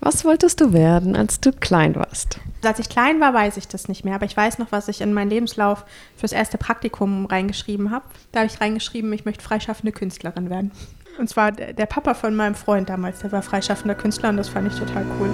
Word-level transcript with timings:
Was 0.00 0.24
wolltest 0.24 0.60
du 0.60 0.72
werden, 0.72 1.16
als 1.16 1.40
du 1.40 1.50
klein 1.50 1.96
warst? 1.96 2.38
Als 2.62 2.78
ich 2.78 2.88
klein 2.88 3.20
war, 3.20 3.34
weiß 3.34 3.56
ich 3.56 3.66
das 3.66 3.88
nicht 3.88 4.04
mehr, 4.04 4.14
aber 4.14 4.26
ich 4.26 4.36
weiß 4.36 4.58
noch, 4.58 4.70
was 4.70 4.86
ich 4.86 5.00
in 5.00 5.12
meinen 5.12 5.28
Lebenslauf 5.28 5.84
fürs 6.16 6.30
erste 6.30 6.56
Praktikum 6.56 7.26
reingeschrieben 7.26 7.90
habe. 7.90 8.04
Da 8.30 8.40
habe 8.40 8.48
ich 8.48 8.60
reingeschrieben, 8.60 9.12
ich 9.12 9.24
möchte 9.24 9.42
freischaffende 9.42 9.90
Künstlerin 9.90 10.50
werden. 10.50 10.70
Und 11.18 11.28
zwar 11.28 11.50
der 11.50 11.86
Papa 11.86 12.14
von 12.14 12.36
meinem 12.36 12.54
Freund 12.54 12.88
damals, 12.88 13.18
der 13.18 13.32
war 13.32 13.42
freischaffender 13.42 13.96
Künstler 13.96 14.28
und 14.28 14.36
das 14.36 14.48
fand 14.48 14.72
ich 14.72 14.78
total 14.78 15.04
cool. 15.18 15.30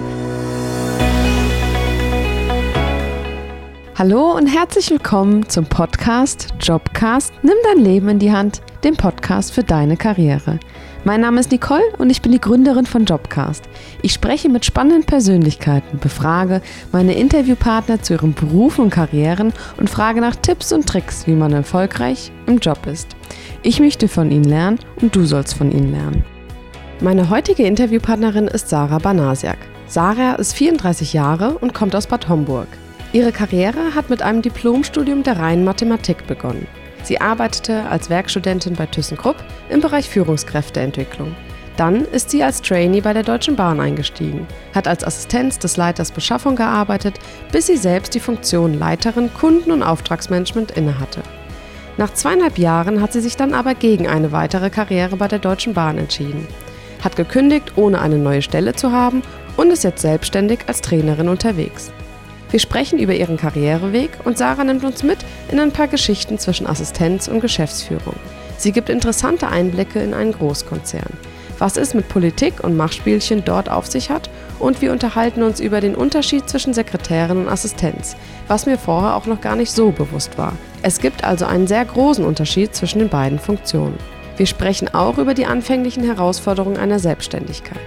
Hallo 3.97 4.35
und 4.35 4.47
herzlich 4.47 4.91
willkommen 4.91 5.47
zum 5.47 5.67
Podcast 5.67 6.55
Jobcast 6.59 7.35
Nimm 7.43 7.59
dein 7.65 7.85
Leben 7.85 8.09
in 8.09 8.19
die 8.19 8.33
Hand, 8.33 8.63
dem 8.83 8.97
Podcast 8.97 9.53
für 9.53 9.63
deine 9.63 9.99
Karriere. 9.99 10.59
Mein 11.07 11.21
Name 11.21 11.39
ist 11.39 11.53
Nicole 11.53 11.83
und 11.99 12.09
ich 12.09 12.23
bin 12.23 12.33
die 12.33 12.41
Gründerin 12.41 12.87
von 12.87 13.05
Jobcast. 13.05 13.65
Ich 14.01 14.15
spreche 14.15 14.49
mit 14.49 14.65
spannenden 14.65 15.05
Persönlichkeiten, 15.05 15.99
befrage 15.99 16.63
meine 16.93 17.13
Interviewpartner 17.13 18.01
zu 18.01 18.15
ihren 18.15 18.33
Berufen 18.33 18.85
und 18.85 18.91
Karrieren 18.91 19.53
und 19.77 19.91
frage 19.91 20.23
nach 20.23 20.35
Tipps 20.35 20.73
und 20.73 20.87
Tricks, 20.87 21.27
wie 21.27 21.35
man 21.35 21.53
erfolgreich 21.53 22.33
im 22.47 22.57
Job 22.57 22.87
ist. 22.87 23.09
Ich 23.63 23.81
möchte 23.81 24.09
von 24.09 24.31
ihnen 24.31 24.45
lernen 24.45 24.79
und 25.03 25.15
du 25.15 25.27
sollst 25.27 25.53
von 25.53 25.71
ihnen 25.73 25.93
lernen. 25.93 26.25
Meine 27.03 27.29
heutige 27.29 27.65
Interviewpartnerin 27.65 28.49
ist 28.49 28.71
Sarah 28.71 28.99
Banasiak. 28.99 29.59
Sarah 29.87 30.37
ist 30.37 30.55
34 30.55 31.13
Jahre 31.13 31.59
und 31.59 31.75
kommt 31.75 31.95
aus 31.95 32.07
Bad 32.07 32.31
Homburg. 32.31 32.69
Ihre 33.13 33.31
Karriere 33.31 33.95
hat 33.95 34.09
mit 34.09 34.23
einem 34.23 34.41
Diplomstudium 34.41 35.23
der 35.23 35.39
reinen 35.39 35.65
Mathematik 35.65 36.27
begonnen. 36.27 36.67
Sie 37.05 37.21
arbeitete 37.21 37.85
als 37.91 38.11
Werkstudentin 38.11 38.75
bei 38.75 38.87
ThyssenKrupp 38.87 39.37
im 39.69 39.81
Bereich 39.81 40.09
Führungskräfteentwicklung. 40.09 41.37
Dann 41.77 42.05
ist 42.05 42.31
sie 42.31 42.43
als 42.43 42.63
Trainee 42.63 43.01
bei 43.01 43.13
der 43.13 43.25
Deutschen 43.25 43.57
Bahn 43.57 43.81
eingestiegen, 43.81 44.47
hat 44.75 44.89
als 44.89 45.05
Assistenz 45.05 45.59
des 45.59 45.77
Leiters 45.77 46.13
Beschaffung 46.13 46.57
gearbeitet, 46.57 47.19
bis 47.53 47.67
sie 47.67 47.77
selbst 47.77 48.15
die 48.15 48.21
Funktion 48.21 48.79
Leiterin 48.79 49.33
Kunden- 49.35 49.73
und 49.73 49.83
Auftragsmanagement 49.83 50.71
innehatte. 50.73 51.21
Nach 51.97 52.13
zweieinhalb 52.13 52.59
Jahren 52.59 53.01
hat 53.01 53.13
sie 53.13 53.21
sich 53.21 53.37
dann 53.37 53.55
aber 53.55 53.75
gegen 53.75 54.09
eine 54.09 54.33
weitere 54.33 54.71
Karriere 54.71 55.17
bei 55.17 55.29
der 55.29 55.41
Deutschen 55.41 55.75
Bahn 55.75 55.99
entschieden, 55.99 56.47
hat 57.03 57.17
gekündigt, 57.17 57.73
ohne 57.77 58.01
eine 58.01 58.19
neue 58.19 58.43
Stelle 58.43 58.75
zu 58.75 58.93
haben 58.93 59.23
und 59.57 59.71
ist 59.71 59.85
jetzt 59.85 60.03
selbstständig 60.03 60.61
als 60.67 60.81
Trainerin 60.81 61.29
unterwegs. 61.29 61.93
Wir 62.55 62.61
sprechen 62.61 63.01
über 63.01 63.17
ihren 63.17 63.37
Karriereweg 63.37 64.11
und 64.23 64.39
Sarah 64.39 64.63
nimmt 64.63 64.85
uns 64.85 65.03
mit 65.03 65.19
in 65.51 65.59
ein 65.59 65.73
paar 65.73 65.89
Geschichten 65.89 66.39
zwischen 66.39 66.69
Assistenz 66.69 67.27
und 67.27 67.41
Geschäftsführung. 67.41 68.15
Sie 68.59 68.71
gibt 68.71 68.89
interessante 68.89 69.49
Einblicke 69.49 69.99
in 69.99 70.15
einen 70.15 70.31
Großkonzern. 70.31 71.15
Was 71.59 71.77
es 71.77 71.95
mit 71.95 72.09
Politik 72.09 72.63
und 72.63 72.77
Machtspielchen 72.77 73.45
dort 73.45 73.69
auf 73.69 73.89
sich 73.89 74.09
hat 74.09 74.31
und 74.61 74.81
wir 74.83 74.93
unterhalten 74.93 75.43
uns 75.43 75.59
über 75.59 75.81
den 75.81 75.97
Unterschied 75.97 76.49
zwischen 76.49 76.75
Sekretärin 76.75 77.39
und 77.39 77.49
Assistenz, 77.49 78.15
was 78.47 78.67
mir 78.67 78.79
vorher 78.79 79.17
auch 79.17 79.27
noch 79.27 79.41
gar 79.41 79.57
nicht 79.57 79.73
so 79.73 79.91
bewusst 79.91 80.39
war. 80.39 80.53
Es 80.83 81.01
gibt 81.01 81.25
also 81.25 81.47
einen 81.47 81.67
sehr 81.67 81.85
großen 81.85 82.25
Unterschied 82.25 82.73
zwischen 82.73 83.01
den 83.01 83.09
beiden 83.09 83.41
Funktionen. 83.41 83.99
Wir 84.37 84.47
sprechen 84.47 84.95
auch 84.95 85.19
über 85.19 85.35
die 85.35 85.47
anfänglichen 85.47 86.05
Herausforderungen 86.05 86.77
einer 86.77 87.01
Selbstständigkeit. 87.01 87.81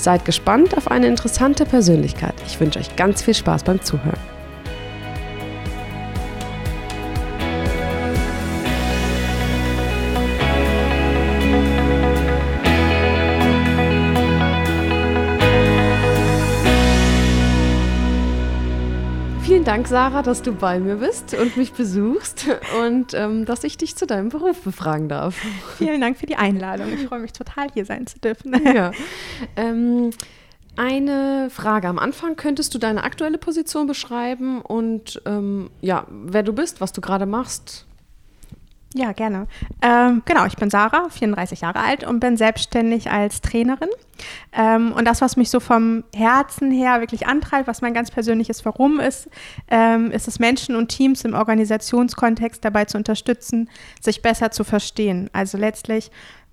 Seid 0.00 0.24
gespannt 0.24 0.74
auf 0.78 0.90
eine 0.90 1.08
interessante 1.08 1.66
Persönlichkeit. 1.66 2.32
Ich 2.46 2.58
wünsche 2.58 2.78
euch 2.78 2.96
ganz 2.96 3.22
viel 3.22 3.34
Spaß 3.34 3.64
beim 3.64 3.82
Zuhören. 3.82 4.39
Dank, 19.70 19.86
Sarah, 19.86 20.22
dass 20.22 20.42
du 20.42 20.52
bei 20.52 20.80
mir 20.80 20.96
bist 20.96 21.32
und 21.34 21.56
mich 21.56 21.72
besuchst 21.72 22.48
und 22.82 23.14
ähm, 23.14 23.44
dass 23.44 23.62
ich 23.62 23.78
dich 23.78 23.94
zu 23.94 24.04
deinem 24.04 24.28
Beruf 24.28 24.62
befragen 24.62 25.08
darf. 25.08 25.36
Vielen 25.78 26.00
Dank 26.00 26.16
für 26.16 26.26
die 26.26 26.34
Einladung. 26.34 26.92
Ich 26.92 27.06
freue 27.06 27.20
mich 27.20 27.32
total, 27.32 27.68
hier 27.72 27.84
sein 27.84 28.08
zu 28.08 28.18
dürfen. 28.18 28.52
Ja. 28.74 28.90
Ähm, 29.54 30.10
eine 30.74 31.50
Frage 31.50 31.86
am 31.86 32.00
Anfang. 32.00 32.34
Könntest 32.34 32.74
du 32.74 32.78
deine 32.78 33.04
aktuelle 33.04 33.38
Position 33.38 33.86
beschreiben 33.86 34.60
und 34.60 35.22
ähm, 35.24 35.70
ja, 35.80 36.04
wer 36.10 36.42
du 36.42 36.52
bist, 36.52 36.80
was 36.80 36.92
du 36.92 37.00
gerade 37.00 37.26
machst? 37.26 37.86
Ja, 38.92 39.12
gerne. 39.12 39.46
Ähm, 39.82 40.22
genau, 40.24 40.46
ich 40.46 40.56
bin 40.56 40.68
Sarah, 40.68 41.08
34 41.10 41.60
Jahre 41.60 41.78
alt 41.78 42.02
und 42.02 42.18
bin 42.18 42.36
selbstständig 42.36 43.08
als 43.08 43.40
Trainerin. 43.40 43.88
Ähm, 44.52 44.92
und 44.92 45.04
das, 45.04 45.20
was 45.20 45.36
mich 45.36 45.48
so 45.48 45.60
vom 45.60 46.02
Herzen 46.12 46.72
her 46.72 47.00
wirklich 47.00 47.28
antreibt, 47.28 47.68
was 47.68 47.82
mein 47.82 47.94
ganz 47.94 48.10
persönliches 48.10 48.64
Warum 48.64 48.98
ist, 48.98 49.28
ähm, 49.70 50.10
ist 50.10 50.26
es, 50.26 50.40
Menschen 50.40 50.74
und 50.74 50.88
Teams 50.88 51.24
im 51.24 51.34
Organisationskontext 51.34 52.64
dabei 52.64 52.84
zu 52.84 52.98
unterstützen, 52.98 53.70
sich 54.00 54.22
besser 54.22 54.50
zu 54.50 54.64
verstehen. 54.64 55.30
Also 55.32 55.56
letztlich 55.56 56.10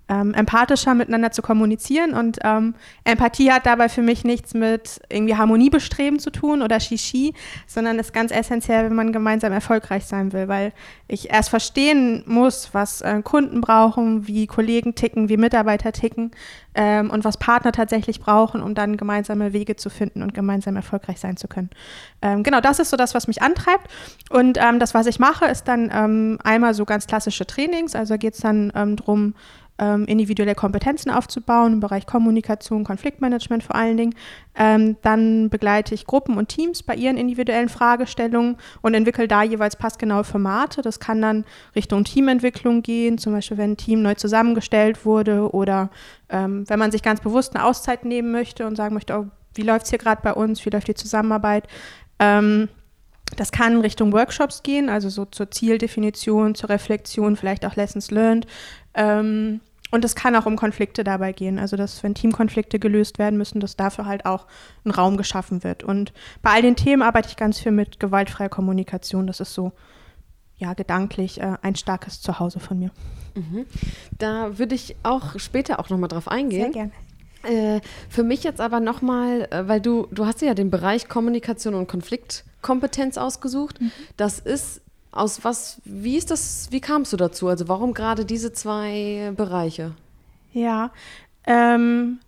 ähm, 0.10 0.34
empathischer 0.34 0.94
miteinander 0.94 1.32
zu 1.32 1.42
kommunizieren. 1.42 2.14
Und 2.14 2.40
ähm, 2.44 2.76
Empathie 3.04 3.52
hat 3.52 3.66
dabei 3.66 3.90
für 3.90 4.02
mich 4.02 4.24
nichts 4.24 4.54
mit 4.54 5.02
irgendwie 5.10 5.36
Harmoniebestreben 5.36 6.20
zu 6.20 6.32
tun 6.32 6.62
oder 6.62 6.80
Shishi, 6.80 7.34
sondern 7.66 8.00
ist 8.00 8.14
ganz 8.14 8.32
essentiell, 8.32 8.86
wenn 8.86 8.96
man 8.96 9.12
gemeinsam 9.12 9.52
erfolgreich 9.52 10.06
sein 10.06 10.34
will, 10.34 10.48
weil 10.48 10.72
ich 11.08 11.30
erst 11.30 11.50
verstehen 11.50 12.24
muss, 12.26 12.70
was 12.74 13.02
äh, 13.02 13.22
Kunden 13.22 13.62
brauchen, 13.62 14.28
wie 14.28 14.48
Kollegen 14.48 14.96
ticken, 14.96 15.30
wie 15.30 15.38
Mitarbeiter 15.38 15.92
ticken 15.92 16.32
ähm, 16.76 17.10
und 17.10 17.26
was 17.26 17.38
Partner 17.38 17.72
tatsächlich 17.72 18.20
brauchen, 18.20 18.62
um 18.62 18.76
dann 18.76 18.98
gemeinsame 18.98 19.52
Wege 19.52 19.76
zu 19.76 19.90
finden 19.90 20.22
und 20.22 20.34
gemeinsam 20.34 20.76
erfolgreich 20.76 21.20
sein 21.20 21.36
zu 21.36 21.48
können. 21.48 21.70
Ähm, 22.22 22.44
genau, 22.44 22.62
das 22.62 22.80
ist 22.80 22.90
so 22.92 22.98
das, 22.98 23.14
was 23.14 23.28
mich 23.28 23.42
antreibt. 23.42 23.88
Und 24.30 24.58
ähm, 24.62 24.80
das, 24.80 24.94
was 24.94 25.08
ich 25.08 25.20
mache, 25.20 25.46
ist 25.46 25.68
dann 25.68 25.90
ähm, 25.94 26.40
einmal 26.44 26.74
so 26.74 26.86
ganz 26.86 27.08
klassische 27.08 27.46
Trainings. 27.46 27.96
Also 27.96 28.18
geht 28.18 28.36
es 28.36 28.40
dann 28.40 28.72
ähm, 28.76 28.96
darum, 28.96 29.34
ähm, 29.80 30.06
individuelle 30.06 30.56
Kompetenzen 30.56 31.12
aufzubauen 31.12 31.74
im 31.74 31.80
Bereich 31.80 32.06
Kommunikation, 32.06 32.84
Konfliktmanagement 32.84 33.64
vor 33.64 33.76
allen 33.76 33.98
Dingen. 33.98 34.16
Ähm, 34.56 34.98
dann 35.02 35.50
begleite 35.50 35.94
ich 35.94 36.06
Gruppen 36.06 36.38
und 36.38 36.50
Teams 36.50 36.84
bei 36.84 36.96
ihren 36.96 37.18
individuellen 37.18 37.70
Fragestellungen 37.70 38.58
und 38.82 38.94
entwickle 38.94 39.28
da 39.28 39.44
jeweils 39.44 39.76
passgenaue 39.76 40.24
Formate. 40.24 40.82
Das 40.82 41.00
kann 41.00 41.22
dann 41.22 41.46
Richtung 41.76 42.04
Teamentwicklung 42.04 42.82
gehen, 42.82 43.18
zum 43.18 43.34
Beispiel 43.34 43.58
wenn 43.58 43.72
ein 43.72 43.78
Team 43.78 44.02
neu 44.02 44.16
zusammengestellt 44.16 45.06
wurde 45.06 45.54
oder 45.54 45.90
ähm, 46.30 46.68
wenn 46.68 46.80
man 46.80 46.92
sich 46.92 47.04
ganz 47.04 47.22
bewusst 47.22 47.56
eine 47.56 47.66
Auszeit 47.66 48.06
nehmen 48.06 48.32
möchte 48.32 48.66
und 48.66 48.76
sagen 48.76 48.94
möchte, 48.94 49.18
oh, 49.18 49.28
wie 49.54 49.64
läuft 49.64 49.86
es 49.86 49.90
hier 49.90 50.00
gerade 50.00 50.22
bei 50.22 50.34
uns, 50.34 50.66
wie 50.66 50.70
läuft 50.70 50.88
die 50.88 50.96
Zusammenarbeit. 50.96 51.68
Ähm, 52.20 52.70
das 53.36 53.52
kann 53.52 53.82
Richtung 53.82 54.14
Workshops 54.14 54.64
gehen, 54.64 54.90
also 54.90 55.10
so 55.10 55.26
zur 55.26 55.52
Zieldefinition, 55.52 56.56
zur 56.56 56.70
Reflexion, 56.70 57.36
vielleicht 57.36 57.66
auch 57.66 57.76
Lessons 57.76 58.10
learned. 58.10 58.48
Ähm, 58.94 59.60
und 59.92 60.04
es 60.04 60.16
kann 60.16 60.36
auch 60.36 60.46
um 60.46 60.56
Konflikte 60.56 61.04
dabei 61.04 61.32
gehen. 61.32 61.60
Also, 61.60 61.78
dass 61.78 62.04
wenn 62.04 62.16
Teamkonflikte 62.16 62.80
gelöst 62.80 63.20
werden 63.20 63.38
müssen, 63.38 63.60
dass 63.60 63.76
dafür 63.76 64.06
halt 64.06 64.26
auch 64.26 64.48
ein 64.86 64.92
Raum 64.92 65.18
geschaffen 65.18 65.64
wird. 65.64 65.84
Und 65.84 66.14
bei 66.42 66.52
all 66.52 66.62
den 66.62 66.76
Themen 66.76 67.02
arbeite 67.02 67.30
ich 67.30 67.38
ganz 67.38 67.60
viel 67.60 67.72
mit 67.72 68.00
gewaltfreier 68.00 68.50
Kommunikation. 68.50 69.28
Das 69.28 69.40
ist 69.40 69.54
so, 69.54 69.72
ja, 70.58 70.74
gedanklich 70.74 71.40
äh, 71.40 71.56
ein 71.62 71.76
starkes 71.76 72.22
Zuhause 72.22 72.60
von 72.60 72.80
mir. 72.80 72.92
Mhm. 73.36 73.66
Da 74.18 74.58
würde 74.58 74.76
ich 74.76 74.96
auch 75.04 75.40
später 75.40 75.80
auch 75.80 75.90
nochmal 75.90 76.10
drauf 76.10 76.28
eingehen. 76.28 76.74
Sehr 76.74 76.90
gerne. 76.90 76.92
Äh, 77.44 77.82
für 78.10 78.24
mich 78.24 78.44
jetzt 78.44 78.60
aber 78.60 78.80
nochmal, 78.80 79.48
äh, 79.52 79.68
weil 79.68 79.80
du, 79.80 80.08
du 80.12 80.26
hast 80.26 80.42
ja 80.42 80.54
den 80.54 80.72
Bereich 80.72 81.08
Kommunikation 81.08 81.76
und 81.76 81.88
Konfliktkompetenz 81.88 83.18
ausgesucht. 83.18 83.80
Mhm. 83.80 83.92
Das 84.18 84.40
ist 84.40 84.82
aus 85.12 85.44
was, 85.44 85.82
wie 85.86 86.18
ist 86.18 86.32
das, 86.32 86.68
wie 86.72 86.82
kamst 86.82 87.14
du 87.14 87.18
dazu? 87.18 87.48
Also 87.48 87.68
warum 87.68 87.94
gerade 87.94 88.26
diese 88.26 88.54
zwei 88.54 89.34
Bereiche? 89.36 89.94
Ja, 90.54 90.92
ähm, 91.46 92.20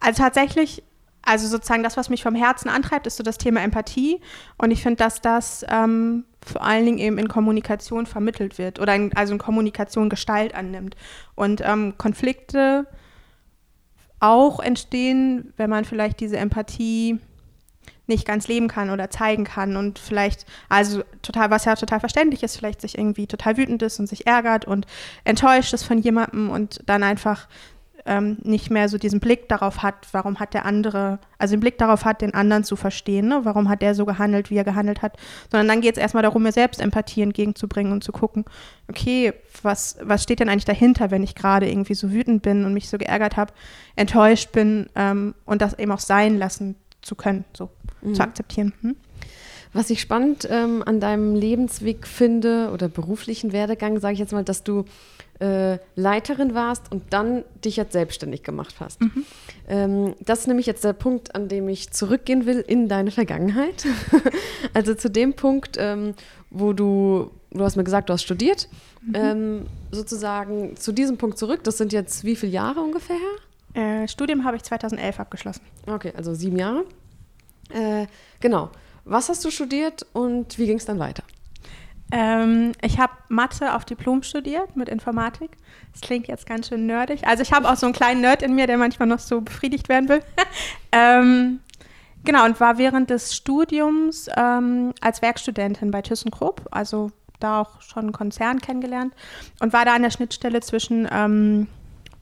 also 0.00 0.22
tatsächlich, 0.22 0.82
also 1.22 1.48
sozusagen 1.48 1.82
das, 1.82 1.96
was 1.96 2.10
mich 2.10 2.22
vom 2.22 2.34
Herzen 2.34 2.68
antreibt, 2.68 3.06
ist 3.06 3.16
so 3.16 3.22
das 3.22 3.38
Thema 3.38 3.62
Empathie. 3.62 4.20
Und 4.56 4.70
ich 4.70 4.82
finde, 4.82 4.96
dass 4.96 5.20
das 5.20 5.64
ähm, 5.68 6.24
vor 6.44 6.62
allen 6.62 6.86
Dingen 6.86 6.98
eben 6.98 7.18
in 7.18 7.28
Kommunikation 7.28 8.06
vermittelt 8.06 8.58
wird 8.58 8.78
oder 8.80 8.94
in, 8.94 9.14
also 9.16 9.32
in 9.32 9.38
Kommunikation 9.38 10.08
Gestalt 10.08 10.54
annimmt. 10.54 10.96
Und 11.34 11.60
ähm, 11.64 11.94
Konflikte 11.98 12.86
auch 14.20 14.60
entstehen, 14.60 15.52
wenn 15.56 15.70
man 15.70 15.84
vielleicht 15.84 16.20
diese 16.20 16.38
Empathie 16.38 17.18
nicht 18.08 18.26
ganz 18.26 18.48
leben 18.48 18.68
kann 18.68 18.90
oder 18.90 19.10
zeigen 19.10 19.44
kann 19.44 19.76
und 19.76 19.98
vielleicht, 19.98 20.46
also 20.68 21.02
total, 21.22 21.50
was 21.50 21.64
ja 21.64 21.76
total 21.76 22.00
verständlich 22.00 22.42
ist, 22.42 22.56
vielleicht 22.56 22.80
sich 22.80 22.96
irgendwie 22.96 23.26
total 23.26 23.56
wütend 23.56 23.82
ist 23.82 24.00
und 24.00 24.08
sich 24.08 24.26
ärgert 24.26 24.64
und 24.64 24.86
enttäuscht 25.24 25.72
ist 25.72 25.84
von 25.84 25.98
jemandem 25.98 26.50
und 26.50 26.80
dann 26.86 27.02
einfach 27.02 27.48
ähm, 28.08 28.38
nicht 28.42 28.70
mehr 28.70 28.88
so 28.88 28.96
diesen 28.96 29.20
Blick 29.20 29.48
darauf 29.48 29.82
hat, 29.82 29.94
warum 30.12 30.40
hat 30.40 30.54
der 30.54 30.64
andere, 30.64 31.18
also 31.36 31.54
den 31.54 31.60
Blick 31.60 31.78
darauf 31.78 32.04
hat, 32.04 32.22
den 32.22 32.34
anderen 32.34 32.64
zu 32.64 32.74
verstehen, 32.74 33.28
ne? 33.28 33.40
warum 33.44 33.68
hat 33.68 33.82
der 33.82 33.94
so 33.94 34.06
gehandelt, 34.06 34.50
wie 34.50 34.56
er 34.56 34.64
gehandelt 34.64 35.02
hat, 35.02 35.16
sondern 35.50 35.68
dann 35.68 35.80
geht 35.82 35.96
es 35.96 36.02
erstmal 36.02 36.22
darum, 36.22 36.42
mir 36.42 36.52
selbst 36.52 36.80
Empathie 36.80 37.22
entgegenzubringen 37.22 37.92
und 37.92 38.02
zu 38.02 38.12
gucken, 38.12 38.46
okay, 38.88 39.34
was, 39.62 39.98
was 40.02 40.22
steht 40.22 40.40
denn 40.40 40.48
eigentlich 40.48 40.64
dahinter, 40.64 41.10
wenn 41.10 41.22
ich 41.22 41.34
gerade 41.34 41.68
irgendwie 41.68 41.94
so 41.94 42.10
wütend 42.10 42.42
bin 42.42 42.64
und 42.64 42.72
mich 42.72 42.88
so 42.88 42.96
geärgert 42.96 43.36
habe, 43.36 43.52
enttäuscht 43.94 44.52
bin 44.52 44.88
ähm, 44.94 45.34
und 45.44 45.60
das 45.60 45.78
eben 45.78 45.92
auch 45.92 46.00
sein 46.00 46.38
lassen 46.38 46.76
zu 47.02 47.14
können, 47.14 47.44
so 47.56 47.70
mhm. 48.02 48.14
zu 48.14 48.22
akzeptieren. 48.22 48.72
Hm? 48.82 48.96
Was 49.72 49.90
ich 49.90 50.00
spannend 50.00 50.48
ähm, 50.50 50.82
an 50.84 51.00
deinem 51.00 51.34
Lebensweg 51.34 52.06
finde 52.06 52.70
oder 52.72 52.88
beruflichen 52.88 53.52
Werdegang, 53.52 54.00
sage 54.00 54.14
ich 54.14 54.18
jetzt 54.18 54.32
mal, 54.32 54.44
dass 54.44 54.64
du 54.64 54.84
äh, 55.40 55.78
Leiterin 55.94 56.54
warst 56.54 56.90
und 56.90 57.04
dann 57.10 57.44
dich 57.64 57.76
jetzt 57.76 57.92
selbstständig 57.92 58.42
gemacht 58.42 58.74
hast. 58.80 59.00
Mhm. 59.00 59.24
Ähm, 59.68 60.14
das 60.24 60.40
ist 60.40 60.46
nämlich 60.48 60.66
jetzt 60.66 60.84
der 60.84 60.94
Punkt, 60.94 61.34
an 61.34 61.48
dem 61.48 61.68
ich 61.68 61.90
zurückgehen 61.90 62.46
will 62.46 62.64
in 62.66 62.88
deine 62.88 63.10
Vergangenheit. 63.10 63.86
also 64.74 64.94
zu 64.94 65.10
dem 65.10 65.34
Punkt, 65.34 65.76
ähm, 65.78 66.14
wo 66.50 66.72
du, 66.72 67.30
du 67.50 67.60
hast 67.62 67.76
mir 67.76 67.84
gesagt, 67.84 68.08
du 68.08 68.14
hast 68.14 68.22
studiert, 68.22 68.68
mhm. 69.02 69.14
ähm, 69.14 69.66
sozusagen 69.92 70.76
zu 70.76 70.92
diesem 70.92 71.18
Punkt 71.18 71.38
zurück. 71.38 71.62
Das 71.62 71.78
sind 71.78 71.92
jetzt 71.92 72.24
wie 72.24 72.34
viele 72.34 72.52
Jahre 72.52 72.80
ungefähr 72.80 73.16
her? 73.16 73.47
Äh, 73.78 74.08
Studium 74.08 74.44
habe 74.44 74.56
ich 74.56 74.64
2011 74.64 75.20
abgeschlossen. 75.20 75.62
Okay, 75.86 76.12
also 76.16 76.34
sieben 76.34 76.58
Jahre. 76.58 76.84
Äh, 77.70 78.06
genau. 78.40 78.70
Was 79.04 79.28
hast 79.28 79.44
du 79.44 79.50
studiert 79.50 80.04
und 80.12 80.58
wie 80.58 80.66
ging 80.66 80.78
es 80.78 80.84
dann 80.84 80.98
weiter? 80.98 81.22
Ähm, 82.10 82.72
ich 82.82 82.98
habe 82.98 83.12
Mathe 83.28 83.74
auf 83.74 83.84
Diplom 83.84 84.24
studiert 84.24 84.74
mit 84.74 84.88
Informatik. 84.88 85.50
Das 85.92 86.00
klingt 86.00 86.26
jetzt 86.26 86.46
ganz 86.46 86.68
schön 86.68 86.86
nerdig. 86.86 87.24
Also 87.26 87.42
ich 87.42 87.52
habe 87.52 87.70
auch 87.70 87.76
so 87.76 87.86
einen 87.86 87.94
kleinen 87.94 88.20
Nerd 88.20 88.42
in 88.42 88.54
mir, 88.56 88.66
der 88.66 88.78
manchmal 88.78 89.06
noch 89.06 89.20
so 89.20 89.42
befriedigt 89.42 89.88
werden 89.88 90.08
will. 90.08 90.22
ähm, 90.92 91.60
genau, 92.24 92.46
und 92.46 92.58
war 92.58 92.78
während 92.78 93.10
des 93.10 93.36
Studiums 93.36 94.28
ähm, 94.36 94.92
als 95.00 95.22
Werkstudentin 95.22 95.92
bei 95.92 96.02
ThyssenKrupp, 96.02 96.66
also 96.72 97.12
da 97.38 97.60
auch 97.60 97.80
schon 97.82 98.04
einen 98.04 98.12
Konzern 98.12 98.60
kennengelernt 98.60 99.14
und 99.60 99.72
war 99.72 99.84
da 99.84 99.94
an 99.94 100.02
der 100.02 100.10
Schnittstelle 100.10 100.60
zwischen, 100.60 101.06
ähm, 101.12 101.68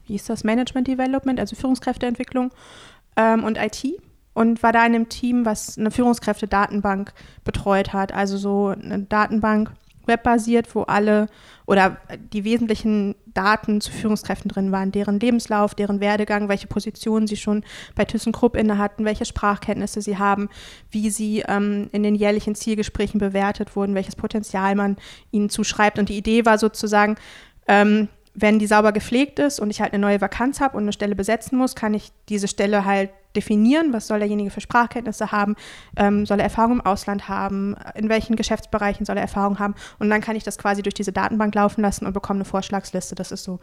wie 0.07 0.15
ist 0.15 0.29
das, 0.29 0.43
Management 0.43 0.87
Development, 0.87 1.39
also 1.39 1.55
Führungskräfteentwicklung 1.55 2.51
ähm, 3.15 3.43
und 3.43 3.57
IT 3.57 3.83
und 4.33 4.61
war 4.61 4.71
da 4.71 4.85
in 4.85 4.93
einem 4.93 5.09
Team, 5.09 5.45
was 5.45 5.77
eine 5.77 5.89
Führungskräfte-Datenbank 5.89 7.11
betreut 7.43 7.93
hat. 7.93 8.13
Also 8.13 8.37
so 8.37 8.67
eine 8.67 8.99
Datenbank 8.99 9.71
webbasiert, 10.05 10.73
wo 10.75 10.83
alle 10.83 11.27
oder 11.65 11.97
die 12.33 12.43
wesentlichen 12.43 13.15
Daten 13.25 13.81
zu 13.81 13.91
Führungskräften 13.91 14.49
drin 14.49 14.71
waren, 14.71 14.91
deren 14.91 15.19
Lebenslauf, 15.19 15.75
deren 15.75 15.99
Werdegang, 15.99 16.49
welche 16.49 16.67
Positionen 16.67 17.27
sie 17.27 17.35
schon 17.35 17.63
bei 17.95 18.05
ThyssenKrupp 18.05 18.55
inne 18.55 18.77
hatten, 18.77 19.05
welche 19.05 19.25
Sprachkenntnisse 19.25 20.01
sie 20.01 20.17
haben, 20.17 20.49
wie 20.91 21.09
sie 21.09 21.43
ähm, 21.47 21.89
in 21.91 22.03
den 22.03 22.15
jährlichen 22.15 22.55
Zielgesprächen 22.55 23.19
bewertet 23.19 23.75
wurden, 23.75 23.95
welches 23.95 24.15
Potenzial 24.15 24.75
man 24.75 24.97
ihnen 25.31 25.49
zuschreibt. 25.49 25.99
Und 25.99 26.09
die 26.09 26.17
Idee 26.17 26.45
war 26.45 26.57
sozusagen, 26.57 27.15
ähm, 27.67 28.07
wenn 28.39 28.59
die 28.59 28.67
sauber 28.67 28.91
gepflegt 28.91 29.39
ist 29.39 29.59
und 29.59 29.71
ich 29.71 29.81
halt 29.81 29.93
eine 29.93 30.01
neue 30.01 30.21
Vakanz 30.21 30.61
habe 30.61 30.77
und 30.77 30.83
eine 30.83 30.93
Stelle 30.93 31.15
besetzen 31.15 31.57
muss, 31.57 31.75
kann 31.75 31.95
ich 31.95 32.11
diese 32.29 32.47
Stelle 32.47 32.85
halt 32.85 33.09
definieren, 33.35 33.93
was 33.93 34.07
soll 34.07 34.19
derjenige 34.19 34.51
für 34.51 34.61
Sprachkenntnisse 34.61 35.31
haben, 35.31 35.55
ähm, 35.95 36.25
soll 36.27 36.39
er 36.39 36.43
Erfahrung 36.43 36.73
im 36.73 36.81
Ausland 36.81 37.27
haben, 37.27 37.75
in 37.95 38.09
welchen 38.09 38.35
Geschäftsbereichen 38.35 39.07
soll 39.07 39.17
er 39.17 39.23
Erfahrung 39.23 39.57
haben 39.57 39.73
und 39.97 40.11
dann 40.11 40.21
kann 40.21 40.35
ich 40.35 40.43
das 40.43 40.59
quasi 40.59 40.83
durch 40.83 40.93
diese 40.93 41.11
Datenbank 41.11 41.55
laufen 41.55 41.81
lassen 41.81 42.05
und 42.05 42.13
bekomme 42.13 42.37
eine 42.37 42.45
Vorschlagsliste. 42.45 43.15
Das 43.15 43.31
ist 43.31 43.43
so 43.43 43.59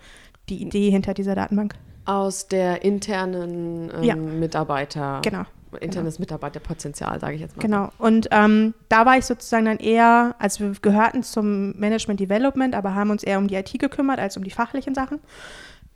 die 0.49 0.61
Idee 0.61 0.91
hinter 0.91 1.15
dieser 1.15 1.37
Datenbank. 1.37 1.76
Aus 2.05 2.49
der 2.49 2.85
internen 2.85 3.93
ähm, 3.94 4.03
ja. 4.03 4.17
Mitarbeiter. 4.17 5.21
Genau 5.23 5.44
internes 5.76 6.17
genau. 6.17 6.23
Mitarbeiterpotenzial, 6.25 7.21
sage 7.21 7.35
ich 7.35 7.41
jetzt 7.41 7.56
mal. 7.56 7.62
Genau. 7.62 7.91
Und 7.99 8.29
ähm, 8.31 8.75
da 8.88 9.06
war 9.06 9.19
ich 9.19 9.25
sozusagen 9.25 9.67
dann 9.67 9.79
eher, 9.79 10.35
also 10.38 10.65
wir 10.65 10.73
gehörten 10.81 11.23
zum 11.23 11.79
Management 11.79 12.21
Development, 12.21 12.75
aber 12.75 12.94
haben 12.94 13.11
uns 13.11 13.23
eher 13.23 13.38
um 13.38 13.49
die 13.49 13.56
IT 13.56 13.79
gekümmert 13.79 14.19
als 14.19 14.37
um 14.37 14.44
die 14.44 14.50
fachlichen 14.50 14.94
Sachen. 14.94 15.21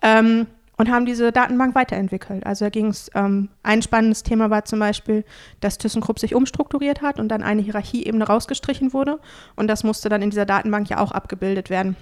Ähm, 0.03 0.47
und 0.79 0.91
haben 0.91 1.05
diese 1.05 1.33
Datenbank 1.33 1.75
weiterentwickelt. 1.75 2.47
Also 2.47 2.65
da 2.65 2.71
ging 2.71 2.87
es, 2.87 3.11
ähm, 3.15 3.49
ein 3.65 3.83
spannendes 3.83 4.23
Thema 4.23 4.49
war 4.49 4.65
zum 4.65 4.79
Beispiel, 4.79 5.25
dass 5.61 5.77
ThyssenKrupp 5.77 6.21
sich 6.21 6.35
umstrukturiert 6.35 7.03
hat 7.03 7.19
und 7.19 7.29
dann 7.29 7.43
eine 7.43 7.61
Hierarchieebene 7.61 8.25
rausgestrichen 8.25 8.93
wurde 8.93 9.19
und 9.57 9.67
das 9.67 9.83
musste 9.83 10.09
dann 10.09 10.23
in 10.23 10.31
dieser 10.31 10.47
Datenbank 10.47 10.89
ja 10.89 11.01
auch 11.01 11.11
abgebildet 11.11 11.69
werden. 11.69 11.97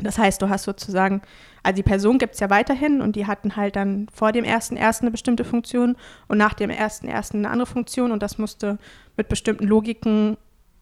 Das 0.00 0.18
heißt, 0.18 0.40
du 0.40 0.48
hast 0.48 0.64
sozusagen, 0.64 1.22
also 1.62 1.76
die 1.76 1.82
Person 1.82 2.18
gibt 2.18 2.34
es 2.34 2.40
ja 2.40 2.50
weiterhin 2.50 3.00
und 3.00 3.16
die 3.16 3.26
hatten 3.26 3.56
halt 3.56 3.76
dann 3.76 4.06
vor 4.12 4.32
dem 4.32 4.44
ersten 4.44 4.76
ersten 4.76 5.06
eine 5.06 5.10
bestimmte 5.10 5.44
Funktion 5.44 5.96
und 6.28 6.38
nach 6.38 6.54
dem 6.54 6.70
ersten 6.70 7.08
ersten 7.08 7.38
eine 7.38 7.50
andere 7.50 7.66
Funktion 7.66 8.12
und 8.12 8.22
das 8.22 8.38
musste 8.38 8.78
mit 9.16 9.28
bestimmten 9.28 9.66
Logiken 9.66 10.36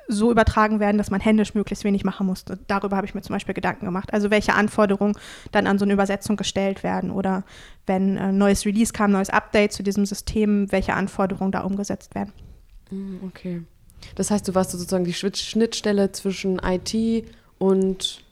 so 0.08 0.30
übertragen 0.30 0.78
werden, 0.80 0.98
dass 0.98 1.10
man 1.10 1.20
händisch 1.20 1.54
möglichst 1.54 1.84
wenig 1.84 2.04
machen 2.04 2.26
musste. 2.26 2.58
Darüber 2.68 2.96
habe 2.96 3.06
ich 3.06 3.14
mir 3.14 3.22
zum 3.22 3.34
Beispiel 3.34 3.54
Gedanken 3.54 3.86
gemacht. 3.86 4.12
Also 4.12 4.30
welche 4.30 4.54
Anforderungen 4.54 5.16
dann 5.52 5.66
an 5.66 5.78
so 5.78 5.84
eine 5.84 5.94
Übersetzung 5.94 6.36
gestellt 6.36 6.82
werden 6.82 7.10
oder 7.10 7.44
wenn 7.86 8.16
ein 8.18 8.38
neues 8.38 8.64
Release 8.66 8.92
kam, 8.92 9.10
neues 9.10 9.30
Update 9.30 9.72
zu 9.72 9.82
diesem 9.82 10.06
System, 10.06 10.70
welche 10.70 10.94
Anforderungen 10.94 11.52
da 11.52 11.62
umgesetzt 11.62 12.14
werden. 12.14 12.32
Mm, 12.90 13.24
okay. 13.24 13.62
Das 14.14 14.30
heißt, 14.30 14.46
du 14.46 14.54
warst 14.54 14.70
sozusagen 14.70 15.04
die 15.04 15.14
Schnittstelle 15.14 16.12
zwischen 16.12 16.60
IT 16.60 17.26
und 17.58 18.22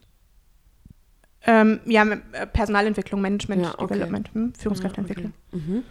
ähm, 1.46 1.81
ja, 1.87 2.05
äh, 2.05 2.46
Personalentwicklung, 2.46 3.20
Management, 3.20 3.62
ja, 3.62 3.75
okay. 3.79 3.94
Development, 3.94 4.31
hm, 4.32 4.55
Führungskräfteentwicklung. 4.55 5.32
Ja, 5.52 5.58
okay. 5.58 5.67
mhm. 5.67 5.85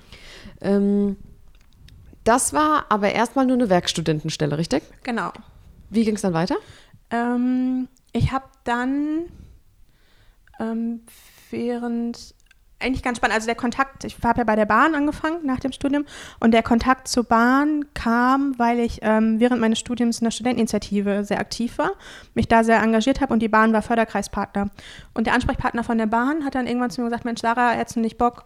ähm, 0.61 1.17
das 2.23 2.53
war 2.53 2.85
aber 2.89 3.11
erstmal 3.11 3.45
nur 3.45 3.57
eine 3.57 3.69
Werkstudentenstelle, 3.69 4.57
richtig? 4.57 4.83
Genau. 5.03 5.31
Wie 5.89 6.05
ging 6.05 6.15
es 6.15 6.21
dann 6.21 6.33
weiter? 6.33 6.55
Ähm, 7.09 7.87
ich 8.13 8.31
habe 8.31 8.45
dann 8.63 9.25
ähm, 10.59 11.01
während 11.49 12.33
eigentlich 12.83 13.03
ganz 13.03 13.17
spannend. 13.17 13.35
Also 13.35 13.47
der 13.47 13.55
Kontakt, 13.55 14.03
ich 14.03 14.17
habe 14.23 14.39
ja 14.39 14.43
bei 14.43 14.55
der 14.55 14.65
Bahn 14.65 14.95
angefangen 14.95 15.45
nach 15.45 15.59
dem 15.59 15.71
Studium 15.71 16.05
und 16.39 16.51
der 16.51 16.63
Kontakt 16.63 17.07
zur 17.07 17.23
Bahn 17.23 17.85
kam, 17.93 18.57
weil 18.57 18.79
ich 18.79 18.99
ähm, 19.01 19.39
während 19.39 19.61
meines 19.61 19.79
Studiums 19.79 20.19
in 20.19 20.25
der 20.25 20.31
Studenteninitiative 20.31 21.23
sehr 21.23 21.39
aktiv 21.39 21.77
war, 21.77 21.91
mich 22.33 22.47
da 22.47 22.63
sehr 22.63 22.81
engagiert 22.81 23.21
habe 23.21 23.33
und 23.33 23.39
die 23.39 23.47
Bahn 23.47 23.73
war 23.73 23.81
Förderkreispartner. 23.81 24.69
Und 25.13 25.27
der 25.27 25.33
Ansprechpartner 25.33 25.83
von 25.83 25.97
der 25.97 26.07
Bahn 26.07 26.45
hat 26.45 26.55
dann 26.55 26.67
irgendwann 26.67 26.89
zu 26.89 27.01
mir 27.01 27.07
gesagt, 27.07 27.25
Mensch, 27.25 27.41
Sarah, 27.41 27.71
hättest 27.71 27.95
du 27.95 27.99
nicht 28.01 28.17
Bock, 28.17 28.45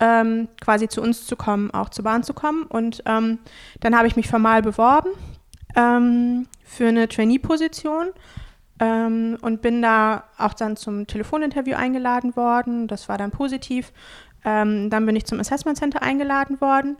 ähm, 0.00 0.48
quasi 0.60 0.88
zu 0.88 1.02
uns 1.02 1.26
zu 1.26 1.36
kommen, 1.36 1.70
auch 1.70 1.90
zur 1.90 2.04
Bahn 2.04 2.22
zu 2.22 2.34
kommen? 2.34 2.64
Und 2.64 3.02
ähm, 3.06 3.38
dann 3.80 3.96
habe 3.96 4.06
ich 4.06 4.16
mich 4.16 4.28
formal 4.28 4.62
beworben 4.62 5.10
ähm, 5.76 6.46
für 6.64 6.88
eine 6.88 7.08
Trainee-Position 7.08 8.08
ähm, 8.82 9.38
und 9.42 9.62
bin 9.62 9.80
da 9.80 10.24
auch 10.36 10.54
dann 10.54 10.76
zum 10.76 11.06
Telefoninterview 11.06 11.76
eingeladen 11.76 12.34
worden. 12.34 12.88
Das 12.88 13.08
war 13.08 13.16
dann 13.16 13.30
positiv. 13.30 13.92
Ähm, 14.44 14.90
dann 14.90 15.06
bin 15.06 15.14
ich 15.14 15.24
zum 15.24 15.38
Assessment 15.38 15.78
Center 15.78 16.02
eingeladen 16.02 16.60
worden. 16.60 16.96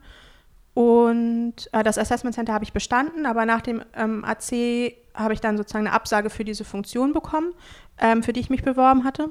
Und 0.75 1.55
äh, 1.73 1.83
das 1.83 1.99
Assessment 1.99 2.37
Center 2.37 2.53
habe 2.53 2.65
ich 2.65 2.73
bestanden, 2.73 3.27
aber 3.27 3.47
nach 3.47 3.63
dem 3.63 3.83
ähm, 3.97 4.25
AC 4.25 4.95
habe 5.13 5.35
ich 5.35 5.41
dann 5.41 5.57
sozusagen 5.57 5.87
eine 5.87 5.95
Absage 5.95 6.31
für 6.31 6.45
diese 6.45 6.65
Funktion 6.65 7.13
bekommen, 7.13 7.53
ähm, 7.99 8.23
für 8.23 8.33
die 8.33 8.41
ich 8.41 8.49
mich 8.49 8.63
beworben 8.63 9.03
hatte. 9.03 9.31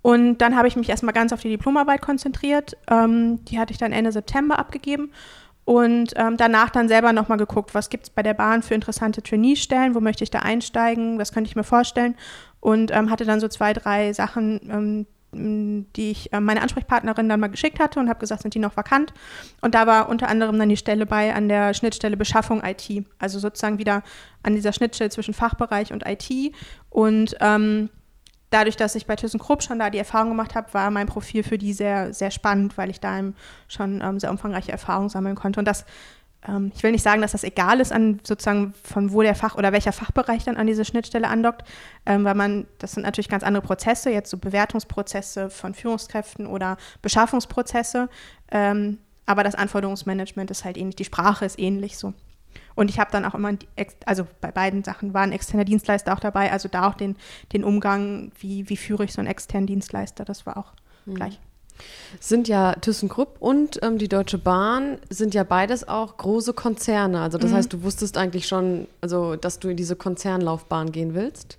Und 0.00 0.38
dann 0.38 0.56
habe 0.56 0.66
ich 0.66 0.76
mich 0.76 0.88
erstmal 0.88 1.12
ganz 1.12 1.34
auf 1.34 1.42
die 1.42 1.50
Diplomarbeit 1.50 2.00
konzentriert. 2.00 2.76
Ähm, 2.90 3.44
die 3.44 3.58
hatte 3.58 3.72
ich 3.72 3.78
dann 3.78 3.92
Ende 3.92 4.12
September 4.12 4.58
abgegeben 4.58 5.12
und 5.68 6.14
ähm, 6.16 6.38
danach 6.38 6.70
dann 6.70 6.88
selber 6.88 7.12
nochmal 7.12 7.36
geguckt, 7.36 7.74
was 7.74 7.90
gibt 7.90 8.04
es 8.04 8.08
bei 8.10 8.22
der 8.22 8.32
Bahn 8.32 8.62
für 8.62 8.72
interessante 8.72 9.22
Trainee-Stellen, 9.22 9.94
wo 9.94 10.00
möchte 10.00 10.24
ich 10.24 10.30
da 10.30 10.38
einsteigen, 10.38 11.18
was 11.18 11.30
könnte 11.30 11.50
ich 11.50 11.56
mir 11.56 11.62
vorstellen. 11.62 12.14
Und 12.58 12.90
ähm, 12.90 13.10
hatte 13.10 13.26
dann 13.26 13.38
so 13.38 13.48
zwei, 13.48 13.74
drei 13.74 14.14
Sachen, 14.14 15.06
ähm, 15.34 15.86
die 15.94 16.10
ich 16.10 16.32
äh, 16.32 16.40
meine 16.40 16.62
Ansprechpartnerin 16.62 17.28
dann 17.28 17.38
mal 17.38 17.48
geschickt 17.48 17.80
hatte 17.80 18.00
und 18.00 18.08
habe 18.08 18.18
gesagt, 18.18 18.40
sind 18.40 18.54
die 18.54 18.60
noch 18.60 18.78
vakant. 18.78 19.12
Und 19.60 19.74
da 19.74 19.86
war 19.86 20.08
unter 20.08 20.28
anderem 20.28 20.58
dann 20.58 20.70
die 20.70 20.78
Stelle 20.78 21.04
bei 21.04 21.34
an 21.34 21.50
der 21.50 21.74
Schnittstelle 21.74 22.16
Beschaffung 22.16 22.62
IT. 22.64 23.04
Also 23.18 23.38
sozusagen 23.38 23.76
wieder 23.76 24.02
an 24.42 24.54
dieser 24.54 24.72
Schnittstelle 24.72 25.10
zwischen 25.10 25.34
Fachbereich 25.34 25.92
und 25.92 26.02
IT. 26.08 26.54
Und 26.88 27.36
ähm, 27.40 27.90
dadurch, 28.50 28.76
dass 28.76 28.94
ich 28.94 29.06
bei 29.06 29.16
ThyssenKrupp 29.16 29.62
schon 29.62 29.78
da 29.78 29.90
die 29.90 29.98
Erfahrung 29.98 30.30
gemacht 30.30 30.54
habe, 30.54 30.72
war 30.74 30.90
mein 30.90 31.06
Profil 31.06 31.42
für 31.42 31.58
die 31.58 31.72
sehr, 31.72 32.14
sehr 32.14 32.30
spannend, 32.30 32.78
weil 32.78 32.90
ich 32.90 33.00
da 33.00 33.20
schon 33.68 34.00
ähm, 34.02 34.18
sehr 34.18 34.30
umfangreiche 34.30 34.72
Erfahrungen 34.72 35.08
sammeln 35.08 35.36
konnte. 35.36 35.60
Und 35.60 35.66
das, 35.66 35.84
ähm, 36.46 36.72
ich 36.74 36.82
will 36.82 36.92
nicht 36.92 37.02
sagen, 37.02 37.20
dass 37.20 37.32
das 37.32 37.44
egal 37.44 37.80
ist, 37.80 37.92
an 37.92 38.20
sozusagen 38.22 38.74
von 38.82 39.12
wo 39.12 39.22
der 39.22 39.34
Fach 39.34 39.56
oder 39.56 39.72
welcher 39.72 39.92
Fachbereich 39.92 40.44
dann 40.44 40.56
an 40.56 40.66
diese 40.66 40.84
Schnittstelle 40.84 41.28
andockt, 41.28 41.64
ähm, 42.06 42.24
weil 42.24 42.34
man, 42.34 42.66
das 42.78 42.92
sind 42.92 43.02
natürlich 43.02 43.28
ganz 43.28 43.42
andere 43.42 43.62
Prozesse, 43.62 44.10
jetzt 44.10 44.30
so 44.30 44.38
Bewertungsprozesse 44.38 45.50
von 45.50 45.74
Führungskräften 45.74 46.46
oder 46.46 46.76
Beschaffungsprozesse. 47.02 48.08
Ähm, 48.50 48.98
aber 49.26 49.44
das 49.44 49.54
Anforderungsmanagement 49.54 50.50
ist 50.50 50.64
halt 50.64 50.78
ähnlich, 50.78 50.96
die 50.96 51.04
Sprache 51.04 51.44
ist 51.44 51.58
ähnlich 51.58 51.98
so. 51.98 52.14
Und 52.78 52.90
ich 52.90 53.00
habe 53.00 53.10
dann 53.10 53.24
auch 53.24 53.34
immer, 53.34 53.50
also 54.06 54.24
bei 54.40 54.52
beiden 54.52 54.84
Sachen 54.84 55.12
war 55.12 55.22
ein 55.22 55.32
externer 55.32 55.64
Dienstleister 55.64 56.12
auch 56.14 56.20
dabei, 56.20 56.52
also 56.52 56.68
da 56.68 56.88
auch 56.88 56.94
den, 56.94 57.16
den 57.52 57.64
Umgang, 57.64 58.30
wie, 58.38 58.68
wie 58.68 58.76
führe 58.76 59.02
ich 59.02 59.12
so 59.12 59.20
einen 59.20 59.26
externen 59.26 59.66
Dienstleister, 59.66 60.24
das 60.24 60.46
war 60.46 60.56
auch 60.56 60.74
mhm. 61.04 61.16
gleich. 61.16 61.40
Sind 62.20 62.46
ja 62.46 62.74
ThyssenKrupp 62.74 63.38
und 63.40 63.82
ähm, 63.82 63.98
die 63.98 64.06
Deutsche 64.06 64.38
Bahn 64.38 64.98
sind 65.10 65.34
ja 65.34 65.42
beides 65.42 65.88
auch 65.88 66.18
große 66.18 66.52
Konzerne. 66.52 67.20
Also 67.20 67.36
das 67.36 67.50
mhm. 67.50 67.56
heißt, 67.56 67.72
du 67.72 67.82
wusstest 67.82 68.16
eigentlich 68.16 68.46
schon, 68.46 68.86
also 69.00 69.34
dass 69.34 69.58
du 69.58 69.70
in 69.70 69.76
diese 69.76 69.96
Konzernlaufbahn 69.96 70.92
gehen 70.92 71.14
willst? 71.14 71.58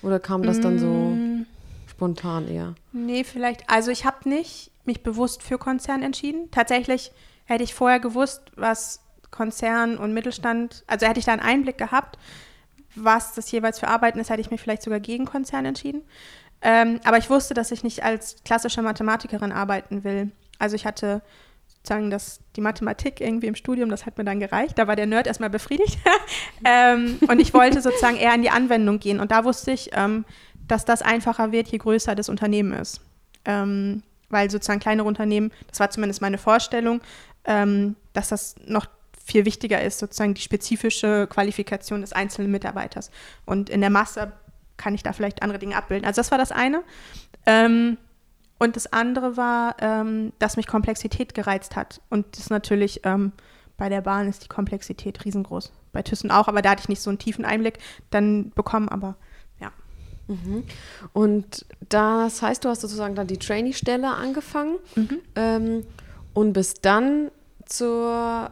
Oder 0.00 0.20
kam 0.20 0.44
das 0.44 0.60
dann 0.60 0.78
so 0.78 0.86
mm. 0.86 1.46
spontan 1.88 2.46
eher? 2.46 2.74
Nee, 2.92 3.24
vielleicht. 3.24 3.68
Also 3.68 3.90
ich 3.90 4.04
habe 4.04 4.28
nicht 4.28 4.70
mich 4.84 5.02
bewusst 5.02 5.42
für 5.42 5.58
Konzern 5.58 6.02
entschieden. 6.02 6.50
Tatsächlich 6.52 7.10
hätte 7.46 7.64
ich 7.64 7.74
vorher 7.74 8.00
gewusst, 8.00 8.42
was 8.54 9.00
Konzern 9.34 9.98
und 9.98 10.14
Mittelstand, 10.14 10.84
also 10.86 11.06
hätte 11.06 11.18
ich 11.18 11.26
da 11.26 11.32
einen 11.32 11.42
Einblick 11.42 11.76
gehabt, 11.76 12.18
was 12.94 13.34
das 13.34 13.50
jeweils 13.50 13.80
für 13.80 13.88
Arbeiten 13.88 14.20
ist, 14.20 14.30
hätte 14.30 14.40
ich 14.40 14.52
mich 14.52 14.60
vielleicht 14.60 14.82
sogar 14.82 15.00
gegen 15.00 15.24
Konzern 15.24 15.64
entschieden. 15.64 16.02
Ähm, 16.62 17.00
aber 17.04 17.18
ich 17.18 17.28
wusste, 17.28 17.52
dass 17.52 17.72
ich 17.72 17.82
nicht 17.82 18.04
als 18.04 18.36
klassische 18.44 18.80
Mathematikerin 18.80 19.50
arbeiten 19.50 20.04
will. 20.04 20.30
Also 20.60 20.76
ich 20.76 20.86
hatte 20.86 21.20
sozusagen 21.68 22.10
das, 22.10 22.38
die 22.54 22.60
Mathematik 22.60 23.20
irgendwie 23.20 23.48
im 23.48 23.56
Studium, 23.56 23.90
das 23.90 24.06
hat 24.06 24.16
mir 24.16 24.24
dann 24.24 24.38
gereicht. 24.38 24.78
Da 24.78 24.86
war 24.86 24.94
der 24.94 25.06
Nerd 25.06 25.26
erstmal 25.26 25.50
befriedigt. 25.50 25.98
ähm, 26.64 27.18
und 27.28 27.40
ich 27.40 27.52
wollte 27.52 27.82
sozusagen 27.82 28.16
eher 28.16 28.34
in 28.34 28.42
die 28.42 28.50
Anwendung 28.50 29.00
gehen. 29.00 29.18
Und 29.18 29.32
da 29.32 29.44
wusste 29.44 29.72
ich, 29.72 29.90
ähm, 29.94 30.24
dass 30.68 30.84
das 30.84 31.02
einfacher 31.02 31.50
wird, 31.50 31.68
je 31.68 31.78
größer 31.78 32.14
das 32.14 32.28
Unternehmen 32.28 32.72
ist. 32.72 33.00
Ähm, 33.44 34.04
weil 34.30 34.48
sozusagen 34.48 34.80
kleinere 34.80 35.08
Unternehmen, 35.08 35.52
das 35.68 35.80
war 35.80 35.90
zumindest 35.90 36.22
meine 36.22 36.38
Vorstellung, 36.38 37.00
ähm, 37.44 37.96
dass 38.14 38.28
das 38.28 38.54
noch 38.64 38.86
viel 39.24 39.44
wichtiger 39.44 39.82
ist, 39.82 39.98
sozusagen 39.98 40.34
die 40.34 40.42
spezifische 40.42 41.26
Qualifikation 41.28 42.02
des 42.02 42.12
einzelnen 42.12 42.50
Mitarbeiters. 42.50 43.10
Und 43.46 43.70
in 43.70 43.80
der 43.80 43.90
Masse 43.90 44.32
kann 44.76 44.94
ich 44.94 45.02
da 45.02 45.12
vielleicht 45.12 45.42
andere 45.42 45.58
Dinge 45.58 45.76
abbilden. 45.76 46.06
Also 46.06 46.20
das 46.20 46.30
war 46.30 46.38
das 46.38 46.52
eine. 46.52 46.82
Ähm, 47.46 47.96
und 48.58 48.76
das 48.76 48.92
andere 48.92 49.36
war, 49.36 49.76
ähm, 49.80 50.32
dass 50.38 50.56
mich 50.56 50.66
Komplexität 50.66 51.34
gereizt 51.34 51.74
hat. 51.74 52.00
Und 52.10 52.36
das 52.36 52.50
natürlich 52.50 53.00
ähm, 53.04 53.32
bei 53.76 53.88
der 53.88 54.02
Bahn 54.02 54.28
ist 54.28 54.44
die 54.44 54.48
Komplexität 54.48 55.24
riesengroß. 55.24 55.72
Bei 55.92 56.02
Thyssen 56.02 56.30
auch, 56.30 56.48
aber 56.48 56.62
da 56.62 56.70
hatte 56.70 56.82
ich 56.82 56.88
nicht 56.88 57.02
so 57.02 57.10
einen 57.10 57.18
tiefen 57.18 57.44
Einblick 57.44 57.78
dann 58.10 58.50
bekommen, 58.50 58.88
aber 58.88 59.16
ja. 59.60 59.72
Mhm. 60.28 60.64
Und 61.12 61.66
das 61.88 62.42
heißt, 62.42 62.64
du 62.64 62.68
hast 62.68 62.82
sozusagen 62.82 63.14
dann 63.14 63.26
die 63.26 63.38
Trainee-Stelle 63.38 64.08
angefangen 64.08 64.76
mhm. 64.94 65.18
ähm, 65.34 65.86
und 66.34 66.52
bist 66.52 66.84
dann 66.84 67.30
zur 67.66 68.50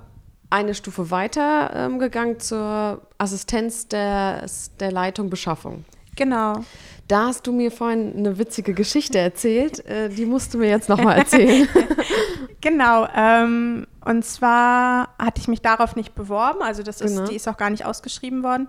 eine 0.53 0.75
Stufe 0.75 1.11
weiter 1.11 1.71
ähm, 1.75 1.99
gegangen 1.99 2.39
zur 2.39 3.01
Assistenz 3.19 3.89
des, 3.89 4.71
der 4.79 4.93
Leitung 4.93 5.31
Beschaffung. 5.31 5.85
Genau. 6.15 6.63
Da 7.09 7.27
hast 7.29 7.47
du 7.47 7.53
mir 7.53 7.71
vorhin 7.71 8.15
eine 8.17 8.39
witzige 8.39 8.75
Geschichte 8.75 9.19
erzählt. 9.19 9.85
Äh, 9.87 10.11
die 10.11 10.27
musst 10.27 10.53
du 10.53 10.59
mir 10.59 10.69
jetzt 10.69 10.91
nochmal 10.91 11.19
erzählen. 11.19 11.67
genau. 12.61 13.09
Ähm, 13.17 13.87
und 14.05 14.25
zwar 14.25 15.15
hatte 15.19 15.41
ich 15.41 15.49
mich 15.49 15.63
darauf 15.63 15.97
nicht 15.97 16.15
beworben. 16.15 16.61
Also 16.63 16.83
das 16.83 17.01
ist, 17.01 17.17
genau. 17.17 17.29
die 17.29 17.37
ist 17.37 17.49
auch 17.49 17.57
gar 17.57 17.71
nicht 17.71 17.87
ausgeschrieben 17.87 18.43
worden. 18.43 18.69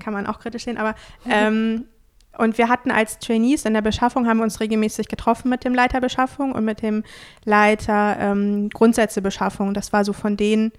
Kann 0.00 0.12
man 0.12 0.26
auch 0.26 0.40
kritisch 0.40 0.64
sehen. 0.64 0.78
Aber 0.78 0.96
ähm, 1.28 1.84
und 2.38 2.58
wir 2.58 2.68
hatten 2.68 2.90
als 2.90 3.20
Trainees 3.20 3.64
in 3.64 3.74
der 3.74 3.82
Beschaffung, 3.82 4.26
haben 4.26 4.38
wir 4.38 4.44
uns 4.44 4.58
regelmäßig 4.58 5.06
getroffen 5.06 5.48
mit 5.48 5.64
dem 5.64 5.74
Leiter 5.74 6.00
Beschaffung 6.00 6.52
und 6.52 6.64
mit 6.64 6.82
dem 6.82 7.04
Leiter 7.44 8.16
ähm, 8.18 8.68
Grundsätze 8.70 9.22
Beschaffung. 9.22 9.74
Das 9.74 9.92
war 9.92 10.04
so 10.04 10.12
von 10.12 10.36
denen 10.36 10.72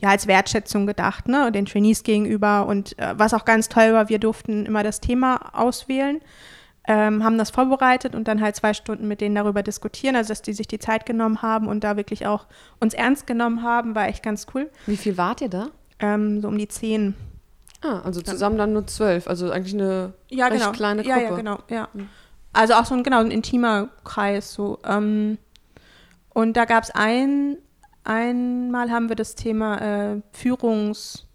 ja 0.00 0.08
als 0.08 0.26
Wertschätzung 0.26 0.86
gedacht, 0.86 1.28
ne, 1.28 1.52
den 1.52 1.66
Trainees 1.66 2.02
gegenüber. 2.02 2.66
Und 2.66 2.98
äh, 2.98 3.14
was 3.16 3.34
auch 3.34 3.44
ganz 3.44 3.68
toll 3.68 3.92
war, 3.92 4.08
wir 4.08 4.18
durften 4.18 4.66
immer 4.66 4.82
das 4.82 5.00
Thema 5.00 5.54
auswählen, 5.54 6.20
ähm, 6.86 7.22
haben 7.22 7.38
das 7.38 7.50
vorbereitet 7.50 8.14
und 8.14 8.26
dann 8.26 8.40
halt 8.40 8.56
zwei 8.56 8.74
Stunden 8.74 9.06
mit 9.06 9.20
denen 9.20 9.34
darüber 9.34 9.62
diskutieren, 9.62 10.16
also 10.16 10.28
dass 10.28 10.42
die 10.42 10.54
sich 10.54 10.66
die 10.66 10.78
Zeit 10.78 11.06
genommen 11.06 11.42
haben 11.42 11.68
und 11.68 11.84
da 11.84 11.96
wirklich 11.96 12.26
auch 12.26 12.46
uns 12.80 12.94
ernst 12.94 13.26
genommen 13.26 13.62
haben, 13.62 13.94
war 13.94 14.08
echt 14.08 14.22
ganz 14.22 14.46
cool. 14.54 14.70
Wie 14.86 14.96
viel 14.96 15.16
wart 15.18 15.42
ihr 15.42 15.50
da? 15.50 15.68
Ähm, 15.98 16.40
so 16.40 16.48
um 16.48 16.56
die 16.56 16.68
zehn. 16.68 17.14
Ah, 17.82 18.00
also 18.00 18.20
zusammen 18.20 18.58
dann 18.58 18.72
nur 18.72 18.86
zwölf, 18.86 19.26
also 19.26 19.50
eigentlich 19.50 19.74
eine 19.74 20.12
ja, 20.28 20.46
recht 20.46 20.60
genau. 20.60 20.72
kleine 20.72 21.02
Gruppe. 21.02 21.18
Ja, 21.18 21.30
ja, 21.30 21.36
genau, 21.36 21.58
ja. 21.68 21.88
Mhm. 21.92 22.08
Also 22.52 22.74
auch 22.74 22.84
so 22.84 22.94
ein, 22.94 23.02
genau, 23.02 23.20
ein 23.20 23.30
intimer 23.30 23.88
Kreis 24.04 24.52
so. 24.52 24.78
Ähm, 24.84 25.38
und 26.30 26.56
da 26.56 26.64
gab 26.64 26.84
es 26.84 26.90
ein, 26.90 27.56
einmal 28.04 28.90
haben 28.90 29.08
wir 29.08 29.16
das 29.16 29.34
Thema 29.34 29.78
äh, 30.12 30.22
Führungs, 30.32 31.26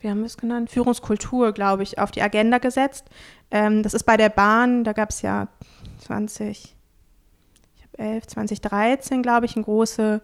wie 0.00 0.10
haben 0.10 0.20
wir 0.20 0.26
es 0.26 0.36
genannt? 0.36 0.70
Führungskultur, 0.70 1.52
glaube 1.52 1.82
ich, 1.82 1.98
auf 1.98 2.10
die 2.10 2.22
Agenda 2.22 2.58
gesetzt. 2.58 3.08
Ähm, 3.50 3.82
das 3.82 3.94
ist 3.94 4.04
bei 4.04 4.16
der 4.16 4.28
Bahn, 4.28 4.84
da 4.84 4.92
gab 4.92 5.10
es 5.10 5.22
ja 5.22 5.48
20, 6.00 6.46
11, 6.48 6.74
2013, 7.96 9.22
glaube 9.22 9.46
ich, 9.46 9.56
eine 9.56 9.64
große 9.64 10.20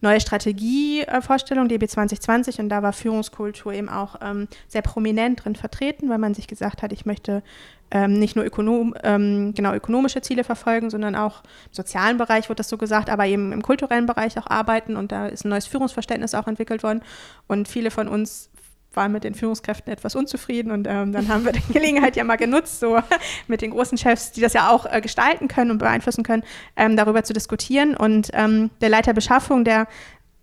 neue 0.00 0.20
Strategievorstellung, 0.20 1.68
DB 1.68 1.88
2020. 1.88 2.60
Und 2.60 2.68
da 2.68 2.82
war 2.82 2.92
Führungskultur 2.92 3.72
eben 3.72 3.88
auch 3.88 4.16
ähm, 4.22 4.48
sehr 4.68 4.82
prominent 4.82 5.44
drin 5.44 5.56
vertreten, 5.56 6.08
weil 6.08 6.18
man 6.18 6.34
sich 6.34 6.46
gesagt 6.46 6.82
hat, 6.82 6.92
ich 6.92 7.06
möchte 7.06 7.42
ähm, 7.90 8.18
nicht 8.18 8.36
nur 8.36 8.44
ökonom, 8.44 8.94
ähm, 9.02 9.54
genau 9.54 9.72
ökonomische 9.72 10.20
Ziele 10.20 10.44
verfolgen, 10.44 10.90
sondern 10.90 11.14
auch 11.14 11.42
im 11.42 11.72
sozialen 11.72 12.18
Bereich 12.18 12.48
wird 12.48 12.58
das 12.58 12.68
so 12.68 12.76
gesagt, 12.76 13.08
aber 13.08 13.26
eben 13.26 13.52
im 13.52 13.62
kulturellen 13.62 14.06
Bereich 14.06 14.38
auch 14.38 14.48
arbeiten. 14.48 14.96
Und 14.96 15.12
da 15.12 15.26
ist 15.26 15.44
ein 15.44 15.50
neues 15.50 15.66
Führungsverständnis 15.66 16.34
auch 16.34 16.46
entwickelt 16.46 16.82
worden. 16.82 17.02
Und 17.46 17.68
viele 17.68 17.90
von 17.90 18.08
uns 18.08 18.50
waren 18.96 19.12
mit 19.12 19.24
den 19.24 19.34
Führungskräften 19.34 19.92
etwas 19.92 20.14
unzufrieden 20.14 20.70
und 20.70 20.86
ähm, 20.88 21.12
dann 21.12 21.28
haben 21.28 21.44
wir 21.44 21.52
die 21.52 21.72
Gelegenheit 21.72 22.16
ja 22.16 22.24
mal 22.24 22.36
genutzt, 22.36 22.80
so 22.80 23.00
mit 23.48 23.62
den 23.62 23.70
großen 23.70 23.98
Chefs, 23.98 24.32
die 24.32 24.40
das 24.40 24.52
ja 24.52 24.70
auch 24.70 24.86
äh, 24.86 25.00
gestalten 25.00 25.48
können 25.48 25.70
und 25.70 25.78
beeinflussen 25.78 26.24
können, 26.24 26.42
ähm, 26.76 26.96
darüber 26.96 27.24
zu 27.24 27.32
diskutieren. 27.32 27.96
Und 27.96 28.30
ähm, 28.32 28.70
der 28.80 28.88
Leiter 28.88 29.12
Beschaffung, 29.12 29.64
der 29.64 29.86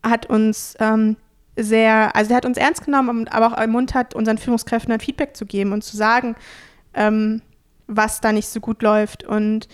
hat 0.04 0.26
uns 0.26 0.76
ähm, 0.80 1.18
sehr, 1.56 2.16
also 2.16 2.30
der 2.30 2.38
hat 2.38 2.46
uns 2.46 2.58
ernst 2.58 2.86
genommen, 2.86 3.28
aber 3.28 3.48
auch 3.48 3.58
ermuntert, 3.58 4.14
unseren 4.16 4.38
Führungskräften 4.38 4.92
ein 4.92 5.00
Feedback 5.00 5.36
zu 5.36 5.46
geben 5.46 5.74
und 5.74 5.84
zu 5.84 5.98
sagen, 5.98 6.36
ähm, 6.94 7.42
was 7.88 8.22
da 8.22 8.32
nicht 8.32 8.48
so 8.48 8.60
gut 8.60 8.82
läuft. 8.82 9.24
Und 9.24 9.68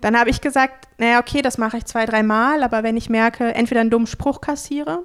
dann 0.00 0.18
habe 0.18 0.30
ich 0.30 0.40
gesagt, 0.40 0.88
naja, 0.98 1.18
okay, 1.18 1.40
das 1.40 1.58
mache 1.58 1.78
ich 1.78 1.86
zwei, 1.86 2.04
dreimal, 2.04 2.62
aber 2.62 2.82
wenn 2.82 2.96
ich 2.96 3.08
merke, 3.08 3.54
entweder 3.54 3.80
einen 3.80 3.90
dummen 3.90 4.06
Spruch 4.06 4.40
kassiere 4.40 5.04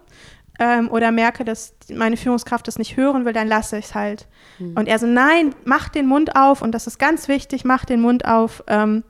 ähm, 0.59 0.91
oder 0.91 1.11
merke, 1.11 1.45
dass 1.45 1.73
meine 1.93 2.17
Führungskraft 2.17 2.67
das 2.67 2.77
nicht 2.77 2.97
hören 2.97 3.25
will, 3.25 3.33
dann 3.33 3.47
lasse 3.47 3.77
ich 3.77 3.85
es 3.85 3.95
halt. 3.95 4.27
Mhm. 4.59 4.75
Und 4.75 4.87
er 4.87 4.99
so, 4.99 5.07
nein, 5.07 5.55
mach 5.63 5.89
den 5.89 6.05
Mund 6.05 6.35
auf 6.35 6.61
und 6.61 6.73
das 6.73 6.85
ist 6.85 6.99
ganz 6.99 7.27
wichtig, 7.27 7.63
mach 7.63 7.85
den 7.85 8.01
Mund 8.01 8.25
auf. 8.25 8.63
Ähm, 8.67 9.03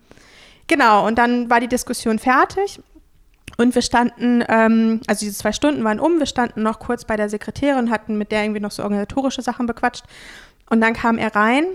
genau, 0.67 1.07
und 1.07 1.17
dann 1.17 1.49
war 1.49 1.59
die 1.59 1.67
Diskussion 1.67 2.19
fertig. 2.19 2.79
Und 3.57 3.75
wir 3.75 3.81
standen, 3.81 4.43
ähm, 4.47 5.01
also 5.07 5.25
diese 5.25 5.37
zwei 5.37 5.51
Stunden 5.51 5.83
waren 5.83 5.99
um, 5.99 6.19
wir 6.19 6.27
standen 6.27 6.63
noch 6.63 6.79
kurz 6.79 7.03
bei 7.03 7.17
der 7.17 7.27
Sekretärin, 7.29 7.89
hatten 7.89 8.17
mit 8.17 8.31
der 8.31 8.43
irgendwie 8.43 8.61
noch 8.61 8.71
so 8.71 8.83
organisatorische 8.83 9.41
Sachen 9.41 9.65
bequatscht. 9.65 10.05
Und 10.69 10.81
dann 10.81 10.93
kam 10.93 11.17
er 11.17 11.35
rein 11.35 11.65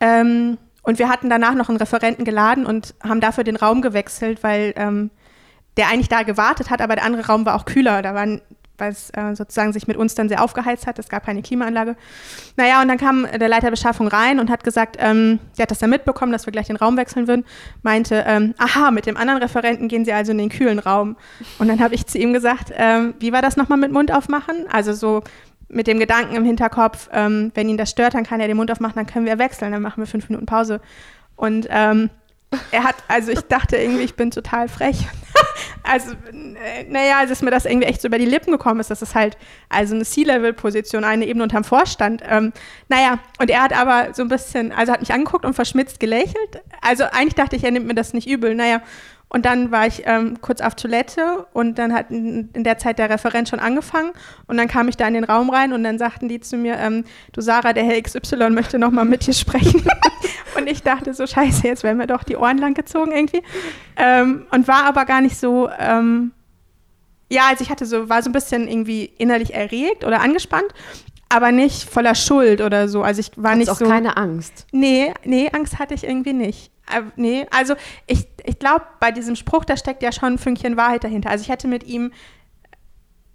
ähm, 0.00 0.58
und 0.82 0.98
wir 0.98 1.08
hatten 1.08 1.30
danach 1.30 1.54
noch 1.54 1.68
einen 1.68 1.78
Referenten 1.78 2.24
geladen 2.24 2.66
und 2.66 2.94
haben 3.02 3.20
dafür 3.20 3.44
den 3.44 3.56
Raum 3.56 3.82
gewechselt, 3.82 4.42
weil 4.42 4.74
ähm, 4.76 5.10
der 5.76 5.88
eigentlich 5.88 6.08
da 6.08 6.22
gewartet 6.22 6.70
hat, 6.70 6.80
aber 6.80 6.96
der 6.96 7.04
andere 7.04 7.26
Raum 7.26 7.46
war 7.46 7.54
auch 7.54 7.64
kühler. 7.64 8.02
Da 8.02 8.14
waren 8.14 8.42
weil 8.80 8.92
es 8.92 9.10
äh, 9.10 9.34
sozusagen 9.34 9.72
sich 9.72 9.86
mit 9.86 9.96
uns 9.96 10.14
dann 10.14 10.28
sehr 10.28 10.42
aufgeheizt 10.42 10.86
hat. 10.86 10.98
Es 10.98 11.08
gab 11.08 11.24
keine 11.24 11.42
Klimaanlage. 11.42 11.96
Naja, 12.56 12.82
und 12.82 12.88
dann 12.88 12.98
kam 12.98 13.26
der 13.30 13.48
Leiter 13.48 13.70
Beschaffung 13.70 14.08
rein 14.08 14.40
und 14.40 14.50
hat 14.50 14.64
gesagt, 14.64 14.96
ähm, 14.98 15.38
der 15.56 15.64
hat 15.64 15.70
das 15.70 15.78
dann 15.78 15.90
mitbekommen, 15.90 16.32
dass 16.32 16.46
wir 16.46 16.52
gleich 16.52 16.66
den 16.66 16.76
Raum 16.76 16.96
wechseln 16.96 17.28
würden, 17.28 17.44
meinte, 17.82 18.24
ähm, 18.26 18.54
aha, 18.58 18.90
mit 18.90 19.06
dem 19.06 19.16
anderen 19.16 19.42
Referenten 19.42 19.88
gehen 19.88 20.04
Sie 20.04 20.12
also 20.12 20.32
in 20.32 20.38
den 20.38 20.48
kühlen 20.48 20.78
Raum. 20.78 21.16
Und 21.58 21.68
dann 21.68 21.80
habe 21.80 21.94
ich 21.94 22.06
zu 22.06 22.18
ihm 22.18 22.32
gesagt, 22.32 22.72
ähm, 22.76 23.14
wie 23.20 23.32
war 23.32 23.42
das 23.42 23.56
nochmal 23.56 23.78
mit 23.78 23.92
Mund 23.92 24.12
aufmachen? 24.12 24.66
Also 24.70 24.92
so 24.92 25.22
mit 25.68 25.86
dem 25.86 25.98
Gedanken 25.98 26.34
im 26.34 26.44
Hinterkopf, 26.44 27.08
ähm, 27.12 27.52
wenn 27.54 27.68
ihn 27.68 27.76
das 27.76 27.90
stört, 27.90 28.14
dann 28.14 28.24
kann 28.24 28.40
er 28.40 28.48
den 28.48 28.56
Mund 28.56 28.70
aufmachen, 28.70 28.96
dann 28.96 29.06
können 29.06 29.26
wir 29.26 29.38
wechseln, 29.38 29.72
dann 29.72 29.82
machen 29.82 30.02
wir 30.02 30.06
fünf 30.06 30.28
Minuten 30.28 30.46
Pause. 30.46 30.80
Und 31.36 31.68
ähm, 31.70 32.10
er 32.72 32.84
hat, 32.84 32.96
also 33.06 33.30
ich 33.30 33.40
dachte 33.42 33.76
irgendwie, 33.76 34.02
ich 34.02 34.16
bin 34.16 34.30
total 34.30 34.68
frech. 34.68 35.06
also, 35.84 36.12
naja, 36.88 37.18
als 37.18 37.30
es 37.30 37.42
mir 37.42 37.50
das 37.50 37.64
irgendwie 37.64 37.86
echt 37.86 38.00
so 38.00 38.08
über 38.08 38.18
die 38.18 38.24
Lippen 38.24 38.50
gekommen 38.50 38.80
ist, 38.80 38.90
dass 38.90 39.02
es 39.02 39.14
halt 39.14 39.36
also 39.68 39.94
eine 39.94 40.04
C-Level-Position, 40.04 41.04
eine 41.04 41.26
Ebene 41.26 41.44
unterm 41.44 41.64
Vorstand. 41.64 42.22
Ähm, 42.28 42.52
naja, 42.88 43.20
und 43.38 43.50
er 43.50 43.62
hat 43.62 43.72
aber 43.72 44.14
so 44.14 44.22
ein 44.22 44.28
bisschen, 44.28 44.72
also 44.72 44.92
hat 44.92 45.00
mich 45.00 45.12
angeguckt 45.12 45.44
und 45.44 45.54
verschmitzt 45.54 46.00
gelächelt. 46.00 46.60
Also 46.80 47.04
eigentlich 47.04 47.34
dachte 47.34 47.54
ich, 47.54 47.62
er 47.62 47.70
nimmt 47.70 47.86
mir 47.86 47.94
das 47.94 48.14
nicht 48.14 48.28
übel. 48.28 48.54
Naja, 48.54 48.82
und 49.32 49.46
dann 49.46 49.70
war 49.70 49.86
ich 49.86 50.02
ähm, 50.06 50.40
kurz 50.40 50.60
auf 50.60 50.74
Toilette 50.74 51.46
und 51.52 51.78
dann 51.78 51.94
hat 51.94 52.10
in, 52.10 52.50
der 52.52 52.78
Zeit 52.78 52.98
der 52.98 53.08
Referent 53.08 53.48
schon 53.48 53.60
angefangen 53.60 54.10
und 54.48 54.56
dann 54.56 54.66
kam 54.66 54.88
ich 54.88 54.96
da 54.96 55.06
in 55.06 55.14
den 55.14 55.22
Raum 55.22 55.50
rein 55.50 55.72
und 55.72 55.84
dann 55.84 55.98
sagten 55.98 56.28
die 56.28 56.40
zu 56.40 56.56
mir, 56.56 56.76
ähm, 56.78 57.04
du 57.32 57.40
Sarah, 57.40 57.72
der 57.72 57.84
Herr 57.84 58.02
XY 58.02 58.50
möchte 58.50 58.80
nochmal 58.80 59.04
mit 59.04 59.24
dir 59.24 59.32
sprechen. 59.32 59.84
und 60.58 60.66
ich 60.66 60.82
dachte 60.82 61.14
so, 61.14 61.28
scheiße, 61.28 61.64
jetzt 61.68 61.84
werden 61.84 61.98
mir 61.98 62.08
doch 62.08 62.24
die 62.24 62.36
Ohren 62.36 62.58
lang 62.58 62.74
gezogen 62.74 63.12
irgendwie. 63.12 63.42
Ähm, 63.96 64.46
und 64.50 64.66
war 64.66 64.84
aber 64.84 65.04
gar 65.04 65.20
nicht 65.20 65.38
so, 65.38 65.70
ähm, 65.78 66.32
ja, 67.30 67.42
also 67.50 67.62
ich 67.62 67.70
hatte 67.70 67.86
so, 67.86 68.08
war 68.08 68.24
so 68.24 68.30
ein 68.30 68.32
bisschen 68.32 68.66
irgendwie 68.66 69.04
innerlich 69.04 69.54
erregt 69.54 70.04
oder 70.04 70.22
angespannt, 70.22 70.74
aber 71.30 71.52
nicht 71.52 71.88
voller 71.88 72.14
Schuld 72.14 72.60
oder 72.60 72.88
so. 72.88 73.02
Also 73.02 73.20
ich 73.20 73.30
war 73.36 73.52
Hat's 73.52 73.58
nicht 73.58 73.70
auch 73.70 73.78
so. 73.78 73.86
keine 73.86 74.16
Angst. 74.16 74.66
Nee, 74.72 75.14
nee, 75.24 75.48
Angst 75.52 75.78
hatte 75.78 75.94
ich 75.94 76.04
irgendwie 76.04 76.32
nicht. 76.32 76.72
Äh, 76.90 77.02
nee, 77.16 77.46
also 77.50 77.74
ich, 78.06 78.26
ich 78.44 78.58
glaube, 78.58 78.84
bei 78.98 79.12
diesem 79.12 79.36
Spruch, 79.36 79.64
da 79.64 79.76
steckt 79.76 80.02
ja 80.02 80.12
schon 80.12 80.34
ein 80.34 80.38
Fünkchen 80.38 80.76
Wahrheit 80.76 81.04
dahinter. 81.04 81.30
Also 81.30 81.42
ich 81.42 81.48
hätte 81.48 81.68
mit 81.68 81.84
ihm 81.84 82.12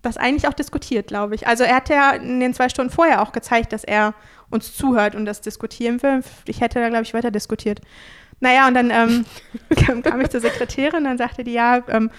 das 0.01 0.17
eigentlich 0.17 0.47
auch 0.47 0.53
diskutiert, 0.53 1.07
glaube 1.07 1.35
ich. 1.35 1.47
Also 1.47 1.63
er 1.63 1.77
hat 1.77 1.89
ja 1.89 2.11
in 2.11 2.39
den 2.39 2.53
zwei 2.53 2.69
Stunden 2.69 2.91
vorher 2.91 3.21
auch 3.21 3.31
gezeigt, 3.31 3.71
dass 3.71 3.85
er 3.85 4.13
uns 4.51 4.75
zuhört 4.75 5.15
und 5.15 5.25
das 5.25 5.41
diskutieren 5.41 6.03
will. 6.03 6.21
Ich 6.47 6.61
hätte 6.61 6.79
da, 6.79 6.89
glaube 6.89 7.03
ich, 7.03 7.13
weiter 7.13 7.31
diskutiert. 7.31 7.79
Naja, 8.41 8.67
und 8.67 8.73
dann 8.73 8.91
ähm, 8.91 9.25
kam, 9.85 10.03
kam, 10.03 10.19
ich 10.19 10.29
zur 10.29 10.41
Sekretärin 10.41 10.99
und 10.99 11.03
dann 11.05 11.17
sagte 11.17 11.45
die, 11.45 11.53
ja, 11.53 11.81
ähm, 11.87 12.11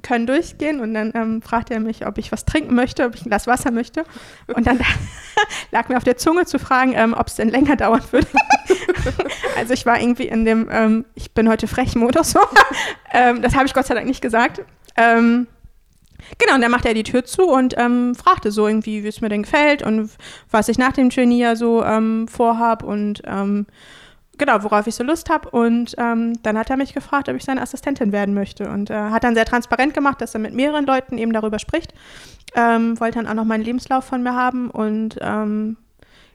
können 0.00 0.26
durchgehen 0.26 0.80
und 0.80 0.94
dann 0.94 1.12
ähm, 1.14 1.42
fragt 1.42 1.70
er 1.70 1.78
mich, 1.78 2.06
ob 2.06 2.16
ich 2.16 2.32
was 2.32 2.46
trinken 2.46 2.74
möchte, 2.74 3.04
ob 3.04 3.14
ich 3.14 3.26
ein 3.26 3.28
Glas 3.28 3.46
Wasser 3.46 3.70
möchte. 3.70 4.04
Und 4.54 4.66
dann 4.66 4.80
lag 5.70 5.88
mir 5.88 5.98
auf 5.98 6.04
der 6.04 6.16
Zunge 6.16 6.46
zu 6.46 6.58
fragen, 6.58 6.94
ähm, 6.94 7.14
ob 7.16 7.26
es 7.26 7.34
denn 7.34 7.50
länger 7.50 7.76
dauern 7.76 8.02
würde. 8.10 8.28
also 9.56 9.74
ich 9.74 9.84
war 9.84 10.00
irgendwie 10.00 10.28
in 10.28 10.44
dem, 10.44 10.68
ähm, 10.70 11.04
ich 11.14 11.32
bin 11.32 11.48
heute 11.48 11.66
frech 11.66 11.94
Modus. 11.94 12.30
So. 12.30 12.40
Ähm, 13.14 13.42
das 13.42 13.54
habe 13.54 13.66
ich 13.66 13.74
Gott 13.74 13.84
sei 13.84 13.92
Dank 13.94 14.06
nicht 14.06 14.22
gesagt. 14.22 14.62
Ähm, 14.96 15.46
genau, 16.38 16.54
und 16.54 16.62
dann 16.62 16.70
machte 16.70 16.88
er 16.88 16.94
die 16.94 17.02
Tür 17.02 17.26
zu 17.26 17.42
und 17.42 17.74
ähm, 17.76 18.14
fragte 18.14 18.50
so 18.50 18.66
irgendwie, 18.66 19.04
wie 19.04 19.08
es 19.08 19.20
mir 19.20 19.28
denn 19.28 19.42
gefällt 19.42 19.82
und 19.82 20.10
was 20.50 20.70
ich 20.70 20.78
nach 20.78 20.92
dem 20.92 21.10
Trainee 21.10 21.54
so 21.54 21.84
vorhab 22.26 22.82
und 22.82 23.22
genau, 24.38 24.62
worauf 24.62 24.86
ich 24.86 24.94
so 24.94 25.04
Lust 25.04 25.30
habe. 25.30 25.50
Und 25.50 25.94
ähm, 25.98 26.34
dann 26.42 26.58
hat 26.58 26.70
er 26.70 26.76
mich 26.76 26.94
gefragt, 26.94 27.28
ob 27.28 27.36
ich 27.36 27.44
seine 27.44 27.62
Assistentin 27.62 28.12
werden 28.12 28.34
möchte. 28.34 28.68
Und 28.68 28.90
äh, 28.90 28.94
hat 28.94 29.24
dann 29.24 29.34
sehr 29.34 29.44
transparent 29.44 29.94
gemacht, 29.94 30.20
dass 30.20 30.34
er 30.34 30.40
mit 30.40 30.54
mehreren 30.54 30.86
Leuten 30.86 31.18
eben 31.18 31.32
darüber 31.32 31.58
spricht. 31.58 31.94
Ähm, 32.54 32.98
wollte 33.00 33.18
dann 33.18 33.28
auch 33.28 33.34
noch 33.34 33.44
meinen 33.44 33.64
Lebenslauf 33.64 34.04
von 34.04 34.22
mir 34.22 34.34
haben. 34.34 34.70
Und 34.70 35.18
ähm, 35.20 35.76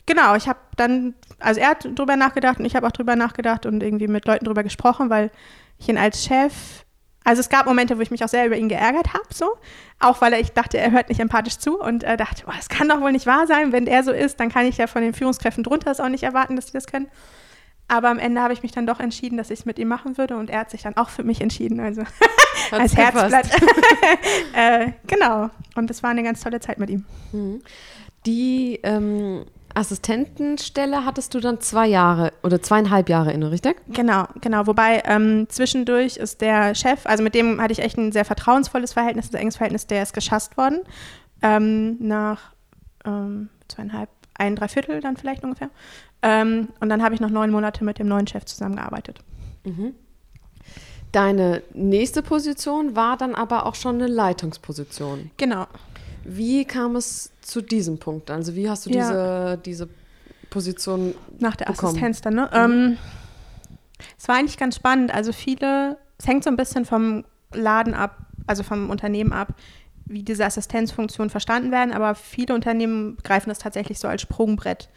genau, 0.05 0.35
ich 0.35 0.47
habe 0.47 0.59
dann, 0.75 1.13
also 1.39 1.59
er 1.59 1.69
hat 1.69 1.87
drüber 1.95 2.15
nachgedacht 2.15 2.59
und 2.59 2.65
ich 2.65 2.75
habe 2.75 2.87
auch 2.87 2.91
drüber 2.91 3.15
nachgedacht 3.15 3.65
und 3.65 3.83
irgendwie 3.83 4.07
mit 4.07 4.25
Leuten 4.25 4.45
drüber 4.45 4.63
gesprochen, 4.63 5.09
weil 5.09 5.31
ich 5.77 5.89
ihn 5.89 5.97
als 5.97 6.23
Chef 6.23 6.85
also 7.27 7.41
es 7.41 7.49
gab 7.49 7.65
Momente, 7.65 7.97
wo 7.97 8.01
ich 8.01 8.09
mich 8.09 8.23
auch 8.23 8.29
sehr 8.29 8.45
über 8.45 8.55
ihn 8.55 8.69
geärgert 8.69 9.13
habe, 9.13 9.25
so. 9.33 9.57
Auch 9.99 10.21
weil 10.21 10.33
ich 10.35 10.53
dachte, 10.53 10.77
er 10.77 10.91
hört 10.91 11.09
nicht 11.09 11.19
empathisch 11.19 11.57
zu 11.57 11.77
und 11.77 12.05
äh, 12.05 12.15
dachte, 12.15 12.43
oh, 12.47 12.53
das 12.55 12.69
kann 12.69 12.87
doch 12.87 13.01
wohl 13.01 13.11
nicht 13.11 13.25
wahr 13.25 13.45
sein. 13.47 13.73
Wenn 13.73 13.85
er 13.85 14.05
so 14.05 14.13
ist, 14.13 14.39
dann 14.39 14.47
kann 14.47 14.65
ich 14.65 14.77
ja 14.77 14.87
von 14.87 15.01
den 15.01 15.13
Führungskräften 15.13 15.61
drunter 15.61 15.91
es 15.91 15.99
auch 15.99 16.07
nicht 16.07 16.23
erwarten, 16.23 16.55
dass 16.55 16.67
sie 16.67 16.71
das 16.71 16.87
können. 16.87 17.07
Aber 17.87 18.09
am 18.09 18.19
Ende 18.19 18.41
habe 18.41 18.53
ich 18.53 18.63
mich 18.63 18.71
dann 18.71 18.85
doch 18.85 18.99
entschieden, 18.99 19.37
dass 19.37 19.49
ich 19.49 19.59
es 19.59 19.65
mit 19.65 19.79
ihm 19.79 19.87
machen 19.87 20.17
würde 20.17 20.35
und 20.35 20.49
er 20.49 20.59
hat 20.61 20.71
sich 20.71 20.81
dann 20.81 20.97
auch 20.97 21.09
für 21.09 21.23
mich 21.23 21.41
entschieden. 21.41 21.79
Also 21.79 22.03
als 22.71 22.95
Herzblatt. 22.95 23.49
äh, 24.53 24.91
genau. 25.07 25.49
Und 25.75 25.89
es 25.89 26.03
war 26.03 26.09
eine 26.09 26.23
ganz 26.23 26.41
tolle 26.41 26.59
Zeit 26.59 26.79
mit 26.79 26.89
ihm. 26.89 27.05
Mhm. 27.31 27.61
Die 28.25 28.79
ähm, 28.83 29.45
Assistentenstelle 29.73 31.05
hattest 31.05 31.33
du 31.33 31.39
dann 31.39 31.61
zwei 31.61 31.87
Jahre 31.87 32.33
oder 32.43 32.61
zweieinhalb 32.61 33.09
Jahre 33.09 33.31
inne, 33.31 33.51
richtig? 33.51 33.77
Genau, 33.87 34.25
genau. 34.41 34.65
Wobei 34.65 35.03
ähm, 35.05 35.45
zwischendurch 35.49 36.17
ist 36.17 36.41
der 36.41 36.73
Chef, 36.73 37.05
also 37.05 37.23
mit 37.23 37.35
dem 37.35 37.61
hatte 37.61 37.73
ich 37.73 37.79
echt 37.79 37.97
ein 37.97 38.11
sehr 38.11 38.25
vertrauensvolles 38.25 38.93
Verhältnis, 38.93 39.31
ein 39.31 39.39
enges 39.39 39.57
Verhältnis, 39.57 39.85
der 39.85 40.03
ist 40.03 40.13
geschasst 40.13 40.57
worden. 40.57 40.79
Ähm, 41.43 41.97
nach 41.99 42.53
ähm, 43.05 43.49
zweieinhalb, 43.67 44.09
ein 44.37 44.55
Dreiviertel 44.55 45.01
dann 45.01 45.17
vielleicht 45.17 45.43
ungefähr. 45.43 45.69
Ähm, 46.21 46.69
und 46.79 46.89
dann 46.89 47.03
habe 47.03 47.15
ich 47.15 47.21
noch 47.21 47.29
neun 47.29 47.51
Monate 47.51 47.83
mit 47.83 47.99
dem 47.99 48.07
neuen 48.07 48.27
Chef 48.27 48.45
zusammengearbeitet. 48.45 49.19
Mhm. 49.63 49.93
Deine 51.11 51.63
nächste 51.73 52.21
Position 52.21 52.95
war 52.95 53.17
dann 53.17 53.33
aber 53.33 53.65
auch 53.65 53.75
schon 53.75 53.95
eine 53.95 54.07
Leitungsposition. 54.07 55.31
Genau. 55.37 55.67
Wie 56.23 56.65
kam 56.65 56.95
es 56.95 57.31
zu 57.41 57.61
diesem 57.61 57.97
Punkt? 57.97 58.29
Also 58.29 58.55
wie 58.55 58.69
hast 58.69 58.85
du 58.85 58.89
ja. 58.89 59.55
diese, 59.55 59.61
diese 59.63 59.89
Position 60.49 61.15
Nach 61.39 61.55
der 61.55 61.67
bekommen? 61.67 61.91
Assistenz 61.91 62.21
dann, 62.21 62.35
ne? 62.35 62.49
Mhm. 62.51 62.57
Ähm, 62.57 62.97
es 64.17 64.27
war 64.27 64.35
eigentlich 64.35 64.57
ganz 64.57 64.75
spannend. 64.75 65.13
Also 65.13 65.31
viele, 65.31 65.97
es 66.17 66.27
hängt 66.27 66.43
so 66.43 66.49
ein 66.49 66.57
bisschen 66.57 66.85
vom 66.85 67.23
Laden 67.53 67.93
ab, 67.93 68.17
also 68.45 68.63
vom 68.63 68.89
Unternehmen 68.89 69.31
ab, 69.31 69.53
wie 70.07 70.23
diese 70.23 70.45
Assistenzfunktionen 70.45 71.29
verstanden 71.29 71.71
werden, 71.71 71.93
aber 71.93 72.15
viele 72.15 72.53
Unternehmen 72.53 73.17
greifen 73.23 73.49
das 73.49 73.59
tatsächlich 73.59 73.99
so 73.99 74.07
als 74.07 74.21
Sprungbrett. 74.21 74.89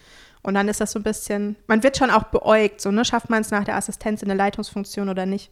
Und 0.43 0.55
dann 0.55 0.69
ist 0.69 0.81
das 0.81 0.93
so 0.93 0.99
ein 0.99 1.03
bisschen, 1.03 1.57
man 1.67 1.83
wird 1.83 1.99
schon 1.99 2.11
auch 2.11 2.25
beäugt, 2.25 2.81
so, 2.81 2.91
ne? 2.91 3.05
Schafft 3.05 3.29
man 3.29 3.43
es 3.43 3.51
nach 3.51 3.65
der 3.65 3.77
Assistenz 3.77 4.23
in 4.23 4.31
eine 4.31 4.39
Leitungsfunktion 4.39 5.11
oder 5.11 5.27
nicht? 5.27 5.51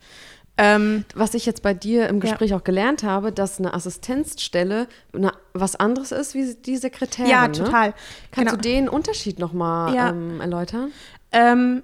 Ähm, 0.60 1.04
was 1.14 1.34
ich 1.34 1.46
jetzt 1.46 1.62
bei 1.62 1.72
dir 1.72 2.08
im 2.08 2.18
Gespräch 2.18 2.50
ja. 2.50 2.56
auch 2.56 2.64
gelernt 2.64 3.04
habe, 3.04 3.30
dass 3.30 3.60
eine 3.60 3.74
Assistenzstelle 3.74 4.88
eine, 5.14 5.32
was 5.52 5.76
anderes 5.76 6.10
ist 6.10 6.34
wie 6.34 6.54
die 6.54 6.76
Sekretärin. 6.76 7.30
Ja, 7.30 7.46
ne? 7.46 7.52
total. 7.52 7.88
Ne? 7.88 7.94
Kannst 8.32 8.50
genau. 8.50 8.62
du 8.62 8.68
den 8.68 8.88
Unterschied 8.88 9.38
nochmal 9.38 9.94
ja. 9.94 10.08
ähm, 10.08 10.40
erläutern? 10.40 10.90
Ähm, 11.30 11.82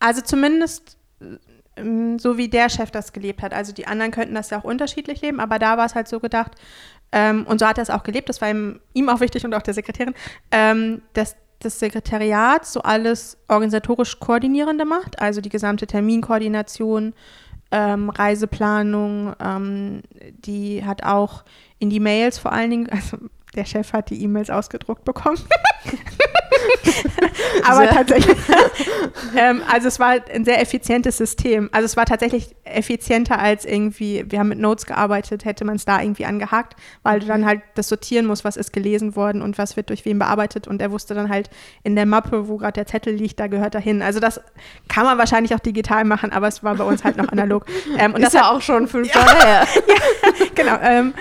also 0.00 0.22
zumindest 0.22 0.96
ähm, 1.76 2.18
so 2.18 2.36
wie 2.36 2.48
der 2.48 2.68
Chef 2.68 2.90
das 2.90 3.12
gelebt 3.12 3.42
hat. 3.42 3.54
Also 3.54 3.72
die 3.72 3.86
anderen 3.86 4.10
könnten 4.10 4.34
das 4.34 4.50
ja 4.50 4.58
auch 4.58 4.64
unterschiedlich 4.64 5.20
leben, 5.20 5.38
aber 5.38 5.58
da 5.58 5.76
war 5.76 5.86
es 5.86 5.94
halt 5.94 6.08
so 6.08 6.18
gedacht, 6.20 6.52
ähm, 7.12 7.46
und 7.46 7.60
so 7.60 7.66
hat 7.66 7.78
er 7.78 7.82
es 7.82 7.90
auch 7.90 8.02
gelebt, 8.02 8.28
das 8.28 8.40
war 8.40 8.50
ihm, 8.50 8.80
ihm 8.92 9.08
auch 9.08 9.20
wichtig 9.20 9.44
und 9.44 9.54
auch 9.54 9.62
der 9.62 9.74
Sekretärin, 9.74 10.14
ähm, 10.50 11.02
dass 11.12 11.36
das 11.60 11.78
Sekretariat 11.78 12.66
so 12.66 12.82
alles 12.82 13.38
organisatorisch 13.48 14.20
Koordinierende 14.20 14.84
macht, 14.84 15.20
also 15.20 15.40
die 15.40 15.48
gesamte 15.48 15.86
Terminkoordination, 15.86 17.14
ähm, 17.70 18.10
Reiseplanung, 18.10 19.34
ähm, 19.40 20.02
die 20.30 20.84
hat 20.84 21.02
auch 21.02 21.44
in 21.78 21.90
die 21.90 22.00
Mails 22.00 22.38
vor 22.38 22.52
allen 22.52 22.70
Dingen, 22.70 22.88
also 22.90 23.18
der 23.56 23.64
Chef 23.64 23.92
hat 23.92 24.10
die 24.10 24.22
E-Mails 24.22 24.50
ausgedruckt 24.50 25.04
bekommen. 25.04 25.38
Aber 27.64 27.88
tatsächlich, 27.88 28.36
ähm, 29.36 29.62
also 29.70 29.88
es 29.88 29.98
war 29.98 30.16
ein 30.32 30.44
sehr 30.44 30.60
effizientes 30.60 31.16
System. 31.16 31.68
Also 31.72 31.86
es 31.86 31.96
war 31.96 32.04
tatsächlich 32.04 32.54
effizienter 32.64 33.38
als 33.38 33.64
irgendwie, 33.64 34.24
wir 34.28 34.38
haben 34.38 34.48
mit 34.48 34.58
Notes 34.58 34.86
gearbeitet, 34.86 35.44
hätte 35.44 35.64
man 35.64 35.76
es 35.76 35.84
da 35.84 36.00
irgendwie 36.00 36.26
angehakt, 36.26 36.76
weil 37.02 37.20
du 37.20 37.26
dann 37.26 37.46
halt 37.46 37.62
das 37.74 37.88
sortieren 37.88 38.26
musst, 38.26 38.44
was 38.44 38.56
ist 38.56 38.72
gelesen 38.72 39.16
worden 39.16 39.42
und 39.42 39.58
was 39.58 39.76
wird 39.76 39.90
durch 39.90 40.04
wen 40.04 40.18
bearbeitet. 40.18 40.68
Und 40.68 40.80
er 40.80 40.90
wusste 40.90 41.14
dann 41.14 41.28
halt 41.28 41.50
in 41.82 41.96
der 41.96 42.06
Mappe, 42.06 42.48
wo 42.48 42.56
gerade 42.56 42.74
der 42.74 42.86
Zettel 42.86 43.14
liegt, 43.14 43.40
da 43.40 43.46
gehört 43.46 43.74
er 43.74 43.80
hin. 43.80 44.02
Also 44.02 44.20
das 44.20 44.40
kann 44.88 45.04
man 45.04 45.18
wahrscheinlich 45.18 45.54
auch 45.54 45.60
digital 45.60 46.04
machen, 46.04 46.32
aber 46.32 46.48
es 46.48 46.62
war 46.62 46.74
bei 46.76 46.84
uns 46.84 47.04
halt 47.04 47.16
noch 47.16 47.28
analog. 47.28 47.66
Ähm, 47.98 48.12
und 48.12 48.20
ist 48.20 48.26
das 48.26 48.32
ja 48.34 48.48
hat, 48.48 48.56
auch 48.56 48.60
schon 48.60 48.88
fünf 48.88 49.14
Jahre 49.14 49.38
ja, 49.38 49.44
her. 49.44 49.66
ja, 49.88 50.46
genau. 50.54 50.76
Ähm, 50.82 51.14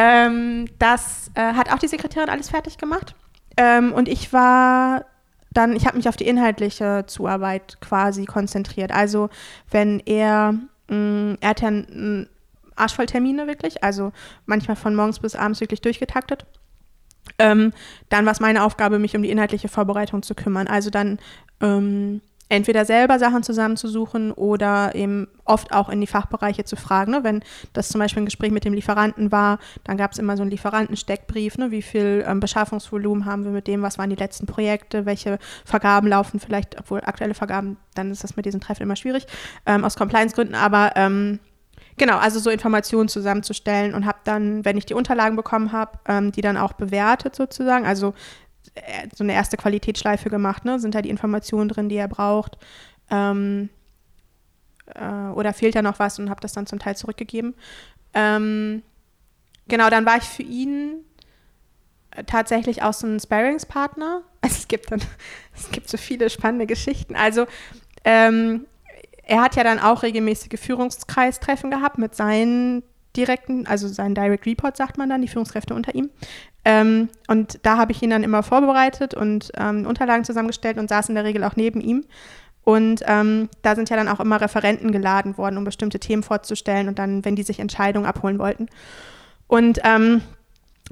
ähm, 0.00 0.66
das 0.78 1.28
äh, 1.34 1.54
hat 1.54 1.72
auch 1.72 1.78
die 1.80 1.88
Sekretärin 1.88 2.28
alles 2.28 2.50
fertig 2.50 2.78
gemacht. 2.78 3.16
Ähm, 3.56 3.92
und 3.92 4.08
ich 4.08 4.32
war 4.32 5.04
dann, 5.50 5.74
ich 5.74 5.86
habe 5.86 5.96
mich 5.96 6.08
auf 6.08 6.16
die 6.16 6.28
inhaltliche 6.28 7.02
Zuarbeit 7.08 7.80
quasi 7.80 8.24
konzentriert. 8.24 8.92
Also 8.92 9.28
wenn 9.72 9.98
er, 10.06 10.52
mh, 10.88 10.96
mm, 10.96 11.38
er 11.40 11.48
hat 11.48 11.62
ja 11.62 11.68
einen 11.68 12.28
Arsch 12.76 12.94
voll 12.94 13.06
Termine 13.06 13.48
wirklich, 13.48 13.82
also 13.82 14.12
manchmal 14.46 14.76
von 14.76 14.94
morgens 14.94 15.18
bis 15.18 15.34
abends 15.34 15.60
wirklich 15.60 15.80
durchgetaktet. 15.80 16.46
Ähm, 17.40 17.72
dann 18.08 18.24
war 18.24 18.32
es 18.32 18.38
meine 18.38 18.62
Aufgabe, 18.62 19.00
mich 19.00 19.16
um 19.16 19.22
die 19.24 19.30
inhaltliche 19.30 19.68
Vorbereitung 19.68 20.22
zu 20.22 20.36
kümmern. 20.36 20.68
Also 20.68 20.90
dann 20.90 21.18
ähm, 21.60 22.20
entweder 22.48 22.84
selber 22.84 23.18
Sachen 23.18 23.42
zusammenzusuchen 23.42 24.32
oder 24.32 24.94
eben 24.94 25.28
oft 25.44 25.72
auch 25.72 25.88
in 25.88 26.00
die 26.00 26.06
Fachbereiche 26.06 26.64
zu 26.64 26.76
fragen. 26.76 27.12
Ne? 27.12 27.24
Wenn 27.24 27.42
das 27.72 27.88
zum 27.88 27.98
Beispiel 27.98 28.22
ein 28.22 28.26
Gespräch 28.26 28.50
mit 28.50 28.64
dem 28.64 28.72
Lieferanten 28.72 29.30
war, 29.32 29.58
dann 29.84 29.96
gab 29.96 30.12
es 30.12 30.18
immer 30.18 30.36
so 30.36 30.42
einen 30.42 30.50
Lieferantensteckbrief, 30.50 31.58
ne? 31.58 31.70
wie 31.70 31.82
viel 31.82 32.24
ähm, 32.26 32.40
Beschaffungsvolumen 32.40 33.26
haben 33.26 33.44
wir 33.44 33.50
mit 33.50 33.66
dem, 33.66 33.82
was 33.82 33.98
waren 33.98 34.10
die 34.10 34.16
letzten 34.16 34.46
Projekte, 34.46 35.06
welche 35.06 35.38
Vergaben 35.64 36.08
laufen 36.08 36.40
vielleicht, 36.40 36.78
obwohl 36.78 37.00
aktuelle 37.00 37.34
Vergaben, 37.34 37.76
dann 37.94 38.10
ist 38.10 38.24
das 38.24 38.36
mit 38.36 38.46
diesen 38.46 38.60
Treffen 38.60 38.82
immer 38.82 38.96
schwierig, 38.96 39.26
ähm, 39.66 39.84
aus 39.84 39.96
Compliance-Gründen, 39.96 40.54
aber 40.54 40.92
ähm, 40.96 41.40
Genau, 41.98 42.16
also 42.16 42.38
so 42.38 42.48
Informationen 42.48 43.08
zusammenzustellen 43.08 43.92
und 43.92 44.06
habe 44.06 44.18
dann, 44.22 44.64
wenn 44.64 44.76
ich 44.76 44.86
die 44.86 44.94
Unterlagen 44.94 45.34
bekommen 45.34 45.72
habe, 45.72 45.98
ähm, 46.06 46.30
die 46.30 46.42
dann 46.42 46.56
auch 46.56 46.72
bewertet 46.72 47.34
sozusagen. 47.34 47.86
Also 47.86 48.14
so 49.14 49.24
eine 49.24 49.34
erste 49.34 49.56
Qualitätsschleife 49.56 50.30
gemacht, 50.30 50.64
ne? 50.64 50.78
Sind 50.78 50.94
da 50.94 51.02
die 51.02 51.10
Informationen 51.10 51.68
drin, 51.68 51.88
die 51.88 51.96
er 51.96 52.08
braucht? 52.08 52.58
Ähm, 53.10 53.68
äh, 54.94 55.30
oder 55.34 55.52
fehlt 55.52 55.74
da 55.74 55.82
noch 55.82 55.98
was 55.98 56.18
und 56.18 56.30
habe 56.30 56.40
das 56.40 56.52
dann 56.52 56.66
zum 56.66 56.78
Teil 56.78 56.96
zurückgegeben. 56.96 57.54
Ähm, 58.14 58.82
genau, 59.68 59.90
dann 59.90 60.06
war 60.06 60.16
ich 60.16 60.24
für 60.24 60.42
ihn 60.42 61.04
äh, 62.12 62.24
tatsächlich 62.24 62.82
auch 62.82 62.94
so 62.94 63.06
ein 63.06 63.20
Sparringspartner. 63.20 64.22
Also 64.40 64.56
es 64.58 64.68
gibt 64.68 64.90
dann, 64.90 65.00
es 65.54 65.70
gibt 65.70 65.88
so 65.88 65.96
viele 65.96 66.30
spannende 66.30 66.66
Geschichten. 66.66 67.16
Also 67.16 67.46
ähm, 68.04 68.66
er 69.24 69.42
hat 69.42 69.56
ja 69.56 69.64
dann 69.64 69.78
auch 69.78 70.02
regelmäßige 70.02 70.58
Führungskreistreffen 70.58 71.70
gehabt 71.70 71.98
mit 71.98 72.14
seinen 72.14 72.82
direkten, 73.18 73.66
also 73.66 73.88
seinen 73.88 74.14
Direct 74.14 74.46
Report 74.46 74.76
sagt 74.76 74.96
man 74.96 75.08
dann, 75.10 75.20
die 75.20 75.28
Führungskräfte 75.28 75.74
unter 75.74 75.94
ihm. 75.94 76.08
Ähm, 76.64 77.08
und 77.26 77.58
da 77.64 77.76
habe 77.76 77.92
ich 77.92 78.02
ihn 78.02 78.10
dann 78.10 78.22
immer 78.22 78.42
vorbereitet 78.42 79.12
und 79.12 79.50
ähm, 79.58 79.86
Unterlagen 79.86 80.24
zusammengestellt 80.24 80.78
und 80.78 80.88
saß 80.88 81.08
in 81.10 81.16
der 81.16 81.24
Regel 81.24 81.44
auch 81.44 81.56
neben 81.56 81.80
ihm. 81.80 82.04
Und 82.62 83.02
ähm, 83.06 83.48
da 83.62 83.74
sind 83.74 83.90
ja 83.90 83.96
dann 83.96 84.08
auch 84.08 84.20
immer 84.20 84.40
Referenten 84.40 84.92
geladen 84.92 85.38
worden, 85.38 85.56
um 85.56 85.64
bestimmte 85.64 85.98
Themen 85.98 86.22
vorzustellen 86.22 86.88
und 86.88 86.98
dann, 86.98 87.24
wenn 87.24 87.34
die 87.34 87.42
sich 87.42 87.60
Entscheidungen 87.60 88.06
abholen 88.06 88.38
wollten. 88.38 88.68
Und 89.46 89.80
ähm, 89.84 90.20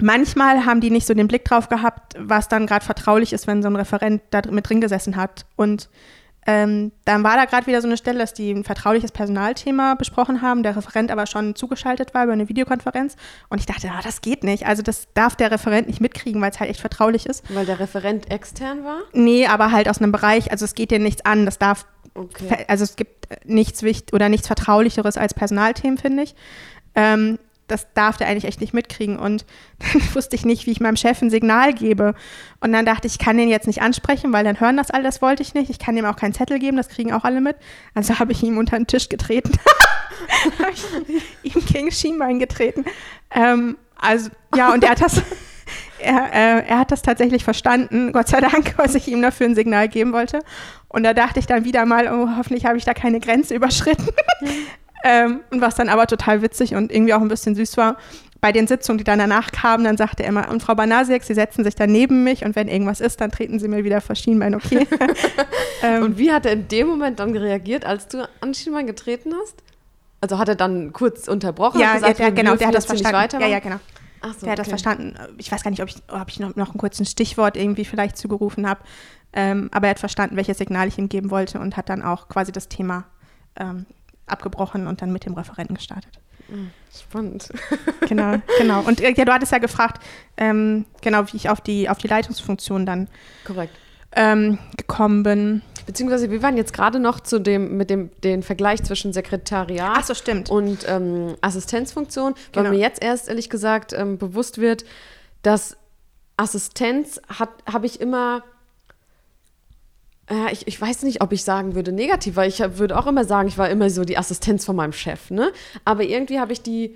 manchmal 0.01 0.65
haben 0.65 0.81
die 0.81 0.89
nicht 0.89 1.07
so 1.07 1.13
den 1.13 1.27
Blick 1.27 1.45
drauf 1.45 1.69
gehabt, 1.69 2.15
was 2.17 2.47
dann 2.47 2.65
gerade 2.65 2.83
vertraulich 2.83 3.31
ist, 3.31 3.47
wenn 3.47 3.61
so 3.61 3.69
ein 3.69 3.75
Referent 3.75 4.21
da 4.31 4.41
mit 4.49 4.67
drin 4.67 4.81
gesessen 4.81 5.15
hat. 5.15 5.45
Und 5.55 5.89
ähm, 6.49 6.93
dann 7.03 7.25
war 7.25 7.35
da 7.35 7.43
gerade 7.43 7.67
wieder 7.67 7.81
so 7.81 7.89
eine 7.89 7.97
Stelle, 7.97 8.19
dass 8.19 8.33
die 8.33 8.51
ein 8.51 8.63
vertrauliches 8.63 9.11
Personalthema 9.11 9.95
besprochen 9.95 10.41
haben, 10.41 10.63
der 10.63 10.77
Referent 10.77 11.11
aber 11.11 11.27
schon 11.27 11.55
zugeschaltet 11.55 12.13
war 12.13 12.23
über 12.23 12.31
eine 12.31 12.47
Videokonferenz. 12.47 13.17
Und 13.49 13.59
ich 13.59 13.65
dachte, 13.65 13.89
oh, 13.91 14.01
das 14.01 14.21
geht 14.21 14.45
nicht. 14.45 14.65
Also 14.65 14.81
das 14.81 15.09
darf 15.13 15.35
der 15.35 15.51
Referent 15.51 15.87
nicht 15.87 15.99
mitkriegen, 15.99 16.41
weil 16.41 16.51
es 16.51 16.61
halt 16.61 16.69
echt 16.69 16.79
vertraulich 16.79 17.25
ist. 17.25 17.43
Weil 17.53 17.65
der 17.65 17.81
Referent 17.81 18.31
extern 18.31 18.85
war? 18.85 19.01
Nee, 19.11 19.45
aber 19.45 19.73
halt 19.73 19.89
aus 19.89 19.97
einem 20.01 20.13
Bereich, 20.13 20.49
also 20.49 20.63
es 20.63 20.73
geht 20.73 20.89
dir 20.91 20.99
nichts 20.99 21.25
an. 21.25 21.45
Das 21.45 21.59
darf, 21.59 21.85
okay. 22.13 22.63
also 22.69 22.85
es 22.85 22.95
gibt 22.95 23.27
nichts 23.43 23.83
wichtig 23.83 24.13
oder 24.13 24.29
nichts 24.29 24.47
Vertraulicheres 24.47 25.17
als 25.17 25.33
Personalthemen, 25.33 25.97
finde 25.97 26.23
ich. 26.23 26.35
Ähm, 26.95 27.39
das 27.67 27.87
darf 27.93 28.17
der 28.17 28.27
eigentlich 28.27 28.45
echt 28.45 28.61
nicht 28.61 28.73
mitkriegen. 28.73 29.17
Und 29.17 29.45
dann 29.79 30.01
wusste 30.15 30.35
ich 30.35 30.45
nicht, 30.45 30.65
wie 30.65 30.71
ich 30.71 30.79
meinem 30.79 30.95
Chef 30.95 31.21
ein 31.21 31.29
Signal 31.29 31.73
gebe. 31.73 32.15
Und 32.59 32.73
dann 32.73 32.85
dachte 32.85 33.07
ich, 33.07 33.13
ich 33.13 33.19
kann 33.19 33.37
den 33.37 33.49
jetzt 33.49 33.67
nicht 33.67 33.81
ansprechen, 33.81 34.33
weil 34.33 34.43
dann 34.43 34.59
hören 34.59 34.77
das 34.77 34.91
alle, 34.91 35.03
das 35.03 35.21
wollte 35.21 35.43
ich 35.43 35.53
nicht. 35.53 35.69
Ich 35.69 35.79
kann 35.79 35.97
ihm 35.97 36.05
auch 36.05 36.15
keinen 36.15 36.33
Zettel 36.33 36.59
geben, 36.59 36.77
das 36.77 36.89
kriegen 36.89 37.13
auch 37.13 37.23
alle 37.23 37.41
mit. 37.41 37.55
Also 37.93 38.19
habe 38.19 38.31
ich 38.31 38.43
ihm 38.43 38.57
unter 38.57 38.77
den 38.77 38.87
Tisch 38.87 39.09
getreten. 39.09 39.51
habe 40.59 40.71
ich 40.71 41.55
ihm 41.55 41.65
gegen 41.65 41.91
Schienbein 41.91 42.39
getreten. 42.39 42.85
Ähm, 43.31 43.77
also, 43.95 44.29
ja, 44.55 44.73
und 44.73 44.83
er 44.83 44.91
hat 44.91 45.01
das. 45.01 45.21
Er, 45.99 46.31
äh, 46.31 46.67
er, 46.67 46.77
hat 46.77 46.91
das 46.91 47.01
tatsächlich 47.01 47.43
verstanden, 47.43 48.11
Gott 48.13 48.27
sei 48.27 48.39
Dank, 48.39 48.75
was 48.77 48.93
ich 48.93 49.07
ihm 49.07 49.19
dafür 49.19 49.47
ein 49.47 49.55
Signal 49.55 49.89
geben 49.89 50.13
wollte. 50.13 50.41
Und 50.87 51.01
da 51.01 51.15
dachte 51.15 51.39
ich 51.39 51.47
dann 51.47 51.65
wieder 51.65 51.87
mal, 51.87 52.07
oh, 52.07 52.37
hoffentlich 52.37 52.65
habe 52.65 52.77
ich 52.77 52.85
da 52.85 52.93
keine 52.93 53.19
Grenze 53.19 53.55
überschritten. 53.55 54.07
Ähm, 55.03 55.41
und 55.51 55.61
was 55.61 55.75
dann 55.75 55.89
aber 55.89 56.07
total 56.07 56.41
witzig 56.41 56.73
und 56.75 56.91
irgendwie 56.91 57.13
auch 57.13 57.21
ein 57.21 57.27
bisschen 57.27 57.55
süß 57.55 57.77
war, 57.77 57.97
bei 58.41 58.51
den 58.51 58.67
Sitzungen, 58.67 58.97
die 58.97 59.03
dann 59.03 59.19
danach 59.19 59.51
kamen, 59.51 59.83
dann 59.83 59.97
sagte 59.97 60.23
er 60.23 60.29
immer, 60.29 60.49
und 60.49 60.61
Frau 60.61 60.75
Banasiak, 60.75 61.23
Sie 61.23 61.33
setzen 61.33 61.63
sich 61.63 61.75
dann 61.75 61.91
neben 61.91 62.23
mich 62.23 62.45
und 62.45 62.55
wenn 62.55 62.67
irgendwas 62.67 63.01
ist, 63.01 63.19
dann 63.19 63.31
treten 63.31 63.59
Sie 63.59 63.67
mir 63.67 63.83
wieder 63.83 64.01
vor 64.01 64.15
Schienbein, 64.15 64.55
okay. 64.55 64.87
ähm, 65.83 66.03
und 66.03 66.17
wie 66.17 66.31
hat 66.31 66.45
er 66.45 66.53
in 66.53 66.67
dem 66.67 66.87
Moment 66.87 67.19
dann 67.19 67.35
reagiert, 67.35 67.85
als 67.85 68.07
du 68.07 68.27
an 68.41 68.53
Schienbein 68.53 68.85
getreten 68.87 69.33
hast? 69.41 69.55
Also 70.21 70.37
hat 70.37 70.49
er 70.49 70.55
dann 70.55 70.93
kurz 70.93 71.27
unterbrochen 71.27 71.79
ja, 71.79 71.93
und 71.93 72.01
gesagt, 72.01 72.19
ja, 72.19 72.29
genau, 72.29 72.55
der 72.55 72.67
hat 72.67 72.75
das 72.75 72.85
verstanden. 72.85 73.41
Ja, 73.41 73.47
ja, 73.47 73.59
genau. 73.59 73.77
Ach 74.21 74.33
so, 74.33 74.45
der 74.45 74.53
hat 74.53 74.59
okay. 74.59 74.69
das 74.69 74.69
verstanden. 74.69 75.15
Ich 75.37 75.51
weiß 75.51 75.63
gar 75.63 75.69
nicht, 75.69 75.81
ob 75.81 75.89
ich, 75.89 75.97
ob 76.07 76.29
ich 76.29 76.39
noch, 76.39 76.55
noch 76.55 76.73
ein 76.73 76.77
kurzes 76.79 77.11
Stichwort 77.11 77.55
irgendwie 77.55 77.85
vielleicht 77.85 78.17
zugerufen 78.17 78.67
habe. 78.67 78.81
Ähm, 79.33 79.69
aber 79.71 79.87
er 79.87 79.91
hat 79.91 79.99
verstanden, 79.99 80.35
welches 80.35 80.57
Signal 80.57 80.87
ich 80.87 80.97
ihm 80.97 81.09
geben 81.09 81.29
wollte 81.29 81.59
und 81.59 81.77
hat 81.77 81.89
dann 81.89 82.01
auch 82.01 82.27
quasi 82.27 82.51
das 82.51 82.67
Thema 82.67 83.05
ähm, 83.59 83.85
abgebrochen 84.27 84.87
und 84.87 85.01
dann 85.01 85.11
mit 85.11 85.25
dem 85.25 85.33
Referenten 85.33 85.75
gestartet. 85.75 86.19
Hm, 86.47 86.71
spannend. 86.93 87.49
Genau, 88.07 88.37
genau. 88.57 88.81
Und 88.81 89.01
äh, 89.01 89.13
ja, 89.13 89.25
du 89.25 89.33
hattest 89.33 89.51
ja 89.51 89.57
gefragt, 89.57 90.01
ähm, 90.37 90.85
genau, 91.01 91.25
wie 91.27 91.35
ich 91.35 91.49
auf 91.49 91.59
die, 91.59 91.89
auf 91.89 91.97
die 91.97 92.07
Leitungsfunktion 92.07 92.85
dann 92.85 93.09
Korrekt. 93.43 93.75
Ähm, 94.13 94.59
gekommen 94.77 95.23
bin. 95.23 95.61
Beziehungsweise 95.85 96.31
wir 96.31 96.41
waren 96.41 96.55
jetzt 96.55 96.71
gerade 96.71 96.99
noch 96.99 97.19
zu 97.19 97.39
dem, 97.39 97.75
mit 97.75 97.89
dem 97.89 98.11
den 98.21 98.43
Vergleich 98.43 98.83
zwischen 98.83 99.11
Sekretariat 99.11 100.05
so, 100.05 100.13
und 100.53 100.85
ähm, 100.87 101.35
Assistenzfunktion, 101.41 102.33
genau. 102.51 102.65
weil 102.65 102.71
mir 102.71 102.79
jetzt 102.79 103.01
erst 103.01 103.27
ehrlich 103.27 103.49
gesagt 103.49 103.91
ähm, 103.91 104.17
bewusst 104.17 104.57
wird, 104.57 104.85
dass 105.41 105.75
Assistenz 106.37 107.19
habe 107.29 107.85
ich 107.85 107.99
immer 107.99 108.43
ja, 110.29 110.47
ich, 110.51 110.67
ich 110.67 110.79
weiß 110.79 111.03
nicht, 111.03 111.21
ob 111.21 111.31
ich 111.31 111.43
sagen 111.43 111.73
würde 111.75 111.91
negativ, 111.91 112.35
weil 112.35 112.49
ich 112.49 112.59
würde 112.59 112.97
auch 112.97 113.07
immer 113.07 113.23
sagen, 113.23 113.47
ich 113.47 113.57
war 113.57 113.69
immer 113.69 113.89
so 113.89 114.03
die 114.03 114.17
Assistenz 114.17 114.65
von 114.65 114.75
meinem 114.75 114.93
Chef, 114.93 115.31
ne? 115.31 115.51
Aber 115.85 116.03
irgendwie 116.03 116.39
habe 116.39 116.51
ich 116.51 116.61
die 116.61 116.95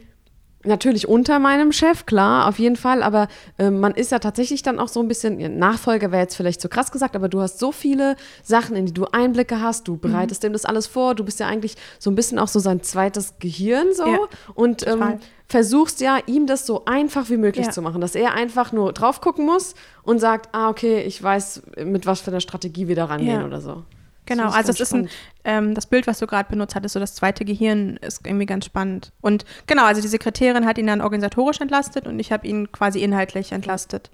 natürlich 0.63 1.07
unter 1.07 1.39
meinem 1.39 1.71
Chef, 1.71 2.05
klar, 2.05 2.47
auf 2.47 2.59
jeden 2.59 2.75
Fall, 2.75 3.03
aber 3.03 3.27
äh, 3.57 3.69
man 3.69 3.93
ist 3.93 4.11
ja 4.11 4.19
tatsächlich 4.19 4.61
dann 4.63 4.79
auch 4.79 4.87
so 4.87 4.99
ein 4.99 5.07
bisschen, 5.07 5.57
Nachfolger 5.57 6.11
wäre 6.11 6.21
jetzt 6.21 6.35
vielleicht 6.35 6.61
zu 6.61 6.69
krass 6.69 6.91
gesagt, 6.91 7.15
aber 7.15 7.29
du 7.29 7.41
hast 7.41 7.59
so 7.59 7.71
viele 7.71 8.15
Sachen, 8.43 8.75
in 8.75 8.85
die 8.85 8.93
du 8.93 9.05
Einblicke 9.05 9.61
hast, 9.61 9.87
du 9.87 9.97
bereitest 9.97 10.43
mhm. 10.43 10.47
dem 10.47 10.53
das 10.53 10.65
alles 10.65 10.87
vor, 10.87 11.15
du 11.15 11.23
bist 11.23 11.39
ja 11.39 11.47
eigentlich 11.47 11.75
so 11.99 12.11
ein 12.11 12.15
bisschen 12.15 12.39
auch 12.39 12.47
so 12.47 12.59
sein 12.59 12.83
zweites 12.83 13.39
Gehirn 13.39 13.93
so 13.93 14.05
ja, 14.05 14.19
und 14.53 14.85
ähm, 14.87 15.19
versuchst 15.47 16.01
ja, 16.01 16.17
ihm 16.27 16.47
das 16.47 16.65
so 16.65 16.85
einfach 16.85 17.29
wie 17.29 17.37
möglich 17.37 17.67
ja. 17.67 17.71
zu 17.71 17.81
machen, 17.81 18.01
dass 18.01 18.15
er 18.15 18.33
einfach 18.33 18.71
nur 18.71 18.93
drauf 18.93 19.21
gucken 19.21 19.45
muss 19.45 19.75
und 20.03 20.19
sagt, 20.19 20.49
ah, 20.53 20.69
okay, 20.69 21.01
ich 21.01 21.21
weiß, 21.21 21.63
mit 21.83 22.05
was 22.05 22.21
für 22.21 22.31
einer 22.31 22.39
Strategie 22.39 22.87
wir 22.87 22.95
da 22.95 23.05
rangehen 23.05 23.41
ja. 23.41 23.45
oder 23.45 23.61
so. 23.61 23.83
Genau, 24.25 24.45
das 24.45 24.55
also 24.55 24.71
es 24.71 24.79
ist 24.79 24.93
ein, 24.93 25.09
ähm, 25.43 25.73
das 25.73 25.87
Bild, 25.87 26.07
was 26.07 26.19
du 26.19 26.27
gerade 26.27 26.49
benutzt 26.49 26.75
hattest, 26.75 26.93
so 26.93 26.99
das 26.99 27.15
zweite 27.15 27.45
Gehirn, 27.45 27.97
ist 27.97 28.25
irgendwie 28.25 28.45
ganz 28.45 28.65
spannend. 28.65 29.11
Und 29.21 29.45
genau, 29.67 29.85
also 29.85 30.01
die 30.01 30.07
Sekretärin 30.07 30.65
hat 30.65 30.77
ihn 30.77 30.87
dann 30.87 31.01
organisatorisch 31.01 31.59
entlastet 31.59 32.07
und 32.07 32.19
ich 32.19 32.31
habe 32.31 32.47
ihn 32.47 32.71
quasi 32.71 33.01
inhaltlich 33.01 33.51
entlastet. 33.51 34.11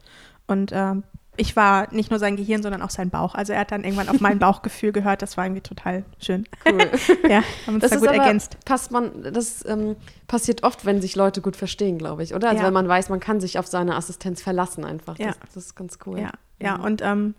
Und 0.47 0.71
ähm, 0.73 1.03
ich 1.37 1.55
war 1.55 1.93
nicht 1.93 2.09
nur 2.09 2.19
sein 2.19 2.35
Gehirn, 2.35 2.63
sondern 2.63 2.81
auch 2.81 2.89
sein 2.89 3.09
Bauch. 3.09 3.35
Also 3.35 3.53
er 3.53 3.59
hat 3.59 3.71
dann 3.71 3.83
irgendwann 3.83 4.09
auf 4.09 4.19
mein 4.19 4.39
Bauchgefühl 4.39 4.91
gehört. 4.91 5.21
Das 5.21 5.37
war 5.37 5.45
irgendwie 5.45 5.61
total 5.61 6.03
schön. 6.19 6.47
Cool. 6.65 6.89
ja, 7.29 7.43
haben 7.65 7.75
uns 7.75 7.81
das 7.83 7.91
da 7.91 7.97
gut 7.97 8.09
ergänzt. 8.09 8.57
Passt 8.65 8.91
man, 8.91 9.23
das 9.33 9.63
ähm, 9.65 9.95
passiert 10.27 10.63
oft, 10.63 10.85
wenn 10.85 11.01
sich 11.01 11.15
Leute 11.15 11.41
gut 11.41 11.55
verstehen, 11.55 11.97
glaube 11.97 12.23
ich, 12.23 12.33
oder? 12.33 12.49
Also 12.49 12.61
ja. 12.61 12.67
wenn 12.67 12.73
man 12.73 12.87
weiß, 12.87 13.09
man 13.09 13.19
kann 13.19 13.39
sich 13.39 13.59
auf 13.59 13.67
seine 13.67 13.95
Assistenz 13.95 14.41
verlassen 14.41 14.83
einfach. 14.83 15.17
Ja. 15.19 15.27
Das, 15.27 15.37
das 15.53 15.55
ist 15.57 15.75
ganz 15.75 15.99
cool. 16.05 16.19
Ja, 16.19 16.31
ja. 16.59 16.77
Mhm. 16.77 16.83
und 16.83 17.01
ähm, 17.03 17.35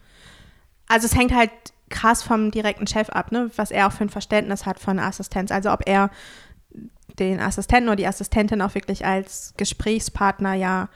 also 0.87 1.07
es 1.07 1.15
hängt 1.15 1.35
halt 1.35 1.51
krass 1.89 2.23
vom 2.23 2.51
direkten 2.51 2.87
Chef 2.87 3.11
ab, 3.11 3.33
ne? 3.33 3.51
was 3.57 3.71
er 3.71 3.87
auch 3.87 3.93
für 3.93 4.05
ein 4.05 4.11
Verständnis 4.11 4.67
hat 4.67 4.79
von 4.79 4.99
Assistenz. 4.99 5.51
Also 5.51 5.73
ob 5.73 5.87
er 5.87 6.11
den 7.19 7.41
Assistenten 7.41 7.89
oder 7.89 7.97
die 7.97 8.07
Assistentin 8.07 8.63
auch 8.63 8.75
wirklich 8.75 9.05
als 9.05 9.55
Gesprächspartner 9.57 10.55
ja 10.55 10.89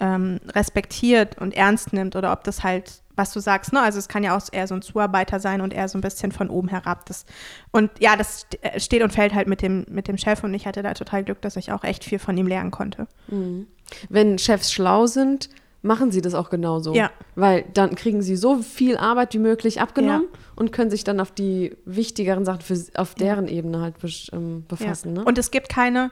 ähm, 0.00 0.40
respektiert 0.48 1.38
und 1.38 1.54
ernst 1.54 1.92
nimmt 1.92 2.16
oder 2.16 2.32
ob 2.32 2.44
das 2.44 2.64
halt, 2.64 3.02
was 3.14 3.32
du 3.32 3.40
sagst, 3.40 3.72
ne? 3.72 3.80
Also 3.80 3.98
es 3.98 4.08
kann 4.08 4.24
ja 4.24 4.36
auch 4.36 4.42
eher 4.50 4.66
so 4.66 4.74
ein 4.74 4.82
Zuarbeiter 4.82 5.38
sein 5.38 5.60
und 5.60 5.72
eher 5.72 5.88
so 5.88 5.96
ein 5.96 6.00
bisschen 6.00 6.32
von 6.32 6.50
oben 6.50 6.68
herab. 6.68 7.06
Das, 7.06 7.24
und 7.70 7.90
ja, 8.00 8.16
das 8.16 8.46
äh, 8.62 8.80
steht 8.80 9.02
und 9.02 9.12
fällt 9.12 9.34
halt 9.34 9.46
mit 9.46 9.62
dem, 9.62 9.86
mit 9.88 10.08
dem 10.08 10.18
Chef 10.18 10.42
und 10.42 10.52
ich 10.54 10.66
hatte 10.66 10.82
da 10.82 10.94
total 10.94 11.22
Glück, 11.22 11.40
dass 11.40 11.56
ich 11.56 11.72
auch 11.72 11.84
echt 11.84 12.04
viel 12.04 12.18
von 12.18 12.36
ihm 12.36 12.48
lernen 12.48 12.70
konnte. 12.70 13.06
Mhm. 13.28 13.68
Wenn 14.08 14.38
Chefs 14.38 14.72
schlau 14.72 15.06
sind, 15.06 15.50
machen 15.82 16.12
sie 16.12 16.20
das 16.20 16.34
auch 16.34 16.48
genauso. 16.48 16.94
Ja. 16.94 17.10
Weil 17.34 17.64
dann 17.74 17.94
kriegen 17.94 18.22
sie 18.22 18.36
so 18.36 18.58
viel 18.58 18.96
Arbeit 18.96 19.34
wie 19.34 19.38
möglich 19.38 19.80
abgenommen 19.80 20.28
ja. 20.32 20.38
und 20.56 20.72
können 20.72 20.90
sich 20.90 21.04
dann 21.04 21.20
auf 21.20 21.32
die 21.32 21.76
wichtigeren 21.84 22.44
Sachen 22.44 22.62
für, 22.62 22.78
auf 22.94 23.14
deren 23.14 23.48
ja. 23.48 23.54
Ebene 23.54 23.80
halt 23.80 23.96
ähm, 24.32 24.64
befassen. 24.66 25.12
Ne? 25.12 25.24
Und 25.24 25.38
es 25.38 25.50
gibt 25.50 25.68
keine, 25.68 26.10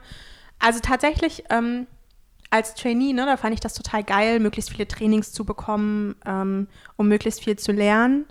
also 0.59 0.79
tatsächlich, 0.81 1.45
ähm, 1.49 1.87
als 2.51 2.75
Trainee, 2.75 3.13
ne, 3.13 3.25
da 3.25 3.37
fand 3.37 3.53
ich 3.53 3.61
das 3.61 3.73
total 3.73 4.03
geil, 4.03 4.41
möglichst 4.41 4.71
viele 4.71 4.85
Trainings 4.85 5.31
zu 5.31 5.45
bekommen, 5.45 6.15
ähm, 6.25 6.67
um 6.97 7.07
möglichst 7.07 7.41
viel 7.41 7.57
zu 7.57 7.71
lernen. 7.71 8.25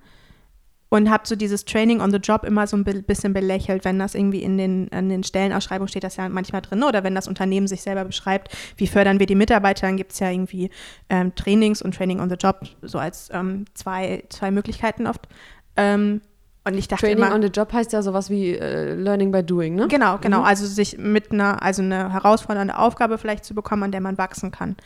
Und 0.90 1.08
habe 1.08 1.26
so 1.26 1.36
dieses 1.36 1.64
Training 1.64 2.00
on 2.00 2.10
the 2.10 2.18
Job 2.18 2.44
immer 2.44 2.66
so 2.66 2.76
ein 2.76 2.84
bisschen 2.84 3.32
belächelt, 3.32 3.84
wenn 3.84 3.98
das 3.98 4.16
irgendwie 4.16 4.42
in 4.42 4.58
den, 4.58 4.88
in 4.88 5.08
den 5.08 5.22
Stellenausschreibungen 5.22 5.88
steht, 5.88 6.02
das 6.02 6.16
ja 6.16 6.28
manchmal 6.28 6.62
drin, 6.62 6.80
ne? 6.80 6.88
oder 6.88 7.04
wenn 7.04 7.14
das 7.14 7.28
Unternehmen 7.28 7.68
sich 7.68 7.82
selber 7.82 8.04
beschreibt, 8.04 8.54
wie 8.76 8.88
fördern 8.88 9.20
wir 9.20 9.26
die 9.26 9.36
Mitarbeiter, 9.36 9.86
dann 9.86 9.96
gibt 9.96 10.12
es 10.12 10.18
ja 10.18 10.30
irgendwie 10.30 10.68
ähm, 11.08 11.32
Trainings 11.36 11.80
und 11.80 11.94
Training 11.94 12.18
on 12.18 12.28
the 12.28 12.34
Job 12.34 12.62
so 12.82 12.98
als 12.98 13.28
ähm, 13.32 13.66
zwei, 13.74 14.24
zwei 14.30 14.50
Möglichkeiten 14.50 15.06
oft. 15.06 15.28
Ähm, 15.76 16.22
und 16.64 16.74
ich 16.76 16.88
dachte 16.88 17.06
Training 17.06 17.24
immer, 17.24 17.34
on 17.34 17.42
the 17.42 17.48
Job 17.48 17.72
heißt 17.72 17.92
ja 17.92 18.02
sowas 18.02 18.28
wie 18.28 18.56
äh, 18.56 18.94
Learning 18.94 19.32
by 19.32 19.42
Doing, 19.42 19.76
ne? 19.76 19.88
Genau, 19.88 20.18
genau. 20.18 20.40
Mhm. 20.40 20.44
Also 20.44 20.66
sich 20.66 20.98
mit 20.98 21.32
einer, 21.32 21.62
also 21.62 21.82
eine 21.82 22.12
herausfordernde 22.12 22.76
Aufgabe 22.76 23.16
vielleicht 23.16 23.44
zu 23.44 23.54
bekommen, 23.54 23.84
an 23.84 23.92
der 23.92 24.00
man 24.00 24.18
wachsen 24.18 24.50
kann. 24.50 24.76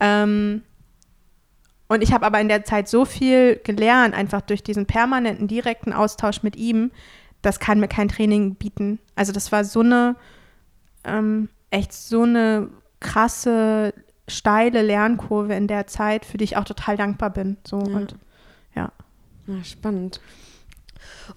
Ähm, 0.00 0.62
und 1.88 2.02
ich 2.02 2.12
habe 2.12 2.26
aber 2.26 2.40
in 2.40 2.48
der 2.48 2.64
Zeit 2.64 2.88
so 2.88 3.04
viel 3.04 3.60
gelernt, 3.62 4.14
einfach 4.14 4.40
durch 4.40 4.62
diesen 4.62 4.86
permanenten, 4.86 5.46
direkten 5.46 5.92
Austausch 5.92 6.42
mit 6.42 6.56
ihm. 6.56 6.90
Das 7.42 7.60
kann 7.60 7.78
mir 7.78 7.88
kein 7.88 8.08
Training 8.08 8.56
bieten. 8.56 8.98
Also 9.14 9.32
das 9.32 9.52
war 9.52 9.64
so 9.64 9.80
eine, 9.80 10.16
ähm, 11.04 11.48
echt 11.70 11.92
so 11.92 12.22
eine 12.22 12.70
krasse, 12.98 13.94
steile 14.26 14.82
Lernkurve 14.82 15.54
in 15.54 15.68
der 15.68 15.86
Zeit, 15.86 16.24
für 16.24 16.38
die 16.38 16.44
ich 16.44 16.56
auch 16.56 16.64
total 16.64 16.96
dankbar 16.96 17.30
bin. 17.30 17.56
So 17.64 17.78
ja. 17.78 17.96
und 17.96 18.16
ja. 18.74 18.92
ja. 19.46 19.64
Spannend. 19.64 20.20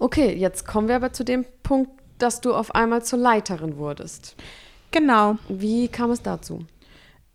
Okay, 0.00 0.34
jetzt 0.34 0.66
kommen 0.66 0.88
wir 0.88 0.96
aber 0.96 1.12
zu 1.12 1.24
dem 1.24 1.44
Punkt, 1.62 1.92
dass 2.18 2.40
du 2.40 2.54
auf 2.54 2.74
einmal 2.74 3.04
zur 3.04 3.20
Leiterin 3.20 3.76
wurdest. 3.76 4.34
Genau. 4.90 5.38
Wie 5.48 5.86
kam 5.86 6.10
es 6.10 6.22
dazu? 6.22 6.64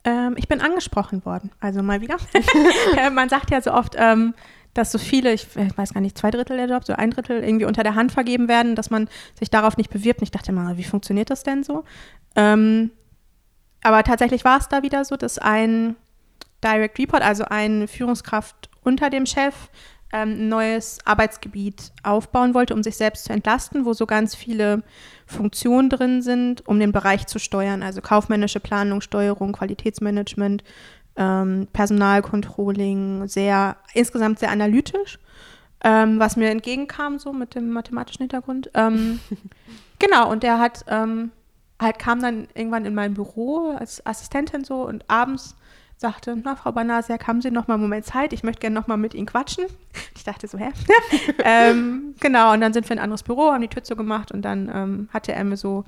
Ähm, 0.06 0.36
ich 0.38 0.48
bin 0.48 0.62
angesprochen 0.62 1.26
worden, 1.26 1.52
also 1.60 1.82
mal 1.82 2.00
wieder. 2.00 2.18
Man 3.12 3.28
sagt 3.28 3.52
ja 3.52 3.60
so 3.60 3.74
oft, 3.74 3.96
ähm, 3.98 4.34
dass 4.76 4.92
so 4.92 4.98
viele, 4.98 5.34
ich 5.34 5.48
weiß 5.56 5.94
gar 5.94 6.02
nicht, 6.02 6.18
zwei 6.18 6.32
Drittel 6.32 6.58
der 6.58 6.68
Jobs, 6.68 6.88
so 6.88 6.94
ein 6.94 7.10
Drittel 7.10 7.44
irgendwie 7.44 7.66
unter 7.66 7.82
der 7.82 7.96
Hand 7.96 8.12
vergeben 8.12 8.48
werden, 8.48 8.76
dass 8.76 8.90
man 8.90 9.10
sich 9.34 9.50
darauf 9.50 9.78
nicht 9.78 9.90
bewirbt. 9.90 10.20
Und 10.20 10.26
ich 10.26 10.32
dachte 10.32 10.52
mal, 10.52 10.78
wie 10.78 10.84
funktioniert 10.84 11.30
das 11.30 11.44
denn 11.44 11.64
so? 11.64 11.84
Ähm, 12.36 12.92
aber 13.82 14.04
tatsächlich 14.04 14.44
war 14.46 14.60
es 14.60 14.68
da 14.68 14.84
wieder 14.84 15.04
so, 15.06 15.16
dass 15.16 15.40
ein 15.40 15.96
Direct 16.64 17.00
Report, 17.00 17.24
also 17.24 17.46
eine 17.46 17.88
Führungskraft 17.88 18.70
unter 18.84 19.10
dem 19.10 19.26
Chef, 19.26 19.56
ein 20.16 20.48
neues 20.48 21.00
Arbeitsgebiet 21.06 21.92
aufbauen 22.04 22.54
wollte, 22.54 22.74
um 22.74 22.84
sich 22.84 22.96
selbst 22.96 23.26
zu 23.26 23.34
entlasten, 23.34 23.86
wo 23.86 23.94
so 23.94 24.06
ganz 24.06 24.36
viele 24.36 24.84
Funktionen 25.26 25.90
drin 25.90 26.22
sind, 26.22 26.68
um 26.68 26.80
den 26.80 26.92
Bereich 26.92 27.28
zu 27.28 27.40
steuern, 27.40 27.84
also 27.84 28.02
kaufmännische 28.02 28.60
Planung, 28.60 29.02
Steuerung, 29.02 29.54
Qualitätsmanagement, 29.54 30.64
ähm, 31.18 31.68
Personalcontrolling, 31.74 33.28
sehr 33.28 33.78
insgesamt 33.94 34.40
sehr 34.40 34.52
analytisch, 34.52 35.20
ähm, 35.84 36.20
was 36.20 36.38
mir 36.38 36.50
entgegenkam 36.50 37.20
so 37.20 37.34
mit 37.34 37.56
dem 37.56 37.72
mathematischen 37.72 38.24
Hintergrund. 38.24 38.70
Ähm, 38.74 39.20
genau 40.00 40.32
und 40.32 40.44
der 40.44 40.60
hat 40.60 40.86
ähm, 40.88 41.32
halt 41.80 42.00
kam 42.00 42.22
dann 42.22 42.48
irgendwann 42.54 42.86
in 42.86 42.96
mein 42.96 43.14
Büro 43.14 43.76
als 43.78 44.06
Assistentin 44.06 44.64
so 44.64 44.84
und 44.84 45.04
abends 45.10 45.56
sagte, 45.98 46.36
na, 46.44 46.56
Frau 46.56 46.72
Banasiak, 46.72 47.28
haben 47.28 47.42
Sie 47.42 47.52
noch 47.52 47.68
mal 47.68 47.76
einen 47.76 47.84
Moment 47.84 48.06
Zeit? 48.06 48.34
Ich 48.34 48.44
möchte 48.44 48.62
gerne 48.62 48.76
noch 48.76 48.88
mal 48.88 48.98
mit 48.98 49.14
Ihnen 49.14 49.26
quatschen. 49.26 49.66
Ich 50.16 50.24
dachte 50.24 50.48
so, 50.48 50.58
hä? 50.58 50.70
ähm, 51.44 52.16
genau, 52.20 52.54
und 52.54 52.62
dann 52.62 52.74
sind 52.74 52.90
wir 52.90 52.94
in 52.94 53.00
ein 53.00 53.04
anderes 53.04 53.22
Büro, 53.22 53.52
haben 53.52 53.62
die 53.62 53.68
Tür 53.68 53.84
zugemacht 53.84 54.32
und 54.32 54.42
dann 54.42 54.72
ähm, 54.74 55.10
hatte 55.14 55.34
er 55.34 55.44
mir 55.44 55.58
so 55.58 55.86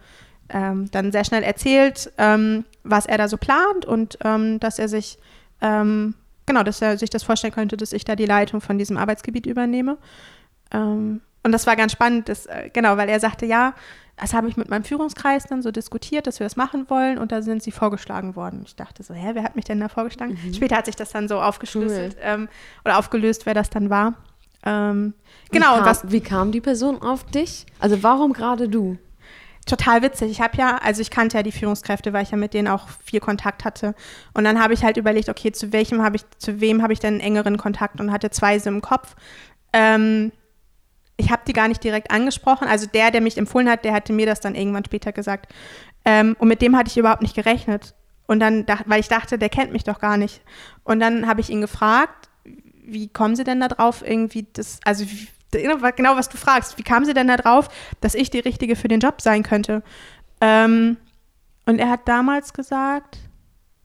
ähm, 0.50 0.91
dann 0.91 1.12
sehr 1.12 1.24
schnell 1.24 1.41
erzählt, 1.43 2.12
ähm, 2.17 2.63
was 2.84 3.08
er 3.08 3.17
da 3.17 3.28
so 3.28 3.38
plant 3.38 3.86
und 3.86 4.20
ähm, 4.24 4.60
dass 4.60 4.78
er 4.78 4.89
sich, 4.89 5.17
ähm, 5.62 6.13
genau, 6.46 6.62
dass 6.62 6.82
er 6.82 7.00
sich 7.00 7.10
das 7.10 7.24
vorstellen 7.24 7.54
könnte, 7.54 7.78
dass 7.78 7.93
ich 7.93 8.06
da 8.06 8.15
die 8.15 8.28
Leitung 8.28 8.62
von 8.62 8.78
diesem 8.78 8.98
Arbeitsgebiet 8.98 9.46
übernehme. 9.46 9.98
Und 11.48 11.54
das 11.54 11.65
war 11.65 11.78
ganz 11.78 11.93
spannend, 11.93 12.28
das, 12.28 12.46
äh, 12.46 12.70
genau, 12.74 12.98
weil 12.98 13.08
er 13.08 13.22
sagte, 13.22 13.46
ja, 13.46 13.74
das 14.17 14.34
habe 14.34 14.49
ich 14.49 14.58
mit 14.58 14.67
meinem 14.67 14.84
Führungskreis 14.84 15.45
dann 15.45 15.62
so 15.62 15.71
diskutiert, 15.71 16.25
dass 16.25 16.39
wir 16.39 16.45
das 16.45 16.56
machen 16.56 16.89
wollen 16.89 17.19
und 17.19 17.32
da 17.32 17.43
sind 17.43 17.62
sie 17.62 17.71
vorgeschlagen 17.71 18.36
worden. 18.36 18.63
Ich 18.65 18.75
dachte 18.75 19.03
so, 19.03 19.13
hä, 19.13 19.30
wer 19.34 19.43
hat 19.43 19.56
mich 19.56 19.65
denn 19.65 19.80
da 19.80 19.89
vorgeschlagen? 19.89 20.38
Mhm. 20.43 20.53
Später 20.56 20.75
hat 20.75 20.88
sich 20.88 20.95
das 20.95 21.12
dann 21.12 21.27
so 21.27 21.39
aufgeschlüsselt 21.39 22.15
cool. 22.15 22.23
ähm, 22.23 22.49
oder 22.84 22.97
aufgelöst, 22.97 23.45
wer 23.45 23.53
das 23.53 23.69
dann 23.69 23.91
war. 23.91 24.15
Ähm, 24.65 25.13
genau. 25.51 25.73
Wie 25.73 25.77
kam, 25.77 25.86
was, 25.86 26.12
wie 26.12 26.21
kam 26.21 26.51
die 26.51 26.62
Person 26.62 27.01
auf 27.01 27.25
dich? 27.25 27.67
Also 27.80 28.01
warum 28.01 28.34
gerade 28.34 28.67
du? 28.67 28.97
Total 29.67 30.01
witzig. 30.01 30.32
Ich 30.32 30.41
habe 30.41 30.58
ja, 30.58 30.77
also 30.77 31.01
ich 31.01 31.12
kannte 31.12 31.38
ja 31.38 31.43
die 31.43 31.51
Führungskräfte, 31.51 32.12
weil 32.12 32.23
ich 32.23 32.32
ja 32.32 32.38
mit 32.38 32.53
denen 32.53 32.69
auch 32.69 32.88
viel 33.03 33.19
Kontakt 33.19 33.65
hatte. 33.65 33.93
Und 34.34 34.45
dann 34.45 34.60
habe 34.60 34.73
ich 34.73 34.84
halt 34.84 34.97
überlegt, 34.97 35.30
okay, 35.30 35.51
zu 35.51 35.73
welchem 35.73 36.01
habe 36.01 36.15
ich, 36.15 36.23
zu 36.39 36.60
wem 36.60 36.82
habe 36.82 36.93
ich 36.93 36.99
denn 36.99 37.19
engeren 37.19 37.58
Kontakt 37.58 37.99
und 37.99 38.12
hatte 38.12 38.32
zwei 38.32 38.58
so 38.58 38.69
im 38.69 38.82
Kopf. 38.82 39.15
Ähm, 39.73 40.32
ich 41.17 41.32
habe 41.32 41.41
die 41.47 41.53
gar 41.53 41.67
nicht 41.67 41.84
direkt 41.84 42.12
angesprochen. 42.12 42.67
Also 42.67 42.86
der, 42.86 43.12
der 43.12 43.21
mich 43.21 43.38
empfohlen 43.38 43.69
hat, 43.69 43.84
der 43.84 43.93
hatte 43.93 44.13
mir 44.13 44.25
das 44.25 44.39
dann 44.39 44.56
irgendwann 44.56 44.86
später 44.86 45.12
gesagt. 45.12 45.51
Ähm, 46.06 46.36
und 46.39 46.47
mit 46.47 46.62
dem 46.62 46.77
hatte 46.77 46.89
ich 46.89 46.97
überhaupt 46.97 47.23
nicht 47.23 47.36
gerechnet. 47.36 47.95
Und 48.27 48.39
dann, 48.39 48.65
weil 48.86 48.99
ich 48.99 49.08
dachte, 49.08 49.38
der 49.38 49.49
kennt 49.49 49.71
mich 49.71 49.84
doch 49.84 49.99
gar 49.99 50.17
nicht. 50.17 50.41
Und 50.84 50.99
dann 50.99 51.27
habe 51.27 51.41
ich 51.41 51.49
ihn 51.49 51.62
gefragt, 51.62 52.30
wie 52.84 53.08
kommen 53.08 53.36
Sie 53.36 53.43
denn 53.43 53.60
da 53.60 53.67
drauf, 53.67 54.03
irgendwie 54.06 54.47
das, 54.53 54.80
also 54.86 55.06
wie, 55.06 55.27
genau 55.51 56.15
was 56.15 56.30
du 56.30 56.38
fragst, 56.38 56.77
wie 56.77 56.84
kamen 56.84 57.06
Sie 57.06 57.13
denn 57.13 57.27
da 57.27 57.38
drauf, 57.38 57.67
dass 57.99 58.15
ich 58.15 58.30
die 58.30 58.39
Richtige 58.39 58.75
für 58.75 58.88
den 58.88 58.99
Job 58.99 59.21
sein 59.21 59.43
könnte? 59.43 59.82
Ähm, 60.39 60.97
und 61.65 61.80
er 61.80 61.89
hat 61.89 62.08
damals 62.08 62.53
gesagt, 62.53 63.17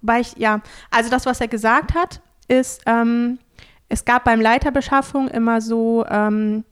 weil 0.03 0.21
ich, 0.21 0.37
ja, 0.37 0.61
also 0.91 1.09
das, 1.09 1.27
was 1.27 1.41
er 1.41 1.49
gesagt 1.49 1.95
hat, 1.95 2.21
ist, 2.49 2.83
ähm, 2.87 3.39
es 3.89 4.05
gab 4.05 4.25
beim 4.25 4.41
Leiterbeschaffung 4.41 5.29
immer 5.29 5.61
so 5.61 6.05
ähm, 6.09 6.65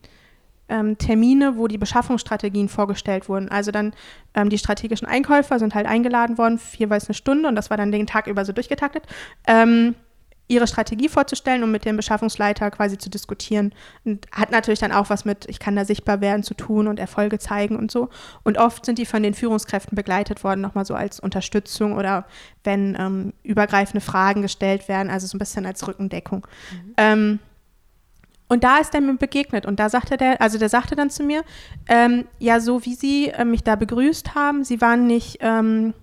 ähm, 0.70 0.96
Termine, 0.96 1.56
wo 1.56 1.68
die 1.68 1.78
Beschaffungsstrategien 1.78 2.68
vorgestellt 2.68 3.28
wurden. 3.28 3.48
Also 3.48 3.70
dann 3.70 3.92
ähm, 4.34 4.48
die 4.48 4.58
strategischen 4.58 5.06
Einkäufer 5.06 5.58
sind 5.58 5.74
halt 5.74 5.86
eingeladen 5.86 6.38
worden, 6.38 6.60
jeweils 6.78 7.06
eine 7.06 7.14
Stunde 7.14 7.48
und 7.48 7.56
das 7.56 7.70
war 7.70 7.76
dann 7.76 7.92
den 7.92 8.06
Tag 8.06 8.26
über 8.26 8.44
so 8.44 8.52
durchgetaktet, 8.52 9.04
ähm, 9.46 9.94
ihre 10.50 10.66
Strategie 10.66 11.08
vorzustellen 11.08 11.62
und 11.62 11.70
mit 11.70 11.84
dem 11.84 11.96
Beschaffungsleiter 11.96 12.70
quasi 12.72 12.98
zu 12.98 13.08
diskutieren. 13.08 13.72
Und 14.04 14.26
hat 14.32 14.50
natürlich 14.50 14.80
dann 14.80 14.90
auch 14.90 15.08
was 15.08 15.24
mit, 15.24 15.48
ich 15.48 15.60
kann 15.60 15.76
da 15.76 15.84
sichtbar 15.84 16.20
werden 16.20 16.42
zu 16.42 16.54
tun 16.54 16.88
und 16.88 16.98
Erfolge 16.98 17.38
zeigen 17.38 17.76
und 17.76 17.92
so. 17.92 18.08
Und 18.42 18.58
oft 18.58 18.84
sind 18.84 18.98
die 18.98 19.06
von 19.06 19.22
den 19.22 19.34
Führungskräften 19.34 19.94
begleitet 19.94 20.42
worden, 20.42 20.60
nochmal 20.60 20.84
so 20.84 20.94
als 20.94 21.20
Unterstützung 21.20 21.96
oder 21.96 22.26
wenn 22.64 22.96
ähm, 22.98 23.32
übergreifende 23.44 24.00
Fragen 24.00 24.42
gestellt 24.42 24.88
werden, 24.88 25.08
also 25.08 25.28
so 25.28 25.36
ein 25.36 25.38
bisschen 25.38 25.66
als 25.66 25.86
Rückendeckung. 25.86 26.44
Mhm. 26.72 26.94
Ähm, 26.96 27.38
und 28.50 28.64
da 28.64 28.78
ist 28.78 28.92
er 28.94 29.00
mir 29.00 29.14
begegnet 29.14 29.64
und 29.64 29.78
da 29.78 29.88
sagte 29.88 30.16
der, 30.16 30.42
also 30.42 30.58
der 30.58 30.68
sagte 30.68 30.96
dann 30.96 31.08
zu 31.08 31.22
mir, 31.22 31.44
ähm, 31.86 32.26
ja, 32.40 32.58
so 32.58 32.84
wie 32.84 32.94
Sie 32.94 33.28
äh, 33.28 33.44
mich 33.44 33.62
da 33.62 33.76
begrüßt 33.76 34.34
haben, 34.34 34.64
Sie 34.64 34.80
waren 34.80 35.06
nicht, 35.06 35.38
ähm, 35.40 35.94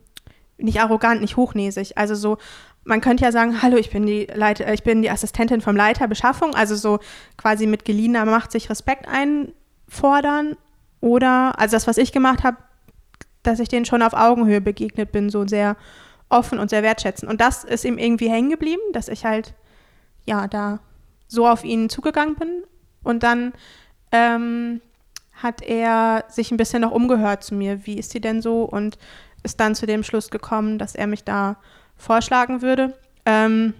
nicht 0.58 0.80
arrogant, 0.80 1.20
nicht 1.20 1.36
hochnäsig. 1.36 1.98
Also 1.98 2.16
so, 2.16 2.38
man 2.86 3.02
könnte 3.02 3.26
ja 3.26 3.34
sagen, 3.34 3.62
hallo, 3.62 3.76
ich 3.76 3.90
bin 3.90 4.06
die 4.06 4.30
Leiter, 4.34 4.66
äh, 4.66 4.74
ich 4.74 4.84
bin 4.84 5.02
die 5.02 5.12
Assistentin 5.12 5.60
vom 5.60 5.76
Leiter 5.76 6.08
Beschaffung, 6.08 6.56
also 6.56 6.76
so 6.76 7.00
quasi 7.36 7.68
mit 7.68 7.84
geliehener 7.84 8.24
Macht 8.24 8.54
sich 8.54 8.70
Respekt 8.70 9.08
einfordern. 9.10 10.56
Oder, 11.02 11.60
also 11.60 11.76
das, 11.76 11.86
was 11.86 11.98
ich 11.98 12.14
gemacht 12.14 12.46
habe, 12.46 12.56
dass 13.44 13.60
ich 13.60 13.68
denen 13.68 13.86
schon 13.86 14.02
auf 14.02 14.14
Augenhöhe 14.14 14.62
begegnet 14.62 15.12
bin, 15.12 15.30
so 15.30 15.46
sehr 15.46 15.76
offen 16.30 16.60
und 16.60 16.70
sehr 16.70 16.82
wertschätzend. 16.82 17.30
Und 17.30 17.42
das 17.42 17.66
ist 17.66 17.84
ihm 17.84 17.98
irgendwie 17.98 18.30
hängen 18.30 18.52
geblieben, 18.52 18.82
dass 18.94 19.10
ich 19.10 19.26
halt, 19.26 19.54
ja, 20.26 20.48
da 20.48 20.80
so 21.28 21.48
auf 21.48 21.64
ihn 21.64 21.90
zugegangen 21.90 22.36
bin. 22.36 22.64
Und 23.04 23.24
dann 23.24 23.54
ähm, 24.12 24.82
hat 25.34 25.62
er 25.62 26.26
sich 26.30 26.52
ein 26.52 26.58
bisschen 26.58 26.82
noch 26.82 26.92
umgehört 26.92 27.44
zu 27.44 27.56
mir. 27.56 27.86
Wie 27.86 27.98
ist 27.98 28.12
sie 28.12 28.22
denn 28.22 28.42
so? 28.42 28.64
Und 28.64 28.98
ist 29.44 29.60
dann 29.60 29.76
zu 29.76 29.86
dem 29.86 30.04
Schluss 30.04 30.30
gekommen, 30.30 30.78
dass 30.78 30.96
er 30.96 31.08
mich 31.08 31.24
da 31.24 31.58
vorschlagen 31.96 32.62
würde. 32.62 32.98
Ähm, 33.26 33.74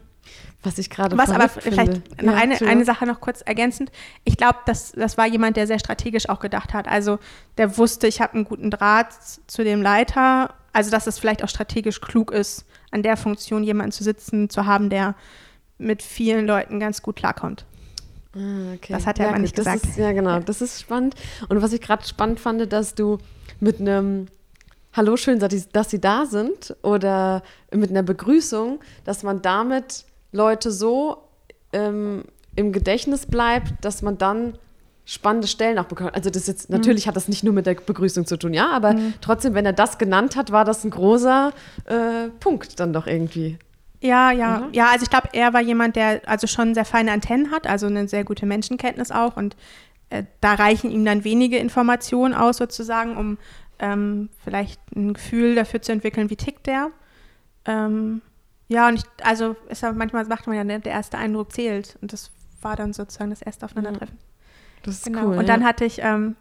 was 0.64 0.78
ich 0.78 0.90
gerade 0.90 1.18
Was 1.18 1.30
aber 1.30 1.50
vielleicht 1.50 2.02
ja, 2.22 2.34
eine, 2.34 2.60
eine 2.60 2.84
Sache 2.84 3.06
noch 3.06 3.22
kurz 3.22 3.42
ergänzend. 3.42 3.92
Ich 4.24 4.38
glaube, 4.38 4.58
das, 4.66 4.92
das 4.92 5.18
war 5.18 5.26
jemand, 5.28 5.56
der 5.56 5.68
sehr 5.68 5.80
strategisch 5.80 6.28
auch 6.30 6.40
gedacht 6.40 6.74
hat. 6.74 6.88
Also 6.88 7.20
der 7.58 7.78
wusste, 7.78 8.08
ich 8.08 8.22
habe 8.22 8.34
einen 8.34 8.44
guten 8.44 8.72
Draht 8.72 9.14
zu 9.48 9.64
dem 9.64 9.82
Leiter. 9.82 10.54
Also 10.74 10.92
dass 10.92 11.08
es 11.08 11.20
vielleicht 11.20 11.44
auch 11.44 11.50
strategisch 11.50 12.02
klug 12.02 12.32
ist, 12.32 12.66
an 12.92 13.04
der 13.04 13.18
Funktion 13.18 13.64
jemanden 13.64 13.92
zu 13.92 14.04
sitzen, 14.04 14.50
zu 14.50 14.66
haben, 14.66 14.90
der 14.90 15.16
mit 15.78 16.02
vielen 16.02 16.48
Leuten 16.48 16.80
ganz 16.80 17.02
gut 17.02 17.18
klarkommt. 17.18 17.66
Ah, 18.36 18.74
okay. 18.76 18.94
Das 18.94 19.06
hat 19.06 19.20
er 19.20 19.26
ja, 19.26 19.32
aber 19.32 19.40
nicht 19.40 19.56
gesagt. 19.56 19.84
Ist, 19.84 19.98
ja, 19.98 20.12
genau. 20.12 20.40
Das 20.40 20.62
ist 20.62 20.82
spannend. 20.82 21.16
Und 21.50 21.62
was 21.62 21.74
ich 21.74 21.82
gerade 21.82 22.06
spannend 22.06 22.40
fand, 22.40 22.72
dass 22.72 22.96
du 22.96 23.18
mit 23.60 23.80
einem 23.80 24.28
Hallo, 24.94 25.16
schön, 25.16 25.38
dass 25.38 25.90
Sie 25.92 26.02
da 26.02 26.26
sind 26.26 26.76
oder 26.82 27.44
mit 27.72 27.92
einer 27.92 28.02
Begrüßung, 28.02 28.80
dass 29.04 29.22
man 29.22 29.44
damit 29.44 30.06
Leute 30.32 30.72
so 30.72 31.18
ähm, 31.72 32.24
im 32.56 32.72
Gedächtnis 32.72 33.28
bleibt, 33.28 33.74
dass 33.86 34.02
man 34.02 34.18
dann 34.18 34.58
spannende 35.06 35.48
Stellen 35.48 35.78
auch 35.78 35.86
bekommt. 35.86 36.16
Also 36.16 36.32
das 36.32 36.48
jetzt, 36.48 36.70
mhm. 36.70 36.78
natürlich 36.78 37.08
hat 37.08 37.16
das 37.16 37.28
nicht 37.28 37.44
nur 37.44 37.54
mit 37.54 37.68
der 37.68 37.76
Begrüßung 37.76 38.26
zu 38.26 38.38
tun, 38.38 38.56
ja, 38.56 38.72
aber 38.72 38.94
mhm. 38.94 39.14
trotzdem, 39.22 39.54
wenn 39.54 39.68
er 39.68 39.74
das 39.74 40.00
genannt 40.00 40.36
hat, 40.36 40.52
war 40.52 40.66
das 40.66 40.84
ein 40.84 40.90
großer 40.90 41.54
äh, 41.86 42.30
Punkt 42.40 42.80
dann 42.80 42.92
doch 42.92 43.06
irgendwie. 43.06 43.60
Ja, 44.02 44.32
ja, 44.32 44.60
mhm. 44.60 44.74
ja. 44.74 44.90
Also 44.92 45.04
ich 45.04 45.10
glaube, 45.10 45.30
er 45.34 45.54
war 45.54 45.62
jemand, 45.62 45.96
der 45.96 46.22
also 46.26 46.48
schon 46.48 46.74
sehr 46.74 46.86
feine 46.86 47.12
Antennen 47.12 47.52
hat, 47.52 47.68
also 47.68 47.88
eine 47.88 48.08
sehr 48.08 48.24
gute 48.24 48.46
Menschenkenntnis 48.46 49.12
auch. 49.12 49.38
Und 49.38 49.56
äh, 50.10 50.24
da 50.42 50.54
reichen 50.54 50.92
ihm 50.92 51.04
dann 51.06 51.24
wenige 51.24 51.58
Informationen 51.58 52.34
aus, 52.34 52.58
sozusagen, 52.58 53.18
um 53.18 53.38
ähm, 53.80 54.30
vielleicht 54.44 54.80
ein 54.96 55.14
Gefühl 55.14 55.56
dafür 55.56 55.82
zu 55.82 55.92
entwickeln, 55.92 56.30
wie 56.30 56.36
tickt 56.36 56.68
der. 56.68 56.92
Ähm, 57.66 58.22
ja, 58.68 58.88
und 58.88 58.96
ich, 58.96 59.04
also 59.24 59.56
ist 59.70 59.82
ja, 59.82 59.92
manchmal 59.92 60.26
macht 60.26 60.48
man 60.48 60.56
ja, 60.56 60.64
der 60.64 60.92
erste 60.92 61.18
Eindruck 61.18 61.52
zählt. 61.52 61.98
Und 62.02 62.14
das 62.14 62.32
war 62.62 62.76
dann 62.76 62.94
sozusagen 62.94 63.30
das 63.30 63.42
erste 63.42 63.66
Aufeinandertreffen. 63.66 64.18
Das 64.84 64.96
ist 64.96 65.06
genau. 65.06 65.28
cool. 65.28 65.38
Und 65.38 65.50
dann 65.50 65.62
ja. 65.62 65.68
hatte 65.68 65.86
ich 65.86 66.00
ähm, 66.02 66.36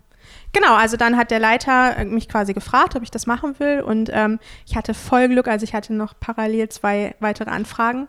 Genau, 0.52 0.74
also 0.74 0.96
dann 0.96 1.16
hat 1.16 1.30
der 1.30 1.38
Leiter 1.38 1.96
äh, 1.98 2.04
mich 2.04 2.28
quasi 2.28 2.54
gefragt, 2.54 2.96
ob 2.96 3.02
ich 3.02 3.10
das 3.10 3.26
machen 3.26 3.58
will. 3.58 3.80
Und 3.80 4.10
ähm, 4.12 4.38
ich 4.66 4.76
hatte 4.76 4.94
voll 4.94 5.28
Glück, 5.28 5.48
also 5.48 5.64
ich 5.64 5.74
hatte 5.74 5.92
noch 5.94 6.14
parallel 6.18 6.68
zwei 6.68 7.14
weitere 7.20 7.50
Anfragen. 7.50 8.06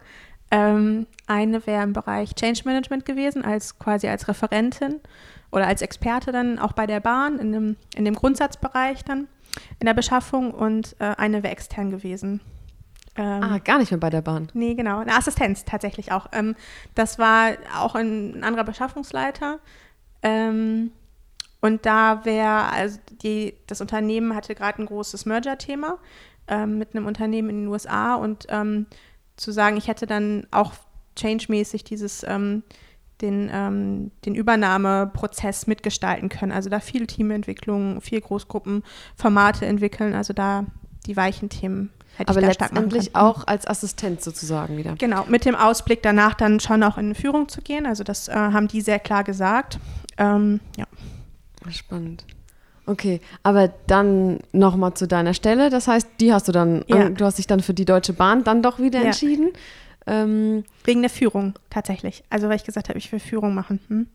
Ähm, 0.49 1.08
eine 1.25 1.65
wäre 1.67 1.84
im 1.84 1.93
Bereich 1.93 2.36
Change 2.36 2.62
Management 2.65 3.06
gewesen, 3.06 3.43
als 3.43 3.77
quasi 3.80 4.08
als 4.08 4.27
Referentin 4.27 5.01
oder 5.51 5.67
als 5.67 5.82
Experte 5.82 6.32
dann 6.32 6.60
auch 6.60 6.73
bei 6.73 6.88
der 6.88 6.99
Bahn 6.99 7.39
in 7.39 7.51
dem, 7.51 7.75
in 7.95 8.06
dem 8.06 8.15
Grundsatzbereich 8.15 9.03
dann 9.03 9.27
in 9.80 9.86
der 9.86 9.93
Beschaffung 9.93 10.51
und 10.51 10.95
äh, 10.99 11.15
eine 11.17 11.43
wäre 11.43 11.51
extern 11.51 11.89
gewesen. 11.89 12.39
Ähm, 13.17 13.43
ah, 13.43 13.58
gar 13.58 13.80
nicht 13.80 13.91
mehr 13.91 13.99
bei 13.99 14.12
der 14.12 14.21
Bahn. 14.21 14.49
Nee, 14.53 14.75
genau. 14.75 14.99
Eine 14.99 15.15
Assistenz 15.15 15.65
tatsächlich 15.65 16.12
auch. 16.12 16.27
Ähm, 16.32 16.56
das 16.93 17.17
war 17.17 17.53
auch 17.75 17.95
ein, 17.95 18.39
ein 18.39 18.43
anderer 18.43 18.63
Beschaffungsleiter. 18.63 19.60
Ähm, 20.21 20.91
und 21.67 21.86
da 21.86 22.25
wäre, 22.25 22.71
also 22.71 22.97
die, 23.21 23.53
das 23.67 23.82
Unternehmen 23.82 24.36
hatte 24.36 24.56
gerade 24.56 24.82
ein 24.82 24.86
großes 24.86 25.25
Merger-Thema 25.25 25.97
ähm, 26.47 26.77
mit 26.77 26.95
einem 26.95 27.06
Unternehmen 27.06 27.49
in 27.49 27.62
den 27.63 27.67
USA 27.67 28.15
und 28.15 28.47
ähm, 28.49 28.88
zu 29.36 29.51
sagen, 29.51 29.77
ich 29.77 29.88
hätte 29.88 30.08
dann 30.08 30.47
auch 30.49 30.73
change-mäßig 31.15 31.84
dieses, 31.84 32.23
ähm, 32.23 32.63
den, 33.21 33.49
ähm, 33.51 34.12
den 34.25 34.34
Übernahmeprozess 34.34 35.67
mitgestalten 35.67 36.30
können. 36.30 36.51
Also 36.51 36.69
da 36.69 36.80
viel 36.80 37.06
Teamentwicklung, 37.06 38.01
viel 38.01 38.21
Großgruppenformate 38.21 39.65
entwickeln, 39.65 40.13
also 40.13 40.34
da 40.34 40.65
die 41.06 41.17
weichen 41.17 41.49
Themen 41.49 41.91
Hätte 42.17 42.32
Aber 42.32 42.41
letztendlich 42.41 43.15
auch 43.15 43.45
als 43.45 43.67
Assistent 43.67 44.23
sozusagen 44.23 44.75
wieder. 44.75 44.95
Genau, 44.95 45.25
mit 45.27 45.45
dem 45.45 45.53
Ausblick 45.53 46.01
danach 46.01 46.34
dann 46.34 46.60
schon 46.60 46.82
auch 46.82 46.97
in 46.97 47.13
Führung 47.13 47.47
zu 47.47 47.62
gehen. 47.62 47.86
Also 47.86 48.03
das 48.03 48.27
äh, 48.27 48.34
haben 48.34 48.67
die 48.67 48.82
sehr 48.82 48.97
klar 48.97 49.23
gesagt. 49.23 49.77
Ähm, 50.17 50.60
ja. 50.77 50.86
Spannend. 51.71 52.25
Okay, 52.86 53.19
aber 53.43 53.67
dann 53.88 54.39
nochmal 54.53 54.93
zu 54.93 55.08
deiner 55.08 55.34
Stelle. 55.34 55.69
Das 55.69 55.88
heißt, 55.88 56.08
die 56.21 56.34
hast 56.34 56.47
du 56.47 56.53
dann, 56.53 56.86
ja. 56.88 57.10
du 57.10 57.25
hast 57.25 57.38
dich 57.38 57.47
dann 57.47 57.60
für 57.60 57.73
die 57.73 57.84
Deutsche 57.84 58.13
Bahn 58.13 58.43
dann 58.43 58.63
doch 58.63 58.80
wieder 58.80 58.99
ja. 58.99 59.08
entschieden. 59.08 59.49
Ähm, 60.06 60.63
Wegen 60.86 61.01
der 61.01 61.10
Führung 61.10 61.53
tatsächlich. 61.69 62.23
Also 62.30 62.47
weil 62.47 62.56
ich 62.56 62.63
gesagt 62.63 62.88
habe, 62.88 62.97
ich 62.97 63.12
will 63.12 63.19
Führung 63.19 63.53
machen. 63.53 63.80
Hm? 63.89 64.08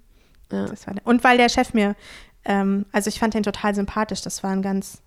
Ja. 0.51 0.67
und 1.05 1.25
weil 1.25 1.39
der 1.39 1.49
Chef 1.49 1.73
mir, 1.73 1.97
ähm, 2.45 2.85
also 2.93 3.09
ich 3.09 3.19
fand 3.19 3.35
den 3.35 3.43
total 3.43 3.75
sympathisch. 3.75 4.23
Das 4.23 4.43
war 4.43 4.51
ein 4.51 4.63
ganz 4.63 5.03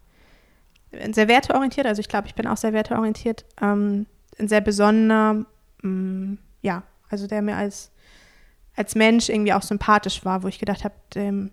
sehr 1.11 1.27
werteorientiert. 1.27 1.87
Also 1.87 1.99
ich 1.99 2.07
glaube, 2.07 2.27
ich 2.27 2.35
bin 2.35 2.47
auch 2.47 2.57
sehr 2.57 2.73
werteorientiert. 2.73 3.45
Ähm, 3.61 4.05
ein 4.39 4.47
sehr 4.47 4.61
besonderer, 4.61 5.45
mh, 5.81 5.89
mm, 5.89 6.37
ja, 6.61 6.83
also 7.09 7.27
der 7.27 7.41
mir 7.41 7.55
als 7.57 7.91
als 8.75 8.95
Mensch 8.95 9.29
irgendwie 9.29 9.53
auch 9.53 9.61
sympathisch 9.61 10.25
war, 10.25 10.43
wo 10.43 10.47
ich 10.47 10.59
gedacht 10.59 10.83
habe, 10.83 10.95
dem 11.13 11.51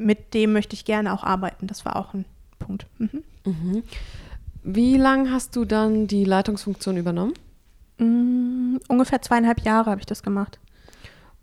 mit 0.00 0.34
dem 0.34 0.52
möchte 0.52 0.74
ich 0.74 0.84
gerne 0.84 1.12
auch 1.12 1.22
arbeiten. 1.24 1.66
Das 1.66 1.84
war 1.84 1.96
auch 1.96 2.14
ein 2.14 2.24
Punkt. 2.58 2.86
Mhm. 2.98 3.22
Mhm. 3.44 3.82
Wie 4.62 4.96
lange 4.96 5.30
hast 5.32 5.56
du 5.56 5.64
dann 5.64 6.06
die 6.06 6.24
Leitungsfunktion 6.24 6.96
übernommen? 6.96 7.32
Mm, 7.98 8.76
ungefähr 8.88 9.22
zweieinhalb 9.22 9.60
Jahre 9.64 9.90
habe 9.90 10.00
ich 10.00 10.06
das 10.06 10.22
gemacht. 10.22 10.58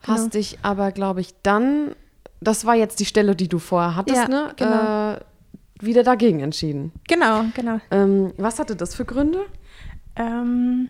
Hast 0.04 0.18
Genau. 0.18 0.30
dich 0.32 0.60
aber, 0.62 0.92
glaube 0.92 1.22
ich, 1.22 1.34
dann, 1.44 1.96
das 2.42 2.66
war 2.66 2.76
jetzt 2.76 3.00
die 3.00 3.06
Stelle, 3.06 3.36
die 3.36 3.48
du 3.48 3.58
vorher 3.60 3.96
hattest, 3.96 4.18
Ja, 4.18 4.28
ne? 4.28 4.54
genau. 4.56 5.14
Äh, 5.14 5.20
wieder 5.80 6.04
dagegen 6.04 6.40
entschieden. 6.40 6.92
Genau, 7.08 7.46
genau. 7.56 7.80
Ähm, 7.92 8.34
was 8.38 8.60
hatte 8.60 8.76
das 8.76 8.96
für 8.96 9.06
Gründe? 9.06 9.40
Ähm, 10.16 10.90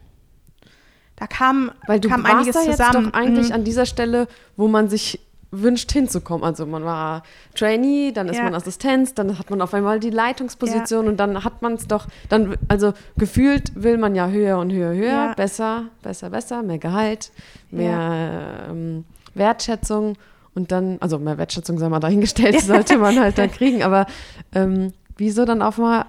da 1.17 1.27
kam, 1.27 1.71
Weil 1.87 1.99
du 1.99 2.09
kam 2.09 2.23
warst 2.23 2.35
einiges 2.35 2.55
da 2.55 2.61
jetzt 2.63 2.77
zusammen. 2.77 3.05
doch 3.11 3.13
eigentlich 3.13 3.47
Mhm. 3.49 3.55
an 3.55 3.63
dieser 3.63 3.85
Stelle, 3.85 4.27
wo 4.55 4.67
man 4.67 4.87
sich 4.89 5.19
wünscht 5.51 5.91
hinzukommen. 5.91 6.43
Also 6.43 6.65
man 6.65 6.83
war 6.83 7.23
Trainee, 7.55 8.11
dann 8.11 8.27
ist 8.27 8.37
Ja. 8.37 8.43
man 8.43 8.53
Assistenz, 8.53 9.13
dann 9.13 9.39
hat 9.39 9.49
man 9.49 9.61
auf 9.61 9.73
einmal 9.73 9.99
die 9.99 10.09
Leitungsposition 10.09 11.07
und 11.07 11.17
dann 11.17 11.43
hat 11.43 11.61
man 11.61 11.73
es 11.75 11.87
doch, 11.87 12.07
dann, 12.29 12.57
also 12.67 12.93
gefühlt 13.17 13.71
will 13.81 13.97
man 13.97 14.13
ja 14.15 14.27
höher 14.27 14.57
und 14.59 14.71
höher, 14.71 14.93
höher, 14.93 15.27
Ja. 15.27 15.33
besser, 15.35 15.85
besser, 16.03 16.29
besser, 16.29 16.63
mehr 16.63 16.79
Gehalt, 16.79 17.31
mehr 17.71 18.67
ähm, 18.69 19.05
Wertschätzung 19.35 20.17
und 20.53 20.71
dann, 20.71 20.97
also 20.99 21.17
mehr 21.19 21.37
Wertschätzung 21.37 21.77
sei 21.79 21.87
mal 21.87 21.99
dahingestellt, 21.99 22.59
sollte 22.61 22.97
man 22.97 23.19
halt 23.19 23.37
dann 23.37 23.51
kriegen, 23.51 23.83
aber 23.83 24.05
ähm, 24.53 24.91
wieso 25.17 25.45
dann 25.45 25.61
auf 25.61 25.77
mal, 25.77 26.05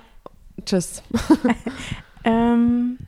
tschüss. 0.65 1.03
Ähm, 2.25 2.99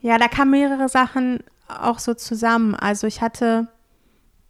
ja, 0.00 0.18
da 0.18 0.28
kamen 0.28 0.52
mehrere 0.52 0.88
Sachen 0.88 1.40
auch 1.68 1.98
so 1.98 2.14
zusammen. 2.14 2.74
Also 2.74 3.06
ich 3.06 3.20
hatte, 3.20 3.68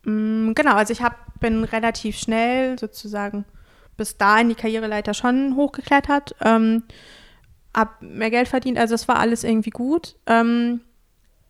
genau, 0.04 0.74
also 0.74 0.92
ich 0.92 1.02
hab, 1.02 1.40
bin 1.40 1.64
relativ 1.64 2.18
schnell 2.18 2.78
sozusagen 2.78 3.44
bis 3.96 4.16
dahin 4.16 4.48
die 4.48 4.54
Karriereleiter 4.54 5.12
schon 5.12 5.56
hochgeklettert, 5.56 6.34
ähm, 6.42 6.84
hab 7.74 8.00
mehr 8.00 8.30
Geld 8.30 8.48
verdient, 8.48 8.78
also 8.78 8.94
es 8.94 9.08
war 9.08 9.18
alles 9.18 9.44
irgendwie 9.44 9.70
gut. 9.70 10.16
Ähm, 10.26 10.80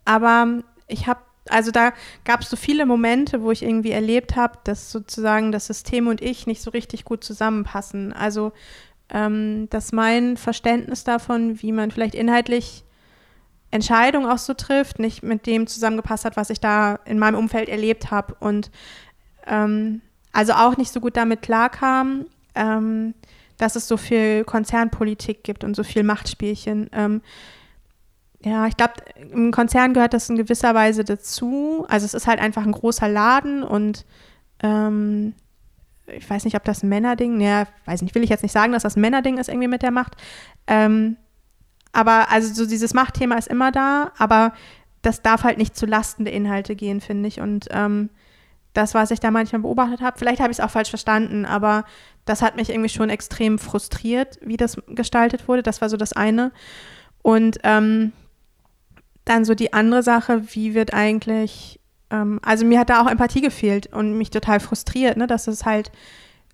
aber 0.04 0.62
ich 0.88 1.06
habe, 1.06 1.20
also 1.48 1.70
da 1.70 1.92
gab 2.24 2.40
es 2.40 2.50
so 2.50 2.56
viele 2.56 2.86
Momente, 2.86 3.42
wo 3.42 3.50
ich 3.50 3.62
irgendwie 3.62 3.90
erlebt 3.90 4.34
habe, 4.36 4.58
dass 4.64 4.90
sozusagen 4.90 5.52
das 5.52 5.66
System 5.66 6.06
und 6.06 6.22
ich 6.22 6.46
nicht 6.46 6.62
so 6.62 6.70
richtig 6.70 7.04
gut 7.04 7.22
zusammenpassen. 7.22 8.12
Also 8.12 8.52
ähm, 9.10 9.68
dass 9.70 9.92
mein 9.92 10.36
Verständnis 10.36 11.04
davon, 11.04 11.62
wie 11.62 11.72
man 11.72 11.90
vielleicht 11.90 12.14
inhaltlich 12.14 12.84
Entscheidungen 13.70 14.30
auch 14.30 14.38
so 14.38 14.54
trifft, 14.54 14.98
nicht 14.98 15.22
mit 15.22 15.46
dem 15.46 15.66
zusammengepasst 15.66 16.24
hat, 16.24 16.36
was 16.36 16.50
ich 16.50 16.60
da 16.60 16.98
in 17.04 17.18
meinem 17.18 17.36
Umfeld 17.36 17.68
erlebt 17.68 18.10
habe. 18.10 18.34
Und 18.40 18.70
ähm, 19.46 20.00
also 20.32 20.54
auch 20.54 20.76
nicht 20.76 20.92
so 20.92 21.00
gut 21.00 21.16
damit 21.16 21.42
klarkam, 21.42 22.26
ähm, 22.54 23.14
dass 23.58 23.76
es 23.76 23.88
so 23.88 23.96
viel 23.96 24.44
Konzernpolitik 24.44 25.44
gibt 25.44 25.64
und 25.64 25.74
so 25.74 25.82
viel 25.82 26.02
Machtspielchen. 26.02 26.88
Ähm, 26.92 27.20
ja, 28.44 28.66
ich 28.66 28.76
glaube, 28.76 28.94
im 29.32 29.50
Konzern 29.50 29.94
gehört 29.94 30.14
das 30.14 30.30
in 30.30 30.36
gewisser 30.36 30.74
Weise 30.74 31.04
dazu. 31.04 31.84
Also 31.88 32.06
es 32.06 32.14
ist 32.14 32.26
halt 32.26 32.40
einfach 32.40 32.64
ein 32.64 32.72
großer 32.72 33.08
Laden 33.08 33.62
und 33.62 34.06
ähm, 34.62 35.34
ich 36.06 36.28
weiß 36.28 36.44
nicht, 36.44 36.56
ob 36.56 36.64
das 36.64 36.82
ein 36.82 36.88
Männerding, 36.88 37.40
ja, 37.40 37.66
weiß 37.84 38.02
nicht, 38.02 38.14
will 38.14 38.22
ich 38.22 38.30
jetzt 38.30 38.42
nicht 38.42 38.52
sagen, 38.52 38.72
dass 38.72 38.84
das 38.84 38.96
ein 38.96 39.00
Männerding 39.00 39.38
ist 39.38 39.48
irgendwie 39.48 39.68
mit 39.68 39.82
der 39.82 39.90
Macht. 39.90 40.16
Ähm, 40.66 41.16
aber 41.98 42.30
also 42.30 42.54
so 42.54 42.64
dieses 42.64 42.94
Machtthema 42.94 43.34
ist 43.34 43.48
immer 43.48 43.72
da, 43.72 44.12
aber 44.18 44.52
das 45.02 45.20
darf 45.20 45.42
halt 45.42 45.58
nicht 45.58 45.76
zu 45.76 45.84
Lasten 45.84 46.24
der 46.24 46.32
Inhalte 46.32 46.76
gehen, 46.76 47.00
finde 47.00 47.26
ich. 47.26 47.40
Und 47.40 47.66
ähm, 47.72 48.10
das, 48.72 48.94
was 48.94 49.10
ich 49.10 49.18
da 49.18 49.32
manchmal 49.32 49.62
beobachtet 49.62 50.00
habe, 50.00 50.16
vielleicht 50.16 50.40
habe 50.40 50.52
ich 50.52 50.58
es 50.60 50.64
auch 50.64 50.70
falsch 50.70 50.90
verstanden, 50.90 51.44
aber 51.44 51.84
das 52.24 52.40
hat 52.40 52.54
mich 52.54 52.70
irgendwie 52.70 52.88
schon 52.88 53.10
extrem 53.10 53.58
frustriert, 53.58 54.38
wie 54.42 54.56
das 54.56 54.76
gestaltet 54.86 55.48
wurde. 55.48 55.64
Das 55.64 55.80
war 55.80 55.88
so 55.88 55.96
das 55.96 56.12
eine. 56.12 56.52
Und 57.20 57.58
ähm, 57.64 58.12
dann 59.24 59.44
so 59.44 59.56
die 59.56 59.72
andere 59.72 60.04
Sache, 60.04 60.54
wie 60.54 60.74
wird 60.74 60.94
eigentlich, 60.94 61.80
ähm, 62.10 62.38
also 62.44 62.64
mir 62.64 62.78
hat 62.78 62.90
da 62.90 63.02
auch 63.02 63.10
Empathie 63.10 63.40
gefehlt 63.40 63.92
und 63.92 64.16
mich 64.16 64.30
total 64.30 64.60
frustriert, 64.60 65.16
ne, 65.16 65.26
dass 65.26 65.48
es 65.48 65.66
halt 65.66 65.90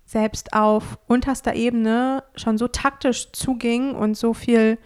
selbst 0.07 0.53
auf 0.53 0.97
unterster 1.05 1.53
Ebene 1.53 2.23
schon 2.33 2.57
so 2.57 2.67
taktisch 2.67 3.31
zuging 3.31 3.93
und 3.93 4.17
so 4.17 4.33
viel, 4.33 4.79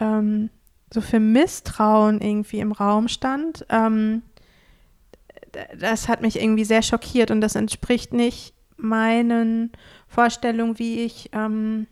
ähm, 0.00 0.50
so 0.92 1.00
viel 1.00 1.20
Misstrauen 1.20 2.20
irgendwie 2.20 2.60
im 2.60 2.72
Raum 2.72 3.08
stand. 3.08 3.64
Ähm, 3.68 4.22
das 5.78 6.08
hat 6.08 6.20
mich 6.22 6.40
irgendwie 6.40 6.64
sehr 6.64 6.82
schockiert 6.82 7.30
und 7.30 7.40
das 7.40 7.54
entspricht 7.54 8.12
nicht 8.12 8.54
meinen 8.76 9.72
Vorstellungen, 10.08 10.78
wie 10.78 11.04
ich, 11.04 11.30
ähm, 11.32 11.86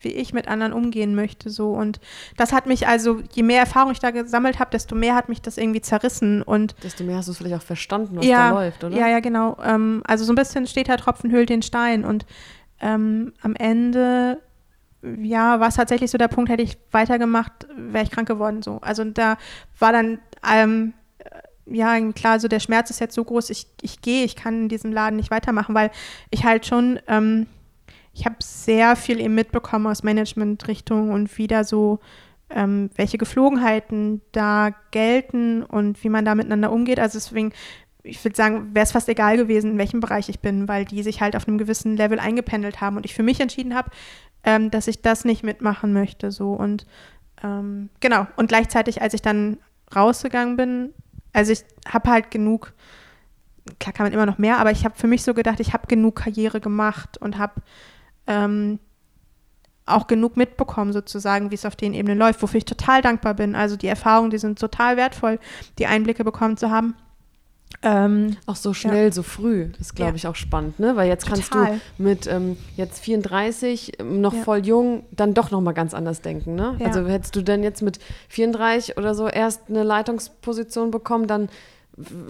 wie 0.00 0.08
ich 0.08 0.32
mit 0.32 0.46
anderen 0.48 0.72
umgehen 0.72 1.14
möchte. 1.14 1.50
So. 1.50 1.72
Und 1.72 2.00
das 2.36 2.52
hat 2.52 2.66
mich 2.66 2.86
also, 2.86 3.20
je 3.32 3.42
mehr 3.42 3.60
Erfahrung 3.60 3.92
ich 3.92 3.98
da 3.98 4.10
gesammelt 4.10 4.58
habe, 4.58 4.70
desto 4.70 4.94
mehr 4.94 5.14
hat 5.14 5.28
mich 5.28 5.42
das 5.42 5.58
irgendwie 5.58 5.80
zerrissen. 5.80 6.42
Und 6.42 6.74
Desto 6.82 7.04
mehr 7.04 7.16
hast 7.16 7.28
du 7.28 7.32
es 7.32 7.38
vielleicht 7.38 7.56
auch 7.56 7.62
verstanden, 7.62 8.16
was 8.16 8.26
ja, 8.26 8.50
da 8.50 8.54
läuft, 8.54 8.84
oder? 8.84 8.96
Ja, 8.96 9.08
ja, 9.08 9.20
genau. 9.20 9.56
Ähm, 9.62 10.02
also 10.06 10.24
so 10.24 10.32
ein 10.32 10.36
bisschen 10.36 10.66
steht 10.66 10.88
der 10.88 10.98
Tropfen 10.98 11.30
hüllt 11.30 11.50
den 11.50 11.62
Stein. 11.62 12.04
Und 12.04 12.26
ähm, 12.80 13.32
am 13.42 13.54
Ende, 13.56 14.40
ja, 15.02 15.60
war 15.60 15.68
es 15.68 15.76
tatsächlich 15.76 16.10
so 16.10 16.18
der 16.18 16.28
Punkt, 16.28 16.50
hätte 16.50 16.62
ich 16.62 16.76
weitergemacht, 16.90 17.66
wäre 17.76 18.04
ich 18.04 18.10
krank 18.10 18.28
geworden. 18.28 18.62
So. 18.62 18.78
Also 18.80 19.04
da 19.04 19.36
war 19.78 19.92
dann, 19.92 20.18
ähm, 20.48 20.92
ja, 21.66 22.00
klar, 22.12 22.40
so 22.40 22.48
der 22.48 22.60
Schmerz 22.60 22.90
ist 22.90 23.00
jetzt 23.00 23.14
so 23.14 23.24
groß, 23.24 23.50
ich, 23.50 23.66
ich 23.82 24.00
gehe, 24.00 24.24
ich 24.24 24.36
kann 24.36 24.62
in 24.62 24.68
diesem 24.68 24.92
Laden 24.92 25.16
nicht 25.16 25.30
weitermachen, 25.30 25.74
weil 25.74 25.90
ich 26.30 26.44
halt 26.44 26.66
schon, 26.66 26.98
ähm, 27.06 27.46
ich 28.12 28.24
habe 28.24 28.36
sehr 28.40 28.96
viel 28.96 29.20
eben 29.20 29.34
mitbekommen 29.34 29.86
aus 29.86 30.02
Management-Richtung 30.02 31.10
und 31.10 31.36
wieder 31.38 31.64
so, 31.64 32.00
ähm, 32.50 32.90
welche 32.96 33.18
Geflogenheiten 33.18 34.22
da 34.32 34.70
gelten 34.90 35.62
und 35.62 36.02
wie 36.02 36.08
man 36.08 36.24
da 36.24 36.34
miteinander 36.34 36.72
umgeht. 36.72 36.98
Also 36.98 37.18
deswegen, 37.18 37.52
ich 38.02 38.24
würde 38.24 38.36
sagen, 38.36 38.74
wäre 38.74 38.84
es 38.84 38.92
fast 38.92 39.08
egal 39.08 39.36
gewesen, 39.36 39.72
in 39.72 39.78
welchem 39.78 40.00
Bereich 40.00 40.28
ich 40.28 40.40
bin, 40.40 40.66
weil 40.66 40.84
die 40.84 41.02
sich 41.02 41.20
halt 41.20 41.36
auf 41.36 41.46
einem 41.46 41.58
gewissen 41.58 41.96
Level 41.96 42.18
eingependelt 42.18 42.80
haben 42.80 42.96
und 42.96 43.04
ich 43.04 43.14
für 43.14 43.22
mich 43.22 43.40
entschieden 43.40 43.74
habe, 43.74 43.90
ähm, 44.44 44.70
dass 44.70 44.88
ich 44.88 45.02
das 45.02 45.24
nicht 45.24 45.42
mitmachen 45.42 45.92
möchte. 45.92 46.30
So 46.30 46.52
und 46.52 46.86
ähm, 47.42 47.90
genau. 48.00 48.26
Und 48.36 48.48
gleichzeitig, 48.48 49.02
als 49.02 49.14
ich 49.14 49.22
dann 49.22 49.58
rausgegangen 49.94 50.56
bin, 50.56 50.94
also 51.32 51.52
ich 51.52 51.64
habe 51.86 52.10
halt 52.10 52.30
genug, 52.30 52.72
klar 53.78 53.92
kann 53.92 54.04
man 54.04 54.12
immer 54.12 54.26
noch 54.26 54.38
mehr, 54.38 54.58
aber 54.58 54.70
ich 54.70 54.84
habe 54.84 54.96
für 54.96 55.06
mich 55.06 55.22
so 55.22 55.34
gedacht, 55.34 55.60
ich 55.60 55.72
habe 55.72 55.86
genug 55.86 56.16
Karriere 56.16 56.60
gemacht 56.60 57.18
und 57.18 57.38
habe 57.38 57.62
ähm, 58.26 58.78
auch 59.86 60.06
genug 60.06 60.36
mitbekommen, 60.36 60.92
sozusagen, 60.92 61.50
wie 61.50 61.54
es 61.54 61.64
auf 61.64 61.76
den 61.76 61.94
Ebenen 61.94 62.18
läuft, 62.18 62.42
wofür 62.42 62.58
ich 62.58 62.64
total 62.64 63.02
dankbar 63.02 63.34
bin. 63.34 63.54
Also 63.54 63.76
die 63.76 63.86
Erfahrungen, 63.86 64.30
die 64.30 64.38
sind 64.38 64.58
total 64.58 64.96
wertvoll, 64.96 65.38
die 65.78 65.86
Einblicke 65.86 66.24
bekommen 66.24 66.56
zu 66.56 66.70
haben. 66.70 66.94
Ähm, 67.82 68.36
Auch 68.46 68.56
so 68.56 68.74
schnell, 68.74 69.12
so 69.12 69.22
früh, 69.22 69.70
ist, 69.78 69.94
glaube 69.94 70.10
Ja. 70.12 70.16
ich, 70.16 70.26
auch 70.26 70.34
spannend, 70.34 70.80
ne? 70.80 70.96
Weil 70.96 71.08
jetzt 71.08 71.26
kannst 71.28 71.52
Total. 71.52 71.80
du 71.96 72.02
mit 72.02 72.26
ähm, 72.26 72.56
jetzt 72.76 72.98
34, 73.00 74.00
ähm, 74.00 74.20
noch 74.20 74.32
Ja. 74.34 74.42
voll 74.42 74.66
jung, 74.66 75.04
dann 75.12 75.32
doch 75.34 75.50
noch 75.52 75.60
mal 75.60 75.72
ganz 75.72 75.94
anders 75.94 76.20
denken, 76.20 76.56
ne? 76.56 76.76
Ja. 76.80 76.86
Also 76.86 77.06
hättest 77.06 77.36
du 77.36 77.42
denn 77.42 77.62
jetzt 77.62 77.82
mit 77.82 78.00
34 78.30 78.96
oder 78.96 79.14
so 79.14 79.28
erst 79.28 79.68
eine 79.68 79.84
Leitungsposition 79.84 80.90
bekommen, 80.90 81.26
dann 81.28 81.48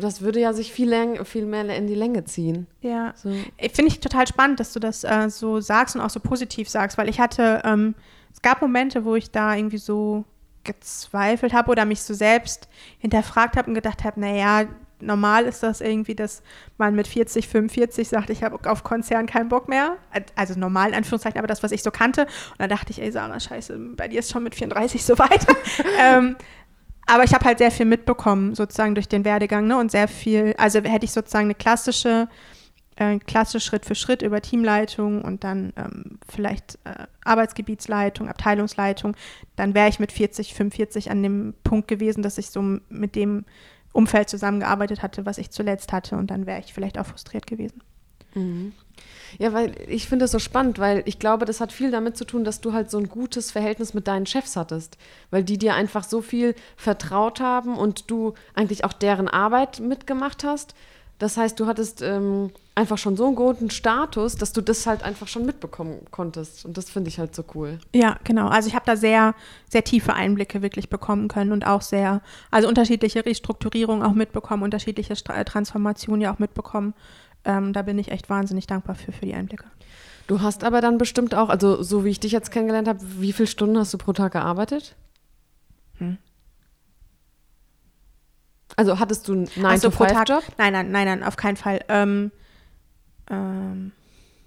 das 0.00 0.22
würde 0.22 0.40
ja 0.40 0.54
sich 0.54 0.72
viel, 0.72 0.88
läng 0.88 1.24
viel 1.26 1.44
mehr 1.44 1.64
in 1.76 1.86
die 1.86 1.94
Länge 1.94 2.24
ziehen. 2.24 2.66
ja. 2.80 3.12
So. 3.16 3.30
Ich 3.58 3.72
Finde 3.72 3.90
ich 3.92 4.00
total 4.00 4.26
spannend, 4.26 4.60
dass 4.60 4.72
du 4.72 4.80
das 4.80 5.04
äh, 5.04 5.28
so 5.30 5.60
sagst 5.60 5.94
und 5.94 6.00
auch 6.02 6.10
so 6.10 6.20
positiv 6.20 6.68
sagst, 6.70 6.96
weil 6.98 7.08
ich 7.08 7.20
hatte, 7.20 7.60
ähm, 7.64 7.94
es 8.32 8.40
gab 8.42 8.60
Momente, 8.62 9.04
wo 9.04 9.14
ich 9.14 9.30
da 9.30 9.54
irgendwie 9.54 9.76
so 9.78 10.24
gezweifelt 10.64 11.52
habe 11.52 11.70
oder 11.70 11.84
mich 11.84 12.02
so 12.02 12.14
selbst 12.14 12.68
hinterfragt 12.98 13.56
habe 13.56 13.68
und 13.68 13.74
gedacht 13.74 14.04
habe, 14.04 14.20
naja, 14.20 14.64
normal 15.00 15.44
ist 15.44 15.62
das 15.62 15.80
irgendwie, 15.80 16.14
dass 16.14 16.42
man 16.76 16.94
mit 16.94 17.08
40, 17.08 17.48
45 17.48 18.08
sagt, 18.08 18.30
ich 18.30 18.42
habe 18.42 18.58
auf 18.70 18.84
Konzern 18.84 19.26
keinen 19.26 19.48
Bock 19.48 19.68
mehr. 19.68 19.96
Also 20.34 20.58
normal 20.58 20.90
in 20.90 20.94
Anführungszeichen, 20.94 21.38
aber 21.38 21.46
das, 21.46 21.62
was 21.62 21.72
ich 21.72 21.82
so 21.82 21.90
kannte. 21.90 22.22
Und 22.22 22.58
dann 22.58 22.68
dachte 22.68 22.90
ich, 22.90 23.00
ey 23.00 23.10
Sarah, 23.10 23.38
scheiße, 23.38 23.78
bei 23.96 24.08
dir 24.08 24.20
ist 24.20 24.30
schon 24.30 24.42
mit 24.42 24.54
34 24.54 25.04
so 25.04 25.18
weit. 25.18 25.46
ähm, 26.00 26.36
aber 27.06 27.24
ich 27.24 27.32
habe 27.32 27.44
halt 27.46 27.58
sehr 27.58 27.70
viel 27.70 27.86
mitbekommen, 27.86 28.54
sozusagen 28.54 28.94
durch 28.94 29.08
den 29.08 29.24
Werdegang, 29.24 29.66
ne? 29.66 29.78
Und 29.78 29.90
sehr 29.90 30.08
viel, 30.08 30.54
also 30.58 30.80
hätte 30.80 31.06
ich 31.06 31.12
sozusagen 31.12 31.46
eine 31.46 31.54
klassische, 31.54 32.28
äh, 32.96 33.18
klassisch 33.18 33.64
Schritt 33.64 33.86
für 33.86 33.94
Schritt 33.94 34.20
über 34.20 34.42
Teamleitung 34.42 35.22
und 35.22 35.42
dann 35.42 35.72
ähm, 35.76 36.18
vielleicht 36.28 36.78
äh, 36.84 37.06
Arbeitsgebietsleitung, 37.24 38.28
Abteilungsleitung, 38.28 39.16
dann 39.56 39.74
wäre 39.74 39.88
ich 39.88 40.00
mit 40.00 40.12
40, 40.12 40.52
45 40.52 41.10
an 41.10 41.22
dem 41.22 41.54
Punkt 41.64 41.88
gewesen, 41.88 42.22
dass 42.22 42.36
ich 42.36 42.50
so 42.50 42.60
mit 42.60 43.14
dem 43.14 43.46
Umfeld 43.98 44.28
zusammengearbeitet 44.28 45.02
hatte, 45.02 45.26
was 45.26 45.38
ich 45.38 45.50
zuletzt 45.50 45.92
hatte. 45.92 46.16
Und 46.16 46.30
dann 46.30 46.46
wäre 46.46 46.60
ich 46.60 46.72
vielleicht 46.72 46.98
auch 46.98 47.06
frustriert 47.06 47.48
gewesen. 47.48 47.82
Mhm. 48.34 48.72
Ja, 49.38 49.52
weil 49.52 49.74
ich 49.88 50.08
finde 50.08 50.26
es 50.26 50.30
so 50.30 50.38
spannend, 50.38 50.78
weil 50.78 51.02
ich 51.04 51.18
glaube, 51.18 51.44
das 51.44 51.60
hat 51.60 51.72
viel 51.72 51.90
damit 51.90 52.16
zu 52.16 52.24
tun, 52.24 52.44
dass 52.44 52.60
du 52.60 52.72
halt 52.72 52.92
so 52.92 52.98
ein 52.98 53.08
gutes 53.08 53.50
Verhältnis 53.50 53.94
mit 53.94 54.06
deinen 54.06 54.26
Chefs 54.26 54.54
hattest, 54.54 54.98
weil 55.30 55.42
die 55.42 55.58
dir 55.58 55.74
einfach 55.74 56.04
so 56.04 56.22
viel 56.22 56.54
vertraut 56.76 57.40
haben 57.40 57.76
und 57.76 58.08
du 58.08 58.34
eigentlich 58.54 58.84
auch 58.84 58.92
deren 58.92 59.26
Arbeit 59.26 59.80
mitgemacht 59.80 60.44
hast. 60.44 60.74
Das 61.18 61.36
heißt, 61.36 61.58
du 61.58 61.66
hattest 61.66 62.00
ähm, 62.00 62.52
einfach 62.78 62.96
schon 62.96 63.16
so 63.16 63.26
einen 63.26 63.34
guten 63.34 63.70
Status, 63.70 64.36
dass 64.36 64.52
du 64.52 64.60
das 64.60 64.86
halt 64.86 65.02
einfach 65.02 65.26
schon 65.26 65.44
mitbekommen 65.44 66.06
konntest. 66.12 66.64
Und 66.64 66.78
das 66.78 66.88
finde 66.88 67.08
ich 67.08 67.18
halt 67.18 67.34
so 67.34 67.44
cool. 67.54 67.78
Ja, 67.92 68.18
genau. 68.22 68.46
Also 68.46 68.68
ich 68.68 68.74
habe 68.76 68.86
da 68.86 68.96
sehr, 68.96 69.34
sehr 69.68 69.82
tiefe 69.82 70.14
Einblicke 70.14 70.62
wirklich 70.62 70.88
bekommen 70.88 71.26
können 71.26 71.50
und 71.50 71.66
auch 71.66 71.82
sehr, 71.82 72.22
also 72.52 72.68
unterschiedliche 72.68 73.26
Restrukturierungen 73.26 74.04
auch 74.06 74.14
mitbekommen, 74.14 74.62
unterschiedliche 74.62 75.16
Stra 75.16 75.42
Transformationen 75.42 76.20
ja 76.20 76.32
auch 76.32 76.38
mitbekommen. 76.38 76.94
Ähm, 77.44 77.72
da 77.72 77.82
bin 77.82 77.98
ich 77.98 78.12
echt 78.12 78.30
wahnsinnig 78.30 78.68
dankbar 78.68 78.94
für, 78.94 79.10
für 79.10 79.26
die 79.26 79.34
Einblicke. 79.34 79.64
Du 80.28 80.40
hast 80.40 80.62
aber 80.62 80.80
dann 80.80 80.98
bestimmt 80.98 81.34
auch, 81.34 81.48
also 81.48 81.82
so 81.82 82.04
wie 82.04 82.10
ich 82.10 82.20
dich 82.20 82.32
jetzt 82.32 82.52
kennengelernt 82.52 82.86
habe, 82.86 83.00
wie 83.02 83.32
viele 83.32 83.48
Stunden 83.48 83.76
hast 83.76 83.92
du 83.92 83.98
pro 83.98 84.12
Tag 84.12 84.32
gearbeitet? 84.32 84.94
Hm. 85.98 86.18
Also 88.76 89.00
hattest 89.00 89.26
du 89.26 89.32
einen 89.32 89.46
9-to-5-Job? 89.46 90.44
Nein, 90.58 90.72
nein, 90.72 90.92
nein, 90.92 91.06
nein, 91.06 91.22
auf 91.24 91.36
keinen 91.36 91.56
Fall. 91.56 91.80
Ähm, 91.88 92.30
ähm, 93.30 93.92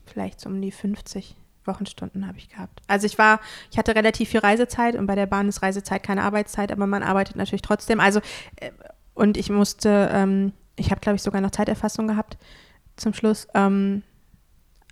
vielleicht 0.06 0.40
so 0.40 0.50
um 0.50 0.62
die 0.62 0.72
50 0.72 1.36
Wochenstunden 1.66 2.28
habe 2.28 2.38
ich 2.38 2.50
gehabt. 2.50 2.82
Also 2.88 3.06
ich 3.06 3.18
war, 3.18 3.40
ich 3.70 3.78
hatte 3.78 3.96
relativ 3.96 4.30
viel 4.30 4.40
Reisezeit 4.40 4.96
und 4.96 5.06
bei 5.06 5.16
der 5.16 5.28
Bahn 5.28 5.48
ist 5.48 5.62
Reisezeit 5.62 6.04
keine 6.04 6.24
Arbeitszeit, 6.24 6.72
aber 6.72 6.88
man 6.88 7.04
arbeitet 7.04 7.36
natürlich 7.36 7.62
trotzdem. 7.62 8.00
Also 8.00 8.20
äh, 8.58 8.72
und 9.14 9.38
ich 9.38 9.50
musste, 9.50 10.10
ähm, 10.12 10.54
ich 10.76 10.92
habe 10.92 11.02
glaube 11.02 11.18
ich 11.18 11.22
sogar 11.22 11.42
noch 11.42 11.52
Zeiterfassung 11.52 12.08
gehabt 12.08 12.38
zum 12.96 13.14
Schluss. 13.14 13.48
Ähm, 13.54 14.04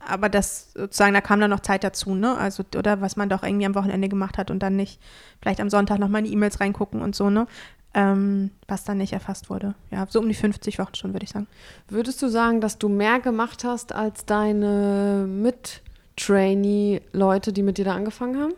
aber 0.05 0.29
das 0.29 0.71
sozusagen, 0.73 1.13
da 1.13 1.21
kam 1.21 1.41
dann 1.41 1.49
noch 1.49 1.59
Zeit 1.59 1.83
dazu, 1.83 2.15
ne? 2.15 2.37
Also, 2.37 2.63
oder 2.77 3.01
was 3.01 3.17
man 3.17 3.27
doch 3.27 3.43
irgendwie 3.43 3.65
am 3.65 3.75
Wochenende 3.75 4.07
gemacht 4.07 4.37
hat 4.37 4.49
und 4.49 4.59
dann 4.63 4.75
nicht 4.75 5.01
vielleicht 5.41 5.59
am 5.59 5.69
Sonntag 5.69 5.99
nochmal 5.99 6.19
in 6.19 6.25
die 6.25 6.33
E-Mails 6.33 6.59
reingucken 6.59 7.01
und 7.01 7.15
so, 7.15 7.29
ne? 7.29 7.47
Ähm, 7.93 8.49
was 8.67 8.83
dann 8.83 8.97
nicht 8.97 9.13
erfasst 9.13 9.49
wurde. 9.49 9.75
Ja, 9.91 10.05
so 10.09 10.19
um 10.19 10.27
die 10.27 10.35
50 10.35 10.79
Wochen 10.79 10.95
schon, 10.95 11.13
würde 11.13 11.23
ich 11.23 11.29
sagen. 11.31 11.47
Würdest 11.87 12.21
du 12.21 12.27
sagen, 12.27 12.59
dass 12.61 12.77
du 12.77 12.89
mehr 12.89 13.19
gemacht 13.19 13.63
hast 13.63 13.93
als 13.93 14.25
deine 14.25 15.25
Mit-Trainee-Leute, 15.27 17.51
die 17.51 17.63
mit 17.63 17.79
dir 17.79 17.85
da 17.85 17.95
angefangen 17.95 18.39
haben? 18.39 18.53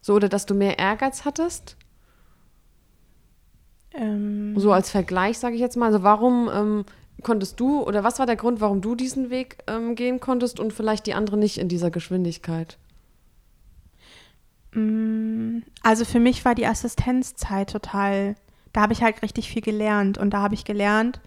So, 0.00 0.14
oder 0.14 0.28
dass 0.28 0.46
du 0.46 0.54
mehr 0.54 0.78
Ehrgeiz 0.78 1.24
hattest? 1.24 1.76
Ähm, 3.94 4.58
so 4.58 4.72
als 4.72 4.90
Vergleich, 4.90 5.38
sage 5.38 5.54
ich 5.54 5.60
jetzt 5.60 5.76
mal. 5.76 5.86
Also 5.86 6.02
warum 6.02 6.50
ähm, 6.52 6.84
konntest 7.22 7.60
du, 7.60 7.82
oder 7.82 8.02
was 8.04 8.18
war 8.18 8.26
der 8.26 8.36
Grund, 8.36 8.60
warum 8.60 8.82
du 8.82 8.94
diesen 8.94 9.30
Weg 9.30 9.56
ähm, 9.66 9.94
gehen 9.94 10.20
konntest 10.20 10.60
und 10.60 10.74
vielleicht 10.74 11.06
die 11.06 11.14
anderen 11.14 11.40
nicht 11.40 11.56
in 11.58 11.68
dieser 11.68 11.90
Geschwindigkeit? 11.90 12.76
Mm, 14.72 15.60
also 15.82 16.04
für 16.04 16.20
mich 16.20 16.44
war 16.44 16.54
die 16.54 16.66
Assistenzzeit 16.66 17.70
total 17.70 18.36
da 18.78 18.82
habe 18.82 18.92
ich 18.92 19.02
halt 19.02 19.22
richtig 19.22 19.48
viel 19.48 19.60
gelernt 19.60 20.18
und 20.18 20.30
da 20.30 20.40
habe 20.40 20.54
ich 20.54 20.64
gelernt, 20.64 21.18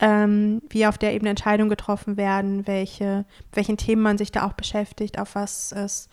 ähm, 0.00 0.62
wie 0.70 0.86
auf 0.86 0.96
der 0.96 1.12
Ebene 1.12 1.28
Entscheidungen 1.28 1.68
getroffen 1.68 2.16
werden, 2.16 2.66
welche, 2.66 3.26
welchen 3.52 3.76
Themen 3.76 4.00
man 4.00 4.16
sich 4.16 4.32
da 4.32 4.46
auch 4.46 4.54
beschäftigt, 4.54 5.18
auf 5.18 5.34
was 5.34 5.70
es 5.72 6.08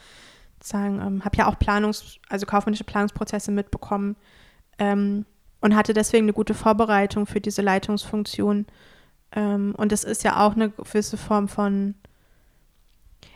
sagen, 0.62 1.00
ähm, 1.00 1.24
habe 1.24 1.38
ja 1.38 1.48
auch 1.48 1.58
Planungs-, 1.58 2.20
also 2.28 2.46
kaufmännische 2.46 2.84
Planungsprozesse 2.84 3.54
mitbekommen 3.54 4.18
ähm, 4.78 5.26
und 5.62 5.78
hatte 5.78 5.94
deswegen 5.94 6.26
eine 6.26 6.34
gute 6.34 6.54
Vorbereitung 6.54 7.26
für 7.26 7.40
diese 7.40 7.62
Leitungsfunktion. 7.62 8.66
Ähm, 9.32 9.76
und 9.78 9.94
es 9.94 10.04
ist 10.04 10.26
ja 10.26 10.46
auch 10.46 10.58
eine 10.58 10.72
gewisse 10.72 11.16
Form 11.16 11.48
von, 11.48 11.96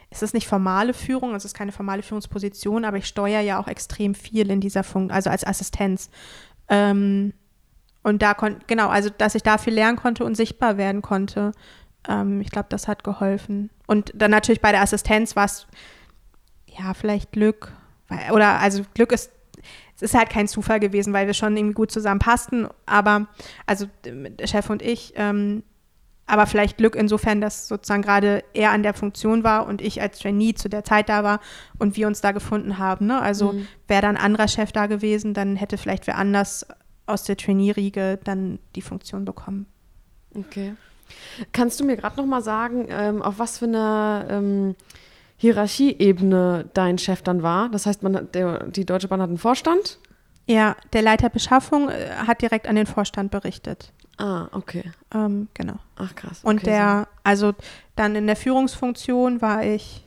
es 0.09 0.23
ist 0.23 0.33
nicht 0.33 0.47
formale 0.47 0.93
Führung, 0.93 1.35
es 1.35 1.45
ist 1.45 1.53
keine 1.53 1.71
formale 1.71 2.03
Führungsposition, 2.03 2.83
aber 2.83 2.97
ich 2.97 3.05
steuere 3.05 3.39
ja 3.39 3.61
auch 3.61 3.69
extrem 3.69 4.13
viel 4.13 4.51
in 4.51 4.59
dieser 4.59 4.83
Funktion, 4.83 5.15
also 5.15 5.29
als 5.29 5.47
Assistenz. 5.47 6.09
Ähm, 6.69 7.33
und 8.03 8.21
da 8.21 8.33
konnte, 8.33 8.65
genau, 8.67 8.87
also 8.87 9.09
dass 9.09 9.35
ich 9.35 9.43
da 9.43 9.57
viel 9.57 9.73
lernen 9.73 9.97
konnte 9.97 10.23
und 10.23 10.35
sichtbar 10.35 10.77
werden 10.77 11.01
konnte. 11.01 11.51
Ähm, 12.07 12.41
ich 12.41 12.49
glaube, 12.51 12.67
das 12.69 12.87
hat 12.87 13.03
geholfen. 13.03 13.69
Und 13.87 14.11
dann 14.15 14.31
natürlich 14.31 14.61
bei 14.61 14.71
der 14.71 14.81
Assistenz 14.81 15.35
war 15.35 15.45
es, 15.45 15.67
ja, 16.67 16.93
vielleicht 16.93 17.31
Glück. 17.31 17.71
Oder 18.31 18.59
also 18.59 18.83
Glück 18.93 19.11
ist, 19.11 19.31
es 19.95 20.01
ist 20.01 20.13
halt 20.15 20.29
kein 20.29 20.47
Zufall 20.47 20.79
gewesen, 20.79 21.13
weil 21.13 21.27
wir 21.27 21.33
schon 21.33 21.57
irgendwie 21.57 21.73
gut 21.73 21.91
zusammenpassten. 21.91 22.67
Aber, 22.85 23.27
also 23.65 23.87
der 24.05 24.47
Chef 24.47 24.69
und 24.69 24.81
ich, 24.81 25.13
ähm, 25.15 25.63
aber 26.29 26.45
vielleicht 26.45 26.77
Glück 26.77 26.95
insofern, 26.95 27.41
dass 27.41 27.67
sozusagen 27.67 28.03
gerade 28.03 28.43
er 28.53 28.71
an 28.71 28.83
der 28.83 28.93
Funktion 28.93 29.43
war 29.43 29.65
und 29.65 29.81
ich 29.81 30.01
als 30.01 30.19
Trainee 30.19 30.53
zu 30.53 30.69
der 30.69 30.83
Zeit 30.83 31.09
da 31.09 31.23
war 31.23 31.39
und 31.79 31.97
wir 31.97 32.07
uns 32.07 32.21
da 32.21 32.31
gefunden 32.31 32.77
haben. 32.77 33.07
Ne? 33.07 33.19
Also 33.19 33.53
mhm. 33.53 33.67
wäre 33.87 34.03
da 34.03 34.09
ein 34.09 34.17
anderer 34.17 34.47
Chef 34.47 34.71
da 34.71 34.85
gewesen, 34.85 35.33
dann 35.33 35.55
hätte 35.55 35.77
vielleicht 35.77 36.05
wer 36.07 36.17
anders 36.17 36.67
aus 37.07 37.23
der 37.23 37.35
Trainee-Riege 37.35 38.19
dann 38.23 38.59
die 38.75 38.81
Funktion 38.81 39.25
bekommen. 39.25 39.65
Okay. 40.35 40.75
Kannst 41.51 41.79
du 41.79 41.85
mir 41.85 41.97
gerade 41.97 42.17
noch 42.17 42.27
mal 42.27 42.43
sagen, 42.43 42.85
ähm, 42.89 43.23
auf 43.23 43.39
was 43.39 43.57
für 43.57 43.65
einer 43.65 44.27
ähm, 44.29 44.75
Hierarchieebene 45.37 46.69
dein 46.75 46.99
Chef 46.99 47.23
dann 47.23 47.41
war? 47.41 47.69
Das 47.69 47.87
heißt, 47.87 48.03
man, 48.03 48.29
der, 48.31 48.67
die 48.67 48.85
Deutsche 48.85 49.07
Bahn 49.07 49.21
hat 49.21 49.29
einen 49.29 49.39
Vorstand? 49.39 49.97
Ja, 50.49 50.75
der 50.93 51.03
Leiter 51.03 51.29
Beschaffung 51.29 51.89
äh, 51.89 52.09
hat 52.25 52.41
direkt 52.41 52.67
an 52.67 52.75
den 52.75 52.87
Vorstand 52.87 53.29
berichtet. 53.29 53.93
Ah, 54.17 54.47
okay. 54.51 54.83
Ähm, 55.13 55.47
genau. 55.53 55.75
Ach 55.95 56.15
krass. 56.15 56.39
Okay, 56.41 56.49
Und 56.49 56.65
der, 56.65 57.07
also 57.23 57.53
dann 57.95 58.15
in 58.15 58.25
der 58.25 58.35
Führungsfunktion 58.35 59.43
war 59.43 59.63
ich 59.63 60.03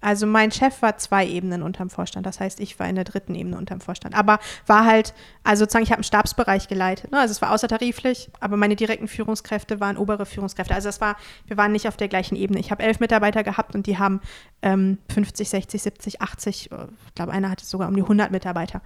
also 0.00 0.26
mein 0.26 0.52
Chef 0.52 0.80
war 0.80 0.96
zwei 0.98 1.26
Ebenen 1.26 1.62
unterm 1.62 1.90
Vorstand. 1.90 2.24
Das 2.24 2.38
heißt, 2.38 2.60
ich 2.60 2.78
war 2.78 2.88
in 2.88 2.94
der 2.94 3.04
dritten 3.04 3.34
Ebene 3.34 3.56
unterm 3.56 3.80
Vorstand. 3.80 4.14
Aber 4.14 4.38
war 4.66 4.84
halt, 4.84 5.12
also 5.42 5.64
sozusagen, 5.64 5.82
ich 5.82 5.90
habe 5.90 5.98
einen 5.98 6.04
Stabsbereich 6.04 6.68
geleitet. 6.68 7.10
Ne? 7.10 7.18
Also 7.18 7.32
es 7.32 7.42
war 7.42 7.52
außertariflich, 7.52 8.30
aber 8.38 8.56
meine 8.56 8.76
direkten 8.76 9.08
Führungskräfte 9.08 9.80
waren 9.80 9.96
obere 9.96 10.24
Führungskräfte. 10.24 10.74
Also 10.74 10.88
es 10.88 11.00
war, 11.00 11.16
wir 11.46 11.56
waren 11.56 11.72
nicht 11.72 11.88
auf 11.88 11.96
der 11.96 12.08
gleichen 12.08 12.36
Ebene. 12.36 12.60
Ich 12.60 12.70
habe 12.70 12.82
elf 12.82 13.00
Mitarbeiter 13.00 13.42
gehabt 13.42 13.74
und 13.74 13.86
die 13.86 13.98
haben 13.98 14.20
ähm, 14.62 14.98
50, 15.12 15.48
60, 15.48 15.82
70, 15.82 16.22
80, 16.22 16.70
ich 16.70 17.14
glaube, 17.14 17.32
einer 17.32 17.50
hatte 17.50 17.64
sogar 17.64 17.88
um 17.88 17.94
die 17.96 18.02
100 18.02 18.30
Mitarbeiter. 18.30 18.82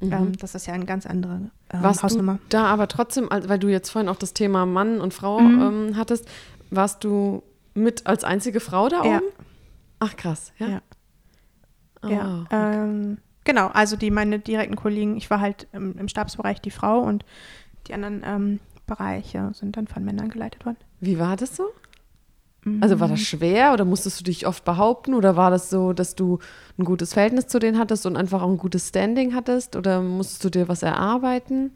Mhm. 0.00 0.12
Ähm, 0.12 0.32
das 0.38 0.54
ist 0.54 0.66
ja 0.66 0.72
eine 0.72 0.86
ganz 0.86 1.04
andere 1.04 1.50
ähm, 1.72 1.82
warst 1.82 2.02
Hausnummer. 2.02 2.34
Du 2.34 2.40
da 2.48 2.64
aber 2.66 2.88
trotzdem, 2.88 3.28
weil 3.30 3.58
du 3.58 3.68
jetzt 3.68 3.90
vorhin 3.90 4.08
auch 4.08 4.16
das 4.16 4.32
Thema 4.32 4.64
Mann 4.64 5.00
und 5.00 5.12
Frau 5.12 5.40
mhm. 5.40 5.62
ähm, 5.62 5.96
hattest, 5.96 6.26
warst 6.70 7.04
du 7.04 7.42
mit 7.74 8.06
als 8.06 8.24
einzige 8.24 8.60
Frau 8.60 8.88
da 8.88 9.00
oben? 9.00 9.10
Ja. 9.10 9.20
Ach 9.98 10.16
krass, 10.16 10.52
ja. 10.58 10.68
Ja. 10.68 10.82
Oh, 12.02 12.08
ja 12.08 12.42
okay. 12.42 12.82
ähm, 12.82 13.18
genau, 13.44 13.68
also 13.68 13.96
die 13.96 14.10
meine 14.10 14.38
direkten 14.38 14.76
Kollegen, 14.76 15.16
ich 15.16 15.30
war 15.30 15.40
halt 15.40 15.68
im, 15.72 15.96
im 15.98 16.08
Stabsbereich 16.08 16.60
die 16.60 16.70
Frau 16.70 17.00
und 17.00 17.24
die 17.86 17.94
anderen 17.94 18.22
ähm, 18.24 18.60
Bereiche 18.86 19.50
sind 19.54 19.76
dann 19.76 19.86
von 19.86 20.04
Männern 20.04 20.28
geleitet 20.28 20.64
worden. 20.66 20.78
Wie 21.00 21.18
war 21.18 21.36
das 21.36 21.56
so? 21.56 21.70
Also 22.80 22.98
war 22.98 23.08
das 23.08 23.20
schwer 23.20 23.74
oder 23.74 23.84
musstest 23.84 24.20
du 24.20 24.24
dich 24.24 24.46
oft 24.46 24.64
behaupten 24.64 25.12
oder 25.12 25.36
war 25.36 25.50
das 25.50 25.68
so, 25.68 25.92
dass 25.92 26.14
du 26.14 26.38
ein 26.78 26.84
gutes 26.84 27.12
Verhältnis 27.12 27.46
zu 27.46 27.58
denen 27.58 27.78
hattest 27.78 28.06
und 28.06 28.16
einfach 28.16 28.40
auch 28.40 28.48
ein 28.48 28.56
gutes 28.56 28.88
Standing 28.88 29.34
hattest 29.34 29.76
oder 29.76 30.00
musstest 30.00 30.44
du 30.44 30.50
dir 30.50 30.66
was 30.66 30.82
erarbeiten? 30.82 31.72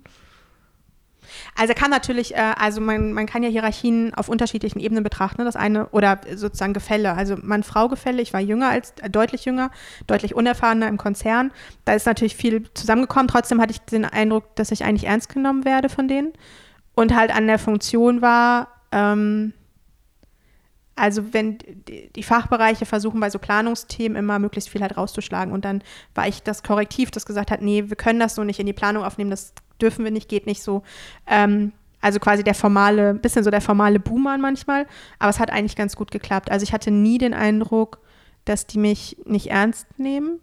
Also 1.57 1.75
kann 1.75 1.91
natürlich, 1.91 2.35
äh, 2.35 2.55
also 2.59 2.81
man, 2.81 3.13
man 3.13 3.27
kann 3.27 3.43
ja 3.43 3.49
Hierarchien 3.49 4.15
auf 4.15 4.29
unterschiedlichen 4.29 4.81
Ebenen 4.81 5.05
betrachten. 5.05 5.41
Ne? 5.41 5.45
Das 5.45 5.57
eine 5.57 5.89
oder 5.89 6.21
sozusagen 6.35 6.73
Gefälle. 6.73 7.15
Also 7.15 7.37
Mann-Frau-Gefälle. 7.41 8.23
Ich 8.23 8.33
war 8.33 8.41
jünger 8.41 8.69
als 8.69 8.93
äh, 9.03 9.11
deutlich 9.11 9.45
jünger, 9.45 9.71
deutlich 10.07 10.35
unerfahrener 10.35 10.89
im 10.89 10.99
Konzern. 10.99 11.53
Da 11.85 11.95
ist 11.95 12.07
natürlich 12.07 12.37
viel 12.37 12.65
zusammengekommen. 12.75 13.29
Trotzdem 13.29 13.61
hatte 13.61 13.73
ich 13.73 13.81
den 13.81 14.05
Eindruck, 14.05 14.55
dass 14.57 14.71
ich 14.71 14.85
eigentlich 14.85 15.05
ernst 15.05 15.29
genommen 15.29 15.65
werde 15.65 15.89
von 15.89 16.09
denen 16.09 16.33
und 16.95 17.15
halt 17.15 17.35
an 17.35 17.47
der 17.47 17.59
Funktion 17.59 18.23
war. 18.23 18.69
Ähm, 18.93 19.53
also 20.99 21.33
wenn 21.33 21.59
die 21.87 22.23
Fachbereiche 22.23 22.85
versuchen 22.85 23.21
bei 23.21 23.31
so 23.31 23.39
Planungsthemen 23.39 24.19
immer 24.19 24.39
möglichst 24.39 24.69
viel 24.69 24.83
halt 24.83 24.97
rauszuschlagen 24.97 25.53
und 25.53 25.65
dann 25.65 25.83
war 26.15 26.27
ich 26.27 26.43
das 26.43 26.63
Korrektiv, 26.63 27.13
das 27.13 27.25
gesagt 27.25 27.51
hat, 27.51 27.63
nee, 27.63 27.85
wir 27.87 27.97
können 27.97 28.19
das 28.19 28.35
so 28.35 28.43
nicht 28.43 28.59
in 28.59 28.67
die 28.67 28.73
Planung 28.73 29.05
aufnehmen, 29.05 29.31
das 29.31 29.53
dürfen 29.81 30.05
wir 30.05 30.11
nicht, 30.11 30.29
geht 30.29 30.47
nicht 30.47 30.63
so. 30.63 30.83
Ähm, 31.27 31.73
also 32.01 32.21
quasi 32.21 32.45
der 32.45 32.55
formale, 32.55 33.15
bisschen 33.15 33.45
so 33.45 33.51
der 33.51 33.61
formale 33.61 33.99
Boomer 33.99 34.39
manchmal, 34.39 34.87
aber 35.19 35.31
es 35.31 35.41
hat 35.41 35.51
eigentlich 35.51 35.77
ganz 35.77 35.97
gut 35.97 36.11
geklappt. 36.11 36.51
Also 36.51 36.63
ich 36.63 36.73
hatte 36.73 36.91
nie 36.91 37.19
den 37.19 37.35
Eindruck, 37.35 37.99
dass 38.45 38.67
die 38.67 38.79
mich 38.79 39.17
nicht 39.25 39.51
ernst 39.51 39.87
nehmen. 39.99 40.41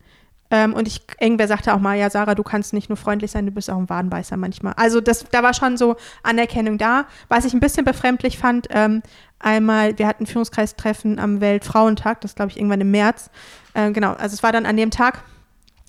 Ähm, 0.52 0.74
und 0.74 0.88
ich, 0.88 1.02
irgendwer 1.20 1.48
sagte 1.48 1.74
auch 1.74 1.80
mal, 1.80 1.98
ja, 1.98 2.10
Sarah, 2.10 2.36
du 2.36 2.44
kannst 2.44 2.72
nicht 2.74 2.88
nur 2.88 2.98
freundlich 2.98 3.32
sein, 3.32 3.48
du 3.48 3.52
bist 3.52 3.70
auch 3.70 3.78
ein 3.78 3.90
Wadenbeißer 3.90 4.38
manchmal. 4.38 4.74
Also 4.78 5.02
das, 5.02 5.26
da 5.32 5.42
war 5.42 5.54
schon 5.54 5.76
so 5.76 5.96
Anerkennung 6.22 6.78
da. 6.78 7.06
Was 7.30 7.46
ich 7.46 7.54
ein 7.54 7.60
bisschen 7.60 7.84
befremdlich 7.84 8.38
fand, 8.38 8.68
ähm, 8.70 9.02
einmal, 9.40 9.98
wir 9.98 10.08
hatten 10.08 10.28
Führungskreistreffen 10.28 11.18
am 11.18 11.42
Weltfrauentag, 11.42 12.22
das 12.22 12.36
glaube 12.36 12.52
ich 12.52 12.58
irgendwann 12.58 12.82
im 12.82 12.92
März. 12.92 13.32
Äh, 13.74 13.92
genau, 13.92 14.14
also 14.14 14.36
es 14.36 14.44
war 14.44 14.52
dann 14.52 14.68
an 14.68 14.78
dem 14.78 14.92
Tag, 14.92 15.24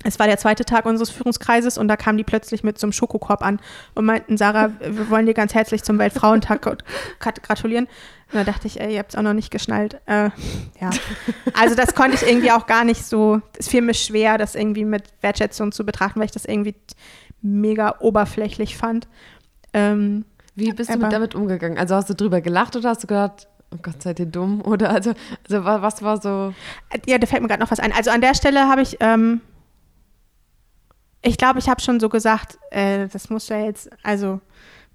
es 0.07 0.19
war 0.19 0.27
der 0.27 0.39
zweite 0.39 0.65
Tag 0.65 0.87
unseres 0.87 1.11
Führungskreises 1.11 1.79
und 1.79 1.89
da 1.89 1.97
kamen 1.97 2.17
die 2.19 2.25
plötzlich 2.25 2.63
mit 2.65 2.79
so 2.79 2.87
einem 2.87 2.93
Schokokorb 2.93 3.43
an 3.43 3.61
und 3.95 4.05
meinten, 4.05 4.37
Sarah, 4.37 4.71
wir 4.81 5.11
wollen 5.11 5.27
dir 5.27 5.35
ganz 5.35 5.55
herzlich 5.55 5.83
zum 5.83 5.99
Weltfrauentag 5.99 6.63
gratulieren. 7.43 7.87
Und 8.33 8.35
da 8.35 8.45
dachte 8.45 8.67
ich, 8.67 8.81
ey, 8.81 8.93
ihr 8.95 8.99
habt 8.99 9.11
es 9.13 9.17
auch 9.17 9.23
noch 9.23 9.35
nicht 9.35 9.51
geschnallt. 9.53 10.01
Äh, 10.07 10.31
ja. 10.81 10.91
Also 11.55 11.75
das 11.77 11.95
konnte 11.95 12.17
ich 12.17 12.29
irgendwie 12.29 12.51
auch 12.51 12.67
gar 12.67 12.83
nicht 12.85 13.05
so, 13.05 13.41
es 13.59 13.69
fiel 13.69 13.83
mir 13.83 13.95
schwer, 13.95 14.37
das 14.37 14.55
irgendwie 14.57 14.85
mit 14.85 15.05
Wertschätzung 15.21 15.71
zu 15.71 15.85
betrachten, 15.87 16.19
weil 16.19 16.27
ich 16.27 16.33
das 16.33 16.45
irgendwie 16.45 16.75
mega 17.43 17.97
oberflächlich 18.01 18.77
fand. 18.77 19.07
Ähm, 19.73 20.25
Wie 20.55 20.73
bist 20.73 20.93
du 20.93 20.99
damit 20.99 21.35
umgegangen? 21.35 21.79
Also 21.79 21.95
hast 21.95 22.11
du 22.11 22.15
drüber 22.15 22.41
gelacht 22.41 22.75
oder 22.75 22.89
hast 22.89 23.03
du 23.05 23.07
gedacht, 23.07 23.47
oh 23.73 23.79
Gott, 23.83 24.03
seid 24.03 24.19
ihr 24.19 24.27
dumm? 24.27 24.61
Oder 24.63 24.91
also, 24.91 25.13
also 25.49 25.65
wa- 25.65 25.83
was 25.83 26.03
war 26.03 26.21
so. 26.21 26.53
Ja, 27.07 27.19
da 27.19 27.27
fällt 27.27 27.43
mir 27.43 27.49
gerade 27.49 27.61
noch 27.63 27.71
was 27.71 27.79
ein. 27.81 27.93
Also 27.93 28.11
an 28.11 28.21
der 28.21 28.35
Stelle 28.35 28.69
habe 28.69 28.83
ich, 28.83 28.97
ähm, 29.01 29.41
ich 31.27 31.39
glaube, 31.39 31.59
ich 31.59 31.69
habe 31.69 31.81
schon 31.81 31.99
so 32.01 32.09
gesagt, 32.09 32.59
äh, 32.71 33.09
das 33.09 33.31
muss 33.31 33.49
ja 33.49 33.59
jetzt, 33.59 33.91
also 34.03 34.41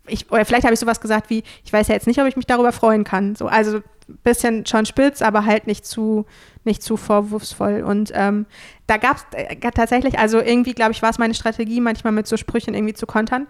ich, 0.08 0.32
oder 0.32 0.46
vielleicht 0.46 0.64
habe 0.64 0.74
ich 0.74 0.80
sowas 0.80 1.02
gesagt 1.02 1.30
wie, 1.30 1.44
ich 1.64 1.72
weiß 1.72 1.88
ja 1.90 1.94
jetzt 1.94 2.08
nicht, 2.08 2.20
ob 2.20 2.28
ich 2.28 2.36
mich 2.36 2.48
darüber 2.48 2.72
freuen 2.72 3.04
kann. 3.04 3.36
So, 3.36 3.48
also 3.48 3.78
ein 3.78 4.18
bisschen 4.24 4.66
schon 4.66 4.86
spitz, 4.86 5.22
aber 5.22 5.46
halt 5.46 5.68
nicht 5.68 5.86
zu, 5.86 6.26
nicht 6.64 6.82
zu 6.84 6.98
vorwurfsvoll. 6.98 7.84
Und 7.84 8.12
ähm, 8.16 8.46
da 8.88 8.98
gab 8.98 9.18
es 9.18 9.26
äh, 9.34 9.56
tatsächlich, 9.72 10.20
also 10.20 10.40
irgendwie, 10.40 10.74
glaube 10.74 10.92
ich, 10.92 11.02
war 11.02 11.10
es 11.10 11.20
meine 11.20 11.34
Strategie, 11.34 11.82
manchmal 11.82 12.14
mit 12.14 12.28
so 12.28 12.38
Sprüchen 12.38 12.74
irgendwie 12.74 12.94
zu 12.94 13.06
kontern. 13.06 13.48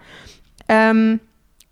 Ähm, 0.68 1.20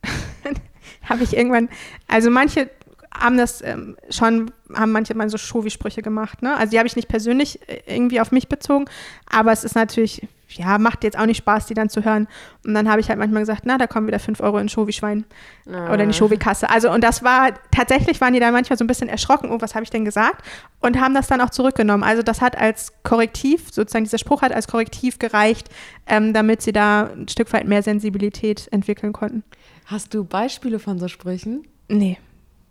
habe 1.09 1.25
ich 1.25 1.37
irgendwann, 1.37 1.69
also 2.09 2.31
manche 2.31 2.71
haben 3.13 3.37
das 3.37 3.61
ähm, 3.63 3.97
schon, 4.09 4.53
haben 4.75 4.93
manche 4.93 5.15
mal 5.15 5.29
so 5.29 5.37
Shovi-Sprüche 5.37 6.01
gemacht, 6.01 6.43
ne? 6.43 6.57
Also 6.57 6.71
die 6.71 6.79
habe 6.79 6.87
ich 6.87 6.95
nicht 6.95 7.09
persönlich 7.09 7.61
äh, 7.69 7.83
irgendwie 7.87 8.21
auf 8.21 8.31
mich 8.31 8.49
bezogen, 8.49 8.85
aber 9.29 9.53
es 9.53 9.65
ist 9.65 9.75
natürlich, 9.75 10.23
ja, 10.51 10.79
macht 10.79 11.05
jetzt 11.05 11.19
auch 11.19 11.27
nicht 11.27 11.39
Spaß, 11.39 11.67
die 11.67 11.75
dann 11.75 11.89
zu 11.89 12.05
hören. 12.05 12.29
Und 12.65 12.75
dann 12.75 12.89
habe 12.89 13.01
ich 13.01 13.09
halt 13.09 13.19
manchmal 13.19 13.43
gesagt, 13.43 13.63
na, 13.65 13.79
da 13.79 13.87
kommen 13.87 14.07
wieder 14.07 14.19
5 14.19 14.41
Euro 14.41 14.59
in 14.59 14.69
Shovi-Schwein 14.69 15.25
oder 15.67 16.01
in 16.03 16.11
die 16.11 16.15
Shovi-Kasse. 16.17 16.69
Also 16.71 16.91
und 16.91 17.03
das 17.05 17.23
war, 17.23 17.51
tatsächlich 17.71 18.21
waren 18.21 18.33
die 18.33 18.41
dann 18.41 18.53
manchmal 18.53 18.77
so 18.79 18.85
ein 18.85 18.89
bisschen 18.89 19.09
erschrocken, 19.09 19.51
oh, 19.51 19.61
was 19.61 19.75
habe 19.75 19.85
ich 19.85 19.91
denn 19.91 20.05
gesagt? 20.05 20.45
Und 20.81 21.01
haben 21.01 21.15
das 21.15 21.27
dann 21.29 21.41
auch 21.41 21.51
zurückgenommen. 21.51 22.03
Also 22.03 22.23
das 22.23 22.41
hat 22.41 22.57
als 22.59 22.93
Korrektiv, 23.03 23.73
sozusagen 23.73 24.05
dieser 24.05 24.19
Spruch 24.19 24.43
hat 24.43 24.53
als 24.53 24.69
Korrektiv 24.69 25.19
gereicht, 25.19 25.69
ähm, 26.07 26.33
damit 26.33 26.63
sie 26.63 26.73
da 26.73 27.11
ein 27.15 27.29
Stück 27.29 27.53
weit 27.53 27.67
mehr 27.67 27.83
Sensibilität 27.83 28.69
entwickeln 28.73 29.13
konnten. 29.13 29.45
Hast 29.87 30.15
du 30.15 30.25
Beispiele 30.25 30.79
von 30.79 30.99
so 30.99 31.09
Sprüchen? 31.09 31.67
Nee, 31.89 32.19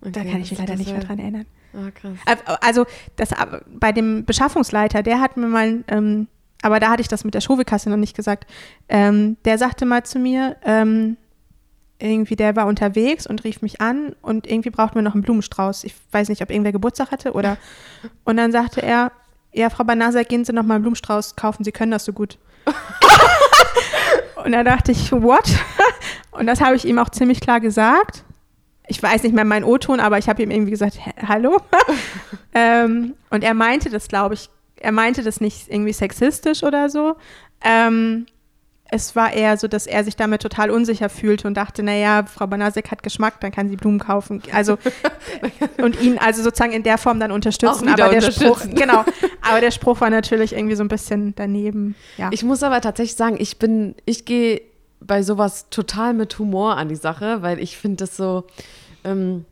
Okay, 0.01 0.11
da 0.13 0.23
kann 0.23 0.41
ich 0.41 0.49
mich 0.51 0.59
leider 0.59 0.75
nicht 0.77 0.91
mehr 0.91 1.01
dran 1.03 1.19
erinnern. 1.19 1.45
Ah, 1.73 1.91
krass. 1.91 2.13
Äh, 2.25 2.36
Also 2.61 2.86
das, 3.17 3.34
aber 3.34 3.61
bei 3.67 3.91
dem 3.91 4.23
Beschaffungsleiter, 4.25 5.03
der 5.03 5.19
hat 5.19 5.36
mir 5.38 5.47
mal, 5.47 5.84
ähm, 5.89 6.27
aber 6.62 6.80
da 6.80 6.89
hatte 6.89 7.01
ich 7.01 7.07
das 7.07 7.24
mit 7.24 7.34
der 7.34 7.41
Schowekasse 7.41 7.89
noch 7.89 7.97
nicht 7.97 8.16
gesagt, 8.16 8.45
ähm, 8.89 9.38
der 9.45 9.57
sagte 9.57 9.86
mal 9.86 10.03
zu 10.03 10.20
mir, 10.20 10.57
ähm, 10.64 11.18
irgendwie 11.99 12.36
der 12.36 12.55
war 12.55 12.66
unterwegs 12.66 13.28
und 13.28 13.43
rief 13.43 13.62
mich 13.62 13.82
an 13.82 14.16
und 14.22 14.47
irgendwie 14.47 14.70
brauchten 14.70 14.95
wir 14.95 15.01
noch 15.01 15.14
einen 15.14 15.24
Blumenstrauß. 15.24 15.84
Ich 15.84 15.95
weiß 16.12 16.30
nicht, 16.30 16.41
ob 16.41 16.49
irgendwer 16.49 16.72
Geburtstag 16.72 17.12
hatte 17.12 17.34
oder 17.34 17.57
und 18.24 18.38
dann 18.38 18.51
sagte 18.51 18.82
er, 18.82 19.12
ja, 19.51 19.70
Frau 19.70 19.84
Banasa, 19.84 20.24
gehen 20.24 20.45
Sie 20.45 20.53
noch 20.53 20.64
mal 20.64 20.76
einen 20.76 20.84
Blumenstrauß 20.84 21.36
kaufen, 21.36 21.64
Sie 21.64 21.72
können 21.72 21.91
das 21.91 22.05
so 22.05 22.14
gut. 22.14 22.38
und 24.43 24.51
da 24.51 24.64
dachte 24.64 24.91
ich, 24.91 25.12
what? 25.12 25.49
und 26.32 26.45
das 26.45 26.62
habe 26.62 26.76
ich 26.76 26.86
ihm 26.86 26.99
auch 26.99 27.10
ziemlich 27.10 27.41
klar 27.41 27.60
gesagt. 27.60 28.24
Ich 28.88 29.01
weiß 29.01 29.24
nicht 29.24 29.36
mehr 29.36 29.45
meinen 29.45 29.66
O-Ton, 29.66 29.99
aber 29.99 30.18
ich 30.18 30.28
habe 30.30 30.41
ihm 30.41 30.49
irgendwie 30.49 30.72
gesagt, 30.72 30.97
"Hä, 31.03 31.12
hallo? 31.28 31.62
ähm, 32.53 33.14
und 33.30 33.43
er 33.43 33.53
meinte 33.53 33.89
das, 33.89 34.07
glaube 34.07 34.34
ich, 34.34 34.49
er 34.82 34.91
meinte 34.91 35.23
das 35.23 35.41
nicht 35.41 35.69
irgendwie 35.69 35.93
sexistisch 35.93 36.63
oder 36.63 36.89
so. 36.89 37.15
Ähm, 37.63 38.25
es 38.91 39.15
war 39.15 39.32
eher 39.34 39.55
so, 39.57 39.67
dass 39.67 39.86
er 39.86 40.03
sich 40.03 40.15
damit 40.15 40.41
total 40.41 40.71
unsicher 40.71 41.09
fühlte 41.09 41.47
und 41.47 41.55
dachte, 41.55 41.84
naja, 41.84 42.25
Frau 42.25 42.47
Banasek 42.47 42.89
hat 42.89 43.03
Geschmack, 43.03 43.39
dann 43.39 43.51
kann 43.51 43.69
sie 43.69 43.75
Blumen 43.75 43.99
kaufen. 43.99 44.41
Also 44.51 44.77
und 45.82 46.01
ihn 46.01 46.17
also 46.17 46.41
sozusagen 46.41 46.73
in 46.73 46.84
der 46.84 46.97
Form 46.97 47.19
dann 47.19 47.32
unterstützen. 47.32 47.88
Aber 47.88 48.09
der 48.09 48.21
Spruch, 48.21 48.61
genau, 48.73 49.05
aber 49.41 49.61
der 49.61 49.71
Spruch 49.71 50.01
war 50.01 50.09
natürlich 50.09 50.53
irgendwie 50.53 50.75
so 50.75 50.84
ein 50.84 50.88
bisschen 50.88 51.36
daneben. 51.36 51.95
Ja. 52.17 52.30
Ich 52.32 52.43
muss 52.43 52.63
aber 52.63 52.82
tatsächlich 52.82 53.15
sagen, 53.15 53.38
ich 53.39 53.59
bin, 53.59 53.95
ich 54.05 54.25
gehe 54.25 54.61
bei 54.99 55.21
sowas 55.21 55.67
total 55.69 56.13
mit 56.13 56.38
Humor 56.39 56.75
an 56.75 56.89
die 56.89 56.95
Sache, 56.95 57.41
weil 57.41 57.59
ich 57.59 57.77
finde 57.77 57.97
das 57.97 58.17
so, 58.17 58.45
ähm, 59.03 59.45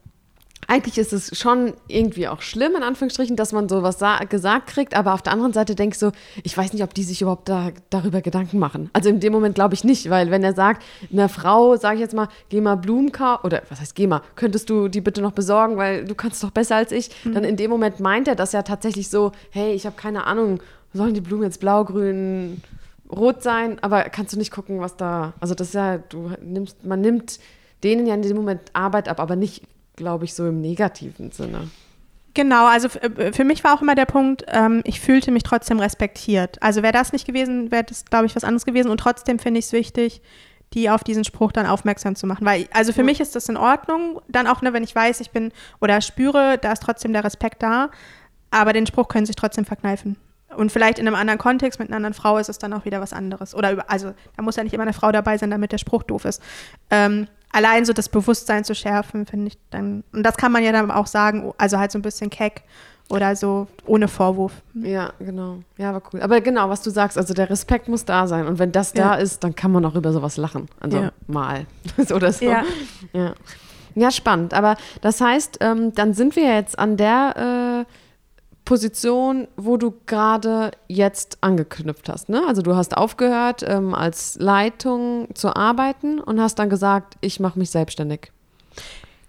eigentlich 0.68 0.98
ist 0.98 1.14
es 1.14 1.38
schon 1.38 1.74
irgendwie 1.88 2.28
auch 2.28 2.42
schlimm, 2.42 2.76
in 2.76 2.84
Anführungsstrichen, 2.84 3.36
dass 3.38 3.54
man 3.54 3.70
sowas 3.70 4.00
sa- 4.00 4.20
gesagt 4.26 4.68
kriegt, 4.68 4.96
aber 4.96 5.14
auf 5.14 5.22
der 5.22 5.32
anderen 5.34 5.54
Seite 5.54 5.76
denke 5.76 5.94
ich 5.94 6.00
so, 6.00 6.12
ich 6.44 6.58
weiß 6.58 6.74
nicht, 6.74 6.84
ob 6.84 6.94
die 6.94 7.04
sich 7.04 7.22
überhaupt 7.22 7.48
da, 7.48 7.70
darüber 7.90 8.22
Gedanken 8.22 8.60
machen. 8.60 8.90
Also 8.94 9.08
in 9.10 9.20
dem 9.22 9.32
Moment 9.32 9.56
glaube 9.56 9.74
ich 9.76 9.84
nicht, 9.86 10.10
weil 10.10 10.30
wenn 10.30 10.44
er 10.44 10.54
sagt, 10.54 10.84
einer 11.12 11.30
Frau, 11.30 11.78
sage 11.78 11.96
ich 11.96 12.02
jetzt 12.02 12.14
mal, 12.14 12.28
geh 12.50 12.60
mal 12.60 12.76
Blumen 12.76 13.12
kaufen, 13.14 13.46
oder 13.46 13.62
was 13.70 13.80
heißt 13.80 13.96
geh 13.96 14.08
mal, 14.08 14.22
könntest 14.36 14.70
du 14.70 14.90
die 14.90 15.02
bitte 15.02 15.22
noch 15.22 15.32
besorgen, 15.32 15.78
weil 15.78 16.04
du 16.06 16.16
kannst 16.16 16.44
doch 16.44 16.52
besser 16.52 16.76
als 16.76 16.92
ich, 16.92 17.10
dann 17.24 17.44
in 17.46 17.56
dem 17.56 17.72
Moment 17.72 18.00
meint 18.02 18.28
er 18.28 18.36
das 18.36 18.52
ja 18.52 18.62
tatsächlich 18.64 19.10
so, 19.10 19.32
hey, 19.52 19.74
ich 19.74 19.86
habe 19.86 19.96
keine 19.96 20.26
Ahnung, 20.28 20.60
sollen 20.94 21.14
die 21.14 21.22
Blumen 21.22 21.44
jetzt 21.44 21.60
blau, 21.62 21.86
grün, 21.86 22.62
rot 23.10 23.42
sein, 23.42 23.78
aber 23.82 24.04
kannst 24.04 24.34
du 24.34 24.38
nicht 24.38 24.52
gucken, 24.52 24.82
was 24.82 24.98
da, 24.98 25.32
also 25.40 25.56
das 25.56 25.68
ist 25.70 25.74
ja, 25.76 25.98
du 25.98 26.32
nimmst, 26.42 26.84
man 26.86 27.00
nimmt 27.00 27.40
denen 27.86 28.06
ja 28.06 28.16
in 28.16 28.22
dem 28.22 28.36
Moment 28.36 28.62
Arbeit 28.74 29.08
ab, 29.08 29.22
aber 29.22 29.38
nicht, 29.38 29.64
glaube 29.98 30.24
ich, 30.24 30.34
so 30.34 30.48
im 30.48 30.62
negativen 30.62 31.32
Sinne. 31.32 31.70
Genau, 32.34 32.68
also 32.68 32.88
äh, 33.00 33.34
für 33.34 33.44
mich 33.44 33.64
war 33.64 33.74
auch 33.76 33.82
immer 33.82 33.96
der 33.96 34.06
Punkt, 34.06 34.46
ähm, 34.48 34.82
ich 34.86 35.02
fühlte 35.02 35.32
mich 35.32 35.44
trotzdem 35.44 35.80
respektiert. 35.80 36.62
Also 36.62 36.84
wäre 36.84 36.94
das 36.94 37.12
nicht 37.12 37.26
gewesen, 37.26 37.72
wäre 37.72 37.84
das, 37.84 38.06
glaube 38.06 38.28
ich, 38.28 38.36
was 38.36 38.44
anderes 38.46 38.64
gewesen. 38.64 38.90
Und 38.92 39.00
trotzdem 39.00 39.40
finde 39.40 39.60
ich 39.60 39.66
es 39.66 39.74
wichtig, 39.74 40.22
die 40.74 40.90
auf 40.90 41.04
diesen 41.04 41.24
Spruch 41.24 41.52
dann 41.52 41.66
aufmerksam 41.66 42.16
zu 42.16 42.28
machen. 42.28 42.46
Weil, 42.46 42.68
also 42.74 42.94
für 42.94 43.00
Ja. 43.00 43.06
mich 43.06 43.20
ist 43.20 43.36
das 43.36 43.50
in 43.50 43.58
Ordnung, 43.58 44.22
dann 44.28 44.48
auch, 44.48 44.62
ne, 44.62 44.72
wenn 44.74 44.84
ich 44.84 44.94
weiß, 44.94 45.20
ich 45.22 45.32
bin 45.32 45.52
oder 45.82 46.00
spüre, 46.02 46.58
da 46.60 46.74
ist 46.74 46.84
trotzdem 46.84 47.12
der 47.14 47.24
Respekt 47.24 47.64
da, 47.64 47.90
aber 48.52 48.72
den 48.74 48.86
Spruch 48.86 49.08
können 49.08 49.26
sich 49.26 49.36
trotzdem 49.36 49.66
verkneifen. 49.66 50.18
Und 50.56 50.72
vielleicht 50.72 51.00
in 51.00 51.08
einem 51.08 51.16
anderen 51.16 51.40
Kontext 51.40 51.80
mit 51.80 51.90
einer 51.90 51.98
anderen 51.98 52.14
Frau 52.14 52.38
ist 52.38 52.50
es 52.50 52.58
dann 52.58 52.74
auch 52.74 52.86
wieder 52.86 53.02
was 53.02 53.14
anderes. 53.14 53.54
Oder 53.56 53.72
über, 53.72 53.90
also 53.90 54.14
da 54.36 54.44
muss 54.44 54.56
ja 54.56 54.64
nicht 54.64 54.74
immer 54.74 54.84
eine 54.84 54.94
Frau 54.94 55.12
dabei 55.12 55.38
sein, 55.38 55.52
damit 55.52 55.72
der 55.72 55.78
Spruch 55.78 56.04
doof 56.04 56.26
ist. 56.26 56.42
Ähm, 56.90 57.28
allein 57.58 57.86
so 57.86 57.94
das 57.94 58.08
Bewusstsein 58.10 58.64
zu 58.64 58.74
schärfen, 58.76 59.26
finde 59.26 59.48
ich 59.48 59.58
dann. 59.72 60.04
Und 60.14 60.24
das 60.24 60.38
kann 60.38 60.52
man 60.52 60.64
ja 60.64 60.72
dann 60.72 60.92
auch 60.92 61.08
sagen, 61.08 61.54
also 61.58 61.78
halt 61.80 61.92
so 61.92 61.98
ein 62.00 62.02
bisschen 62.04 62.30
keck 62.30 62.62
oder 63.10 63.36
so 63.36 63.68
ohne 63.86 64.08
Vorwurf. 64.08 64.52
Ja, 64.74 65.14
genau. 65.20 65.60
Ja, 65.78 65.94
war 65.94 66.02
cool. 66.14 66.22
Aber 66.22 66.42
genau, 66.42 66.70
was 66.70 66.82
du 66.82 66.90
sagst, 66.90 67.18
also 67.18 67.34
der 67.34 67.50
Respekt 67.50 67.88
muss 67.88 68.06
da 68.06 68.28
sein. 68.28 68.48
Und 68.48 68.60
wenn 68.60 68.72
das 68.72 68.94
da 68.94 69.16
Ja. 69.16 69.22
ist, 69.22 69.44
dann 69.44 69.56
kann 69.56 69.72
man 69.72 69.86
auch 69.86 69.96
über 69.96 70.12
sowas 70.14 70.38
lachen. 70.38 70.68
Also 70.80 70.98
Ja. 70.98 71.12
mal. 71.28 71.66
Oder 72.14 72.32
so. 72.34 72.46
Ja. 72.46 72.64
ja. 73.14 73.34
Ja, 73.96 74.12
spannend. 74.12 74.54
Aber 74.54 74.76
das 75.02 75.20
heißt, 75.22 75.58
ähm, 75.62 75.96
dann 75.96 76.14
sind 76.14 76.36
wir 76.36 76.54
jetzt 76.54 76.78
an 76.78 76.98
der 76.98 77.86
äh, 77.88 77.92
Position, 78.68 79.48
wo 79.56 79.78
du 79.78 79.94
gerade 80.08 80.72
jetzt 80.90 81.38
angeknüpft 81.40 82.10
hast. 82.10 82.28
Ne? 82.28 82.44
Also 82.46 82.62
du 82.62 82.76
hast 82.76 82.98
aufgehört, 82.98 83.64
ähm, 83.66 83.94
als 83.94 84.36
Leitung 84.42 85.30
zu 85.36 85.56
arbeiten 85.56 86.20
und 86.20 86.42
hast 86.42 86.60
dann 86.60 86.70
gesagt, 86.70 87.16
ich 87.22 87.40
mache 87.40 87.58
mich 87.58 87.70
selbstständig. 87.70 88.30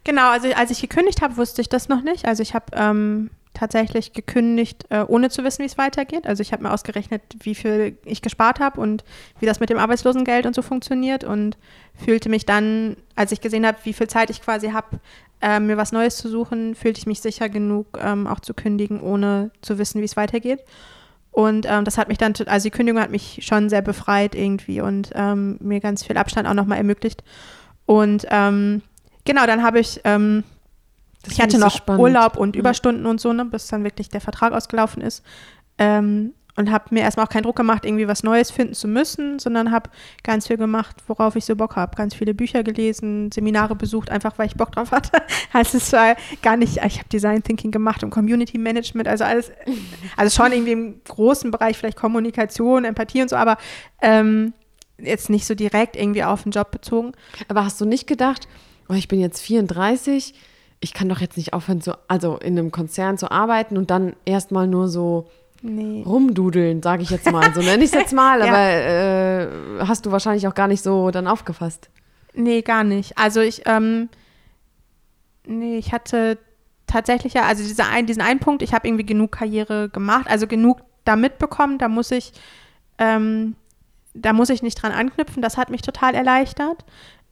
Genau, 0.02 0.28
also 0.30 0.48
als 0.54 0.72
ich 0.72 0.80
gekündigt 0.80 1.22
habe, 1.22 1.36
wusste 1.36 1.60
ich 1.60 1.68
das 1.68 1.88
noch 1.88 2.02
nicht. 2.02 2.26
Also 2.26 2.42
ich 2.42 2.52
habe 2.52 2.64
ähm, 2.72 3.30
tatsächlich 3.58 4.12
gekündigt, 4.12 4.86
äh, 4.90 5.04
ohne 5.06 5.30
zu 5.30 5.44
wissen, 5.44 5.62
wie 5.62 5.66
es 5.66 5.78
weitergeht. 5.78 6.26
Also 6.26 6.40
ich 6.40 6.52
habe 6.52 6.62
mir 6.62 6.72
ausgerechnet, 6.72 7.22
wie 7.40 7.54
viel 7.54 7.98
ich 8.04 8.22
gespart 8.22 8.60
habe 8.60 8.80
und 8.80 9.04
wie 9.40 9.46
das 9.46 9.60
mit 9.60 9.70
dem 9.70 9.78
Arbeitslosengeld 9.78 10.46
und 10.46 10.54
so 10.54 10.62
funktioniert 10.62 11.24
und 11.24 11.58
fühlte 11.94 12.28
mich 12.28 12.46
dann, 12.46 12.96
als 13.16 13.32
ich 13.32 13.40
gesehen 13.40 13.66
habe, 13.66 13.78
wie 13.84 13.92
viel 13.92 14.08
Zeit 14.08 14.30
ich 14.30 14.42
quasi 14.42 14.70
habe, 14.70 15.00
äh, 15.40 15.60
mir 15.60 15.76
was 15.76 15.92
Neues 15.92 16.16
zu 16.16 16.28
suchen, 16.28 16.74
fühlte 16.74 16.98
ich 16.98 17.06
mich 17.06 17.20
sicher 17.20 17.48
genug, 17.48 17.98
ähm, 18.00 18.26
auch 18.26 18.40
zu 18.40 18.54
kündigen, 18.54 19.00
ohne 19.00 19.50
zu 19.60 19.78
wissen, 19.78 20.00
wie 20.00 20.06
es 20.06 20.16
weitergeht. 20.16 20.60
Und 21.30 21.66
ähm, 21.68 21.84
das 21.84 21.98
hat 21.98 22.08
mich 22.08 22.18
dann, 22.18 22.34
also 22.46 22.64
die 22.64 22.70
Kündigung 22.70 23.00
hat 23.00 23.10
mich 23.10 23.40
schon 23.42 23.68
sehr 23.68 23.82
befreit 23.82 24.34
irgendwie 24.34 24.80
und 24.80 25.10
ähm, 25.14 25.56
mir 25.60 25.80
ganz 25.80 26.04
viel 26.04 26.16
Abstand 26.16 26.48
auch 26.48 26.54
nochmal 26.54 26.78
ermöglicht. 26.78 27.22
Und 27.86 28.26
ähm, 28.30 28.82
genau, 29.24 29.46
dann 29.46 29.62
habe 29.62 29.78
ich, 29.78 30.00
ähm, 30.04 30.44
Das 31.22 31.34
ich 31.34 31.40
hatte 31.40 31.58
so 31.58 31.64
noch 31.64 31.76
spannend. 31.76 32.02
Urlaub 32.02 32.36
und 32.36 32.56
Ja. 32.56 32.60
Überstunden 32.60 33.06
und 33.06 33.20
so, 33.20 33.32
ne, 33.32 33.44
bis 33.44 33.66
dann 33.66 33.84
wirklich 33.84 34.08
der 34.08 34.20
Vertrag 34.20 34.52
ausgelaufen 34.52 35.02
ist. 35.02 35.24
Ähm, 35.78 36.32
und 36.58 36.72
habe 36.72 36.86
mir 36.90 37.02
erstmal 37.02 37.24
auch 37.24 37.30
keinen 37.30 37.44
Druck 37.44 37.54
gemacht, 37.54 37.84
irgendwie 37.84 38.08
was 38.08 38.24
Neues 38.24 38.50
finden 38.50 38.74
zu 38.74 38.88
müssen, 38.88 39.38
sondern 39.38 39.70
habe 39.70 39.90
ganz 40.24 40.48
viel 40.48 40.56
gemacht, 40.56 40.96
worauf 41.06 41.36
ich 41.36 41.44
so 41.44 41.54
Bock 41.54 41.76
habe. 41.76 41.94
Ganz 41.94 42.16
viele 42.16 42.34
Bücher 42.34 42.64
gelesen, 42.64 43.30
Seminare 43.30 43.76
besucht, 43.76 44.10
einfach 44.10 44.36
weil 44.38 44.48
ich 44.48 44.56
Bock 44.56 44.72
drauf 44.72 44.90
hatte. 44.90 45.12
Also 45.52 45.78
es 45.78 45.92
war 45.92 46.16
gar 46.42 46.56
nicht, 46.56 46.76
ich 46.84 46.98
habe 46.98 47.08
Design 47.10 47.42
Thinking 47.42 47.70
gemacht 47.70 48.02
und 48.04 48.10
Community 48.10 48.58
Management, 48.58 49.08
also 49.08 49.24
alles, 49.24 49.50
also 50.16 50.42
schon 50.42 50.52
irgendwie 50.52 50.72
im 50.72 51.00
großen 51.04 51.50
Bereich 51.50 51.78
vielleicht 51.78 51.96
Kommunikation, 51.96 52.84
Empathie 52.84 53.22
und 53.22 53.30
so, 53.30 53.36
aber 53.36 53.56
ähm, 54.02 54.52
jetzt 54.98 55.30
nicht 55.30 55.46
so 55.46 55.54
direkt 55.54 55.96
irgendwie 55.96 56.24
auf 56.24 56.42
den 56.42 56.52
Job 56.52 56.70
bezogen. 56.70 57.12
Aber 57.46 57.64
hast 57.64 57.80
du 57.80 57.86
nicht 57.86 58.06
gedacht, 58.06 58.48
oh, 58.88 58.94
ich 58.94 59.08
bin 59.08 59.20
jetzt 59.20 59.40
34, 59.40 60.34
ich 60.80 60.94
kann 60.94 61.08
doch 61.08 61.20
jetzt 61.20 61.36
nicht 61.36 61.52
aufhören, 61.52 61.80
zu, 61.80 61.96
also 62.08 62.36
in 62.36 62.58
einem 62.58 62.70
Konzern 62.70 63.18
zu 63.18 63.30
arbeiten 63.30 63.76
und 63.76 63.90
dann 63.90 64.14
erstmal 64.24 64.66
nur 64.66 64.88
so 64.88 65.28
Nee. 65.60 66.04
rumdudeln, 66.06 66.82
sage 66.82 67.02
ich 67.02 67.10
jetzt 67.10 67.30
mal. 67.32 67.52
So 67.52 67.60
nenne 67.62 67.82
ich 67.82 67.90
es 67.90 67.94
jetzt 67.98 68.12
mal, 68.14 68.38
Ja. 68.40 68.46
aber 68.46 69.80
äh, 69.82 69.86
hast 69.86 70.06
du 70.06 70.12
wahrscheinlich 70.12 70.46
auch 70.46 70.54
gar 70.54 70.68
nicht 70.68 70.82
so 70.84 71.10
dann 71.10 71.26
aufgefasst. 71.26 71.90
Nee, 72.34 72.62
gar 72.62 72.84
nicht. 72.84 73.18
Also 73.18 73.40
ich, 73.40 73.62
ähm, 73.66 74.08
nee, 75.46 75.76
ich 75.78 75.92
hatte 75.92 76.38
tatsächlich 76.86 77.34
ja, 77.34 77.42
also 77.42 77.64
dieser 77.64 77.88
ein, 77.88 78.06
diesen 78.06 78.22
einen 78.22 78.38
Punkt, 78.40 78.62
ich 78.62 78.72
habe 78.72 78.86
irgendwie 78.86 79.04
genug 79.06 79.32
Karriere 79.32 79.88
gemacht, 79.88 80.26
also 80.28 80.46
genug 80.46 80.80
da 81.04 81.16
mitbekommen, 81.16 81.78
da 81.78 81.88
muss 81.88 82.10
ich, 82.12 82.32
ähm, 82.98 83.56
da 84.14 84.32
muss 84.32 84.50
ich 84.50 84.62
nicht 84.62 84.80
dran 84.80 84.92
anknüpfen, 84.92 85.42
das 85.42 85.56
hat 85.56 85.70
mich 85.70 85.82
total 85.82 86.14
erleichtert. 86.14 86.84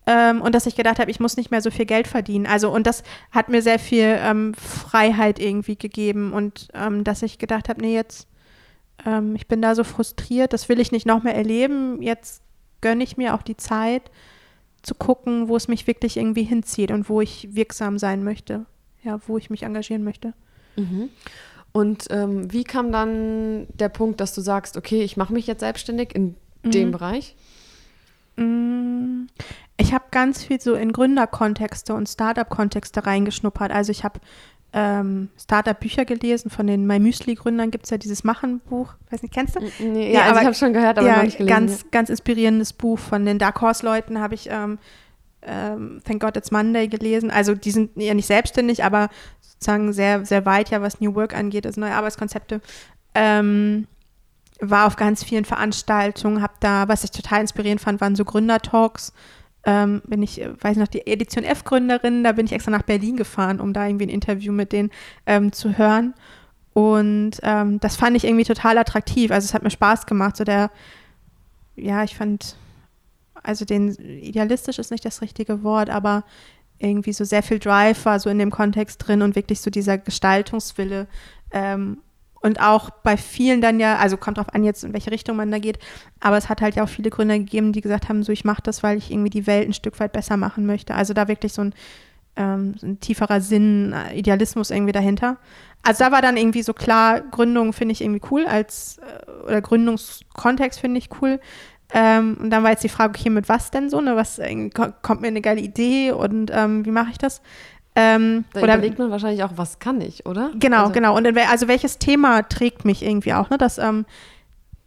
Ähm, 0.07 0.41
und 0.41 0.55
dass 0.55 0.67
ich 0.67 0.77
gedacht 0.77 1.01
habe, 1.01 1.11
ich 1.11 1.19
muss 1.19 1.37
nicht 1.37 1.51
mehr 1.51 1.61
so 1.61 1.71
viel 1.71 1.85
Geld 1.85 2.07
verdienen. 2.07 2.47
Also, 2.47 2.71
und 2.71 2.87
das 2.87 3.03
hat 3.33 3.49
mir 3.49 3.61
sehr 3.61 3.79
viel 3.79 4.17
ähm, 4.21 4.55
Freiheit 4.55 5.41
irgendwie 5.41 5.77
gegeben 5.77 6.33
und 6.33 6.69
ähm, 6.75 7.03
dass 7.03 7.23
ich 7.23 7.39
gedacht 7.39 7.69
habe, 7.69 7.81
nee, 7.81 7.95
jetzt, 7.95 8.29
ähm, 9.05 9.35
ich 9.35 9.49
bin 9.49 9.61
da 9.61 9.75
so 9.75 9.83
frustriert, 9.83 10.53
das 10.53 10.69
will 10.69 10.79
ich 10.79 10.93
nicht 10.93 11.07
noch 11.07 11.25
mehr 11.25 11.35
erleben. 11.35 12.01
Jetzt 12.03 12.43
gönne 12.81 13.03
ich 13.03 13.17
mir 13.17 13.35
auch 13.35 13.43
die 13.43 13.57
Zeit 13.57 14.11
zu 14.83 14.95
gucken, 14.95 15.49
wo 15.49 15.57
es 15.57 15.67
mich 15.67 15.89
wirklich 15.89 16.17
irgendwie 16.17 16.45
hinzieht 16.45 16.93
und 16.93 17.09
wo 17.09 17.21
ich 17.21 17.49
wirksam 17.57 17.99
sein 17.99 18.23
möchte. 18.23 18.67
Ja, 19.03 19.21
wo 19.27 19.39
ich 19.39 19.51
mich 19.51 19.65
engagieren 19.65 20.05
möchte. 20.05 20.35
Mhm. 20.77 21.11
Und 21.73 22.07
ähm, 22.11 22.53
wie 22.53 22.65
kam 22.65 22.93
dann 22.93 23.67
der 23.75 23.89
Punkt, 23.89 24.21
dass 24.21 24.35
du 24.35 24.41
sagst, 24.41 24.77
okay, 24.77 25.03
ich 25.03 25.17
mache 25.17 25.33
mich 25.33 25.47
jetzt 25.47 25.61
selbstständig 25.61 26.15
in 26.15 26.37
mhm. 26.63 26.71
dem 26.71 26.91
Bereich? 26.93 27.37
Mm, 28.37 29.27
ich 29.77 29.93
habe 29.93 30.05
ganz 30.11 30.45
viel 30.45 30.61
so 30.61 30.75
in 30.75 30.93
Gründerkontexte 30.93 31.95
und 31.95 32.09
Startup-Kontexte 32.09 33.07
reingeschnuppert. 33.07 33.71
Also 33.71 33.93
ich 33.93 34.05
habe 34.05 34.21
ähm, 34.73 35.31
Startup-Bücher 35.39 36.05
gelesen 36.05 36.51
von 36.51 36.67
den 36.67 36.87
My 36.87 36.99
Müsli-Gründern. 36.99 37.71
Gibt 37.71 37.85
es 37.85 37.91
ja 37.91 37.99
dieses 37.99 38.25
Machen-Buch. 38.25 38.95
Weiß 39.11 39.23
nicht, 39.23 39.33
kennst 39.33 39.57
du? 39.57 39.61
Nee, 39.81 40.13
ja, 40.13 40.21
also 40.21 40.33
aber, 40.33 40.41
ich 40.41 40.47
habe 40.47 40.55
schon 40.55 40.73
gehört, 40.73 40.99
aber 40.99 41.07
ja, 41.07 41.17
noch 41.17 41.23
nicht 41.25 41.39
gelesen. 41.39 41.55
Ganz, 41.55 41.91
ganz 41.91 42.11
inspirierendes 42.11 42.73
Buch 42.73 42.99
von 42.99 43.25
den 43.25 43.39
Dark 43.39 43.61
Horse-Leuten 43.61 44.21
habe 44.21 44.35
ich 44.35 44.49
ähm, 44.51 44.79
ähm, 45.43 46.01
Thank 46.05 46.21
God 46.21 46.37
It's 46.37 46.51
Monday 46.51 46.89
gelesen. 46.89 47.31
Also 47.31 47.55
die 47.55 47.71
sind 47.71 47.91
ja 47.97 48.15
nicht 48.15 48.27
selbstständig, 48.27 48.85
aber 48.85 49.09
sozusagen 49.41 49.93
sehr, 49.93 50.25
sehr 50.27 50.45
weit, 50.45 50.71
ja, 50.71 50.83
was 50.83 51.01
New 51.01 51.15
Work 51.15 51.35
angeht, 51.35 51.67
also 51.67 51.81
neue 51.81 51.95
Arbeitskonzepte. 51.95 52.61
Ähm, 53.15 53.87
war 54.61 54.87
auf 54.87 54.97
ganz 54.97 55.23
vielen 55.23 55.45
Veranstaltungen, 55.45 56.43
habe 56.43 56.55
da, 56.61 56.89
was 56.89 57.05
ich 57.05 57.11
total 57.11 57.41
inspirierend 57.41 57.81
fand, 57.81 58.01
waren 58.01 58.17
so 58.17 58.25
Gründertalks. 58.25 59.13
Ähm, 59.65 60.01
bin 60.07 60.23
ich, 60.23 60.41
weiß 60.61 60.77
noch, 60.77 60.87
die 60.87 61.07
Edition 61.07 61.45
F-Gründerin, 61.45 62.23
da 62.23 62.33
bin 62.33 62.47
ich 62.47 62.53
extra 62.53 62.71
nach 62.71 62.83
Berlin 62.83 63.17
gefahren, 63.17 63.61
um 63.61 63.73
da 63.73 63.87
irgendwie 63.87 64.07
ein 64.07 64.11
Interview 64.11 64.53
mit 64.53 64.73
denen 64.73 64.91
ähm, 65.27 65.53
zu 65.53 65.77
hören. 65.77 66.15
Und 66.73 67.41
ähm, 67.43 67.81
das 67.81 67.97
fand 67.97 68.17
ich 68.17 68.25
irgendwie 68.25 68.45
total 68.45 68.79
attraktiv. 68.79 69.31
Also 69.31 69.47
es 69.47 69.55
hat 69.55 69.63
mir 69.63 69.71
Spaß 69.71 70.07
gemacht. 70.07 70.37
So 70.37 70.45
der, 70.45 70.71
ja, 71.75 72.05
ich 72.05 72.15
fand, 72.15 72.57
also 73.43 73.65
den 73.65 73.95
idealistisch 73.95 74.79
ist 74.79 74.91
nicht 74.91 75.05
das 75.05 75.23
richtige 75.23 75.63
Wort, 75.63 75.91
aber 75.91 76.25
irgendwie 76.79 77.13
so 77.13 77.25
sehr 77.25 77.43
viel 77.43 77.59
Drive 77.59 78.05
war 78.05 78.21
so 78.21 78.29
in 78.29 78.39
dem 78.39 78.51
Kontext 78.51 79.07
drin 79.07 79.23
und 79.23 79.37
wirklich 79.37 79.61
so 79.61 79.71
dieser 79.71 79.99
Gestaltungswille. 79.99 81.07
Ähm, 81.51 82.03
und 82.47 82.61
auch 82.61 82.91
bei 82.91 83.17
vielen 83.17 83.61
dann 83.61 83.81
ja, 83.81 83.97
also 83.97 84.17
kommt 84.17 84.39
drauf 84.39 84.55
an 84.55 84.63
jetzt, 84.63 84.85
in 84.85 84.93
welche 84.93 85.11
Richtung 85.11 85.37
man 85.37 85.51
da 85.51 85.59
geht, 85.59 85.81
aber 86.21 86.37
es 86.37 86.49
hat 86.49 86.61
halt 86.61 86.77
ja 86.77 86.85
auch 86.85 86.89
viele 86.89 87.11
Gründer 87.11 87.37
gegeben, 87.37 87.73
die 87.73 87.81
gesagt 87.81 88.09
haben, 88.09 88.23
so 88.23 88.31
ich 88.31 88.45
mache 88.45 88.63
das, 88.63 88.85
weil 88.85 88.99
ich 88.99 89.11
irgendwie 89.11 89.31
die 89.31 89.49
Welt 89.49 89.69
ein 89.69 89.73
Stück 89.73 89.99
weit 89.99 90.13
besser 90.13 90.37
machen 90.37 90.65
möchte. 90.65 90.95
Also 90.95 91.13
da 91.13 91.27
wirklich 91.27 91.53
so 91.53 91.63
ein, 91.63 91.75
ähm, 92.37 92.75
so 92.79 92.87
ein 92.87 93.01
tieferer 93.01 93.41
Sinn, 93.41 93.93
äh, 93.93 94.17
Idealismus 94.17 94.71
irgendwie 94.71 94.93
dahinter. 94.93 95.39
Also 95.83 96.05
da 96.05 96.13
war 96.13 96.23
dann 96.23 96.37
irgendwie 96.37 96.63
so 96.63 96.73
klar, 96.73 97.21
Gründung 97.21 97.73
finde 97.73 97.93
ich 97.93 98.01
irgendwie 98.01 98.23
cool 98.31 98.47
als, 98.47 98.99
äh, 98.99 99.45
oder 99.45 99.61
Gründungskontext 99.61 100.79
finde 100.79 100.99
ich 100.99 101.09
cool. 101.21 101.41
Ähm, 101.93 102.37
und 102.41 102.51
dann 102.51 102.63
war 102.63 102.71
jetzt 102.71 102.85
die 102.85 102.89
Frage, 102.89 103.19
okay, 103.19 103.31
mit 103.31 103.49
was 103.49 103.73
denn 103.73 103.91
so? 103.91 104.01
Ne? 104.01 104.15
Was 104.15 104.39
äh, 104.39 104.71
kommt 104.71 105.21
mir 105.21 105.29
eine 105.29 105.41
geile 105.41 105.61
Idee 105.61 106.13
und 106.13 106.53
ähm, 106.55 106.85
wie 106.85 106.91
mache 106.93 107.11
ich 107.11 107.19
das? 107.19 107.43
Ähm, 107.99 108.45
da 108.53 108.61
oder 108.61 108.75
überlegt 108.75 108.99
man 108.99 109.11
wahrscheinlich 109.11 109.43
auch, 109.43 109.53
was 109.57 109.79
kann 109.79 110.03
ich, 110.03 110.27
oder? 110.27 110.51
Genau, 110.59 110.83
also, 110.83 110.93
genau. 110.93 111.17
Und 111.17 111.27
also 111.39 111.67
welches 111.67 111.99
Thema 111.99 112.43
trägt 112.43 112.85
mich 112.85 113.03
irgendwie 113.03 113.33
auch, 113.33 113.49
ne? 113.49 113.57
Dass 113.57 113.79
ähm, 113.79 114.05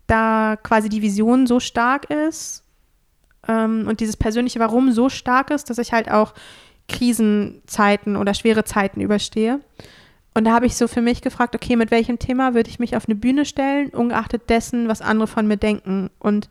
da 0.05 0.57
quasi 0.61 0.89
die 0.89 1.01
Vision 1.01 1.47
so 1.47 1.59
stark 1.59 2.09
ist 2.11 2.63
ähm, 3.47 3.87
und 3.87 3.99
dieses 3.99 4.15
persönliche 4.15 4.59
Warum 4.59 4.91
so 4.91 5.09
stark 5.09 5.49
ist, 5.49 5.71
dass 5.71 5.79
ich 5.79 5.91
halt 5.91 6.11
auch 6.11 6.33
Krisenzeiten 6.87 8.15
oder 8.15 8.35
schwere 8.35 8.63
Zeiten 8.63 9.01
überstehe. 9.01 9.59
Und 10.35 10.45
da 10.45 10.53
habe 10.53 10.67
ich 10.67 10.75
so 10.75 10.87
für 10.87 11.01
mich 11.01 11.21
gefragt, 11.21 11.55
okay, 11.55 11.75
mit 11.75 11.89
welchem 11.89 12.19
Thema 12.19 12.53
würde 12.53 12.69
ich 12.69 12.79
mich 12.79 12.95
auf 12.95 13.07
eine 13.07 13.15
Bühne 13.15 13.45
stellen, 13.45 13.89
ungeachtet 13.89 14.49
dessen, 14.49 14.87
was 14.87 15.01
andere 15.01 15.27
von 15.27 15.47
mir 15.47 15.57
denken. 15.57 16.11
Und 16.19 16.47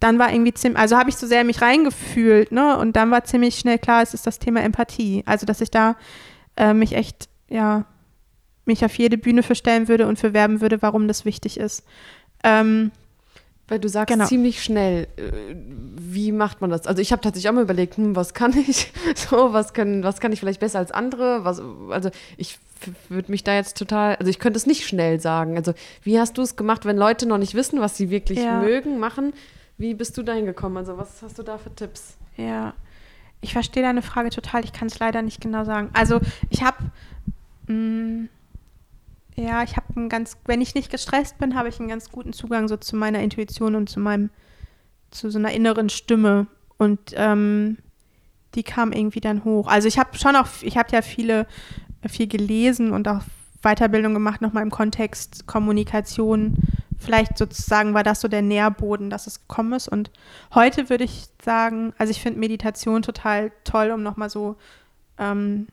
dann 0.00 0.18
war 0.18 0.32
irgendwie 0.32 0.54
ziemlich, 0.54 0.80
also 0.80 0.96
habe 0.96 1.10
ich 1.10 1.16
so 1.16 1.26
sehr 1.26 1.44
mich 1.44 1.60
reingefühlt, 1.60 2.52
ne? 2.52 2.76
Und 2.78 2.96
dann 2.96 3.10
war 3.10 3.24
ziemlich 3.24 3.58
schnell 3.58 3.78
klar, 3.78 4.02
es 4.02 4.14
ist 4.14 4.26
das 4.26 4.38
Thema 4.38 4.62
Empathie. 4.62 5.22
Also, 5.26 5.46
dass 5.46 5.60
ich 5.60 5.70
da 5.70 5.96
äh, 6.56 6.72
mich 6.72 6.94
echt, 6.94 7.28
ja, 7.48 7.84
mich 8.64 8.84
auf 8.84 8.94
jede 8.96 9.18
Bühne 9.18 9.42
verstellen 9.42 9.88
würde 9.88 10.06
und 10.06 10.18
für 10.18 10.32
werben 10.32 10.60
würde, 10.60 10.80
warum 10.82 11.06
das 11.06 11.24
wichtig 11.24 11.58
ist. 11.58 11.84
Ähm, 12.42 12.90
weil 13.68 13.78
du 13.78 13.88
sagst 13.88 14.12
genau. 14.12 14.26
ziemlich 14.26 14.62
schnell, 14.62 15.06
äh, 15.16 15.54
wie 15.54 16.32
macht 16.32 16.60
man 16.60 16.70
das? 16.70 16.86
Also 16.86 17.00
ich 17.00 17.12
habe 17.12 17.22
tatsächlich 17.22 17.48
auch 17.48 17.54
mal 17.54 17.62
überlegt, 17.62 17.96
hm, 17.96 18.16
was 18.16 18.34
kann 18.34 18.52
ich? 18.56 18.92
So, 19.14 19.52
was 19.52 19.74
kann, 19.74 20.02
was 20.02 20.18
kann 20.18 20.32
ich 20.32 20.40
vielleicht 20.40 20.60
besser 20.60 20.80
als 20.80 20.90
andere? 20.90 21.44
Was, 21.44 21.62
also 21.90 22.10
ich 22.36 22.58
würde 23.08 23.30
mich 23.30 23.44
da 23.44 23.54
jetzt 23.54 23.76
total, 23.76 24.16
also 24.16 24.28
ich 24.30 24.38
könnte 24.38 24.56
es 24.56 24.66
nicht 24.66 24.86
schnell 24.86 25.20
sagen. 25.20 25.56
Also 25.56 25.74
wie 26.02 26.18
hast 26.18 26.38
du 26.38 26.42
es 26.42 26.56
gemacht, 26.56 26.84
wenn 26.84 26.96
Leute 26.96 27.26
noch 27.26 27.38
nicht 27.38 27.54
wissen, 27.54 27.80
was 27.80 27.96
sie 27.96 28.10
wirklich 28.10 28.40
ja. 28.40 28.60
mögen, 28.60 28.98
machen? 28.98 29.34
Wie 29.80 29.94
bist 29.94 30.18
du 30.18 30.22
da 30.22 30.34
hingekommen? 30.34 30.76
Also 30.76 30.98
was 30.98 31.22
hast 31.22 31.38
du 31.38 31.42
da 31.42 31.56
für 31.56 31.74
Tipps? 31.74 32.18
Ja, 32.36 32.74
ich 33.40 33.54
verstehe 33.54 33.82
deine 33.82 34.02
Frage 34.02 34.28
total. 34.28 34.62
Ich 34.62 34.74
kann 34.74 34.88
es 34.88 34.98
leider 34.98 35.22
nicht 35.22 35.40
genau 35.40 35.64
sagen. 35.64 35.88
Also 35.94 36.20
ich 36.50 36.62
habe, 36.62 36.76
mm, 37.66 38.28
ja, 39.36 39.62
ich 39.62 39.78
habe 39.78 39.86
einen 39.96 40.10
ganz, 40.10 40.36
wenn 40.44 40.60
ich 40.60 40.74
nicht 40.74 40.90
gestresst 40.90 41.38
bin, 41.38 41.54
habe 41.54 41.70
ich 41.70 41.80
einen 41.80 41.88
ganz 41.88 42.10
guten 42.10 42.34
Zugang 42.34 42.68
so 42.68 42.76
zu 42.76 42.94
meiner 42.94 43.20
Intuition 43.20 43.74
und 43.74 43.88
zu 43.88 44.00
meinem, 44.00 44.28
zu 45.10 45.30
so 45.30 45.38
einer 45.38 45.52
inneren 45.52 45.88
Stimme. 45.88 46.46
Und 46.76 47.14
ähm, 47.14 47.78
die 48.56 48.64
kam 48.64 48.92
irgendwie 48.92 49.20
dann 49.20 49.44
hoch. 49.44 49.66
Also 49.66 49.88
ich 49.88 49.98
habe 49.98 50.18
schon 50.18 50.36
auch, 50.36 50.48
ich 50.60 50.76
habe 50.76 50.90
ja 50.92 51.00
viele, 51.00 51.46
viel 52.06 52.26
gelesen 52.26 52.92
und 52.92 53.08
auch 53.08 53.22
Weiterbildung 53.62 54.12
gemacht, 54.12 54.42
nochmal 54.42 54.62
im 54.62 54.70
Kontext 54.70 55.46
Kommunikation 55.46 56.58
vielleicht 57.00 57.38
sozusagen 57.38 57.94
war 57.94 58.02
das 58.02 58.20
so 58.20 58.28
der 58.28 58.42
Nährboden, 58.42 59.10
dass 59.10 59.26
es 59.26 59.40
gekommen 59.40 59.72
ist. 59.72 59.88
Und 59.88 60.10
heute 60.54 60.88
würde 60.88 61.04
ich 61.04 61.28
sagen, 61.42 61.92
also 61.98 62.10
ich 62.10 62.22
finde 62.22 62.38
Meditation 62.38 63.02
total 63.02 63.50
toll, 63.64 63.90
um 63.90 64.02
nochmal 64.02 64.30
so 64.30 64.56
ähm, 65.18 65.66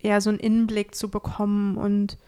eher 0.00 0.20
so 0.20 0.30
einen 0.30 0.40
Innenblick 0.40 0.94
zu 0.94 1.08
bekommen 1.08 1.76
und 1.76 2.18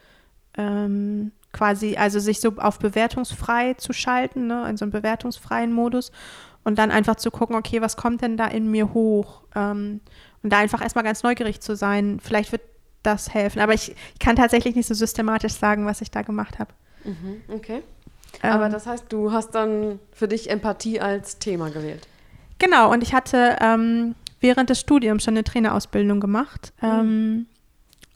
ähm, 0.57 1.31
quasi, 1.53 1.97
also 1.97 2.19
sich 2.19 2.39
so 2.39 2.55
auf 2.57 2.79
bewertungsfrei 2.79 3.75
zu 3.75 3.93
schalten, 3.93 4.47
ne, 4.47 4.67
in 4.69 4.77
so 4.77 4.85
einen 4.85 4.91
bewertungsfreien 4.91 5.71
Modus 5.71 6.11
und 6.63 6.77
dann 6.79 6.91
einfach 6.91 7.15
zu 7.15 7.31
gucken, 7.31 7.55
okay, 7.55 7.81
was 7.81 7.97
kommt 7.97 8.21
denn 8.21 8.37
da 8.37 8.45
in 8.45 8.69
mir 8.69 8.93
hoch? 8.93 9.43
Ähm, 9.55 10.01
und 10.43 10.53
da 10.53 10.57
einfach 10.59 10.81
erstmal 10.81 11.03
ganz 11.03 11.23
neugierig 11.23 11.61
zu 11.61 11.75
sein. 11.75 12.19
Vielleicht 12.21 12.51
wird 12.51 12.61
das 13.03 13.33
helfen. 13.33 13.59
Aber 13.59 13.73
ich, 13.73 13.95
ich 14.13 14.19
kann 14.19 14.35
tatsächlich 14.35 14.75
nicht 14.75 14.87
so 14.87 14.93
systematisch 14.93 15.53
sagen, 15.53 15.85
was 15.85 16.01
ich 16.01 16.11
da 16.11 16.21
gemacht 16.21 16.59
habe. 16.59 16.73
Mhm, 17.03 17.41
okay. 17.47 17.83
Aber 18.41 18.65
ähm, 18.65 18.71
das 18.71 18.85
heißt, 18.87 19.05
du 19.09 19.31
hast 19.31 19.51
dann 19.51 19.99
für 20.11 20.27
dich 20.27 20.49
Empathie 20.49 20.99
als 20.99 21.39
Thema 21.39 21.69
gewählt. 21.69 22.07
Genau, 22.59 22.91
und 22.91 23.03
ich 23.03 23.13
hatte 23.13 23.57
ähm, 23.61 24.15
während 24.39 24.69
des 24.69 24.79
Studiums 24.79 25.23
schon 25.23 25.35
eine 25.35 25.43
Trainerausbildung 25.43 26.19
gemacht 26.19 26.73
mhm. 26.81 26.87
ähm, 26.87 27.45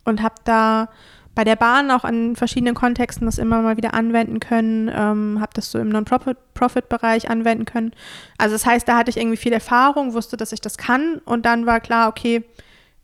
und 0.06 0.22
habe 0.22 0.36
da 0.44 0.90
bei 1.34 1.44
der 1.46 1.56
Bahn 1.56 1.92
auch 1.92 2.04
in 2.04 2.36
verschiedenen 2.36 2.76
Kontexten 2.76 3.26
das 3.26 3.38
immer 3.38 3.62
mal 3.62 3.78
wieder 3.78 3.94
anwenden 3.94 4.40
können, 4.42 4.90
ähm, 4.94 5.40
habe 5.40 5.52
das 5.54 5.72
so 5.72 5.80
im 5.80 5.88
Non-Profit-Bereich 5.90 7.30
anwenden 7.30 7.66
können. 7.66 7.94
Also 8.38 8.56
das 8.56 8.66
heißt, 8.66 8.88
da 8.88 8.98
hatte 8.98 9.10
ich 9.10 9.18
irgendwie 9.18 9.38
viel 9.38 9.54
Erfahrung, 9.54 10.14
wusste, 10.14 10.36
dass 10.36 10.52
ich 10.52 10.60
das 10.60 10.78
kann 10.78 11.22
und 11.26 11.46
dann 11.46 11.66
war 11.66 11.80
klar, 11.80 12.10
okay, 12.10 12.44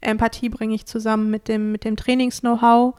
Empathie 0.01 0.49
bringe 0.49 0.75
ich 0.75 0.85
zusammen 0.85 1.29
mit 1.31 1.47
dem, 1.47 1.71
mit 1.71 1.85
dem 1.85 1.95
Trainings-Know-how 1.95 2.95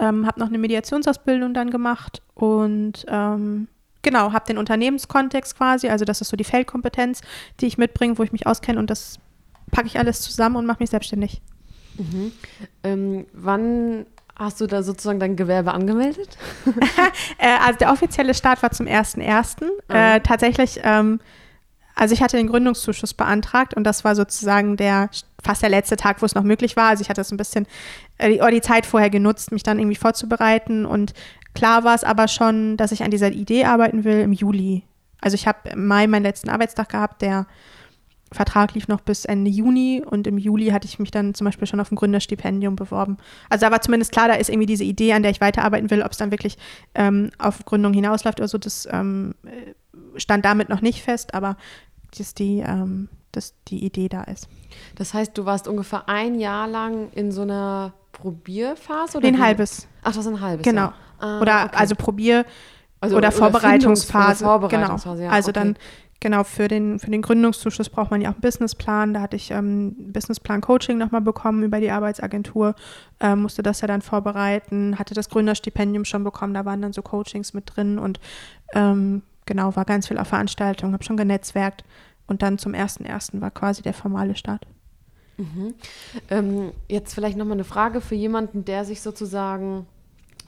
ähm, 0.00 0.26
habe 0.26 0.40
noch 0.40 0.48
eine 0.48 0.58
Mediationsausbildung 0.58 1.54
dann 1.54 1.70
gemacht 1.70 2.22
und 2.34 3.04
ähm, 3.08 3.68
genau, 4.02 4.32
habe 4.32 4.46
den 4.46 4.58
Unternehmenskontext 4.58 5.56
quasi, 5.56 5.88
also 5.88 6.04
das 6.04 6.20
ist 6.20 6.28
so 6.30 6.36
die 6.36 6.44
Feldkompetenz, 6.44 7.20
die 7.60 7.66
ich 7.66 7.78
mitbringe, 7.78 8.18
wo 8.18 8.22
ich 8.22 8.32
mich 8.32 8.46
auskenne 8.46 8.78
und 8.78 8.90
das 8.90 9.18
packe 9.70 9.86
ich 9.86 9.98
alles 9.98 10.20
zusammen 10.22 10.56
und 10.56 10.66
mache 10.66 10.82
mich 10.82 10.90
selbstständig. 10.90 11.42
Mhm. 11.96 12.32
Ähm, 12.82 13.26
wann 13.32 14.06
hast 14.36 14.60
du 14.60 14.66
da 14.66 14.82
sozusagen 14.82 15.20
dein 15.20 15.36
Gewerbe 15.36 15.72
angemeldet? 15.72 16.38
äh, 17.38 17.58
also 17.64 17.78
der 17.78 17.92
offizielle 17.92 18.34
Start 18.34 18.62
war 18.62 18.70
zum 18.70 18.86
1.1. 18.86 19.64
Mhm. 19.64 19.70
Äh, 19.88 20.20
tatsächlich 20.20 20.80
ähm, 20.82 21.20
also 22.00 22.14
ich 22.14 22.22
hatte 22.22 22.38
den 22.38 22.46
Gründungszuschuss 22.46 23.12
beantragt 23.12 23.74
und 23.74 23.84
das 23.84 24.04
war 24.04 24.16
sozusagen 24.16 24.78
der 24.78 25.10
fast 25.42 25.60
der 25.60 25.68
letzte 25.68 25.96
Tag, 25.96 26.22
wo 26.22 26.26
es 26.26 26.34
noch 26.34 26.44
möglich 26.44 26.74
war. 26.74 26.88
Also 26.88 27.02
ich 27.02 27.10
hatte 27.10 27.20
das 27.20 27.30
ein 27.30 27.36
bisschen 27.36 27.66
äh, 28.16 28.50
die, 28.50 28.60
Zeit 28.62 28.86
vorher 28.86 29.10
genutzt, 29.10 29.52
mich 29.52 29.64
dann 29.64 29.78
irgendwie 29.78 29.96
vorzubereiten 29.96 30.86
und 30.86 31.12
klar 31.54 31.84
war 31.84 31.94
es 31.94 32.02
aber 32.02 32.26
schon, 32.26 32.78
dass 32.78 32.92
ich 32.92 33.02
an 33.02 33.10
dieser 33.10 33.30
Idee 33.30 33.66
arbeiten 33.66 34.04
will 34.04 34.20
im 34.20 34.32
Juli. 34.32 34.82
Also 35.20 35.34
ich 35.34 35.46
habe 35.46 35.68
im 35.68 35.86
Mai 35.86 36.06
meinen 36.06 36.22
letzten 36.22 36.48
Arbeitstag 36.48 36.88
gehabt, 36.88 37.20
der 37.20 37.46
Vertrag 38.32 38.72
lief 38.72 38.88
noch 38.88 39.02
bis 39.02 39.26
Ende 39.26 39.50
Juni 39.50 40.02
und 40.02 40.26
im 40.26 40.38
Juli 40.38 40.68
hatte 40.68 40.86
ich 40.86 40.98
mich 41.00 41.10
dann 41.10 41.34
zum 41.34 41.44
Beispiel 41.44 41.66
schon 41.66 41.80
auf 41.80 41.92
ein 41.92 41.96
Gründerstipendium 41.96 42.76
beworben. 42.76 43.18
Also 43.50 43.66
da 43.66 43.72
war 43.72 43.82
zumindest 43.82 44.12
klar, 44.12 44.28
da 44.28 44.34
ist 44.34 44.48
irgendwie 44.48 44.66
diese 44.66 44.84
Idee, 44.84 45.12
an 45.12 45.22
der 45.22 45.32
ich 45.32 45.42
weiterarbeiten 45.42 45.90
will, 45.90 46.02
ob 46.02 46.12
es 46.12 46.16
dann 46.16 46.30
wirklich 46.30 46.56
ähm, 46.94 47.30
auf 47.36 47.66
Gründung 47.66 47.92
hinausläuft 47.92 48.40
oder 48.40 48.48
so, 48.48 48.56
das 48.56 48.88
ähm, 48.90 49.34
stand 50.16 50.44
damit 50.44 50.68
noch 50.68 50.80
nicht 50.80 51.02
fest, 51.02 51.34
aber 51.34 51.56
das 52.18 52.34
die, 52.34 52.60
ähm, 52.60 53.08
dass 53.32 53.54
die 53.68 53.84
Idee 53.84 54.08
da 54.08 54.22
ist. 54.24 54.48
Das 54.96 55.14
heißt, 55.14 55.36
du 55.38 55.44
warst 55.44 55.68
ungefähr 55.68 56.08
ein 56.08 56.38
Jahr 56.38 56.66
lang 56.68 57.10
in 57.12 57.32
so 57.32 57.42
einer 57.42 57.92
Probierphase? 58.12 59.18
Oder 59.18 59.28
ein 59.28 59.36
wie? 59.36 59.40
halbes. 59.42 59.86
Ach, 60.02 60.08
das 60.12 60.18
ist 60.18 60.26
ein 60.26 60.40
halbes 60.40 60.64
Genau. 60.64 60.92
Ah, 61.18 61.40
oder 61.40 61.64
okay. 61.66 61.76
also 61.76 61.94
Probier- 61.94 62.44
Also- 63.00 63.16
oder, 63.16 63.28
oder 63.28 63.36
Vorbereitungsphase. 63.36 64.44
Oder 64.44 64.60
Vorbereitungsphase, 64.60 65.16
genau. 65.18 65.30
ja, 65.30 65.34
also 65.34 65.50
okay. 65.50 65.60
dann 65.60 65.76
genau 66.22 66.44
für 66.44 66.68
den 66.68 66.98
für 66.98 67.10
den 67.10 67.22
Gründungszuschuss 67.22 67.88
braucht 67.88 68.10
man 68.10 68.20
ja 68.20 68.28
auch 68.28 68.34
einen 68.34 68.42
Businessplan. 68.42 69.14
Da 69.14 69.20
hatte 69.22 69.36
ich 69.36 69.50
ähm, 69.50 69.94
Businessplan 70.12 70.60
Coaching 70.60 70.98
nochmal 70.98 71.22
bekommen 71.22 71.62
über 71.62 71.80
die 71.80 71.90
Arbeitsagentur, 71.90 72.74
ähm, 73.20 73.42
musste 73.42 73.62
das 73.62 73.80
ja 73.80 73.88
dann 73.88 74.02
vorbereiten, 74.02 74.98
hatte 74.98 75.14
das 75.14 75.28
Gründerstipendium 75.30 76.04
schon 76.04 76.24
bekommen. 76.24 76.52
Da 76.54 76.64
waren 76.64 76.82
dann 76.82 76.92
so 76.92 77.00
Coachings 77.02 77.54
mit 77.54 77.74
drin 77.74 77.98
und 77.98 78.20
ähm, 78.74 79.22
genau 79.50 79.74
war 79.76 79.84
ganz 79.84 80.08
viel 80.08 80.16
auf 80.18 80.28
Veranstaltungen, 80.28 80.92
habe 80.94 81.04
schon 81.04 81.16
genetzwerkt 81.18 81.84
und 82.26 82.40
dann 82.42 82.56
zum 82.56 82.72
ersten 82.72 83.04
ersten 83.04 83.40
war 83.42 83.50
quasi 83.50 83.82
der 83.82 83.92
formale 83.92 84.34
Start. 84.36 84.64
Ähm, 86.28 86.72
jetzt 86.88 87.14
vielleicht 87.14 87.36
nochmal 87.36 87.54
eine 87.56 87.64
Frage 87.64 88.00
für 88.00 88.14
jemanden, 88.14 88.64
der 88.64 88.84
sich 88.84 89.00
sozusagen. 89.00 89.86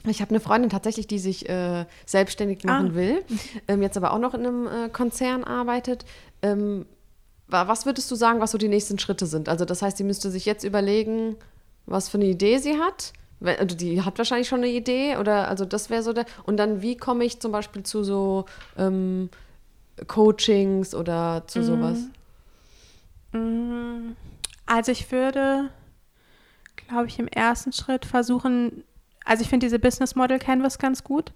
Ich 0.05 0.21
habe 0.21 0.29
eine 0.31 0.39
Freundin 0.39 0.69
tatsächlich, 0.69 1.07
die 1.07 1.17
sich 1.19 1.47
äh, 1.49 1.85
selbstständig 2.05 2.63
machen 2.63 2.91
Ah. 2.91 2.95
will, 2.95 3.23
ähm, 3.67 3.81
jetzt 3.81 3.95
aber 3.97 4.11
auch 4.13 4.19
noch 4.19 4.33
in 4.33 4.45
einem 4.45 4.67
äh, 4.67 4.89
Konzern 4.89 5.43
arbeitet. 5.45 6.03
Ähm, 6.41 6.85
wa- 7.47 7.67
was 7.67 7.85
würdest 7.85 8.11
du 8.11 8.15
sagen, 8.15 8.39
was 8.41 8.51
so 8.51 8.57
die 8.57 8.67
nächsten 8.67 8.99
Schritte 8.99 9.25
sind? 9.25 9.47
Also 9.49 9.63
das 9.65 9.81
heißt, 9.81 9.97
sie 9.97 10.03
müsste 10.03 10.29
sich 10.29 10.45
jetzt 10.45 10.63
überlegen, 10.65 11.37
was 11.85 12.09
für 12.09 12.17
eine 12.17 12.25
Idee 12.25 12.57
sie 12.59 12.77
hat. 12.77 13.13
Also 13.43 13.75
die 13.75 14.01
hat 14.01 14.17
wahrscheinlich 14.17 14.47
schon 14.47 14.59
eine 14.59 14.69
Idee 14.69 15.17
oder 15.17 15.47
also 15.49 15.65
das 15.65 15.89
wäre 15.89 16.01
so 16.03 16.13
der. 16.13 16.25
Und 16.45 16.57
dann 16.57 16.81
wie 16.81 16.95
komme 16.97 17.25
ich 17.25 17.39
zum 17.39 17.51
Beispiel 17.51 17.83
zu 17.83 18.03
so 18.03 18.45
ähm, 18.77 19.29
Coachings 20.07 20.95
oder 20.95 21.43
zu 21.47 21.63
sowas? 21.63 21.99
Mm, 23.33 24.11
Also 24.65 24.91
ich 24.91 25.11
würde, 25.11 25.69
glaube 26.87 27.07
ich, 27.07 27.19
im 27.19 27.27
ersten 27.27 27.73
Schritt 27.73 28.05
versuchen, 28.05 28.83
also 29.25 29.41
ich 29.43 29.49
finde 29.49 29.65
diese 29.65 29.79
Business 29.79 30.15
Model 30.15 30.39
Canvas 30.39 30.77
ganz 30.79 31.03
gut. 31.03 31.31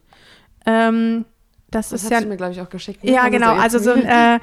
Ähm, 0.65 1.25
das, 1.69 1.89
Das 1.89 2.03
ist 2.03 2.05
hast 2.05 2.11
ja, 2.11 2.21
du 2.21 2.27
mir, 2.27 2.37
glaube 2.37 2.53
ich, 2.53 2.61
auch 2.61 2.69
geschickt. 2.69 3.03
ne? 3.03 3.11
ja 3.11 3.23
Also 3.23 3.31
genau, 3.31 3.53
also 3.53 3.79
so 3.79 3.91
ein 3.91 4.05
äh, 4.05 4.39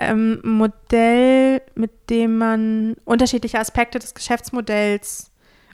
ähm, 0.00 0.40
Modell, 0.44 1.62
mit 1.74 2.10
dem 2.10 2.36
man 2.38 2.96
unterschiedliche 3.04 3.58
Aspekte 3.58 3.98
des 3.98 4.14
Geschäftsmodells 4.14 5.30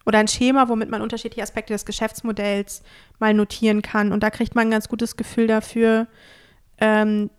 oder 0.07 0.19
ein 0.19 0.29
Schema, 0.29 0.69
womit 0.69 0.91
man 0.91 1.03
unterschiedliche 1.03 1.43
Aspekte 1.43 1.73
des 1.73 1.85
Geschäftsmodells 1.85 2.83
mal 3.19 3.35
notieren 3.35 3.83
kann. 3.83 4.13
Und 4.13 4.23
da 4.23 4.31
kriegt 4.31 4.55
man 4.55 4.69
ein 4.69 4.71
ganz 4.71 4.89
gutes 4.89 5.17
Gefühl 5.17 5.47
dafür, 5.47 6.07
ähm, 6.79 7.31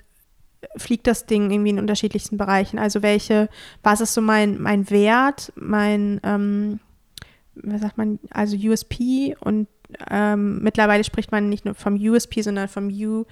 fliegt 0.77 1.07
das 1.07 1.25
Ding 1.25 1.51
irgendwie 1.51 1.69
in 1.69 1.79
unterschiedlichsten 1.79 2.37
Bereichen. 2.37 2.79
Also 2.79 3.03
welche, 3.03 3.49
was 3.83 4.01
ist 4.01 4.13
so 4.13 4.21
mein, 4.21 4.59
mein 4.59 4.89
Wert, 4.89 5.53
mein, 5.55 6.19
ähm, 6.23 6.79
was 7.55 7.81
sagt 7.81 7.97
man, 7.97 8.19
also 8.31 8.57
USP 8.57 9.35
und 9.39 9.67
ähm, 10.09 10.61
mittlerweile 10.61 11.03
spricht 11.03 11.31
man 11.31 11.49
nicht 11.49 11.65
nur 11.65 11.75
vom 11.75 11.95
USP, 11.95 12.41
sondern 12.41 12.67
vom 12.67 12.87
U, 12.87 13.25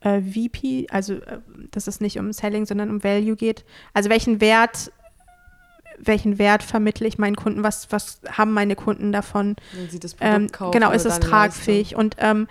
äh, 0.00 0.20
VP, 0.20 0.86
also 0.90 1.14
äh, 1.14 1.38
dass 1.70 1.86
es 1.86 2.00
nicht 2.00 2.18
um 2.18 2.32
Selling, 2.32 2.66
sondern 2.66 2.90
um 2.90 3.04
Value 3.04 3.36
geht. 3.36 3.64
Also 3.94 4.10
welchen 4.10 4.40
Wert, 4.40 4.92
welchen 6.04 6.38
Wert 6.38 6.62
vermittle 6.62 7.06
ich 7.06 7.18
meinen 7.18 7.36
Kunden, 7.36 7.62
was, 7.62 7.90
was 7.90 8.20
haben 8.30 8.52
meine 8.52 8.76
Kunden 8.76 9.12
davon? 9.12 9.56
Wenn 9.72 9.88
sie 9.88 10.00
das 10.00 10.14
Produkt 10.14 10.34
Ähm, 10.34 10.52
kaufen 10.52 10.72
genau, 10.72 10.90
ist 10.90 11.06
es 11.06 11.20
tragfähig 11.20 11.96
und 11.96 12.16
ähm, 12.18 12.40
Mhm. 12.40 12.46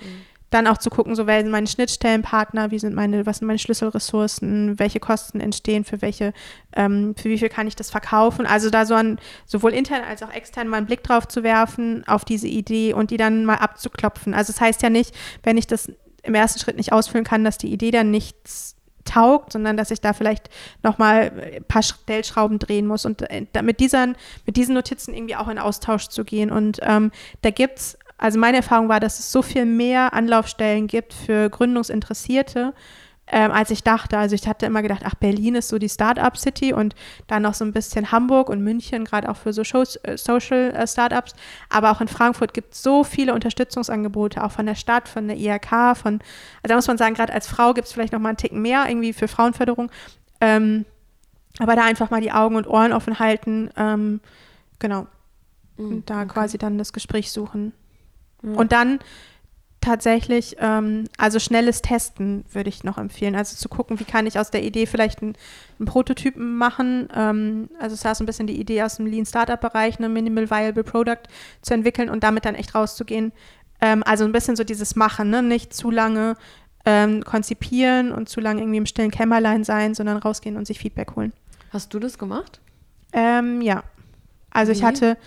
dann 0.52 0.68
auch 0.68 0.78
zu 0.78 0.90
gucken, 0.90 1.16
so 1.16 1.28
wer 1.28 1.40
sind 1.42 1.52
meine 1.52 1.68
Schnittstellenpartner, 1.68 2.72
wie 2.72 2.80
sind 2.80 2.94
meine, 2.94 3.26
was 3.26 3.38
sind 3.38 3.48
meine 3.48 3.60
Schlüsselressourcen, 3.60 4.80
welche 4.80 5.00
Kosten 5.00 5.40
entstehen, 5.40 5.84
für 5.86 6.02
welche, 6.02 6.34
ähm, 6.76 7.16
für 7.18 7.30
wie 7.30 7.38
viel 7.38 7.50
kann 7.50 7.68
ich 7.68 7.76
das 7.76 7.90
verkaufen. 7.90 8.46
Also 8.46 8.70
da 8.70 8.86
so 8.86 8.96
an 8.96 9.20
sowohl 9.46 9.74
intern 9.74 10.02
als 10.08 10.24
auch 10.24 10.32
extern 10.32 10.68
mal 10.68 10.78
einen 10.78 10.86
Blick 10.88 11.04
drauf 11.04 11.28
zu 11.28 11.44
werfen 11.44 12.04
auf 12.08 12.26
diese 12.26 12.48
Idee 12.48 12.94
und 12.94 13.12
die 13.12 13.18
dann 13.18 13.46
mal 13.46 13.56
abzuklopfen. 13.56 14.34
Also 14.34 14.52
das 14.52 14.62
heißt 14.62 14.82
ja 14.82 14.90
nicht, 14.90 15.16
wenn 15.44 15.58
ich 15.58 15.68
das 15.68 15.92
im 16.24 16.36
ersten 16.36 16.60
Schritt 16.60 16.78
nicht 16.78 16.92
ausfüllen 16.94 17.26
kann, 17.26 17.44
dass 17.44 17.58
die 17.58 17.72
Idee 17.72 17.92
dann 17.92 18.12
nichts 18.12 18.76
taugt, 19.06 19.54
sondern 19.54 19.78
dass 19.78 19.92
ich 19.92 20.02
da 20.02 20.14
vielleicht 20.14 20.50
nochmal 20.84 21.32
ein 21.56 21.64
paar 21.64 21.84
Stellschrauben 21.84 22.60
drehen 22.60 22.88
muss 22.88 23.06
und 23.06 23.22
äh, 23.30 23.46
mit, 23.62 23.80
diesen, 23.80 24.16
mit 24.46 24.58
diesen 24.58 24.76
Notizen 24.76 25.14
irgendwie 25.14 25.36
auch 25.36 25.48
in 25.48 25.60
Austausch 25.60 26.08
zu 26.08 26.24
gehen. 26.24 26.52
Und 26.52 26.80
ähm, 26.82 27.12
da 27.42 27.50
gibt's, 27.50 27.98
also 28.18 28.40
meine 28.40 28.58
Erfahrung 28.58 28.90
war, 28.90 29.00
dass 29.00 29.20
es 29.20 29.32
so 29.32 29.42
viel 29.42 29.66
mehr 29.66 30.14
Anlaufstellen 30.14 30.88
gibt 30.88 31.14
für 31.14 31.50
Gründungsinteressierte, 31.50 32.74
ähm, 33.32 33.52
als 33.52 33.72
ich 33.72 33.84
dachte. 33.84 34.18
Also 34.18 34.36
ich 34.36 34.48
hatte 34.48 34.66
immer 34.66 34.82
gedacht, 34.82 35.04
ach, 35.06 35.16
Berlin 35.16 35.56
ist 35.56 35.70
so 35.70 35.80
die 35.80 35.90
Start-up-City 35.90 36.74
und 36.74 36.96
dann 37.28 37.42
noch 37.42 37.54
so 37.54 37.64
ein 37.64 37.72
bisschen 37.72 38.12
Hamburg 38.12 38.50
und 38.50 38.62
München, 38.62 39.06
gerade 39.06 39.30
auch 39.30 39.38
für 39.38 39.54
so 39.54 39.64
Shows, 39.64 39.96
äh, 39.98 40.18
Social 40.18 40.72
äh, 40.72 40.86
Startups. 40.86 41.34
Aber 41.70 41.92
auch 41.92 42.02
in 42.02 42.10
Frankfurt 42.10 42.54
gibt 42.54 42.74
es 42.74 42.84
so 42.84 43.04
viele 43.04 43.34
Unterstützungsangebote, 43.34 44.44
auch 44.44 44.52
von 44.52 44.66
der 44.66 44.76
Stadt, 44.76 45.08
von 45.08 45.28
der 45.28 45.38
IHK, 45.38 45.98
von, 45.98 46.20
also 46.62 46.68
da 46.68 46.76
muss 46.76 46.88
man 46.88 46.98
sagen, 46.98 47.16
gerade 47.16 47.34
als 47.34 47.48
Frau 47.48 47.74
gibt 47.74 47.88
es 47.88 47.94
vielleicht 47.94 48.14
noch 48.14 48.20
mal 48.20 48.30
einen 48.30 48.38
Ticken 48.38 48.62
mehr 48.62 48.86
irgendwie 48.88 49.14
für 49.14 49.30
Frauenförderung. 49.30 49.90
Ähm, 50.42 50.86
aber 51.60 51.76
da 51.76 51.86
einfach 51.86 52.10
mal 52.10 52.22
die 52.22 52.32
Augen 52.32 52.56
und 52.56 52.68
Ohren 52.68 52.92
offen 52.92 53.20
halten, 53.20 53.70
ähm, 53.78 54.20
genau. 54.80 55.08
Mhm, 55.78 55.86
Und 55.86 56.10
da 56.10 56.22
okay. 56.22 56.28
quasi 56.28 56.58
dann 56.58 56.78
das 56.78 56.92
Gespräch 56.92 57.32
suchen. 57.32 57.72
Ja. 58.44 58.52
Und 58.52 58.72
dann 58.72 59.00
tatsächlich, 59.82 60.56
ähm, 60.60 61.06
also 61.18 61.40
schnelles 61.40 61.82
Testen 61.82 62.46
würde 62.52 62.70
ich 62.70 62.84
noch 62.84 62.98
empfehlen. 62.98 63.36
Also 63.36 63.56
zu 63.56 63.68
gucken, 63.68 64.00
wie 64.00 64.04
kann 64.06 64.28
ich 64.28 64.40
aus 64.40 64.52
der 64.52 64.64
Idee 64.64 64.86
vielleicht 64.86 65.22
einen, 65.22 65.36
einen 65.80 65.88
Prototypen 65.88 66.58
machen. 66.58 67.10
Ähm, 67.14 67.70
also 67.80 67.96
es 67.96 68.06
war 68.06 68.16
so 68.16 68.24
ein 68.24 68.28
bisschen 68.28 68.48
die 68.48 68.60
Idee 68.60 68.84
aus 68.84 68.98
dem 68.98 69.08
Lean 69.08 69.26
Startup-Bereich, 69.26 69.98
eine 69.98 70.08
Minimal 70.08 70.50
Viable 70.50 70.84
Product 70.84 71.24
zu 71.62 71.74
entwickeln 71.74 72.10
und 72.10 72.24
damit 72.24 72.46
dann 72.46 72.56
echt 72.56 72.76
rauszugehen. 72.76 73.34
Ähm, 73.82 74.04
also 74.04 74.24
ein 74.24 74.32
bisschen 74.32 74.56
so 74.56 74.64
dieses 74.64 74.96
Machen, 74.96 75.32
ne? 75.32 75.42
nicht 75.42 75.74
zu 75.74 75.90
lange 75.90 76.38
ähm, 76.86 77.24
konzipieren 77.24 78.12
und 78.12 78.30
zu 78.30 78.40
lange 78.40 78.62
irgendwie 78.62 78.78
im 78.78 78.86
stillen 78.86 79.12
Kämmerlein 79.12 79.64
sein, 79.64 79.96
sondern 79.96 80.18
rausgehen 80.18 80.58
und 80.58 80.66
sich 80.66 80.80
Feedback 80.80 81.16
holen. 81.16 81.34
Hast 81.72 81.94
du 81.94 82.00
das 82.00 82.18
gemacht? 82.18 82.60
Ähm, 83.14 83.62
ja. 83.62 83.84
Also 84.52 84.72
ich 84.72 84.82
Wie? 84.82 84.86
hatte, 84.86 85.18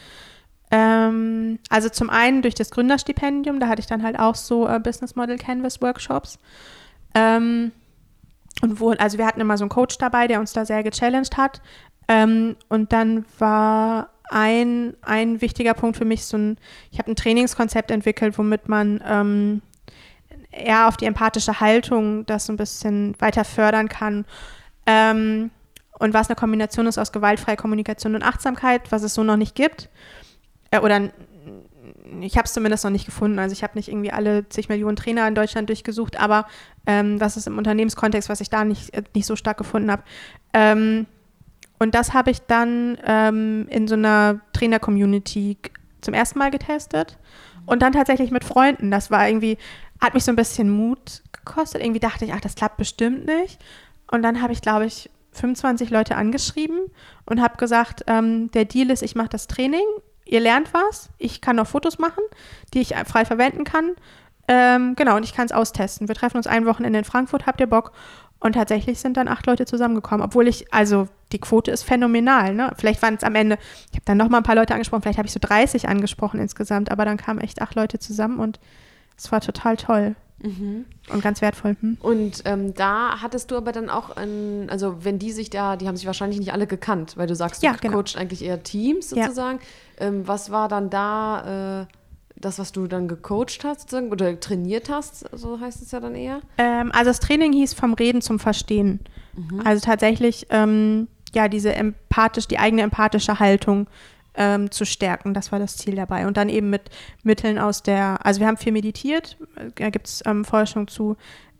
ähm, 0.75 1.61
also 1.68 1.89
zum 1.89 2.11
einen 2.11 2.43
durch 2.43 2.57
das 2.57 2.72
Gründerstipendium, 2.72 3.61
da 3.61 3.68
hatte 3.68 3.79
ich 3.79 3.87
dann 3.87 4.03
halt 4.03 4.18
auch 4.18 4.35
so 4.35 4.66
äh, 4.66 4.81
Business 4.81 5.14
Model 5.14 5.39
Canvas 5.39 5.81
Workshops. 5.81 6.41
Ähm, 7.14 7.70
und 8.61 8.81
wo, 8.81 8.91
also 8.91 9.16
wir 9.16 9.25
hatten 9.25 9.41
immer 9.41 9.57
so 9.57 9.62
einen 9.62 9.68
Coach 9.68 9.99
dabei, 9.99 10.27
der 10.27 10.41
uns 10.41 10.53
da 10.53 10.64
sehr 10.64 10.83
gechallenged 10.83 11.37
hat. 11.37 11.62
Ähm, 12.09 12.57
und 12.68 12.93
dann 12.93 13.25
war 13.39 14.11
ein, 14.31 14.95
ein 15.03 15.41
wichtiger 15.41 15.75
Punkt 15.75 15.97
für 15.97 16.05
mich 16.05 16.25
so 16.25 16.39
ein, 16.39 16.59
ich 16.91 16.99
habe 16.99 17.12
ein 17.12 17.16
Trainingskonzept 17.16 17.93
entwickelt, 17.93 18.37
womit 18.37 18.68
man 18.68 19.01
ähm, 19.07 19.62
eher 20.51 20.89
auf 20.89 20.97
die 20.97 21.07
empathische 21.07 21.61
Haltung 21.61 22.27
das 22.27 22.47
so 22.47 22.53
ein 22.53 22.57
bisschen 22.57 23.14
weiter 23.20 23.45
fördern 23.45 23.89
kann. 23.89 24.25
Ähm, 24.87 25.53
und 26.01 26.14
was 26.14 26.29
eine 26.29 26.35
Kombination 26.35 26.89
ist 26.89 26.99
aus 26.99 27.12
gewaltfreier 27.12 27.57
Kommunikation 27.57 28.16
und 28.16 28.25
Achtsamkeit, 28.25 28.91
was 28.91 29.05
es 29.05 29.14
so 29.14 29.22
noch 29.22 29.37
nicht 29.37 29.55
gibt. 29.55 29.89
Äh, 30.75 30.81
oder 30.81 31.11
ich 32.20 32.37
habe 32.37 32.47
es 32.47 32.53
zumindest 32.53 32.85
noch 32.85 32.91
nicht 32.91 33.07
gefunden. 33.07 33.39
Also 33.39 33.53
ich 33.53 33.62
habe 33.62 33.77
nicht 33.77 33.89
irgendwie 33.89 34.12
alle 34.12 34.49
zig 34.49 34.68
Millionen 34.68 34.97
Trainer 34.97 35.27
in 35.29 35.35
Deutschland 35.35 35.68
durchgesucht, 35.68 36.18
aber 36.18 36.47
ähm, 36.87 37.20
was 37.20 37.37
ist 37.37 37.47
im 37.47 37.59
Unternehmenskontext, 37.59 38.29
was 38.29 38.41
ich 38.41 38.51
da 38.51 38.64
nicht, 38.64 38.95
äh, 38.95 39.03
nicht 39.14 39.27
so 39.27 39.37
stark 39.37 39.59
gefunden 39.59 39.91
habe. 39.91 40.03
Ähm, 40.53 41.07
und 41.79 41.95
das 41.95 42.12
habe 42.12 42.31
ich 42.31 42.41
dann 42.41 42.99
ähm, 43.05 43.66
in 43.68 43.89
so 43.89 43.95
einer 43.95 44.41
Trainer-Community 44.53 45.59
zum 46.01 46.14
ersten 46.14 46.39
Mal 46.39 46.51
getestet 46.51 47.18
und 47.66 47.83
dann 47.83 47.93
tatsächlich 47.93 48.31
mit 48.31 48.45
Freunden. 48.45 48.91
Das 48.91 49.11
war 49.11 49.29
irgendwie, 49.29 49.59
hat 50.01 50.14
mich 50.14 50.25
so 50.25 50.33
ein 50.33 50.37
bisschen 50.37 50.70
Mut 50.70 51.22
gekostet. 51.33 51.83
Irgendwie 51.83 52.01
dachte 52.01 52.25
ich, 52.25 52.33
ach, 52.33 52.41
das 52.41 52.55
klappt 52.55 52.77
bestimmt 52.77 53.27
nicht. 53.27 53.61
Und 54.11 54.22
dann 54.22 54.41
habe 54.41 54.53
ich, 54.53 54.62
glaube 54.62 54.87
ich, 54.87 55.11
25 55.33 55.91
Leute 55.91 56.16
angeschrieben 56.16 56.79
und 57.27 57.43
habe 57.43 57.57
gesagt, 57.57 58.05
ähm, 58.07 58.51
der 58.53 58.64
Deal 58.64 58.91
ist, 58.91 59.03
ich 59.03 59.14
mache 59.16 59.31
das 59.31 59.49
Training, 59.49 59.85
ihr 60.25 60.41
lernt 60.41 60.72
was, 60.72 61.11
ich 61.18 61.41
kann 61.41 61.57
noch 61.57 61.66
Fotos 61.66 61.99
machen, 61.99 62.22
die 62.72 62.81
ich 62.81 62.95
frei 63.07 63.25
verwenden 63.25 63.64
kann. 63.64 63.93
Ähm, 64.47 64.95
genau, 64.95 65.16
und 65.16 65.25
ich 65.25 65.35
kann 65.35 65.47
es 65.47 65.53
austesten. 65.53 66.09
Wir 66.09 66.14
treffen 66.14 66.37
uns 66.37 66.47
ein 66.47 66.66
Wochenende 66.66 66.99
in 66.99 67.05
Frankfurt, 67.05 67.47
habt 67.47 67.61
ihr 67.61 67.66
Bock? 67.66 67.93
Und 68.41 68.53
tatsächlich 68.53 69.01
sind 69.01 69.16
dann 69.16 69.27
acht 69.27 69.47
Leute 69.47 69.64
zusammengekommen, 69.64 70.25
obwohl 70.25 70.49
ich, 70.49 70.72
also 70.72 71.09
die 71.33 71.39
Quote 71.39 71.70
ist 71.70 71.83
phänomenal. 71.83 72.55
Ne? 72.55 72.72
Vielleicht 72.77 73.01
waren 73.01 73.14
es 73.14 73.25
am 73.25 73.35
Ende, 73.35 73.57
ich 73.91 73.97
habe 73.97 74.05
dann 74.05 74.18
noch 74.18 74.29
mal 74.29 74.39
ein 74.39 74.43
paar 74.43 74.55
Leute 74.55 74.75
angesprochen, 74.75 75.01
vielleicht 75.01 75.16
habe 75.16 75.27
ich 75.27 75.33
so 75.33 75.41
30 75.41 75.89
angesprochen 75.89 76.41
insgesamt, 76.41 76.91
aber 76.91 77.07
dann 77.07 77.16
kamen 77.16 77.41
echt 77.41 77.62
acht 77.62 77.75
Leute 77.75 77.99
zusammen 77.99 78.41
und 78.41 78.61
es 79.16 79.33
war 79.33 79.41
total 79.41 79.79
toll 79.79 80.14
und 80.45 81.23
ganz 81.23 81.41
wertvoll. 81.41 81.77
Hm? 81.81 81.97
Und 82.01 82.43
ähm, 82.45 82.75
da 82.75 83.21
hattest 83.23 83.51
du 83.51 83.57
aber 83.57 83.73
dann 83.73 83.89
auch, 83.89 84.15
ein, 84.17 84.69
also 84.71 85.05
wenn 85.05 85.19
die 85.19 85.33
sich 85.33 85.49
da, 85.51 85.77
die 85.77 85.89
haben 85.89 85.97
sich 85.97 86.07
wahrscheinlich 86.07 86.39
nicht 86.39 86.53
alle 86.53 86.67
gekannt, 86.67 87.17
weil 87.17 87.27
du 87.27 87.35
sagst, 87.35 87.63
du 87.63 87.67
Ja, 87.67 87.73
genau. 87.81 87.95
coachst 87.97 88.17
eigentlich 88.17 88.45
eher 88.45 88.63
Teams 88.63 89.11
Ja. 89.11 89.25
sozusagen. 89.25 89.59
Ähm, 89.99 90.27
was 90.29 90.51
war 90.51 90.69
dann 90.69 90.91
da 90.91 91.83
äh, 91.83 91.87
das, 92.37 92.59
was 92.59 92.73
du 92.73 92.87
dann 92.87 93.09
gecoacht 93.09 93.65
hast 93.65 93.83
sozusagen, 93.83 94.11
oder 94.13 94.39
trainiert 94.39 94.91
hast, 94.91 95.25
so 95.33 95.59
heißt 95.61 95.81
es 95.81 95.93
ja 95.93 96.01
dann 96.01 96.15
eher? 96.15 96.41
Ähm, 96.59 96.91
also 96.93 97.11
das 97.11 97.21
Training 97.21 97.53
hieß 97.53 97.73
vom 97.75 97.95
Reden 97.95 98.21
zum 98.21 98.39
Verstehen. 98.39 99.01
Also 99.65 99.85
tatsächlich 99.85 100.47
ähm, 100.51 101.09
ja, 101.35 101.49
diese 101.49 101.75
empathisch, 101.75 102.47
die 102.47 102.59
eigene 102.61 102.83
empathische 102.83 103.41
Haltung 103.41 103.89
ähm, 104.37 104.70
zu 104.70 104.85
stärken. 104.85 105.35
Das 105.35 105.53
war 105.53 105.59
das 105.59 105.76
Ziel 105.76 105.95
dabei. 105.95 106.26
Und 106.26 106.37
dann 106.37 106.49
eben 106.49 106.70
mit 106.70 106.91
Mitteln 107.22 107.59
aus 107.59 107.82
der, 107.82 108.24
also 108.24 108.41
wir 108.41 108.47
haben 108.47 108.57
viel 108.57 108.72
meditiert, 108.72 109.37
da 109.76 109.91
gibt 109.91 110.07
es 110.09 110.22
ähm, 110.26 110.45
Forschung 110.45 110.89
zu, 110.89 111.16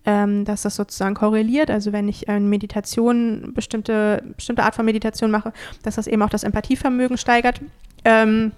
ähm, 0.07 0.45
dass 0.45 0.63
das 0.63 0.77
sozusagen 0.77 1.15
korreliert. 1.15 1.71
Also 1.71 1.93
wenn 1.93 2.09
ich 2.09 2.29
äh, 2.29 2.39
Meditation, 2.41 3.53
bestimmte, 3.55 4.23
bestimmte 4.37 4.63
Art 4.63 4.75
von 4.75 4.85
Meditation 4.85 5.31
mache, 5.31 5.53
dass 5.83 5.97
das 5.97 6.07
eben 6.07 6.23
auch 6.23 6.31
das 6.31 6.45
Empathievermögen 6.45 7.17
steigert. 7.17 7.61
Ähm, 8.05 8.53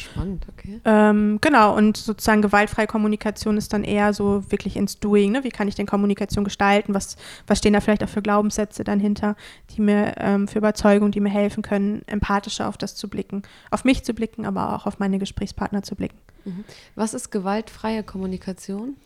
Spannend, 0.00 0.46
okay. 0.48 0.80
Ähm, 0.84 1.38
genau, 1.40 1.76
und 1.76 1.96
sozusagen 1.96 2.42
gewaltfreie 2.42 2.86
Kommunikation 2.86 3.56
ist 3.56 3.72
dann 3.72 3.84
eher 3.84 4.12
so 4.12 4.50
wirklich 4.50 4.76
ins 4.76 4.98
Doing. 4.98 5.32
Ne? 5.32 5.44
Wie 5.44 5.50
kann 5.50 5.68
ich 5.68 5.74
denn 5.74 5.86
Kommunikation 5.86 6.44
gestalten? 6.44 6.94
Was, 6.94 7.16
was 7.46 7.58
stehen 7.58 7.72
da 7.72 7.80
vielleicht 7.80 8.04
auch 8.04 8.08
für 8.08 8.22
Glaubenssätze 8.22 8.84
dann 8.84 9.00
hinter, 9.00 9.36
die 9.70 9.80
mir 9.80 10.14
ähm, 10.18 10.48
für 10.48 10.58
Überzeugung, 10.58 11.10
die 11.10 11.20
mir 11.20 11.30
helfen 11.30 11.62
können, 11.62 12.02
empathischer 12.06 12.68
auf 12.68 12.76
das 12.76 12.94
zu 12.94 13.08
blicken, 13.08 13.42
auf 13.70 13.84
mich 13.84 14.04
zu 14.04 14.14
blicken, 14.14 14.46
aber 14.46 14.74
auch 14.74 14.86
auf 14.86 14.98
meine 14.98 15.18
Gesprächspartner 15.18 15.82
zu 15.82 15.94
blicken. 15.94 16.18
Mhm. 16.44 16.64
Was 16.94 17.14
ist 17.14 17.30
gewaltfreie 17.30 18.02
Kommunikation? 18.02 18.96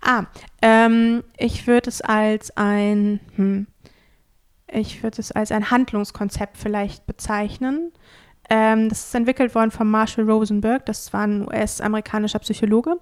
Ah, 0.00 0.24
ähm, 0.62 1.22
ich 1.36 1.66
würde 1.66 1.88
es 1.90 2.00
als 2.00 2.56
ein, 2.56 3.20
hm, 3.36 3.66
ich 4.68 5.02
würde 5.02 5.20
es 5.20 5.32
als 5.32 5.52
ein 5.52 5.70
Handlungskonzept 5.70 6.56
vielleicht 6.56 7.06
bezeichnen. 7.06 7.92
Ähm, 8.48 8.88
das 8.88 9.06
ist 9.06 9.14
entwickelt 9.14 9.54
worden 9.54 9.70
von 9.70 9.90
Marshall 9.90 10.30
Rosenberg. 10.30 10.86
Das 10.86 11.12
war 11.12 11.26
ein 11.26 11.46
US-amerikanischer 11.48 12.38
Psychologe, 12.38 12.96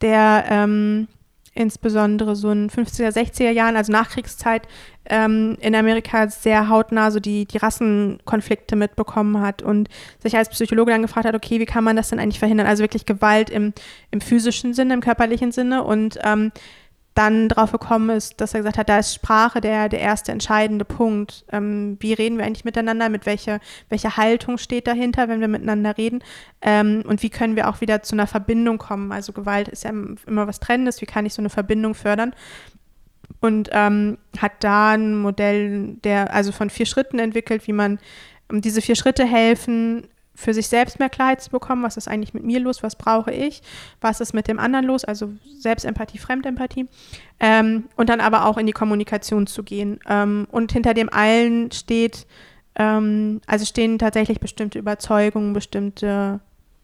der 0.00 0.44
ähm, 0.48 1.08
insbesondere 1.56 2.36
so 2.36 2.50
in 2.50 2.70
50er, 2.70 3.08
60er 3.08 3.50
Jahren, 3.50 3.76
also 3.76 3.90
Nachkriegszeit, 3.90 4.68
ähm, 5.06 5.56
in 5.60 5.74
Amerika 5.74 6.28
sehr 6.28 6.68
hautnah 6.68 7.10
so 7.10 7.18
die, 7.18 7.46
die 7.46 7.58
Rassenkonflikte 7.58 8.76
mitbekommen 8.76 9.40
hat 9.40 9.62
und 9.62 9.88
sich 10.18 10.36
als 10.36 10.50
Psychologe 10.50 10.92
dann 10.92 11.02
gefragt 11.02 11.26
hat, 11.26 11.34
okay, 11.34 11.58
wie 11.58 11.66
kann 11.66 11.84
man 11.84 11.96
das 11.96 12.10
denn 12.10 12.18
eigentlich 12.18 12.38
verhindern? 12.38 12.66
Also 12.66 12.82
wirklich 12.82 13.06
Gewalt 13.06 13.50
im, 13.50 13.72
im 14.10 14.20
physischen 14.20 14.74
Sinne, 14.74 14.94
im 14.94 15.00
körperlichen 15.00 15.50
Sinne 15.50 15.82
und 15.82 16.18
ähm, 16.24 16.52
dann 17.16 17.48
drauf 17.48 17.72
gekommen 17.72 18.10
ist, 18.10 18.40
dass 18.40 18.52
er 18.52 18.60
gesagt 18.60 18.76
hat, 18.76 18.90
da 18.90 18.98
ist 18.98 19.14
Sprache 19.14 19.62
der, 19.62 19.88
der 19.88 20.00
erste 20.00 20.32
entscheidende 20.32 20.84
Punkt. 20.84 21.46
Ähm, 21.50 21.96
wie 22.00 22.12
reden 22.12 22.36
wir 22.36 22.44
eigentlich 22.44 22.66
miteinander? 22.66 23.08
Mit 23.08 23.24
welcher 23.24 23.58
welche 23.88 24.18
Haltung 24.18 24.58
steht 24.58 24.86
dahinter, 24.86 25.28
wenn 25.28 25.40
wir 25.40 25.48
miteinander 25.48 25.96
reden? 25.96 26.22
Ähm, 26.60 27.02
und 27.06 27.22
wie 27.22 27.30
können 27.30 27.56
wir 27.56 27.68
auch 27.68 27.80
wieder 27.80 28.02
zu 28.02 28.14
einer 28.14 28.26
Verbindung 28.26 28.76
kommen? 28.76 29.12
Also 29.12 29.32
Gewalt 29.32 29.68
ist 29.68 29.84
ja 29.84 29.90
immer 29.90 30.46
was 30.46 30.60
Trennendes. 30.60 31.00
Wie 31.00 31.06
kann 31.06 31.24
ich 31.24 31.32
so 31.32 31.40
eine 31.40 31.50
Verbindung 31.50 31.94
fördern? 31.94 32.34
Und 33.40 33.70
ähm, 33.72 34.18
hat 34.38 34.52
da 34.60 34.90
ein 34.90 35.16
Modell, 35.16 35.94
der 36.04 36.34
also 36.34 36.52
von 36.52 36.68
vier 36.68 36.86
Schritten 36.86 37.18
entwickelt, 37.18 37.66
wie 37.66 37.72
man 37.72 37.98
um 38.50 38.60
diese 38.60 38.82
vier 38.82 38.94
Schritte 38.94 39.24
helfen, 39.24 40.06
für 40.36 40.54
sich 40.54 40.68
selbst 40.68 40.98
mehr 40.98 41.08
Klarheit 41.08 41.40
zu 41.40 41.50
bekommen, 41.50 41.82
was 41.82 41.96
ist 41.96 42.08
eigentlich 42.08 42.34
mit 42.34 42.44
mir 42.44 42.60
los, 42.60 42.82
was 42.82 42.94
brauche 42.94 43.32
ich, 43.32 43.62
was 44.00 44.20
ist 44.20 44.34
mit 44.34 44.48
dem 44.48 44.58
anderen 44.58 44.84
los, 44.84 45.04
also 45.04 45.32
Selbstempathie, 45.58 46.18
Fremdempathie 46.18 46.86
ähm, 47.40 47.88
und 47.96 48.08
dann 48.08 48.20
aber 48.20 48.44
auch 48.44 48.58
in 48.58 48.66
die 48.66 48.72
Kommunikation 48.72 49.46
zu 49.46 49.62
gehen. 49.62 49.98
Ähm, 50.06 50.46
und 50.50 50.72
hinter 50.72 50.94
dem 50.94 51.08
allen 51.12 51.72
steht, 51.72 52.26
ähm, 52.76 53.40
also 53.46 53.64
stehen 53.64 53.98
tatsächlich 53.98 54.38
bestimmte 54.38 54.78
Überzeugungen, 54.78 55.54
bestimmte 55.54 56.40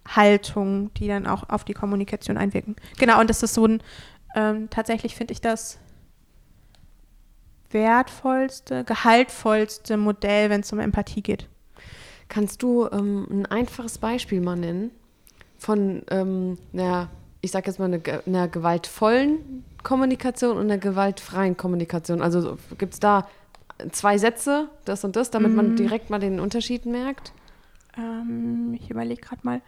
Haltungen, 0.09 0.93
die 0.95 1.07
dann 1.07 1.27
auch 1.27 1.49
auf 1.49 1.65
die 1.65 1.75
Kommunikation 1.75 2.37
einwirken. 2.37 2.77
Genau, 2.99 3.21
und 3.21 3.31
das 3.31 3.43
ist 3.43 3.55
so 3.55 3.67
ein, 3.67 3.83
ähm, 4.35 4.69
tatsächlich 4.71 5.15
finde 5.15 5.33
ich 5.33 5.41
das 5.41 5.79
wertvollste, 7.71 8.85
gehaltvollste 8.85 9.97
Modell, 9.97 10.51
wenn 10.51 10.61
es 10.61 10.73
um 10.73 10.79
Empathie 10.79 11.23
geht. 11.23 11.49
Kannst 12.33 12.63
du 12.63 12.89
ähm, 12.91 13.27
ein 13.31 13.45
einfaches 13.45 13.99
Beispiel 13.99 14.41
mal 14.41 14.57
nennen 14.57 14.91
von 15.59 16.01
ähm, 16.09 16.57
einer, 16.73 17.11
ich 17.43 17.51
sag 17.51 17.67
jetzt 17.67 17.79
mal, 17.79 17.93
einer, 17.93 18.01
einer 18.25 18.49
gewaltvollen 18.49 19.65
Kommunikation 19.83 20.57
und 20.57 20.63
einer 20.63 20.79
gewaltfreien 20.79 21.59
Kommunikation? 21.59 22.23
Also 22.23 22.57
gibt 22.79 22.95
es 22.95 23.01
da 23.01 23.29
zwei 23.91 24.17
Sätze, 24.17 24.71
das 24.87 25.05
und 25.05 25.15
das, 25.15 25.31
damit 25.31 25.51
mhm. 25.51 25.57
man 25.57 25.77
direkt 25.77 26.09
mal 26.09 26.21
den 26.21 26.41
Unterschied 26.41 26.87
merkt? 26.87 27.35
Ähm, 27.99 28.79
ich 28.81 28.89
überlege 28.91 29.21
gerade 29.21 29.43
mal. 29.45 29.61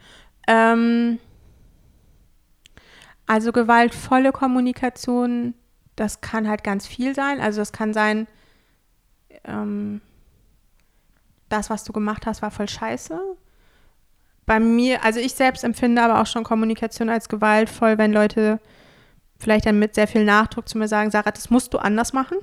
Ähm, 0.47 1.19
also 3.27 3.51
gewaltvolle 3.51 4.31
Kommunikation, 4.31 5.53
das 5.95 6.19
kann 6.19 6.49
halt 6.49 6.63
ganz 6.63 6.87
viel 6.87 7.13
sein. 7.13 7.39
Also 7.41 7.61
das 7.61 7.71
kann 7.73 7.93
sein, 7.93 8.25
ähm, 9.43 10.01
das, 11.55 11.69
was 11.69 11.83
du 11.83 11.93
gemacht 11.93 12.25
hast, 12.25 12.41
war 12.41 12.51
voll 12.51 12.69
scheiße. 12.69 13.19
Bei 14.45 14.59
mir, 14.59 15.03
also 15.03 15.19
ich 15.19 15.33
selbst 15.33 15.63
empfinde 15.63 16.03
aber 16.03 16.21
auch 16.21 16.27
schon 16.27 16.43
Kommunikation 16.43 17.09
als 17.09 17.29
gewaltvoll, 17.29 17.97
wenn 17.97 18.13
Leute 18.13 18.59
vielleicht 19.39 19.65
dann 19.65 19.79
mit 19.79 19.95
sehr 19.95 20.07
viel 20.07 20.23
Nachdruck 20.23 20.69
zu 20.69 20.77
mir 20.77 20.87
sagen, 20.87 21.11
Sarah, 21.11 21.31
das 21.31 21.49
musst 21.49 21.73
du 21.73 21.77
anders 21.77 22.13
machen. 22.13 22.37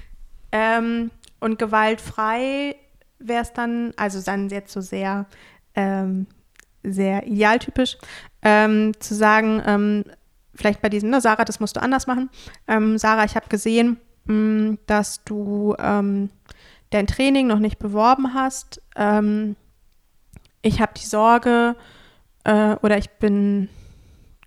ähm, 0.52 1.10
und 1.40 1.58
gewaltfrei 1.58 2.76
wäre 3.18 3.42
es 3.42 3.52
dann, 3.52 3.92
also 3.96 4.20
dann 4.22 4.48
jetzt 4.48 4.72
so 4.72 4.80
sehr, 4.80 5.26
ähm, 5.74 6.26
sehr 6.82 7.26
idealtypisch, 7.26 7.98
ähm, 8.42 8.92
zu 8.98 9.14
sagen, 9.14 9.62
ähm, 9.66 10.04
vielleicht 10.54 10.80
bei 10.82 10.88
diesem, 10.88 11.10
ne, 11.10 11.20
Sarah, 11.20 11.44
das 11.44 11.60
musst 11.60 11.76
du 11.76 11.82
anders 11.82 12.06
machen. 12.06 12.30
Ähm, 12.66 12.98
Sarah, 12.98 13.24
ich 13.24 13.36
habe 13.36 13.48
gesehen, 13.48 13.98
mh, 14.24 14.34
mm, 14.34 14.78
dass 14.86 15.22
du 15.24 15.74
ähm, 15.78 16.30
dein 16.92 17.06
Training 17.06 17.46
noch 17.46 17.58
nicht 17.58 17.78
beworben 17.78 18.34
hast, 18.34 18.80
ähm, 18.96 19.56
ich 20.62 20.80
habe 20.80 20.92
die 20.96 21.06
Sorge 21.06 21.74
äh, 22.44 22.76
oder 22.82 22.98
ich 22.98 23.10
bin 23.10 23.68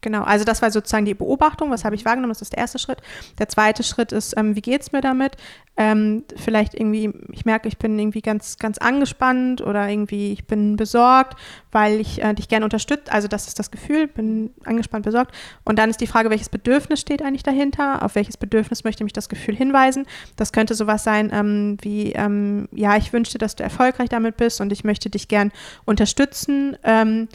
Genau, 0.06 0.22
also 0.22 0.46
das 0.46 0.62
war 0.62 0.70
sozusagen 0.70 1.06
die 1.06 1.16
Beobachtung, 1.16 1.72
was 1.72 1.84
habe 1.84 1.96
ich 1.96 2.06
wahrgenommen, 2.06 2.30
das 2.30 2.44
ist 2.44 2.54
der 2.54 2.60
erste 2.60 2.78
Schritt. 2.78 3.00
Der 3.40 3.50
zweite 3.50 3.82
Schritt 3.82 4.12
ist, 4.12 4.38
ähm, 4.38 4.56
wie 4.56 4.62
geht 4.62 4.84
es 4.84 4.92
mir 4.92 5.02
damit? 5.02 5.36
Ähm, 5.78 6.26
vielleicht 6.36 6.76
irgendwie, 6.76 7.12
ich 7.32 7.44
merke, 7.44 7.68
ich 7.68 7.80
bin 7.80 7.98
irgendwie 7.98 8.22
ganz, 8.22 8.60
ganz 8.60 8.78
angespannt 8.78 9.62
oder 9.62 9.90
irgendwie, 9.90 10.32
ich 10.32 10.46
bin 10.46 10.76
besorgt, 10.76 11.40
weil 11.72 12.00
ich 12.00 12.22
äh, 12.22 12.36
dich 12.36 12.50
gerne 12.50 12.66
unterstütze. 12.66 13.12
Also 13.12 13.28
das 13.28 13.48
ist 13.48 13.58
das 13.58 13.72
Gefühl, 13.72 14.06
bin 14.06 14.52
angespannt, 14.64 15.06
besorgt. 15.06 15.34
Und 15.64 15.80
dann 15.80 15.90
ist 15.90 16.00
die 16.02 16.06
Frage, 16.06 16.30
welches 16.30 16.50
Bedürfnis 16.50 17.02
steht 17.02 17.24
eigentlich 17.24 17.42
dahinter? 17.42 18.04
Auf 18.04 18.14
welches 18.14 18.38
Bedürfnis 18.38 18.84
möchte 18.84 19.04
mich 19.04 19.14
das 19.14 19.28
Gefühl 19.28 19.56
hinweisen? 19.56 20.06
Das 20.36 20.54
könnte 20.54 20.76
sowas 20.76 21.04
sein 21.04 21.32
ähm, 21.34 21.78
wie, 21.82 22.12
ähm, 22.12 22.70
ja, 22.72 22.96
ich 22.96 23.12
wünschte, 23.12 23.40
dass 23.40 23.56
du 23.56 23.64
erfolgreich 23.64 24.10
damit 24.10 24.38
bist 24.38 24.62
und 24.62 24.72
ich 24.72 24.84
möchte 24.84 25.10
dich 25.10 25.30
gern 25.30 25.52
unterstützen. 25.84 26.78
Ähm, 26.84 27.28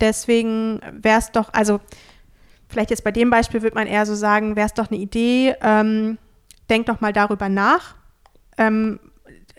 deswegen 0.00 0.80
wäre 0.92 1.18
es 1.18 1.32
doch, 1.32 1.52
also 1.52 1.80
vielleicht 2.68 2.90
jetzt 2.90 3.04
bei 3.04 3.12
dem 3.12 3.30
Beispiel 3.30 3.62
würde 3.62 3.74
man 3.74 3.86
eher 3.86 4.06
so 4.06 4.14
sagen, 4.14 4.56
wäre 4.56 4.66
es 4.66 4.74
doch 4.74 4.90
eine 4.90 5.00
Idee, 5.00 5.54
ähm, 5.62 6.18
denk 6.70 6.86
doch 6.86 7.00
mal 7.00 7.12
darüber 7.12 7.48
nach. 7.48 7.96
Ähm, 8.56 9.00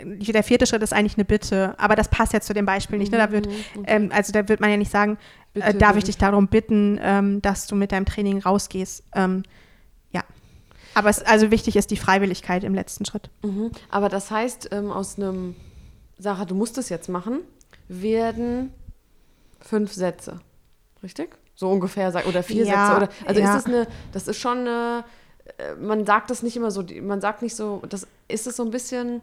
der 0.02 0.44
vierte 0.44 0.66
Schritt 0.66 0.82
ist 0.82 0.94
eigentlich 0.94 1.18
eine 1.18 1.26
Bitte, 1.26 1.76
aber 1.78 1.96
das 1.96 2.08
passt 2.08 2.34
jetzt 2.34 2.48
zu 2.48 2.54
dem 2.54 2.66
Beispiel 2.66 2.98
nicht. 2.98 3.12
Ne? 3.12 3.18
Da 3.18 3.32
wird, 3.32 3.48
mhm, 3.48 3.84
ähm, 3.86 4.12
also 4.14 4.32
da 4.32 4.48
wird 4.48 4.62
man 4.62 4.70
ja 4.70 4.78
nicht 4.78 4.92
sagen, 4.92 5.18
äh, 5.56 5.74
darf 5.74 5.98
ich 5.98 6.06
dich 6.06 6.18
darum 6.18 6.48
bitten, 6.48 7.00
ähm, 7.02 7.42
dass 7.42 7.68
du 7.68 7.76
mit 7.76 7.92
deinem 7.92 8.06
Training 8.06 8.40
rausgehst. 8.40 9.04
Ähm, 9.14 9.44
ja. 10.12 10.24
Aber 10.94 11.10
es, 11.10 11.22
also 11.22 11.52
wichtig 11.52 11.76
ist 11.76 11.92
die 11.92 11.98
Freiwilligkeit 11.98 12.64
im 12.64 12.74
letzten 12.74 13.06
Schritt. 13.06 13.30
Mhm. 13.44 13.72
Aber 13.90 14.10
das 14.10 14.32
heißt, 14.32 14.70
ähm, 14.72 14.92
aus 14.92 15.18
einem, 15.18 15.56
Sarah, 16.18 16.46
du 16.46 16.56
musst 16.56 16.78
es 16.78 16.90
jetzt 16.90 17.10
machen, 17.10 17.42
werden 17.88 18.72
fünf 19.60 19.92
Sätze. 19.92 20.40
Richtig? 21.04 21.38
So 21.60 21.70
ungefähr, 21.70 22.08
oder 22.26 22.42
vier 22.42 22.64
ja, 22.64 22.86
Sätze. 22.86 22.96
Oder, 22.96 23.28
also 23.28 23.42
ja. 23.42 23.48
ist 23.58 23.66
das 23.66 23.66
eine, 23.66 23.88
das 24.14 24.30
ist 24.30 24.40
schon 24.40 24.60
eine, 24.60 25.04
äh, 25.58 25.76
man 25.76 26.06
sagt 26.06 26.30
das 26.30 26.42
nicht 26.42 26.56
immer 26.56 26.72
so, 26.72 26.86
man 27.02 27.20
sagt 27.20 27.42
nicht 27.42 27.54
so, 27.54 27.82
das 27.90 28.08
ist 28.30 28.48
es 28.48 28.56
so 28.56 28.64
ein 28.64 28.72
bisschen 28.72 29.22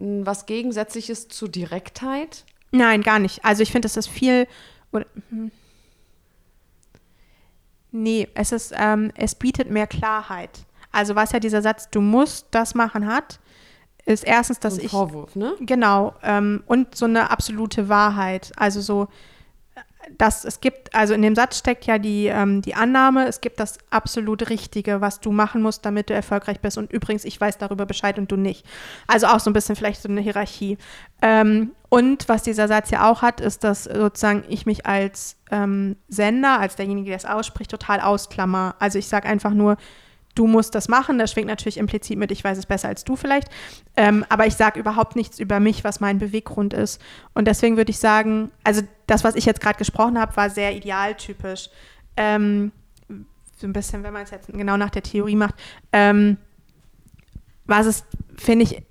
was 0.00 0.46
Gegensätzliches 0.46 1.28
zu 1.28 1.46
Direktheit? 1.46 2.44
Nein, 2.72 3.02
gar 3.02 3.20
nicht. 3.20 3.44
Also 3.44 3.62
ich 3.62 3.70
finde, 3.70 3.86
das 3.86 3.96
ist 3.96 4.08
viel, 4.08 4.48
oder, 4.90 5.06
hm. 5.30 5.52
Nee, 7.92 8.26
es 8.34 8.50
ist, 8.50 8.74
ähm, 8.76 9.12
es 9.14 9.36
bietet 9.36 9.70
mehr 9.70 9.86
Klarheit. 9.86 10.66
Also 10.90 11.14
was 11.14 11.30
ja 11.30 11.38
dieser 11.38 11.62
Satz, 11.62 11.88
du 11.88 12.00
musst 12.00 12.48
das 12.50 12.74
machen 12.74 13.06
hat, 13.06 13.38
ist 14.06 14.24
erstens, 14.24 14.58
dass 14.58 14.74
ein 14.74 14.86
ich. 14.86 14.90
Vorwurf, 14.90 15.36
ne? 15.36 15.54
Genau. 15.60 16.14
Ähm, 16.24 16.64
und 16.66 16.96
so 16.96 17.04
eine 17.04 17.30
absolute 17.30 17.88
Wahrheit. 17.88 18.50
Also 18.56 18.80
so, 18.80 19.06
dass 20.16 20.44
es 20.44 20.60
gibt, 20.60 20.94
also 20.94 21.14
in 21.14 21.22
dem 21.22 21.34
Satz 21.34 21.58
steckt 21.58 21.86
ja 21.86 21.98
die, 21.98 22.26
ähm, 22.26 22.62
die 22.62 22.74
Annahme, 22.74 23.26
es 23.26 23.40
gibt 23.40 23.60
das 23.60 23.78
absolut 23.90 24.48
Richtige, 24.48 25.00
was 25.00 25.20
du 25.20 25.32
machen 25.32 25.62
musst, 25.62 25.84
damit 25.84 26.10
du 26.10 26.14
erfolgreich 26.14 26.60
bist. 26.60 26.78
Und 26.78 26.92
übrigens, 26.92 27.24
ich 27.24 27.40
weiß 27.40 27.58
darüber 27.58 27.86
Bescheid 27.86 28.18
und 28.18 28.30
du 28.30 28.36
nicht. 28.36 28.64
Also 29.06 29.26
auch 29.26 29.40
so 29.40 29.50
ein 29.50 29.52
bisschen 29.52 29.76
vielleicht 29.76 30.02
so 30.02 30.08
eine 30.08 30.20
Hierarchie. 30.20 30.78
Ähm, 31.22 31.72
und 31.88 32.28
was 32.28 32.42
dieser 32.42 32.68
Satz 32.68 32.90
ja 32.90 33.10
auch 33.10 33.22
hat, 33.22 33.40
ist, 33.40 33.64
dass 33.64 33.84
sozusagen 33.84 34.44
ich 34.48 34.66
mich 34.66 34.86
als 34.86 35.36
ähm, 35.50 35.96
Sender, 36.08 36.60
als 36.60 36.76
derjenige, 36.76 37.08
der 37.08 37.16
es 37.16 37.24
ausspricht, 37.24 37.70
total 37.70 38.00
ausklammer. 38.00 38.74
Also 38.78 38.98
ich 38.98 39.08
sage 39.08 39.28
einfach 39.28 39.52
nur, 39.52 39.76
du 40.34 40.46
musst 40.46 40.74
das 40.74 40.88
machen. 40.88 41.18
Das 41.18 41.32
schwingt 41.32 41.48
natürlich 41.48 41.78
implizit 41.78 42.18
mit, 42.18 42.30
ich 42.30 42.44
weiß 42.44 42.58
es 42.58 42.66
besser 42.66 42.88
als 42.88 43.04
du 43.04 43.16
vielleicht. 43.16 43.48
Ähm, 43.96 44.24
aber 44.28 44.46
ich 44.46 44.54
sage 44.54 44.78
überhaupt 44.78 45.16
nichts 45.16 45.40
über 45.40 45.58
mich, 45.58 45.82
was 45.82 46.00
mein 46.00 46.18
Beweggrund 46.18 46.74
ist. 46.74 47.00
Und 47.34 47.48
deswegen 47.48 47.76
würde 47.76 47.90
ich 47.90 47.98
sagen, 47.98 48.50
also 48.62 48.82
das, 49.06 49.24
was 49.24 49.36
ich 49.36 49.44
jetzt 49.44 49.60
gerade 49.60 49.78
gesprochen 49.78 50.18
habe, 50.18 50.36
war 50.36 50.50
sehr 50.50 50.74
idealtypisch. 50.74 51.70
Ähm, 52.16 52.72
so 53.58 53.66
ein 53.66 53.72
bisschen, 53.72 54.02
wenn 54.02 54.12
man 54.12 54.22
es 54.22 54.30
jetzt 54.30 54.48
genau 54.48 54.76
nach 54.76 54.90
der 54.90 55.02
Theorie 55.02 55.36
macht. 55.36 55.54
Ähm, 55.92 56.36
was 57.64 57.86
es, 57.86 58.04
finde 58.36 58.64
ich, 58.64 58.82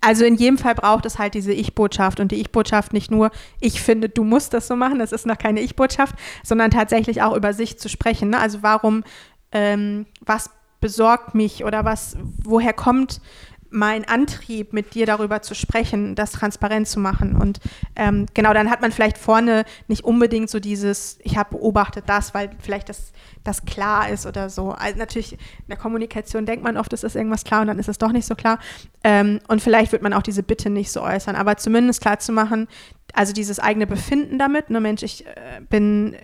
also 0.00 0.24
in 0.24 0.34
jedem 0.34 0.58
Fall 0.58 0.74
braucht 0.74 1.06
es 1.06 1.18
halt 1.18 1.34
diese 1.34 1.52
Ich-Botschaft 1.52 2.20
und 2.20 2.32
die 2.32 2.40
Ich-Botschaft 2.40 2.92
nicht 2.92 3.10
nur, 3.10 3.30
ich 3.60 3.80
finde, 3.80 4.08
du 4.08 4.24
musst 4.24 4.52
das 4.52 4.66
so 4.66 4.76
machen, 4.76 4.98
das 4.98 5.12
ist 5.12 5.26
noch 5.26 5.38
keine 5.38 5.60
Ich-Botschaft, 5.60 6.16
sondern 6.42 6.70
tatsächlich 6.70 7.22
auch 7.22 7.36
über 7.36 7.52
sich 7.52 7.78
zu 7.78 7.88
sprechen. 7.88 8.30
Ne? 8.30 8.38
Also 8.38 8.62
warum 8.62 9.04
ähm, 9.52 10.06
was 10.20 10.50
besorgt 10.80 11.34
mich 11.34 11.64
oder 11.64 11.84
was, 11.84 12.16
woher 12.42 12.72
kommt 12.72 13.20
mein 13.72 14.04
Antrieb, 14.06 14.72
mit 14.72 14.94
dir 14.94 15.06
darüber 15.06 15.42
zu 15.42 15.54
sprechen, 15.54 16.14
das 16.14 16.32
transparent 16.32 16.86
zu 16.86 17.00
machen. 17.00 17.36
Und 17.36 17.58
ähm, 17.96 18.26
genau, 18.34 18.52
dann 18.52 18.70
hat 18.70 18.80
man 18.80 18.92
vielleicht 18.92 19.18
vorne 19.18 19.64
nicht 19.88 20.04
unbedingt 20.04 20.50
so 20.50 20.60
dieses, 20.60 21.18
ich 21.22 21.36
habe 21.36 21.56
beobachtet 21.56 22.04
das, 22.06 22.34
weil 22.34 22.50
vielleicht 22.60 22.88
das, 22.88 23.12
das 23.44 23.64
klar 23.64 24.08
ist 24.08 24.26
oder 24.26 24.50
so. 24.50 24.72
Also 24.72 24.98
natürlich 24.98 25.32
in 25.32 25.38
der 25.68 25.76
Kommunikation 25.78 26.46
denkt 26.46 26.62
man 26.62 26.76
oft, 26.76 26.92
es 26.92 27.02
ist 27.02 27.16
irgendwas 27.16 27.44
klar 27.44 27.62
und 27.62 27.68
dann 27.68 27.78
ist 27.78 27.88
es 27.88 27.98
doch 27.98 28.12
nicht 28.12 28.26
so 28.26 28.34
klar. 28.34 28.58
Ähm, 29.02 29.40
und 29.48 29.62
vielleicht 29.62 29.92
wird 29.92 30.02
man 30.02 30.12
auch 30.12 30.22
diese 30.22 30.42
Bitte 30.42 30.70
nicht 30.70 30.92
so 30.92 31.02
äußern, 31.02 31.34
aber 31.34 31.56
zumindest 31.56 32.00
klar 32.02 32.18
zu 32.18 32.32
machen, 32.32 32.68
also 33.14 33.32
dieses 33.32 33.58
eigene 33.58 33.86
Befinden 33.86 34.38
damit, 34.38 34.70
ne 34.70 34.80
Mensch, 34.80 35.02
ich 35.02 35.26
äh, 35.26 35.60
bin 35.68 36.16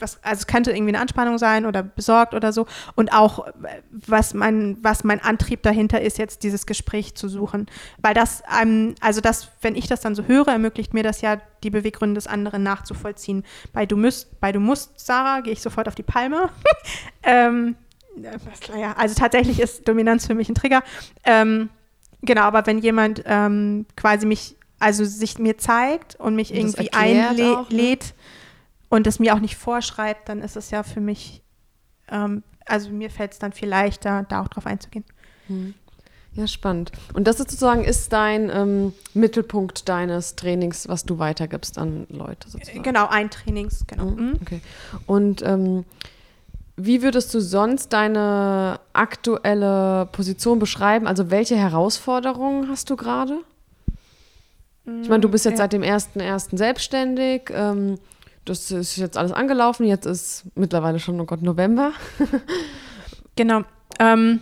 was, 0.00 0.22
also 0.22 0.40
es 0.40 0.46
könnte 0.46 0.70
irgendwie 0.70 0.90
eine 0.90 1.00
Anspannung 1.00 1.38
sein 1.38 1.66
oder 1.66 1.82
besorgt 1.82 2.34
oder 2.34 2.52
so. 2.52 2.66
Und 2.94 3.12
auch, 3.12 3.46
was 3.90 4.34
mein, 4.34 4.78
was 4.82 5.04
mein 5.04 5.20
Antrieb 5.20 5.62
dahinter 5.62 6.00
ist, 6.00 6.18
jetzt 6.18 6.42
dieses 6.42 6.66
Gespräch 6.66 7.14
zu 7.14 7.28
suchen. 7.28 7.66
Weil 8.02 8.14
das, 8.14 8.42
ähm, 8.60 8.94
also 9.00 9.20
das, 9.20 9.48
wenn 9.62 9.74
ich 9.74 9.86
das 9.86 10.00
dann 10.00 10.14
so 10.14 10.24
höre, 10.24 10.48
ermöglicht 10.48 10.94
mir 10.94 11.02
das 11.02 11.20
ja, 11.20 11.40
die 11.62 11.70
Beweggründe 11.70 12.14
des 12.14 12.26
anderen 12.26 12.62
nachzuvollziehen. 12.62 13.44
Bei 13.72 13.86
du 13.86 13.96
müsst, 13.96 14.40
bei 14.40 14.52
du 14.52 14.60
musst, 14.60 14.98
Sarah, 14.98 15.40
gehe 15.40 15.52
ich 15.52 15.62
sofort 15.62 15.88
auf 15.88 15.94
die 15.94 16.02
Palme. 16.02 16.48
ähm, 17.22 17.76
ja, 18.16 18.92
also 18.96 19.14
tatsächlich 19.14 19.60
ist 19.60 19.86
Dominanz 19.88 20.26
für 20.26 20.34
mich 20.34 20.48
ein 20.48 20.54
Trigger. 20.54 20.82
Ähm, 21.24 21.70
genau, 22.22 22.42
aber 22.42 22.66
wenn 22.66 22.78
jemand 22.78 23.22
ähm, 23.26 23.86
quasi 23.96 24.26
mich, 24.26 24.56
also 24.78 25.04
sich 25.04 25.38
mir 25.38 25.58
zeigt 25.58 26.16
und 26.16 26.34
mich 26.34 26.50
und 26.50 26.58
irgendwie 26.58 26.92
einlädt, 26.92 27.70
ne? 27.70 28.04
Und 28.90 29.06
es 29.06 29.18
mir 29.18 29.34
auch 29.34 29.40
nicht 29.40 29.56
vorschreibt, 29.56 30.28
dann 30.28 30.42
ist 30.42 30.56
es 30.56 30.70
ja 30.70 30.82
für 30.82 31.00
mich, 31.00 31.42
ähm, 32.08 32.42
also 32.66 32.90
mir 32.90 33.08
fällt 33.08 33.32
es 33.32 33.38
dann 33.38 33.52
viel 33.52 33.68
leichter, 33.68 34.26
da 34.28 34.42
auch 34.42 34.48
drauf 34.48 34.66
einzugehen. 34.66 35.04
Hm. 35.46 35.74
Ja, 36.34 36.46
spannend. 36.46 36.92
Und 37.12 37.26
das 37.26 37.40
ist 37.40 37.50
sozusagen 37.50 37.82
ist 37.82 38.12
dein 38.12 38.50
ähm, 38.50 38.92
Mittelpunkt 39.14 39.88
deines 39.88 40.36
Trainings, 40.36 40.88
was 40.88 41.04
du 41.04 41.18
weitergibst 41.18 41.76
an 41.78 42.06
Leute 42.08 42.48
sozusagen. 42.48 42.82
Genau, 42.82 43.08
ein 43.08 43.30
Trainings, 43.30 43.84
genau. 43.86 44.04
Mhm. 44.04 44.26
mhm. 44.26 44.38
Okay. 44.42 44.60
Und 45.06 45.42
ähm, 45.42 45.84
wie 46.76 47.02
würdest 47.02 47.34
du 47.34 47.40
sonst 47.40 47.92
deine 47.92 48.80
aktuelle 48.92 50.08
Position 50.12 50.58
beschreiben? 50.58 51.06
Also 51.06 51.30
welche 51.30 51.56
Herausforderungen 51.56 52.68
hast 52.68 52.90
du 52.90 52.96
gerade? 52.96 53.38
Ich 55.02 55.08
meine, 55.08 55.20
du 55.20 55.28
bist 55.28 55.44
jetzt 55.44 55.58
ja. 55.58 55.58
seit 55.58 55.72
dem 55.72 55.82
1.1. 55.82 56.56
selbstständig. 56.56 57.50
Ähm, 57.52 57.98
das 58.50 58.70
ist 58.72 58.96
jetzt 58.96 59.16
alles 59.16 59.32
angelaufen. 59.32 59.86
Jetzt 59.86 60.06
ist 60.06 60.44
mittlerweile 60.56 60.98
schon, 60.98 61.20
oh 61.20 61.24
Gott, 61.24 61.40
November. 61.40 61.92
genau. 63.36 63.62
Ähm, 64.00 64.40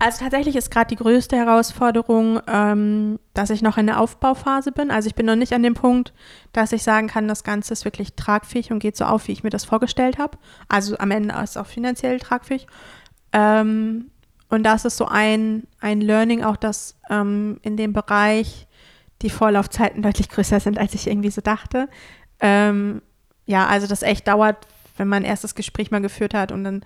also 0.00 0.18
tatsächlich 0.18 0.56
ist 0.56 0.70
gerade 0.70 0.88
die 0.88 0.96
größte 0.96 1.36
Herausforderung, 1.36 2.40
ähm, 2.48 3.20
dass 3.34 3.50
ich 3.50 3.62
noch 3.62 3.78
in 3.78 3.86
der 3.86 4.00
Aufbauphase 4.00 4.72
bin. 4.72 4.90
Also 4.90 5.06
ich 5.06 5.14
bin 5.14 5.24
noch 5.24 5.36
nicht 5.36 5.52
an 5.52 5.62
dem 5.62 5.74
Punkt, 5.74 6.12
dass 6.52 6.72
ich 6.72 6.82
sagen 6.82 7.06
kann, 7.06 7.28
das 7.28 7.44
Ganze 7.44 7.72
ist 7.72 7.84
wirklich 7.84 8.14
tragfähig 8.14 8.72
und 8.72 8.80
geht 8.80 8.96
so 8.96 9.04
auf, 9.04 9.28
wie 9.28 9.32
ich 9.32 9.44
mir 9.44 9.50
das 9.50 9.64
vorgestellt 9.64 10.18
habe. 10.18 10.36
Also 10.68 10.98
am 10.98 11.12
Ende 11.12 11.34
ist 11.34 11.50
es 11.50 11.56
auch 11.56 11.66
finanziell 11.66 12.18
tragfähig. 12.18 12.66
Ähm, 13.32 14.10
und 14.48 14.64
das 14.64 14.84
ist 14.84 14.96
so 14.96 15.06
ein, 15.06 15.68
ein 15.80 16.00
Learning 16.00 16.42
auch, 16.42 16.56
dass 16.56 16.98
ähm, 17.08 17.60
in 17.62 17.76
dem 17.76 17.92
Bereich 17.92 18.66
die 19.22 19.30
Vorlaufzeiten 19.30 20.02
deutlich 20.02 20.28
größer 20.28 20.58
sind, 20.58 20.78
als 20.78 20.94
ich 20.94 21.06
irgendwie 21.06 21.30
so 21.30 21.40
dachte. 21.40 21.88
Ähm, 22.40 23.02
ja, 23.48 23.66
also 23.66 23.86
das 23.86 24.02
echt 24.02 24.28
dauert, 24.28 24.56
wenn 24.98 25.08
man 25.08 25.22
ein 25.22 25.26
erstes 25.26 25.54
Gespräch 25.54 25.90
mal 25.90 26.02
geführt 26.02 26.34
hat 26.34 26.52
und 26.52 26.64
dann 26.64 26.82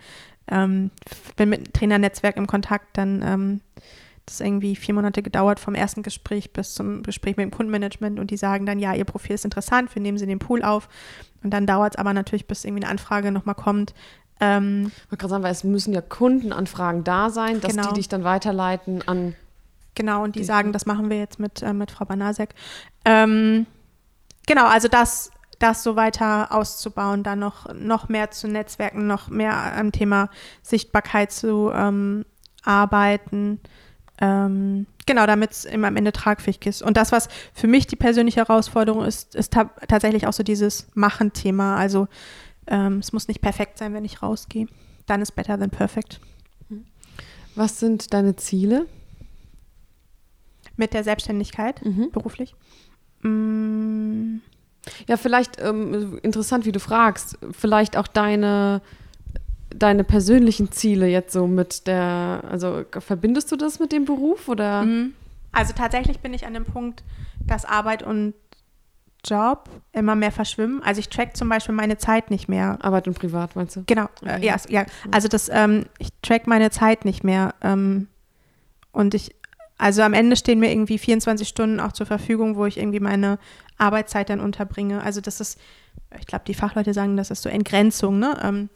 ähm, 0.48 0.90
bin 1.36 1.48
mit 1.48 1.66
dem 1.66 1.72
Trainernetzwerk 1.72 2.36
im 2.36 2.46
Kontakt, 2.46 2.96
dann 2.96 3.22
ähm, 3.22 3.60
das 4.26 4.40
irgendwie 4.40 4.76
vier 4.76 4.94
Monate 4.94 5.22
gedauert 5.22 5.58
vom 5.58 5.74
ersten 5.74 6.04
Gespräch 6.04 6.52
bis 6.52 6.74
zum 6.74 7.02
Gespräch 7.02 7.36
mit 7.36 7.44
dem 7.44 7.50
Kundenmanagement 7.50 8.20
und 8.20 8.30
die 8.30 8.36
sagen 8.36 8.64
dann, 8.64 8.78
ja, 8.78 8.94
ihr 8.94 9.04
Profil 9.04 9.34
ist 9.34 9.44
interessant, 9.44 9.92
wir 9.94 10.00
nehmen 10.00 10.18
sie 10.18 10.24
in 10.24 10.28
den 10.30 10.38
Pool 10.38 10.62
auf 10.62 10.88
und 11.42 11.50
dann 11.50 11.66
dauert 11.66 11.94
es 11.94 11.98
aber 11.98 12.12
natürlich, 12.12 12.46
bis 12.46 12.64
irgendwie 12.64 12.84
eine 12.84 12.92
Anfrage 12.92 13.32
nochmal 13.32 13.56
kommt. 13.56 13.92
Ähm, 14.40 14.92
ich 14.94 15.10
wollte 15.10 15.16
gerade 15.16 15.30
sagen, 15.30 15.42
weil 15.42 15.52
es 15.52 15.64
müssen 15.64 15.92
ja 15.92 16.00
Kundenanfragen 16.00 17.02
da 17.02 17.30
sein, 17.30 17.60
dass 17.60 17.72
genau. 17.72 17.88
die 17.88 17.94
dich 17.94 18.08
dann 18.08 18.22
weiterleiten 18.22 19.06
an 19.06 19.34
Genau, 19.94 20.24
und 20.24 20.36
die, 20.36 20.38
die 20.40 20.46
sagen, 20.46 20.72
das 20.72 20.86
machen 20.86 21.10
wir 21.10 21.18
jetzt 21.18 21.38
mit, 21.38 21.60
äh, 21.60 21.74
mit 21.74 21.90
Frau 21.90 22.06
Banasek. 22.06 22.54
Ähm, 23.04 23.66
genau, 24.46 24.64
also 24.66 24.88
das 24.88 25.30
das 25.62 25.82
so 25.82 25.96
weiter 25.96 26.52
auszubauen, 26.52 27.22
da 27.22 27.36
noch, 27.36 27.72
noch 27.72 28.08
mehr 28.08 28.30
zu 28.30 28.48
Netzwerken, 28.48 29.06
noch 29.06 29.28
mehr 29.28 29.76
am 29.76 29.92
Thema 29.92 30.28
Sichtbarkeit 30.62 31.30
zu 31.30 31.70
ähm, 31.72 32.24
arbeiten. 32.64 33.60
Ähm, 34.20 34.86
genau, 35.06 35.26
damit 35.26 35.52
es 35.52 35.64
immer 35.64 35.88
am 35.88 35.96
Ende 35.96 36.12
tragfähig 36.12 36.66
ist. 36.66 36.82
Und 36.82 36.96
das, 36.96 37.12
was 37.12 37.28
für 37.54 37.68
mich 37.68 37.86
die 37.86 37.96
persönliche 37.96 38.40
Herausforderung 38.40 39.04
ist, 39.04 39.34
ist 39.34 39.52
ta 39.52 39.64
tatsächlich 39.88 40.26
auch 40.26 40.32
so 40.32 40.42
dieses 40.42 40.88
Machen-Thema. 40.94 41.76
Also 41.76 42.08
ähm, 42.66 42.98
es 42.98 43.12
muss 43.12 43.28
nicht 43.28 43.40
perfekt 43.40 43.78
sein, 43.78 43.94
wenn 43.94 44.04
ich 44.04 44.22
rausgehe. 44.22 44.66
Dann 45.06 45.22
ist 45.22 45.32
better 45.32 45.58
than 45.58 45.70
perfect. 45.70 46.20
Was 47.54 47.78
sind 47.78 48.14
deine 48.14 48.36
Ziele? 48.36 48.86
Mit 50.76 50.94
der 50.94 51.04
Selbstständigkeit, 51.04 51.84
mhm. 51.84 52.10
beruflich? 52.10 52.54
Mmh 53.20 54.40
ja, 55.08 55.16
vielleicht 55.16 55.60
ähm, 55.60 56.18
interessant, 56.22 56.66
wie 56.66 56.72
du 56.72 56.80
fragst, 56.80 57.38
vielleicht 57.52 57.96
auch 57.96 58.06
deine, 58.06 58.80
deine 59.70 60.04
persönlichen 60.04 60.72
Ziele 60.72 61.06
jetzt 61.06 61.32
so 61.32 61.46
mit 61.46 61.86
der, 61.86 62.42
also 62.50 62.84
verbindest 62.98 63.52
du 63.52 63.56
das 63.56 63.78
mit 63.78 63.92
dem 63.92 64.04
Beruf 64.04 64.48
oder? 64.48 64.82
Mhm. 64.82 65.14
Also 65.52 65.74
tatsächlich 65.74 66.20
bin 66.20 66.34
ich 66.34 66.46
an 66.46 66.54
dem 66.54 66.64
Punkt, 66.64 67.04
dass 67.46 67.64
Arbeit 67.64 68.02
und 68.02 68.34
Job 69.24 69.68
immer 69.92 70.16
mehr 70.16 70.32
verschwimmen. 70.32 70.82
Also 70.82 70.98
ich 70.98 71.08
track 71.08 71.36
zum 71.36 71.48
Beispiel 71.48 71.74
meine 71.74 71.96
Zeit 71.96 72.30
nicht 72.30 72.48
mehr. 72.48 72.78
Arbeit 72.80 73.06
und 73.06 73.18
Privat, 73.18 73.54
meinst 73.54 73.76
du? 73.76 73.84
Genau, 73.86 74.06
okay. 74.20 74.40
äh, 74.40 74.44
ja, 74.44 74.56
ja. 74.68 74.86
Also 75.12 75.28
das, 75.28 75.48
ähm, 75.52 75.84
ich 75.98 76.08
track 76.22 76.46
meine 76.46 76.70
Zeit 76.70 77.04
nicht 77.04 77.22
mehr. 77.22 77.54
Ähm, 77.60 78.08
und 78.90 79.14
ich, 79.14 79.34
also 79.82 80.02
am 80.02 80.14
Ende 80.14 80.36
stehen 80.36 80.60
mir 80.60 80.70
irgendwie 80.70 80.96
24 80.96 81.48
Stunden 81.48 81.80
auch 81.80 81.90
zur 81.90 82.06
Verfügung, 82.06 82.54
wo 82.54 82.66
ich 82.66 82.78
irgendwie 82.78 83.00
meine 83.00 83.40
Arbeitszeit 83.78 84.30
dann 84.30 84.38
unterbringe. 84.38 85.02
Also 85.02 85.20
das 85.20 85.40
ist, 85.40 85.58
ich 86.20 86.28
glaube, 86.28 86.44
die 86.46 86.54
Fachleute 86.54 86.94
sagen, 86.94 87.16
das 87.16 87.32
ist 87.32 87.42
so 87.42 87.48
Entgrenzung. 87.48 88.20
Ne? 88.20 88.38
Ähm, 88.44 88.68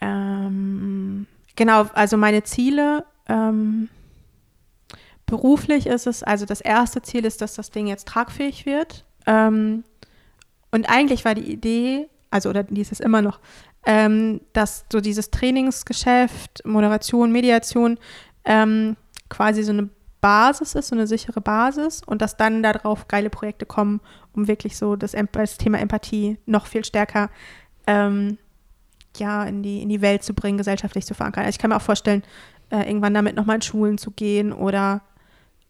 ähm, 0.00 1.26
genau, 1.54 1.82
also 1.92 2.16
meine 2.16 2.42
Ziele. 2.44 3.04
Ähm, 3.28 3.90
beruflich 5.26 5.86
ist 5.86 6.06
es, 6.06 6.22
also 6.22 6.46
das 6.46 6.62
erste 6.62 7.02
Ziel 7.02 7.26
ist, 7.26 7.42
dass 7.42 7.52
das 7.52 7.70
Ding 7.70 7.86
jetzt 7.86 8.08
tragfähig 8.08 8.64
wird. 8.64 9.04
Ähm, 9.26 9.84
und 10.70 10.88
eigentlich 10.88 11.26
war 11.26 11.34
die 11.34 11.52
Idee, 11.52 12.08
also 12.30 12.48
oder 12.48 12.62
die 12.62 12.80
ist 12.80 12.92
es 12.92 13.00
immer 13.00 13.20
noch, 13.20 13.38
ähm, 13.84 14.40
dass 14.54 14.86
so 14.90 15.02
dieses 15.02 15.30
Trainingsgeschäft, 15.30 16.64
Moderation, 16.64 17.32
Mediation 17.32 17.98
ähm, 18.46 18.96
quasi 19.30 19.62
so 19.62 19.72
eine 19.72 19.88
Basis 20.20 20.74
ist, 20.74 20.88
so 20.88 20.94
eine 20.94 21.06
sichere 21.06 21.40
Basis 21.40 22.02
und 22.04 22.20
dass 22.20 22.36
dann 22.36 22.62
darauf 22.62 23.08
geile 23.08 23.30
Projekte 23.30 23.64
kommen, 23.64 24.00
um 24.32 24.48
wirklich 24.48 24.76
so 24.76 24.96
das, 24.96 25.16
das 25.32 25.56
Thema 25.56 25.78
Empathie 25.78 26.38
noch 26.44 26.66
viel 26.66 26.84
stärker 26.84 27.30
ähm, 27.86 28.36
ja, 29.16 29.44
in, 29.44 29.62
die, 29.62 29.80
in 29.82 29.88
die 29.88 30.02
Welt 30.02 30.22
zu 30.22 30.34
bringen, 30.34 30.58
gesellschaftlich 30.58 31.06
zu 31.06 31.14
verankern. 31.14 31.44
Also 31.44 31.56
ich 31.56 31.58
kann 31.58 31.70
mir 31.70 31.76
auch 31.76 31.82
vorstellen, 31.82 32.22
äh, 32.70 32.86
irgendwann 32.86 33.14
damit 33.14 33.34
nochmal 33.34 33.56
in 33.56 33.62
Schulen 33.62 33.98
zu 33.98 34.10
gehen 34.10 34.52
oder 34.52 35.02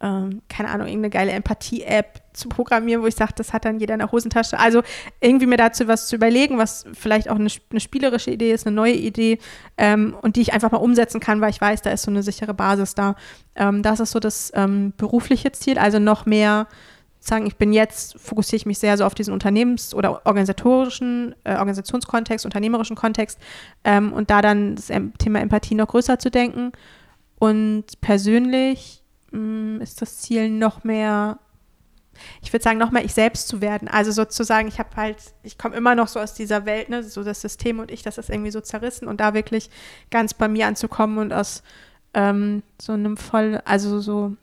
ähm, 0.02 0.40
keine 0.48 0.70
Ahnung, 0.70 0.86
irgendeine 0.86 1.10
geile 1.10 1.32
Empathie-App 1.32 2.22
zu 2.32 2.48
programmieren, 2.48 3.02
wo 3.02 3.06
ich 3.06 3.14
sage, 3.14 3.32
das 3.36 3.52
hat 3.52 3.66
dann 3.66 3.78
jeder 3.78 3.94
in 3.94 4.00
der 4.00 4.10
Hosentasche. 4.10 4.58
Also 4.58 4.82
irgendwie 5.20 5.46
mir 5.46 5.58
dazu 5.58 5.88
was 5.88 6.06
zu 6.06 6.16
überlegen, 6.16 6.56
was 6.56 6.86
vielleicht 6.94 7.28
auch 7.28 7.36
eine, 7.36 7.50
eine 7.70 7.80
spielerische 7.80 8.30
Idee 8.30 8.52
ist, 8.52 8.66
eine 8.66 8.74
neue 8.74 8.94
Idee 8.94 9.38
ähm, 9.76 10.16
und 10.22 10.36
die 10.36 10.40
ich 10.40 10.52
einfach 10.54 10.70
mal 10.70 10.78
umsetzen 10.78 11.20
kann, 11.20 11.40
weil 11.40 11.50
ich 11.50 11.60
weiß, 11.60 11.82
da 11.82 11.90
ist 11.90 12.02
so 12.02 12.10
eine 12.10 12.22
sichere 12.22 12.54
Basis 12.54 12.94
da. 12.94 13.14
Ähm, 13.54 13.82
das 13.82 14.00
ist 14.00 14.12
so 14.12 14.20
das 14.20 14.52
ähm, 14.54 14.94
berufliche 14.96 15.52
Ziel, 15.52 15.78
also 15.78 15.98
noch 15.98 16.24
mehr 16.24 16.66
sagen, 17.22 17.46
ich 17.46 17.56
bin 17.56 17.74
jetzt, 17.74 18.18
fokussiere 18.18 18.56
ich 18.56 18.66
mich 18.66 18.78
sehr 18.78 18.96
so 18.96 19.04
auf 19.04 19.14
diesen 19.14 19.34
Unternehmens- 19.34 19.94
oder 19.94 20.24
organisatorischen, 20.24 21.34
äh, 21.44 21.56
Organisationskontext, 21.56 22.46
unternehmerischen 22.46 22.96
Kontext 22.96 23.38
ähm, 23.84 24.14
und 24.14 24.30
da 24.30 24.40
dann 24.40 24.76
das 24.76 24.88
Thema 25.18 25.40
Empathie 25.40 25.74
noch 25.74 25.88
größer 25.88 26.18
zu 26.18 26.30
denken. 26.30 26.72
Und 27.38 27.84
persönlich 28.00 28.99
ist 29.80 30.02
das 30.02 30.18
Ziel 30.18 30.50
noch 30.50 30.84
mehr, 30.84 31.38
ich 32.42 32.52
würde 32.52 32.62
sagen, 32.62 32.78
noch 32.78 32.90
mehr 32.90 33.04
ich 33.04 33.14
selbst 33.14 33.48
zu 33.48 33.60
werden. 33.60 33.88
Also 33.88 34.12
sozusagen, 34.12 34.68
ich 34.68 34.78
habe 34.78 34.94
halt, 34.96 35.16
ich 35.42 35.58
komme 35.58 35.76
immer 35.76 35.94
noch 35.94 36.08
so 36.08 36.20
aus 36.20 36.34
dieser 36.34 36.66
Welt, 36.66 36.88
ne, 36.88 37.02
so 37.02 37.22
das 37.22 37.40
System 37.40 37.78
und 37.78 37.90
ich, 37.90 38.02
das 38.02 38.18
ist 38.18 38.30
irgendwie 38.30 38.50
so 38.50 38.60
zerrissen 38.60 39.08
und 39.08 39.20
da 39.20 39.34
wirklich 39.34 39.70
ganz 40.10 40.34
bei 40.34 40.48
mir 40.48 40.66
anzukommen 40.66 41.18
und 41.18 41.32
aus 41.32 41.62
ähm, 42.14 42.62
so 42.80 42.92
einem 42.92 43.16
voll, 43.16 43.60
also 43.64 44.00
so 44.00 44.36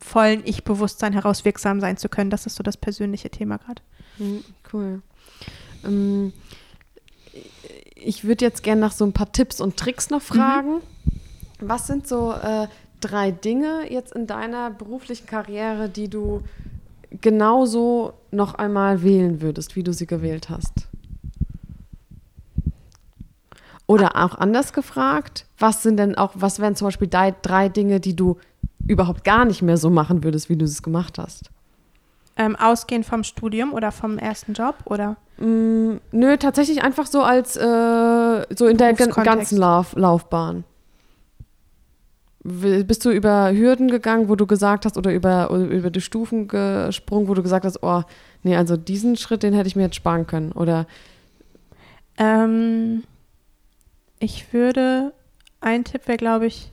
vollen 0.00 0.42
Ich-Bewusstsein 0.44 1.12
heraus 1.12 1.44
wirksam 1.44 1.80
sein 1.80 1.96
zu 1.96 2.08
können. 2.08 2.30
Das 2.30 2.46
ist 2.46 2.56
so 2.56 2.62
das 2.62 2.76
persönliche 2.76 3.30
Thema 3.30 3.58
gerade. 3.58 3.82
Hm, 4.18 4.44
cool. 4.72 5.02
Ähm, 5.84 6.32
ich 7.94 8.24
würde 8.24 8.44
jetzt 8.44 8.62
gerne 8.62 8.80
nach 8.80 8.92
so 8.92 9.04
ein 9.04 9.12
paar 9.12 9.32
Tipps 9.32 9.60
und 9.60 9.76
Tricks 9.76 10.10
noch 10.10 10.22
fragen. 10.22 10.74
Mhm. 10.74 10.80
Was 11.60 11.86
sind 11.86 12.06
so 12.06 12.32
äh, 12.32 12.68
drei 13.04 13.30
Dinge 13.30 13.90
jetzt 13.90 14.14
in 14.14 14.26
deiner 14.26 14.70
beruflichen 14.70 15.26
Karriere, 15.26 15.88
die 15.88 16.08
du 16.08 16.42
genauso 17.20 18.14
noch 18.30 18.54
einmal 18.54 19.02
wählen 19.02 19.40
würdest, 19.40 19.76
wie 19.76 19.82
du 19.82 19.92
sie 19.92 20.06
gewählt 20.06 20.48
hast? 20.48 20.88
Oder 23.86 24.16
auch 24.16 24.36
anders 24.36 24.72
gefragt, 24.72 25.46
was 25.58 25.82
sind 25.82 25.98
denn 25.98 26.16
auch, 26.16 26.32
was 26.34 26.58
wären 26.58 26.74
zum 26.74 26.86
Beispiel 26.86 27.08
drei 27.08 27.68
Dinge, 27.68 28.00
die 28.00 28.16
du 28.16 28.38
überhaupt 28.86 29.24
gar 29.24 29.44
nicht 29.44 29.60
mehr 29.60 29.76
so 29.76 29.90
machen 29.90 30.24
würdest, 30.24 30.48
wie 30.48 30.56
du 30.56 30.64
es 30.64 30.82
gemacht 30.82 31.18
hast? 31.18 31.50
Ähm, 32.36 32.56
ausgehend 32.56 33.06
vom 33.06 33.22
Studium 33.22 33.72
oder 33.72 33.92
vom 33.92 34.18
ersten 34.18 34.54
Job 34.54 34.76
oder? 34.86 35.16
Mm, 35.38 35.96
nö, 36.10 36.36
tatsächlich 36.38 36.82
einfach 36.82 37.06
so 37.06 37.22
als 37.22 37.56
äh, 37.56 38.54
so 38.56 38.66
in 38.66 38.76
der 38.78 38.94
ganzen 38.94 39.58
Lauf 39.58 39.94
Laufbahn. 39.94 40.64
Bist 42.44 43.06
du 43.06 43.10
über 43.10 43.52
Hürden 43.52 43.88
gegangen, 43.88 44.28
wo 44.28 44.36
du 44.36 44.46
gesagt 44.46 44.84
hast, 44.84 44.98
oder 44.98 45.12
über, 45.12 45.48
über 45.48 45.90
die 45.90 46.02
Stufen 46.02 46.46
gesprungen, 46.46 47.26
wo 47.26 47.32
du 47.32 47.42
gesagt 47.42 47.64
hast, 47.64 47.82
oh, 47.82 48.02
nee, 48.42 48.54
also 48.54 48.76
diesen 48.76 49.16
Schritt, 49.16 49.42
den 49.42 49.54
hätte 49.54 49.66
ich 49.66 49.76
mir 49.76 49.84
jetzt 49.84 49.96
sparen 49.96 50.26
können? 50.26 50.52
Oder? 50.52 50.86
Ähm, 52.18 53.02
ich 54.18 54.52
würde, 54.52 55.14
ein 55.62 55.84
Tipp 55.84 56.06
wäre, 56.06 56.18
glaube 56.18 56.44
ich, 56.44 56.70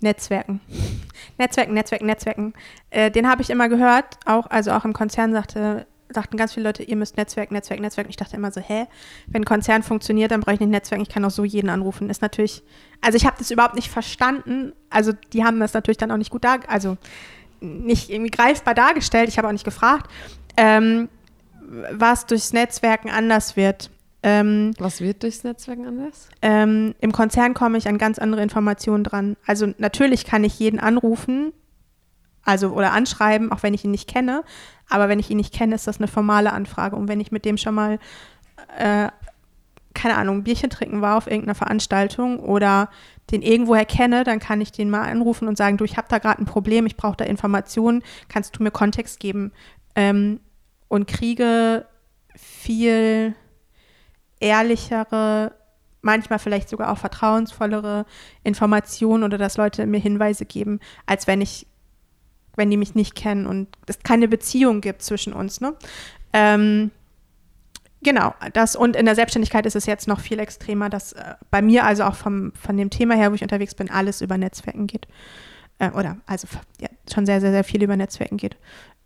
Netzwerken. 0.00 0.60
Netzwerken, 1.38 1.72
Netzwerken, 1.72 2.06
Netzwerken. 2.06 2.52
Äh, 2.90 3.10
den 3.10 3.28
habe 3.28 3.40
ich 3.40 3.48
immer 3.48 3.70
gehört, 3.70 4.18
auch, 4.26 4.46
also 4.50 4.72
auch 4.72 4.84
im 4.84 4.92
Konzern 4.92 5.32
sagte, 5.32 5.86
sagten 6.08 6.36
ganz 6.36 6.54
viele 6.54 6.68
Leute, 6.68 6.82
ihr 6.82 6.96
müsst 6.96 7.16
Netzwerk, 7.16 7.50
Netzwerk, 7.50 7.80
Netzwerk. 7.80 8.06
Und 8.06 8.10
ich 8.10 8.16
dachte 8.16 8.36
immer 8.36 8.50
so, 8.50 8.60
hä, 8.60 8.86
wenn 9.26 9.42
ein 9.42 9.44
Konzern 9.44 9.82
funktioniert, 9.82 10.30
dann 10.30 10.40
brauche 10.40 10.54
ich 10.54 10.60
nicht 10.60 10.70
Netzwerk, 10.70 11.00
ich 11.00 11.08
kann 11.08 11.24
auch 11.24 11.30
so 11.30 11.44
jeden 11.44 11.68
anrufen. 11.68 12.10
Ist 12.10 12.22
natürlich, 12.22 12.62
also 13.00 13.16
ich 13.16 13.26
habe 13.26 13.36
das 13.38 13.50
überhaupt 13.50 13.74
nicht 13.74 13.90
verstanden. 13.90 14.72
Also 14.90 15.12
die 15.32 15.44
haben 15.44 15.60
das 15.60 15.74
natürlich 15.74 15.98
dann 15.98 16.10
auch 16.10 16.16
nicht 16.16 16.30
gut 16.30 16.44
da, 16.44 16.58
also 16.68 16.96
nicht 17.60 18.10
irgendwie 18.10 18.30
greifbar 18.30 18.74
dargestellt. 18.74 19.28
Ich 19.28 19.38
habe 19.38 19.48
auch 19.48 19.52
nicht 19.52 19.64
gefragt, 19.64 20.10
ähm, 20.56 21.08
was 21.92 22.26
durchs 22.26 22.52
Netzwerken 22.52 23.10
anders 23.10 23.56
wird. 23.56 23.90
Ähm, 24.22 24.74
Was 24.78 25.00
wird 25.00 25.22
durchs 25.22 25.44
Netzwerken 25.44 25.86
anders? 25.86 26.28
Ähm, 26.42 26.94
Im 27.00 27.12
Konzern 27.12 27.54
komme 27.54 27.78
ich 27.78 27.86
an 27.86 27.98
ganz 27.98 28.18
andere 28.18 28.42
Informationen 28.42 29.04
dran. 29.04 29.36
Also 29.46 29.72
natürlich 29.78 30.24
kann 30.24 30.42
ich 30.42 30.58
jeden 30.58 30.80
anrufen, 30.80 31.52
also 32.42 32.70
oder 32.70 32.92
anschreiben, 32.92 33.52
auch 33.52 33.62
wenn 33.62 33.74
ich 33.74 33.84
ihn 33.84 33.90
nicht 33.90 34.08
kenne. 34.08 34.42
Aber 34.88 35.08
wenn 35.08 35.18
ich 35.18 35.30
ihn 35.30 35.36
nicht 35.36 35.54
kenne, 35.54 35.74
ist 35.74 35.86
das 35.86 35.98
eine 35.98 36.08
formale 36.08 36.52
Anfrage. 36.52 36.96
Und 36.96 37.08
wenn 37.08 37.20
ich 37.20 37.32
mit 37.32 37.44
dem 37.44 37.56
schon 37.56 37.74
mal, 37.74 37.98
äh, 38.78 39.08
keine 39.94 40.16
Ahnung, 40.16 40.38
ein 40.38 40.44
Bierchen 40.44 40.70
trinken 40.70 41.00
war 41.00 41.16
auf 41.16 41.26
irgendeiner 41.26 41.54
Veranstaltung 41.54 42.38
oder 42.40 42.90
den 43.30 43.42
irgendwoher 43.42 43.84
kenne, 43.84 44.24
dann 44.24 44.38
kann 44.38 44.60
ich 44.60 44.70
den 44.70 44.90
mal 44.90 45.02
anrufen 45.10 45.48
und 45.48 45.56
sagen, 45.56 45.76
du, 45.76 45.84
ich 45.84 45.96
habe 45.96 46.06
da 46.08 46.18
gerade 46.18 46.40
ein 46.40 46.46
Problem, 46.46 46.86
ich 46.86 46.96
brauche 46.96 47.16
da 47.16 47.24
Informationen, 47.24 48.02
kannst 48.28 48.56
du 48.56 48.62
mir 48.62 48.70
Kontext 48.70 49.18
geben? 49.18 49.52
Ähm, 49.94 50.40
und 50.88 51.08
kriege 51.08 51.86
viel 52.36 53.34
ehrlichere, 54.38 55.52
manchmal 56.02 56.38
vielleicht 56.38 56.68
sogar 56.68 56.92
auch 56.92 56.98
vertrauensvollere 56.98 58.06
Informationen 58.44 59.24
oder 59.24 59.38
dass 59.38 59.56
Leute 59.56 59.86
mir 59.86 59.98
Hinweise 59.98 60.44
geben, 60.44 60.80
als 61.06 61.26
wenn 61.26 61.40
ich, 61.40 61.66
wenn 62.56 62.70
die 62.70 62.76
mich 62.76 62.94
nicht 62.94 63.14
kennen 63.14 63.46
und 63.46 63.68
es 63.86 64.00
keine 64.00 64.28
Beziehung 64.28 64.80
gibt 64.80 65.02
zwischen 65.02 65.32
uns. 65.32 65.60
Ne? 65.60 65.74
Ähm, 66.32 66.90
genau, 68.02 68.34
das 68.52 68.76
und 68.76 68.96
in 68.96 69.06
der 69.06 69.14
Selbstständigkeit 69.14 69.66
ist 69.66 69.76
es 69.76 69.86
jetzt 69.86 70.08
noch 70.08 70.20
viel 70.20 70.38
extremer, 70.38 70.88
dass 70.88 71.12
äh, 71.12 71.34
bei 71.50 71.62
mir 71.62 71.84
also 71.84 72.04
auch 72.04 72.14
vom, 72.14 72.52
von 72.52 72.76
dem 72.76 72.90
Thema 72.90 73.14
her, 73.14 73.30
wo 73.30 73.34
ich 73.34 73.42
unterwegs 73.42 73.74
bin, 73.74 73.90
alles 73.90 74.20
über 74.20 74.38
Netzwerken 74.38 74.86
geht. 74.86 75.06
Äh, 75.78 75.90
oder 75.90 76.16
also 76.26 76.48
ja, 76.80 76.88
schon 77.12 77.26
sehr, 77.26 77.40
sehr, 77.40 77.52
sehr 77.52 77.64
viel 77.64 77.82
über 77.82 77.96
Netzwerken 77.96 78.36
geht. 78.36 78.56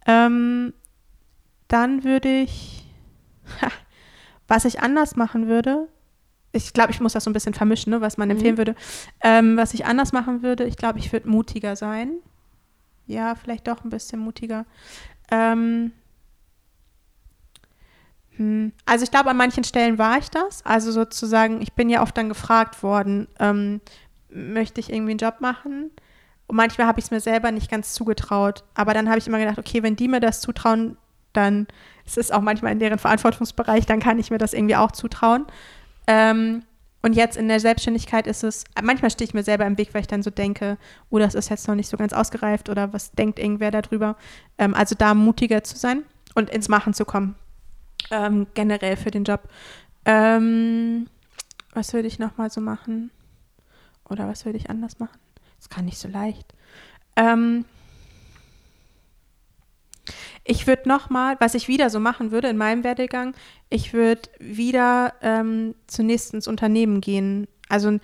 Ähm, 0.06 0.72
dann 1.68 2.04
würde 2.04 2.42
ich, 2.42 2.84
was 4.48 4.64
ich 4.64 4.80
anders 4.80 5.16
machen 5.16 5.48
würde, 5.48 5.88
ich 6.52 6.72
glaube, 6.72 6.90
ich 6.90 7.00
muss 7.00 7.12
das 7.12 7.24
so 7.24 7.30
ein 7.30 7.32
bisschen 7.32 7.54
vermischen, 7.54 7.90
ne, 7.90 8.00
was 8.00 8.18
man 8.18 8.28
mhm. 8.28 8.32
empfehlen 8.32 8.58
würde. 8.58 8.74
Ähm, 9.22 9.56
was 9.56 9.74
ich 9.74 9.86
anders 9.86 10.12
machen 10.12 10.42
würde, 10.42 10.64
ich 10.64 10.76
glaube, 10.76 10.98
ich 10.98 11.12
würde 11.12 11.28
mutiger 11.28 11.76
sein. 11.76 12.18
Ja, 13.10 13.34
vielleicht 13.34 13.66
doch 13.66 13.82
ein 13.82 13.90
bisschen 13.90 14.20
mutiger. 14.20 14.64
Ähm, 15.32 15.90
hm. 18.36 18.72
Also 18.86 19.02
ich 19.02 19.10
glaube, 19.10 19.30
an 19.30 19.36
manchen 19.36 19.64
Stellen 19.64 19.98
war 19.98 20.18
ich 20.18 20.30
das. 20.30 20.64
Also 20.64 20.92
sozusagen, 20.92 21.60
ich 21.60 21.72
bin 21.72 21.90
ja 21.90 22.02
oft 22.02 22.16
dann 22.16 22.28
gefragt 22.28 22.82
worden, 22.84 23.26
ähm, 23.40 23.80
möchte 24.30 24.80
ich 24.80 24.92
irgendwie 24.92 25.10
einen 25.10 25.18
Job 25.18 25.40
machen? 25.40 25.90
Und 26.46 26.56
manchmal 26.56 26.86
habe 26.86 27.00
ich 27.00 27.06
es 27.06 27.10
mir 27.10 27.20
selber 27.20 27.50
nicht 27.50 27.68
ganz 27.70 27.94
zugetraut. 27.94 28.62
Aber 28.74 28.94
dann 28.94 29.08
habe 29.08 29.18
ich 29.18 29.26
immer 29.26 29.38
gedacht, 29.38 29.58
okay, 29.58 29.82
wenn 29.82 29.96
die 29.96 30.08
mir 30.08 30.20
das 30.20 30.40
zutrauen, 30.40 30.96
dann 31.32 31.66
ist 32.06 32.16
es 32.16 32.30
auch 32.30 32.40
manchmal 32.40 32.72
in 32.72 32.78
deren 32.78 32.98
Verantwortungsbereich, 32.98 33.86
dann 33.86 34.00
kann 34.00 34.18
ich 34.20 34.30
mir 34.30 34.38
das 34.38 34.52
irgendwie 34.52 34.76
auch 34.76 34.92
zutrauen. 34.92 35.46
Ähm, 36.06 36.62
und 37.02 37.14
jetzt 37.14 37.36
in 37.36 37.48
der 37.48 37.60
Selbstständigkeit 37.60 38.26
ist 38.26 38.44
es, 38.44 38.64
manchmal 38.82 39.10
stehe 39.10 39.26
ich 39.26 39.34
mir 39.34 39.42
selber 39.42 39.66
im 39.66 39.78
Weg, 39.78 39.94
weil 39.94 40.02
ich 40.02 40.06
dann 40.06 40.22
so 40.22 40.30
denke, 40.30 40.76
oh, 41.08 41.18
das 41.18 41.34
ist 41.34 41.48
jetzt 41.48 41.66
noch 41.66 41.74
nicht 41.74 41.88
so 41.88 41.96
ganz 41.96 42.12
ausgereift 42.12 42.68
oder 42.68 42.92
was 42.92 43.12
denkt 43.12 43.38
irgendwer 43.38 43.70
darüber. 43.70 44.16
Ähm, 44.58 44.74
also 44.74 44.94
da 44.94 45.14
mutiger 45.14 45.64
zu 45.64 45.76
sein 45.76 46.02
und 46.34 46.50
ins 46.50 46.68
Machen 46.68 46.92
zu 46.92 47.04
kommen. 47.04 47.36
Ähm, 48.10 48.46
generell 48.54 48.96
für 48.96 49.10
den 49.10 49.24
Job. 49.24 49.48
Ähm, 50.04 51.06
was 51.72 51.92
würde 51.94 52.08
ich 52.08 52.18
nochmal 52.18 52.50
so 52.50 52.60
machen? 52.60 53.10
Oder 54.08 54.28
was 54.28 54.44
würde 54.44 54.58
ich 54.58 54.68
anders 54.68 54.98
machen? 54.98 55.18
Das 55.58 55.70
kann 55.70 55.84
nicht 55.84 55.98
so 55.98 56.08
leicht. 56.08 56.52
Ähm, 57.16 57.64
ich 60.44 60.66
würde 60.66 60.88
nochmal, 60.88 61.36
was 61.40 61.54
ich 61.54 61.68
wieder 61.68 61.90
so 61.90 62.00
machen 62.00 62.30
würde 62.30 62.48
in 62.48 62.56
meinem 62.56 62.84
Werdegang, 62.84 63.34
ich 63.68 63.92
würde 63.92 64.22
wieder 64.38 65.14
ähm, 65.22 65.74
zunächst 65.86 66.34
ins 66.34 66.48
Unternehmen 66.48 67.00
gehen. 67.00 67.46
Also 67.68 67.98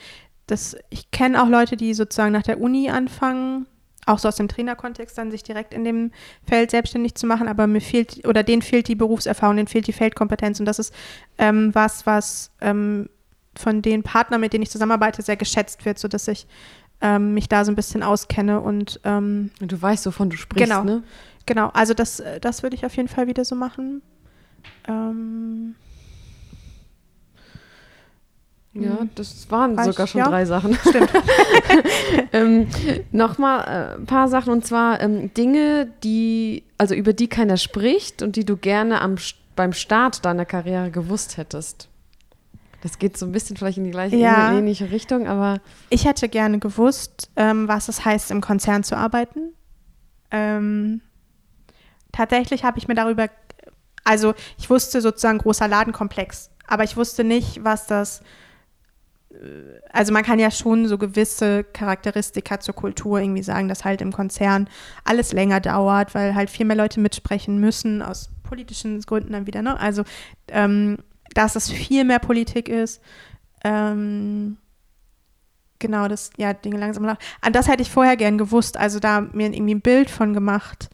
das, 0.46 0.76
ich 0.90 1.10
kenne 1.10 1.42
auch 1.42 1.48
Leute, 1.48 1.76
die 1.76 1.94
sozusagen 1.94 2.32
nach 2.32 2.42
der 2.42 2.60
Uni 2.60 2.88
anfangen, 2.90 3.66
auch 4.06 4.20
so 4.20 4.28
aus 4.28 4.36
dem 4.36 4.48
Trainerkontext 4.48 5.18
dann 5.18 5.32
sich 5.32 5.42
direkt 5.42 5.74
in 5.74 5.84
dem 5.84 6.12
Feld 6.46 6.70
selbstständig 6.70 7.16
zu 7.16 7.26
machen, 7.26 7.48
aber 7.48 7.66
mir 7.66 7.80
fehlt 7.80 8.26
oder 8.26 8.44
denen 8.44 8.62
fehlt 8.62 8.86
die 8.86 8.94
Berufserfahrung, 8.94 9.56
denen 9.56 9.66
fehlt 9.66 9.88
die 9.88 9.92
Feldkompetenz 9.92 10.60
und 10.60 10.66
das 10.66 10.78
ist 10.78 10.94
ähm, 11.38 11.74
was, 11.74 12.06
was 12.06 12.52
ähm, 12.60 13.08
von 13.56 13.82
den 13.82 14.04
Partnern, 14.04 14.40
mit 14.40 14.52
denen 14.52 14.62
ich 14.62 14.70
zusammenarbeite, 14.70 15.22
sehr 15.22 15.36
geschätzt 15.36 15.84
wird, 15.84 15.98
sodass 15.98 16.28
ich 16.28 16.46
ähm, 17.00 17.34
mich 17.34 17.48
da 17.48 17.64
so 17.64 17.72
ein 17.72 17.76
bisschen 17.76 18.02
auskenne 18.02 18.60
und 18.60 19.00
ähm, 19.04 19.50
du 19.60 19.80
weißt, 19.80 20.06
wovon 20.06 20.30
du 20.30 20.36
sprichst, 20.36 20.70
genau. 20.70 20.84
ne? 20.84 21.02
Genau, 21.46 21.70
also 21.72 21.94
das, 21.94 22.20
äh, 22.20 22.40
das 22.40 22.62
würde 22.62 22.76
ich 22.76 22.84
auf 22.84 22.96
jeden 22.96 23.08
Fall 23.08 23.28
wieder 23.28 23.44
so 23.44 23.54
machen. 23.54 24.02
Ähm, 24.88 25.76
ja, 28.74 28.98
hm. 28.98 29.10
das 29.14 29.50
waren 29.50 29.82
sogar 29.82 30.04
ich, 30.04 30.10
schon 30.10 30.18
ja, 30.18 30.28
drei 30.28 30.44
Sachen. 30.44 30.74
Stimmt. 30.88 31.10
ähm, 32.32 32.66
Nochmal 33.12 33.60
äh, 33.60 34.00
ein 34.00 34.06
paar 34.06 34.28
Sachen 34.28 34.52
und 34.52 34.66
zwar 34.66 35.00
ähm, 35.00 35.32
Dinge, 35.34 35.88
die, 36.02 36.64
also 36.78 36.94
über 36.94 37.12
die 37.12 37.28
keiner 37.28 37.56
spricht 37.56 38.22
und 38.22 38.36
die 38.36 38.44
du 38.44 38.56
gerne 38.56 39.00
am, 39.00 39.16
beim 39.54 39.72
Start 39.72 40.24
deiner 40.24 40.44
Karriere 40.44 40.90
gewusst 40.90 41.36
hättest. 41.36 41.88
Das 42.82 42.98
geht 42.98 43.16
so 43.16 43.26
ein 43.26 43.32
bisschen 43.32 43.56
vielleicht 43.56 43.78
in 43.78 43.84
die 43.84 43.90
gleiche 43.90 44.16
ja. 44.16 44.52
ähnliche 44.52 44.90
Richtung, 44.90 45.26
aber. 45.26 45.60
Ich 45.90 46.04
hätte 46.04 46.28
gerne 46.28 46.58
gewusst, 46.58 47.30
ähm, 47.36 47.66
was 47.68 47.88
es 47.88 48.04
heißt, 48.04 48.30
im 48.30 48.40
Konzern 48.40 48.84
zu 48.84 48.96
arbeiten. 48.96 49.54
Ähm, 50.30 51.00
tatsächlich 52.16 52.64
habe 52.64 52.78
ich 52.78 52.88
mir 52.88 52.94
darüber, 52.94 53.28
also 54.04 54.34
ich 54.58 54.70
wusste 54.70 55.00
sozusagen 55.00 55.38
großer 55.38 55.68
Ladenkomplex, 55.68 56.50
aber 56.66 56.84
ich 56.84 56.96
wusste 56.96 57.24
nicht, 57.24 57.64
was 57.64 57.86
das 57.86 58.22
also 59.92 60.12
man 60.12 60.22
kann 60.22 60.38
ja 60.38 60.50
schon 60.50 60.86
so 60.86 60.98
gewisse 60.98 61.64
Charakteristika 61.64 62.60
zur 62.60 62.74
Kultur 62.74 63.20
irgendwie 63.20 63.42
sagen, 63.42 63.68
dass 63.68 63.84
halt 63.84 64.00
im 64.00 64.12
Konzern 64.12 64.68
alles 65.04 65.32
länger 65.32 65.60
dauert, 65.60 66.14
weil 66.14 66.34
halt 66.34 66.50
viel 66.50 66.66
mehr 66.66 66.76
Leute 66.76 67.00
mitsprechen 67.00 67.58
müssen, 67.58 68.02
aus 68.02 68.30
politischen 68.42 69.00
Gründen 69.00 69.32
dann 69.32 69.46
wieder, 69.46 69.62
ne? 69.62 69.78
Also, 69.78 70.04
ähm, 70.48 70.98
dass 71.34 71.56
es 71.56 71.70
viel 71.70 72.04
mehr 72.04 72.18
Politik 72.18 72.68
ist. 72.68 73.02
Ähm, 73.64 74.56
genau, 75.78 76.08
das, 76.08 76.30
ja, 76.36 76.54
Dinge 76.54 76.78
langsam 76.78 77.04
nach. 77.04 77.18
An 77.40 77.52
das 77.52 77.68
hätte 77.68 77.82
ich 77.82 77.90
vorher 77.90 78.16
gern 78.16 78.38
gewusst, 78.38 78.76
also 78.76 79.00
da 79.00 79.20
mir 79.20 79.52
irgendwie 79.52 79.74
ein 79.74 79.80
Bild 79.80 80.10
von 80.10 80.32
gemacht. 80.32 80.88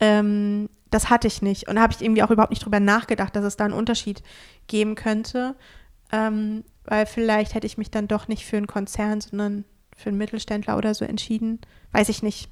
Ähm, 0.00 0.68
das 0.90 1.10
hatte 1.10 1.26
ich 1.26 1.42
nicht. 1.42 1.68
Und 1.68 1.76
da 1.76 1.82
habe 1.82 1.92
ich 1.92 2.02
irgendwie 2.02 2.22
auch 2.22 2.30
überhaupt 2.30 2.50
nicht 2.50 2.64
drüber 2.64 2.80
nachgedacht, 2.80 3.34
dass 3.34 3.44
es 3.44 3.56
da 3.56 3.64
einen 3.64 3.74
Unterschied 3.74 4.22
geben 4.66 4.94
könnte. 4.94 5.56
Ähm, 6.12 6.64
weil 6.84 7.06
vielleicht 7.06 7.54
hätte 7.54 7.66
ich 7.66 7.78
mich 7.78 7.90
dann 7.90 8.08
doch 8.08 8.28
nicht 8.28 8.44
für 8.44 8.56
einen 8.56 8.68
Konzern, 8.68 9.20
sondern 9.20 9.64
für 9.96 10.10
einen 10.10 10.18
Mittelständler 10.18 10.76
oder 10.76 10.94
so 10.94 11.04
entschieden. 11.04 11.60
Weiß 11.92 12.08
ich 12.08 12.22
nicht. 12.22 12.48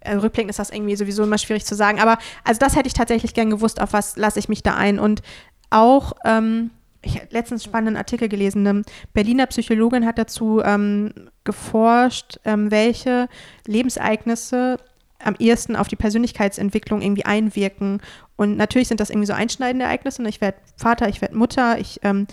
Äh, 0.00 0.14
rückblickend 0.14 0.50
ist 0.50 0.58
das 0.58 0.70
irgendwie 0.70 0.96
sowieso 0.96 1.24
immer 1.24 1.38
schwierig 1.38 1.64
zu 1.64 1.74
sagen. 1.74 2.00
Aber 2.00 2.18
also 2.44 2.58
das 2.58 2.76
hätte 2.76 2.86
ich 2.86 2.94
tatsächlich 2.94 3.34
gern 3.34 3.50
gewusst, 3.50 3.80
auf 3.80 3.92
was 3.92 4.16
lasse 4.16 4.38
ich 4.38 4.48
mich 4.48 4.62
da 4.62 4.74
ein. 4.74 4.98
Und 4.98 5.22
auch, 5.70 6.12
ähm, 6.24 6.70
ich 7.02 7.16
habe 7.16 7.28
letztens 7.30 7.62
einen 7.62 7.70
spannenden 7.70 7.96
Artikel 7.96 8.28
gelesen. 8.28 8.66
Eine 8.66 8.82
Berliner 9.12 9.46
Psychologin 9.46 10.06
hat 10.06 10.18
dazu 10.18 10.60
ähm, 10.64 11.12
geforscht, 11.44 12.38
ähm, 12.44 12.70
welche 12.70 13.28
Lebensereignisse 13.66 14.76
am 15.24 15.34
ehesten 15.38 15.76
auf 15.76 15.88
die 15.88 15.96
Persönlichkeitsentwicklung 15.96 17.02
irgendwie 17.02 17.24
einwirken. 17.24 18.00
Und 18.36 18.56
natürlich 18.56 18.88
sind 18.88 19.00
das 19.00 19.10
irgendwie 19.10 19.26
so 19.26 19.32
einschneidende 19.32 19.84
Ereignisse. 19.84 20.22
Ich 20.28 20.40
werde 20.40 20.58
Vater, 20.76 21.08
ich 21.08 21.20
werde 21.20 21.36
Mutter, 21.36 21.78
ich 21.78 22.00
ähm, 22.02 22.26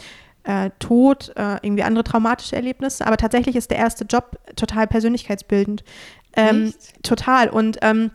äh, 0.44 0.70
Tod, 0.80 1.32
äh, 1.36 1.58
irgendwie 1.62 1.84
andere 1.84 2.04
traumatische 2.04 2.56
Erlebnisse. 2.56 3.06
Aber 3.06 3.18
tatsächlich 3.18 3.56
ist 3.56 3.72
der 3.72 3.78
erste 3.78 4.06
Job 4.06 4.38
total 4.56 4.88
persönlichkeitsbildend. 4.88 5.84
Ähm, 6.34 6.74
total. 7.04 7.50
Und 7.50 7.78
ähm, 7.82 8.12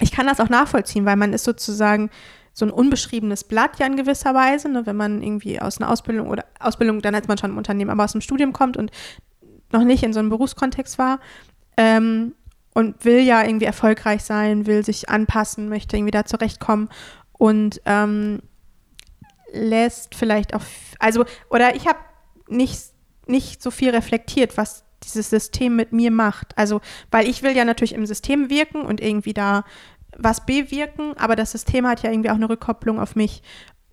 ich 0.00 0.12
kann 0.12 0.26
das 0.26 0.40
auch 0.40 0.48
nachvollziehen, 0.48 1.04
weil 1.04 1.16
man 1.16 1.32
ist 1.32 1.44
sozusagen 1.44 2.10
so 2.52 2.64
ein 2.64 2.70
unbeschriebenes 2.70 3.44
Blatt 3.44 3.78
ja 3.78 3.86
in 3.86 3.96
gewisser 3.96 4.34
Weise, 4.34 4.68
ne, 4.68 4.86
wenn 4.86 4.96
man 4.96 5.22
irgendwie 5.22 5.60
aus 5.60 5.80
einer 5.80 5.90
Ausbildung 5.90 6.28
oder 6.28 6.44
Ausbildung, 6.58 7.02
dann 7.02 7.14
als 7.14 7.28
man 7.28 7.38
schon 7.38 7.50
im 7.50 7.58
Unternehmen, 7.58 7.90
aber 7.90 8.04
aus 8.04 8.12
dem 8.12 8.20
Studium 8.20 8.52
kommt 8.52 8.76
und 8.76 8.90
noch 9.70 9.84
nicht 9.84 10.02
in 10.02 10.12
so 10.12 10.18
einem 10.18 10.30
Berufskontext 10.30 10.98
war 10.98 11.20
ähm, 11.78 12.34
und 12.78 13.04
will 13.04 13.18
ja 13.18 13.42
irgendwie 13.42 13.66
erfolgreich 13.66 14.22
sein, 14.22 14.66
will 14.66 14.84
sich 14.84 15.08
anpassen, 15.08 15.68
möchte 15.68 15.96
irgendwie 15.96 16.12
da 16.12 16.24
zurechtkommen 16.24 16.88
und 17.32 17.80
ähm, 17.86 18.40
lässt 19.52 20.14
vielleicht 20.14 20.54
auch, 20.54 20.62
also, 21.00 21.24
oder 21.50 21.74
ich 21.74 21.88
habe 21.88 21.98
nicht, 22.46 22.78
nicht 23.26 23.64
so 23.64 23.72
viel 23.72 23.90
reflektiert, 23.90 24.56
was 24.56 24.84
dieses 25.02 25.28
System 25.28 25.74
mit 25.74 25.92
mir 25.92 26.12
macht. 26.12 26.56
Also, 26.56 26.80
weil 27.10 27.28
ich 27.28 27.42
will 27.42 27.56
ja 27.56 27.64
natürlich 27.64 27.94
im 27.94 28.06
System 28.06 28.48
wirken 28.48 28.82
und 28.82 29.00
irgendwie 29.00 29.34
da 29.34 29.64
was 30.16 30.46
bewirken, 30.46 31.14
aber 31.16 31.34
das 31.34 31.50
System 31.50 31.84
hat 31.84 32.04
ja 32.04 32.12
irgendwie 32.12 32.30
auch 32.30 32.36
eine 32.36 32.48
Rückkopplung 32.48 33.00
auf 33.00 33.16
mich. 33.16 33.42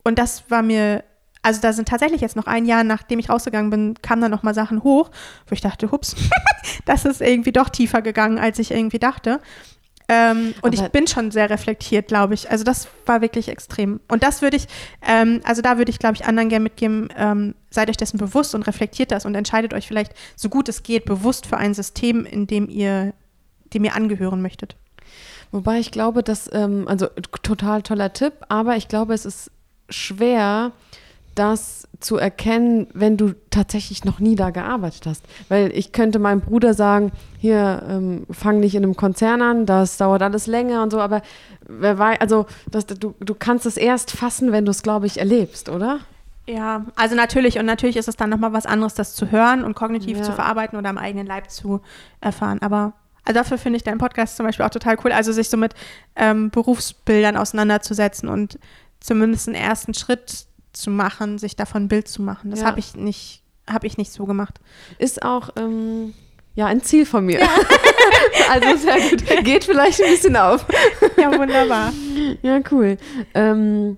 Und 0.04 0.20
das 0.20 0.52
war 0.52 0.62
mir, 0.62 1.04
also 1.46 1.62
da 1.62 1.74
sind 1.74 1.88
tatsächlich 1.88 2.22
jetzt 2.22 2.36
noch 2.36 2.48
ein 2.48 2.66
Jahr, 2.66 2.84
nachdem 2.84 3.20
ich 3.20 3.30
rausgegangen 3.30 3.70
bin, 3.70 3.94
kamen 4.02 4.22
da 4.22 4.30
nochmal 4.30 4.56
Sachen 4.56 4.84
hoch, 4.84 5.12
wo 5.48 5.54
ich 5.54 5.62
dachte, 5.62 5.92
hups, 5.92 6.16
das 6.86 7.06
ist 7.06 7.22
irgendwie 7.22 7.52
doch 7.52 7.70
tiefer 7.70 8.02
gegangen, 8.02 8.40
als 8.40 8.58
ich 8.58 8.72
irgendwie 8.72 8.98
dachte. 8.98 9.40
Ähm, 10.08 10.56
und 10.62 10.76
Aber 10.76 10.86
ich 10.86 10.92
bin 10.92 11.06
schon 11.06 11.30
sehr 11.30 11.50
reflektiert, 11.52 12.08
glaube 12.08 12.34
ich. 12.34 12.50
Also 12.50 12.64
das 12.64 12.88
war 13.06 13.22
wirklich 13.22 13.50
extrem. 13.50 14.00
Und 14.08 14.24
das 14.24 14.42
würde 14.42 14.58
ich, 14.58 14.68
ähm, 15.08 15.42
also 15.44 15.62
da 15.62 15.78
würde 15.78 15.92
ich, 15.92 16.00
glaube 16.00 16.16
ich, 16.16 16.26
anderen 16.26 16.50
gerne 16.50 16.64
mitgeben, 16.64 17.10
ähm, 17.16 17.54
seid 17.70 17.90
euch 17.90 17.98
dessen 17.98 18.18
bewusst 18.18 18.56
und 18.56 18.64
reflektiert 18.64 19.12
das 19.12 19.26
und 19.26 19.36
entscheidet 19.36 19.74
euch 19.76 19.88
vielleicht, 19.88 20.14
so 20.36 20.50
gut 20.50 20.68
es 20.68 20.82
geht, 20.82 21.06
bewusst 21.06 21.46
für 21.46 21.58
ein 21.58 21.76
System, 21.76 22.26
in 22.26 22.48
dem 22.48 22.70
ihr, 22.70 23.14
dem 23.74 23.84
ihr 23.84 23.96
angehören 23.96 24.42
möchtet. 24.42 24.76
Wobei 25.52 25.78
ich 25.78 25.92
glaube, 25.92 26.24
dass, 26.24 26.52
ähm, 26.54 26.88
also 26.88 27.06
total 27.44 27.84
toller 27.84 28.14
Tipp, 28.14 28.34
aber 28.50 28.78
ich 28.78 28.88
glaube, 28.88 29.14
es 29.14 29.26
ist 29.26 29.52
schwer, 29.90 30.72
das 31.36 31.88
zu 32.00 32.18
erkennen, 32.18 32.88
wenn 32.94 33.18
du 33.18 33.34
tatsächlich 33.50 34.06
noch 34.06 34.20
nie 34.20 34.36
da 34.36 34.50
gearbeitet 34.50 35.06
hast. 35.06 35.24
Weil 35.50 35.72
ich 35.74 35.92
könnte 35.92 36.20
meinem 36.20 36.42
Bruder 36.42 36.74
sagen, 36.74 37.12
hier, 37.38 37.84
ähm, 37.90 38.26
fang 38.32 38.60
nicht 38.60 38.76
in 38.76 38.84
einem 38.84 38.96
Konzern 38.96 39.42
an, 39.42 39.66
das 39.66 39.98
dauert 39.98 40.22
alles 40.22 40.48
länger 40.48 40.82
und 40.82 40.92
so, 40.92 41.00
aber 41.00 41.22
wer 41.68 42.00
weiß, 42.00 42.22
also 42.22 42.46
das, 42.72 42.86
du, 42.86 43.16
du 43.20 43.36
kannst 43.36 43.66
es 43.66 43.78
erst 43.78 44.12
fassen, 44.12 44.52
wenn 44.52 44.66
du 44.66 44.72
es, 44.72 44.82
glaube 44.82 45.06
ich, 45.06 45.20
erlebst, 45.20 45.70
oder? 45.70 46.00
Ja, 46.48 46.86
also 46.96 47.16
natürlich 47.16 47.58
und 47.60 47.66
natürlich 47.66 47.98
ist 47.98 48.08
es 48.08 48.18
dann 48.18 48.30
nochmal 48.30 48.54
was 48.54 48.66
anderes, 48.66 48.94
das 48.94 49.16
zu 49.16 49.32
hören 49.32 49.64
und 49.64 49.76
kognitiv 49.76 50.18
ja. 50.18 50.24
zu 50.24 50.32
verarbeiten 50.32 50.78
oder 50.78 50.90
am 50.90 50.98
eigenen 50.98 51.26
Leib 51.26 51.50
zu 51.50 51.82
erfahren, 52.22 52.60
aber 52.62 52.94
also 53.26 53.40
dafür 53.40 53.58
finde 53.58 53.78
ich 53.78 53.84
deinen 53.84 53.98
Podcast 53.98 54.38
zum 54.38 54.46
Beispiel 54.46 54.66
auch 54.66 54.70
total 54.70 54.98
cool, 55.04 55.12
also 55.12 55.32
sich 55.32 55.50
so 55.50 55.58
mit 55.58 55.74
ähm, 56.16 56.52
Berufsbildern 56.52 57.36
auseinanderzusetzen 57.36 58.30
und 58.30 58.60
zumindest 59.00 59.48
einen 59.48 59.56
ersten 59.56 59.96
Schritt 59.96 60.46
zu 60.76 60.92
machen, 60.92 61.38
sich 61.38 61.56
davon 61.56 61.84
ein 61.84 61.88
Bild 61.88 62.08
zu 62.08 62.22
machen. 62.22 62.52
Das 62.52 62.62
ja. 62.62 62.66
habe 62.68 62.80
ich 62.80 62.96
nicht, 62.96 63.44
habe 63.70 63.88
ich 63.88 63.98
nicht 63.98 64.12
so 64.12 64.26
gemacht. 64.26 64.60
Ist 65.00 65.24
auch 65.24 65.50
ähm, 65.58 66.14
ja 66.56 66.66
ein 66.68 66.82
Ziel 66.82 67.06
von 67.06 67.26
mir. 67.26 67.40
Ja. 67.40 67.50
also 68.52 68.78
sehr 68.78 69.10
gut. 69.10 69.26
Geht 69.44 69.66
vielleicht 69.66 70.02
ein 70.02 70.12
bisschen 70.12 70.36
auf. 70.36 70.66
ja, 71.18 71.38
wunderbar. 71.38 71.94
Ja, 72.42 72.60
cool. 72.72 72.98
Ähm, 73.34 73.98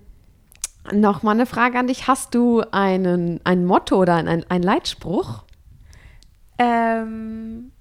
noch 0.92 1.24
mal 1.24 1.32
eine 1.32 1.46
Frage 1.46 1.78
an 1.78 1.88
dich. 1.88 2.08
Hast 2.08 2.34
du 2.34 2.62
einen, 2.72 3.42
ein 3.44 3.66
Motto 3.66 3.98
oder 3.98 4.16
ein, 4.16 4.46
ein 4.50 4.64
Leitspruch? 4.64 5.44
Ähm, 6.58 7.72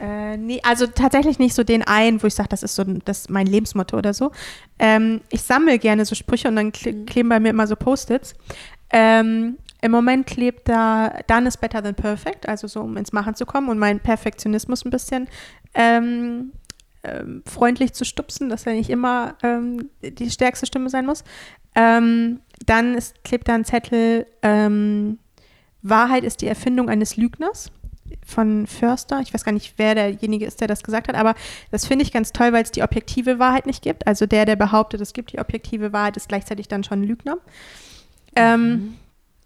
äh, 0.00 0.38
nee, 0.38 0.60
also 0.62 0.86
tatsächlich 0.86 1.38
nicht 1.38 1.54
so 1.54 1.62
den 1.62 1.82
einen, 1.82 2.22
wo 2.22 2.26
ich 2.26 2.34
sage, 2.34 2.48
das 2.48 2.62
ist 2.62 2.74
so 2.74 2.84
das 2.84 3.20
ist 3.20 3.30
mein 3.30 3.46
Lebensmotto 3.46 3.98
oder 3.98 4.14
so. 4.14 4.32
Ähm, 4.78 5.20
ich 5.30 5.42
sammle 5.42 5.78
gerne 5.78 6.06
so 6.06 6.14
Sprüche 6.14 6.48
und 6.48 6.56
dann 6.56 6.72
kle 6.72 6.92
mhm. 6.92 7.06
kleben 7.06 7.28
bei 7.28 7.38
mir 7.38 7.50
immer 7.50 7.66
so 7.66 7.76
Post-its. 7.76 8.34
Ähm, 8.90 9.58
Im 9.82 9.90
Moment 9.90 10.26
klebt 10.26 10.68
da 10.68 11.12
Done 11.26 11.48
is 11.48 11.56
better 11.58 11.82
than 11.82 11.94
perfect, 11.94 12.48
also 12.48 12.66
so, 12.66 12.80
um 12.80 12.96
ins 12.96 13.12
Machen 13.12 13.34
zu 13.34 13.44
kommen 13.44 13.68
und 13.68 13.78
meinen 13.78 14.00
Perfektionismus 14.00 14.86
ein 14.86 14.90
bisschen 14.90 15.28
ähm, 15.74 16.52
ähm, 17.02 17.42
freundlich 17.46 17.92
zu 17.92 18.04
stupsen, 18.04 18.48
dass 18.48 18.66
er 18.66 18.72
nicht 18.72 18.90
immer 18.90 19.34
ähm, 19.42 19.90
die 20.02 20.30
stärkste 20.30 20.64
Stimme 20.64 20.88
sein 20.88 21.04
muss. 21.04 21.24
Ähm, 21.74 22.40
dann 22.64 22.94
ist, 22.94 23.22
klebt 23.22 23.48
da 23.48 23.54
ein 23.54 23.64
Zettel, 23.64 24.26
Wahrheit 25.82 26.24
ist 26.24 26.42
die 26.42 26.46
Erfindung 26.46 26.90
eines 26.90 27.16
Lügners 27.16 27.70
von 28.26 28.66
Förster. 28.66 29.20
Ich 29.20 29.32
weiß 29.34 29.44
gar 29.44 29.52
nicht, 29.52 29.74
wer 29.76 29.94
derjenige 29.94 30.46
ist, 30.46 30.60
der 30.60 30.68
das 30.68 30.82
gesagt 30.82 31.08
hat, 31.08 31.14
aber 31.14 31.34
das 31.70 31.86
finde 31.86 32.04
ich 32.04 32.12
ganz 32.12 32.32
toll, 32.32 32.52
weil 32.52 32.62
es 32.62 32.70
die 32.70 32.82
objektive 32.82 33.38
Wahrheit 33.38 33.66
nicht 33.66 33.82
gibt. 33.82 34.06
Also 34.06 34.26
der, 34.26 34.46
der 34.46 34.56
behauptet, 34.56 35.00
es 35.00 35.12
gibt 35.12 35.32
die 35.32 35.38
objektive 35.38 35.92
Wahrheit, 35.92 36.16
ist 36.16 36.28
gleichzeitig 36.28 36.68
dann 36.68 36.84
schon 36.84 37.00
ein 37.00 37.04
Lügner. 37.04 37.38
Ähm, 38.36 38.70
mhm. 38.70 38.94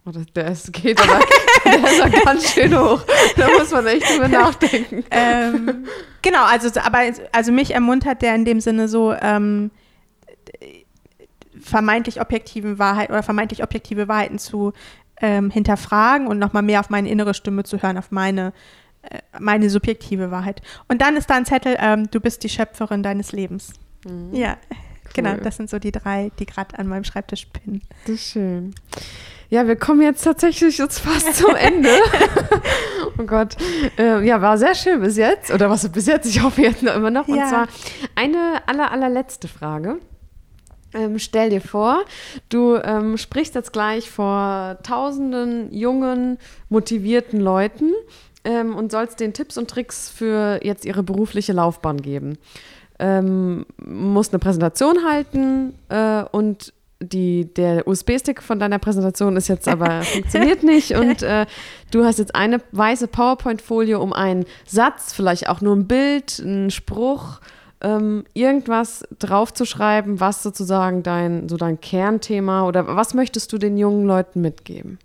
oh, 0.06 0.10
das, 0.10 0.26
das 0.32 0.72
geht 0.72 1.00
aber 1.00 1.20
der 1.64 2.08
ist 2.08 2.24
ganz 2.24 2.52
schön 2.52 2.78
hoch. 2.78 3.02
Da 3.36 3.48
muss 3.58 3.70
man 3.70 3.86
echt 3.86 4.08
drüber 4.10 4.28
nachdenken. 4.28 5.04
Ähm, 5.10 5.86
genau, 6.22 6.44
also, 6.44 6.68
aber 6.80 7.00
also 7.32 7.52
mich 7.52 7.72
ermuntert 7.72 8.22
der 8.22 8.34
in 8.34 8.44
dem 8.44 8.60
Sinne 8.60 8.88
so, 8.88 9.14
ähm, 9.14 9.70
vermeintlich 11.64 12.20
objektiven 12.20 12.78
Wahrheit 12.78 13.10
oder 13.10 13.22
vermeintlich 13.22 13.62
objektive 13.62 14.06
Wahrheiten 14.06 14.38
zu 14.38 14.72
ähm, 15.24 15.50
hinterfragen 15.50 16.26
und 16.26 16.38
nochmal 16.38 16.62
mehr 16.62 16.80
auf 16.80 16.90
meine 16.90 17.08
innere 17.08 17.32
Stimme 17.32 17.64
zu 17.64 17.82
hören, 17.82 17.96
auf 17.96 18.10
meine, 18.10 18.52
äh, 19.02 19.20
meine 19.40 19.70
subjektive 19.70 20.30
Wahrheit. 20.30 20.60
Und 20.86 21.00
dann 21.00 21.16
ist 21.16 21.30
da 21.30 21.36
ein 21.36 21.46
Zettel, 21.46 21.76
ähm, 21.80 22.10
du 22.10 22.20
bist 22.20 22.44
die 22.44 22.50
Schöpferin 22.50 23.02
deines 23.02 23.32
Lebens. 23.32 23.72
Mhm. 24.04 24.34
Ja, 24.34 24.58
genau, 25.14 25.30
cool. 25.30 25.36
genau, 25.36 25.44
das 25.44 25.56
sind 25.56 25.70
so 25.70 25.78
die 25.78 25.92
drei, 25.92 26.30
die 26.38 26.44
gerade 26.44 26.78
an 26.78 26.88
meinem 26.88 27.04
Schreibtisch 27.04 27.46
pinnen. 27.46 27.80
Das 28.04 28.16
ist 28.16 28.32
schön. 28.32 28.74
Ja, 29.48 29.66
wir 29.66 29.76
kommen 29.76 30.02
jetzt 30.02 30.24
tatsächlich 30.24 30.76
jetzt 30.76 30.98
fast 30.98 31.36
zum 31.36 31.54
Ende. 31.54 31.88
oh 33.18 33.22
Gott. 33.22 33.56
Äh, 33.96 34.26
ja, 34.26 34.42
war 34.42 34.58
sehr 34.58 34.74
schön 34.74 35.00
bis 35.00 35.16
jetzt. 35.16 35.50
Oder 35.50 35.70
was 35.70 35.88
bis 35.88 36.06
jetzt? 36.06 36.26
Ich 36.26 36.42
hoffe 36.42 36.60
jetzt 36.60 36.82
noch 36.82 36.94
immer 36.94 37.10
noch. 37.10 37.28
Und 37.28 37.36
ja. 37.36 37.48
zwar 37.48 37.68
eine 38.14 38.62
aller, 38.66 38.90
allerletzte 38.90 39.48
Frage. 39.48 40.00
Ähm, 40.94 41.18
stell 41.18 41.50
dir 41.50 41.60
vor, 41.60 42.04
du 42.48 42.76
ähm, 42.76 43.18
sprichst 43.18 43.54
jetzt 43.54 43.72
gleich 43.72 44.10
vor 44.10 44.78
tausenden 44.82 45.72
jungen, 45.74 46.38
motivierten 46.68 47.40
Leuten 47.40 47.92
ähm, 48.44 48.76
und 48.76 48.92
sollst 48.92 49.20
den 49.20 49.32
Tipps 49.32 49.58
und 49.58 49.68
Tricks 49.68 50.08
für 50.08 50.60
jetzt 50.62 50.84
ihre 50.84 51.02
berufliche 51.02 51.52
Laufbahn 51.52 52.00
geben. 52.00 52.38
Ähm, 53.00 53.66
musst 53.84 54.32
eine 54.32 54.38
Präsentation 54.38 55.04
halten 55.04 55.74
äh, 55.88 56.22
und 56.30 56.72
die, 57.00 57.52
der 57.52 57.86
USB-Stick 57.86 58.40
von 58.40 58.58
deiner 58.58 58.78
Präsentation 58.78 59.36
ist 59.36 59.48
jetzt 59.48 59.68
aber 59.68 60.02
funktioniert 60.02 60.62
nicht 60.62 60.92
und 60.92 61.22
äh, 61.22 61.46
du 61.90 62.04
hast 62.04 62.18
jetzt 62.18 62.34
eine 62.34 62.60
weiße 62.72 63.08
PowerPoint-Folie, 63.08 63.98
um 63.98 64.12
einen 64.12 64.46
Satz, 64.64 65.12
vielleicht 65.12 65.48
auch 65.48 65.60
nur 65.60 65.74
ein 65.74 65.86
Bild, 65.88 66.40
einen 66.40 66.70
Spruch, 66.70 67.40
ähm, 67.84 68.24
irgendwas 68.32 69.06
draufzuschreiben, 69.18 70.18
was 70.18 70.42
sozusagen 70.42 71.04
dein, 71.04 71.48
so 71.48 71.56
dein 71.56 71.80
Kernthema 71.80 72.66
oder 72.66 72.96
was 72.96 73.14
möchtest 73.14 73.52
du 73.52 73.58
den 73.58 73.76
jungen 73.76 74.06
Leuten 74.06 74.40
mitgeben? 74.40 74.98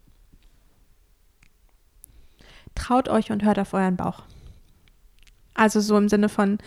traut 2.80 3.10
euch 3.10 3.32
und 3.32 3.44
hört 3.44 3.60
auf 3.60 3.74
euren 3.74 3.98
Bauch. 3.98 4.24
Also 5.54 5.82
so 5.82 5.98
im 5.98 6.10
Sinne 6.10 6.30
von, 6.30 6.58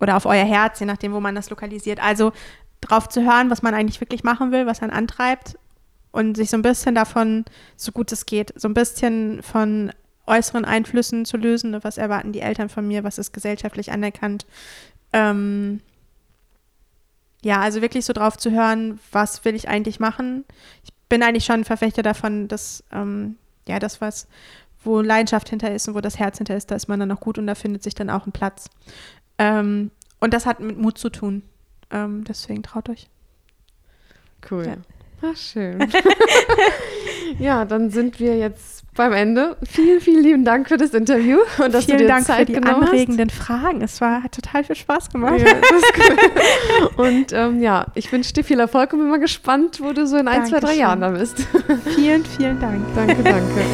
oder 0.00 0.16
auf 0.16 0.26
euer 0.26 0.44
Herz, 0.44 0.80
je 0.80 0.86
nachdem, 0.86 1.12
wo 1.12 1.20
man 1.20 1.34
das 1.34 1.50
lokalisiert. 1.50 2.00
Also 2.02 2.32
drauf 2.80 3.08
zu 3.08 3.22
hören, 3.24 3.50
was 3.50 3.62
man 3.62 3.74
eigentlich 3.74 4.00
wirklich 4.00 4.24
machen 4.24 4.50
will, 4.52 4.66
was 4.66 4.82
einen 4.82 4.92
antreibt 4.92 5.58
und 6.10 6.36
sich 6.36 6.50
so 6.50 6.56
ein 6.56 6.62
bisschen 6.62 6.94
davon, 6.94 7.44
so 7.76 7.92
gut 7.92 8.10
es 8.12 8.26
geht, 8.26 8.52
so 8.56 8.68
ein 8.68 8.74
bisschen 8.74 9.42
von 9.42 9.92
äußeren 10.26 10.64
Einflüssen 10.64 11.24
zu 11.24 11.36
lösen. 11.36 11.76
Was 11.82 11.98
erwarten 11.98 12.32
die 12.32 12.40
Eltern 12.40 12.68
von 12.68 12.86
mir? 12.86 13.04
Was 13.04 13.18
ist 13.18 13.32
gesellschaftlich 13.32 13.92
anerkannt? 13.92 14.46
Ähm, 15.12 15.80
ja, 17.42 17.60
also 17.60 17.80
wirklich 17.82 18.04
so 18.04 18.12
drauf 18.12 18.36
zu 18.36 18.50
hören, 18.50 18.98
was 19.12 19.44
will 19.44 19.54
ich 19.54 19.68
eigentlich 19.68 20.00
machen? 20.00 20.44
Ich 20.84 20.92
bin 21.08 21.22
eigentlich 21.22 21.44
schon 21.44 21.60
ein 21.60 21.64
Verfechter 21.64 22.02
davon, 22.02 22.48
dass, 22.48 22.84
ähm, 22.92 23.36
ja, 23.66 23.78
das, 23.78 24.00
was, 24.00 24.26
wo 24.82 25.00
Leidenschaft 25.00 25.48
hinter 25.48 25.72
ist 25.72 25.88
und 25.88 25.94
wo 25.94 26.00
das 26.00 26.18
Herz 26.18 26.38
hinter 26.38 26.56
ist, 26.56 26.70
da 26.70 26.74
ist 26.74 26.88
man 26.88 27.00
dann 27.00 27.12
auch 27.12 27.20
gut 27.20 27.38
und 27.38 27.46
da 27.46 27.54
findet 27.54 27.82
sich 27.82 27.94
dann 27.94 28.10
auch 28.10 28.26
ein 28.26 28.32
Platz. 28.32 28.68
Ähm, 29.38 29.90
und 30.20 30.34
das 30.34 30.46
hat 30.46 30.60
mit 30.60 30.78
Mut 30.78 30.98
zu 30.98 31.10
tun. 31.10 31.42
Ähm, 31.90 32.24
deswegen 32.24 32.62
traut 32.62 32.88
euch. 32.88 33.08
Cool. 34.50 34.66
Ja. 34.66 34.76
Ach, 35.22 35.36
schön. 35.36 35.80
ja, 37.38 37.64
dann 37.64 37.90
sind 37.90 38.20
wir 38.20 38.36
jetzt 38.36 38.84
beim 38.94 39.12
Ende. 39.12 39.56
Vielen, 39.62 40.00
vielen 40.00 40.22
lieben 40.22 40.44
Dank 40.44 40.68
für 40.68 40.76
das 40.76 40.90
Interview 40.90 41.38
und 41.64 41.72
dass 41.72 41.84
vielen 41.84 41.98
du 41.98 42.04
dir 42.04 42.08
Dank 42.08 42.26
Zeit 42.26 42.48
für 42.48 42.60
die 42.60 42.62
anregenden 42.62 43.30
hast. 43.30 43.38
Fragen. 43.38 43.80
Es 43.82 44.00
war, 44.00 44.22
hat 44.22 44.32
total 44.32 44.64
viel 44.64 44.76
Spaß 44.76 45.10
gemacht. 45.10 45.38
Ja, 45.38 45.54
das 45.54 45.70
ist 45.70 45.92
cool. 45.98 47.06
Und 47.06 47.32
ähm, 47.32 47.62
ja, 47.62 47.86
ich 47.94 48.10
wünsche 48.12 48.32
dir 48.32 48.44
viel 48.44 48.60
Erfolg 48.60 48.92
und 48.92 48.98
bin 48.98 49.08
mal 49.08 49.20
gespannt, 49.20 49.80
wo 49.80 49.92
du 49.92 50.06
so 50.06 50.16
in 50.16 50.28
ein, 50.28 50.46
zwei, 50.46 50.60
drei 50.60 50.74
Jahren 50.74 51.00
da 51.00 51.10
bist. 51.10 51.38
Vielen, 51.94 52.24
vielen 52.24 52.60
Dank. 52.60 52.84
Danke, 52.94 53.22
danke. 53.22 53.64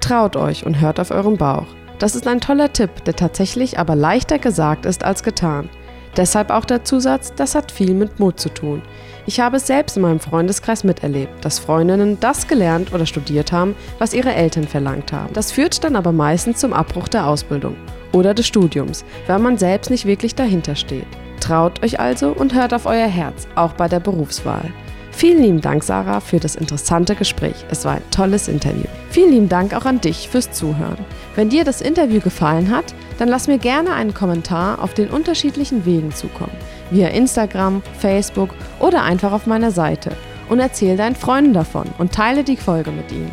Traut 0.00 0.36
euch 0.36 0.66
und 0.66 0.80
hört 0.80 0.98
auf 0.98 1.12
euren 1.12 1.36
Bauch. 1.36 1.66
Das 2.00 2.16
ist 2.16 2.26
ein 2.26 2.40
toller 2.40 2.72
Tipp, 2.72 3.04
der 3.04 3.14
tatsächlich 3.14 3.78
aber 3.78 3.94
leichter 3.94 4.38
gesagt 4.38 4.86
ist 4.86 5.04
als 5.04 5.22
getan. 5.22 5.68
Deshalb 6.16 6.50
auch 6.50 6.64
der 6.64 6.82
Zusatz, 6.82 7.34
das 7.36 7.54
hat 7.54 7.70
viel 7.70 7.94
mit 7.94 8.18
Mut 8.18 8.40
zu 8.40 8.48
tun. 8.48 8.82
Ich 9.30 9.38
habe 9.38 9.58
es 9.58 9.68
selbst 9.68 9.96
in 9.96 10.02
meinem 10.02 10.18
Freundeskreis 10.18 10.82
miterlebt, 10.82 11.44
dass 11.44 11.60
Freundinnen 11.60 12.18
das 12.18 12.48
gelernt 12.48 12.92
oder 12.92 13.06
studiert 13.06 13.52
haben, 13.52 13.76
was 14.00 14.12
ihre 14.12 14.34
Eltern 14.34 14.66
verlangt 14.66 15.12
haben. 15.12 15.32
Das 15.34 15.52
führt 15.52 15.84
dann 15.84 15.94
aber 15.94 16.10
meistens 16.10 16.58
zum 16.58 16.72
Abbruch 16.72 17.06
der 17.06 17.28
Ausbildung 17.28 17.76
oder 18.10 18.34
des 18.34 18.48
Studiums, 18.48 19.04
weil 19.28 19.38
man 19.38 19.56
selbst 19.56 19.88
nicht 19.88 20.04
wirklich 20.04 20.34
dahinter 20.34 20.74
steht. 20.74 21.06
Traut 21.38 21.80
euch 21.84 22.00
also 22.00 22.30
und 22.30 22.54
hört 22.54 22.74
auf 22.74 22.86
euer 22.86 23.06
Herz, 23.06 23.46
auch 23.54 23.74
bei 23.74 23.86
der 23.86 24.00
Berufswahl. 24.00 24.72
Vielen 25.12 25.42
lieben 25.42 25.60
Dank, 25.60 25.84
Sarah, 25.84 26.18
für 26.18 26.40
das 26.40 26.56
interessante 26.56 27.14
Gespräch. 27.14 27.64
Es 27.70 27.84
war 27.84 27.92
ein 27.92 28.10
tolles 28.10 28.48
Interview. 28.48 28.86
Vielen 29.10 29.30
lieben 29.30 29.48
Dank 29.48 29.74
auch 29.74 29.84
an 29.84 30.00
dich 30.00 30.28
fürs 30.28 30.50
Zuhören. 30.50 31.04
Wenn 31.36 31.50
dir 31.50 31.62
das 31.62 31.82
Interview 31.82 32.18
gefallen 32.18 32.74
hat, 32.74 32.94
dann 33.18 33.28
lass 33.28 33.46
mir 33.46 33.58
gerne 33.58 33.92
einen 33.92 34.12
Kommentar 34.12 34.82
auf 34.82 34.92
den 34.94 35.08
unterschiedlichen 35.08 35.86
Wegen 35.86 36.10
zukommen. 36.12 36.56
Via 36.90 37.08
Instagram, 37.08 37.82
Facebook 37.98 38.50
oder 38.78 39.02
einfach 39.02 39.32
auf 39.32 39.46
meiner 39.46 39.70
Seite. 39.70 40.12
Und 40.48 40.58
erzähl 40.58 40.96
deinen 40.96 41.14
Freunden 41.14 41.52
davon 41.52 41.86
und 41.98 42.12
teile 42.12 42.42
die 42.42 42.56
Folge 42.56 42.90
mit 42.90 43.12
ihnen. 43.12 43.30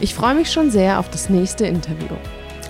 Ich 0.00 0.14
freue 0.14 0.34
mich 0.34 0.50
schon 0.50 0.70
sehr 0.70 0.98
auf 0.98 1.10
das 1.10 1.28
nächste 1.28 1.66
Interview. 1.66 2.16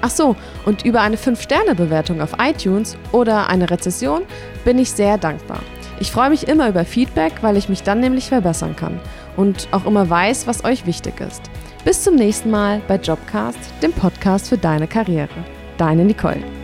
Ach 0.01 0.11
so, 0.11 0.37
und 0.67 0.85
über 0.85 1.01
eine 1.01 1.17
5-Sterne-Bewertung 1.17 2.21
auf 2.21 2.35
iTunes 2.39 2.99
oder 3.13 3.49
eine 3.49 3.71
Rezession 3.71 4.23
bin 4.65 4.79
ich 4.79 4.91
sehr 4.91 5.17
dankbar. 5.17 5.61
Ich 6.01 6.11
freue 6.11 6.31
mich 6.31 6.49
immer 6.49 6.69
über 6.69 6.85
Feedback, 6.85 7.35
weil 7.41 7.57
ich 7.57 7.69
mich 7.69 7.83
dann 7.83 8.01
nämlich 8.01 8.29
verbessern 8.29 8.77
kann 8.77 9.01
und 9.37 9.69
auch 9.71 9.87
immer 9.87 10.11
weiß, 10.11 10.47
was 10.47 10.65
euch 10.65 10.87
wichtig 10.87 11.21
ist. 11.21 11.43
Bis 11.85 12.03
zum 12.03 12.17
nächsten 12.17 12.51
Mal 12.51 12.83
bei 12.89 12.97
Jobcast, 12.97 13.59
dem 13.83 13.93
Podcast 13.93 14.49
für 14.49 14.59
deine 14.59 14.89
Karriere. 14.89 15.29
Deine 15.79 16.05
Nicole. 16.05 16.64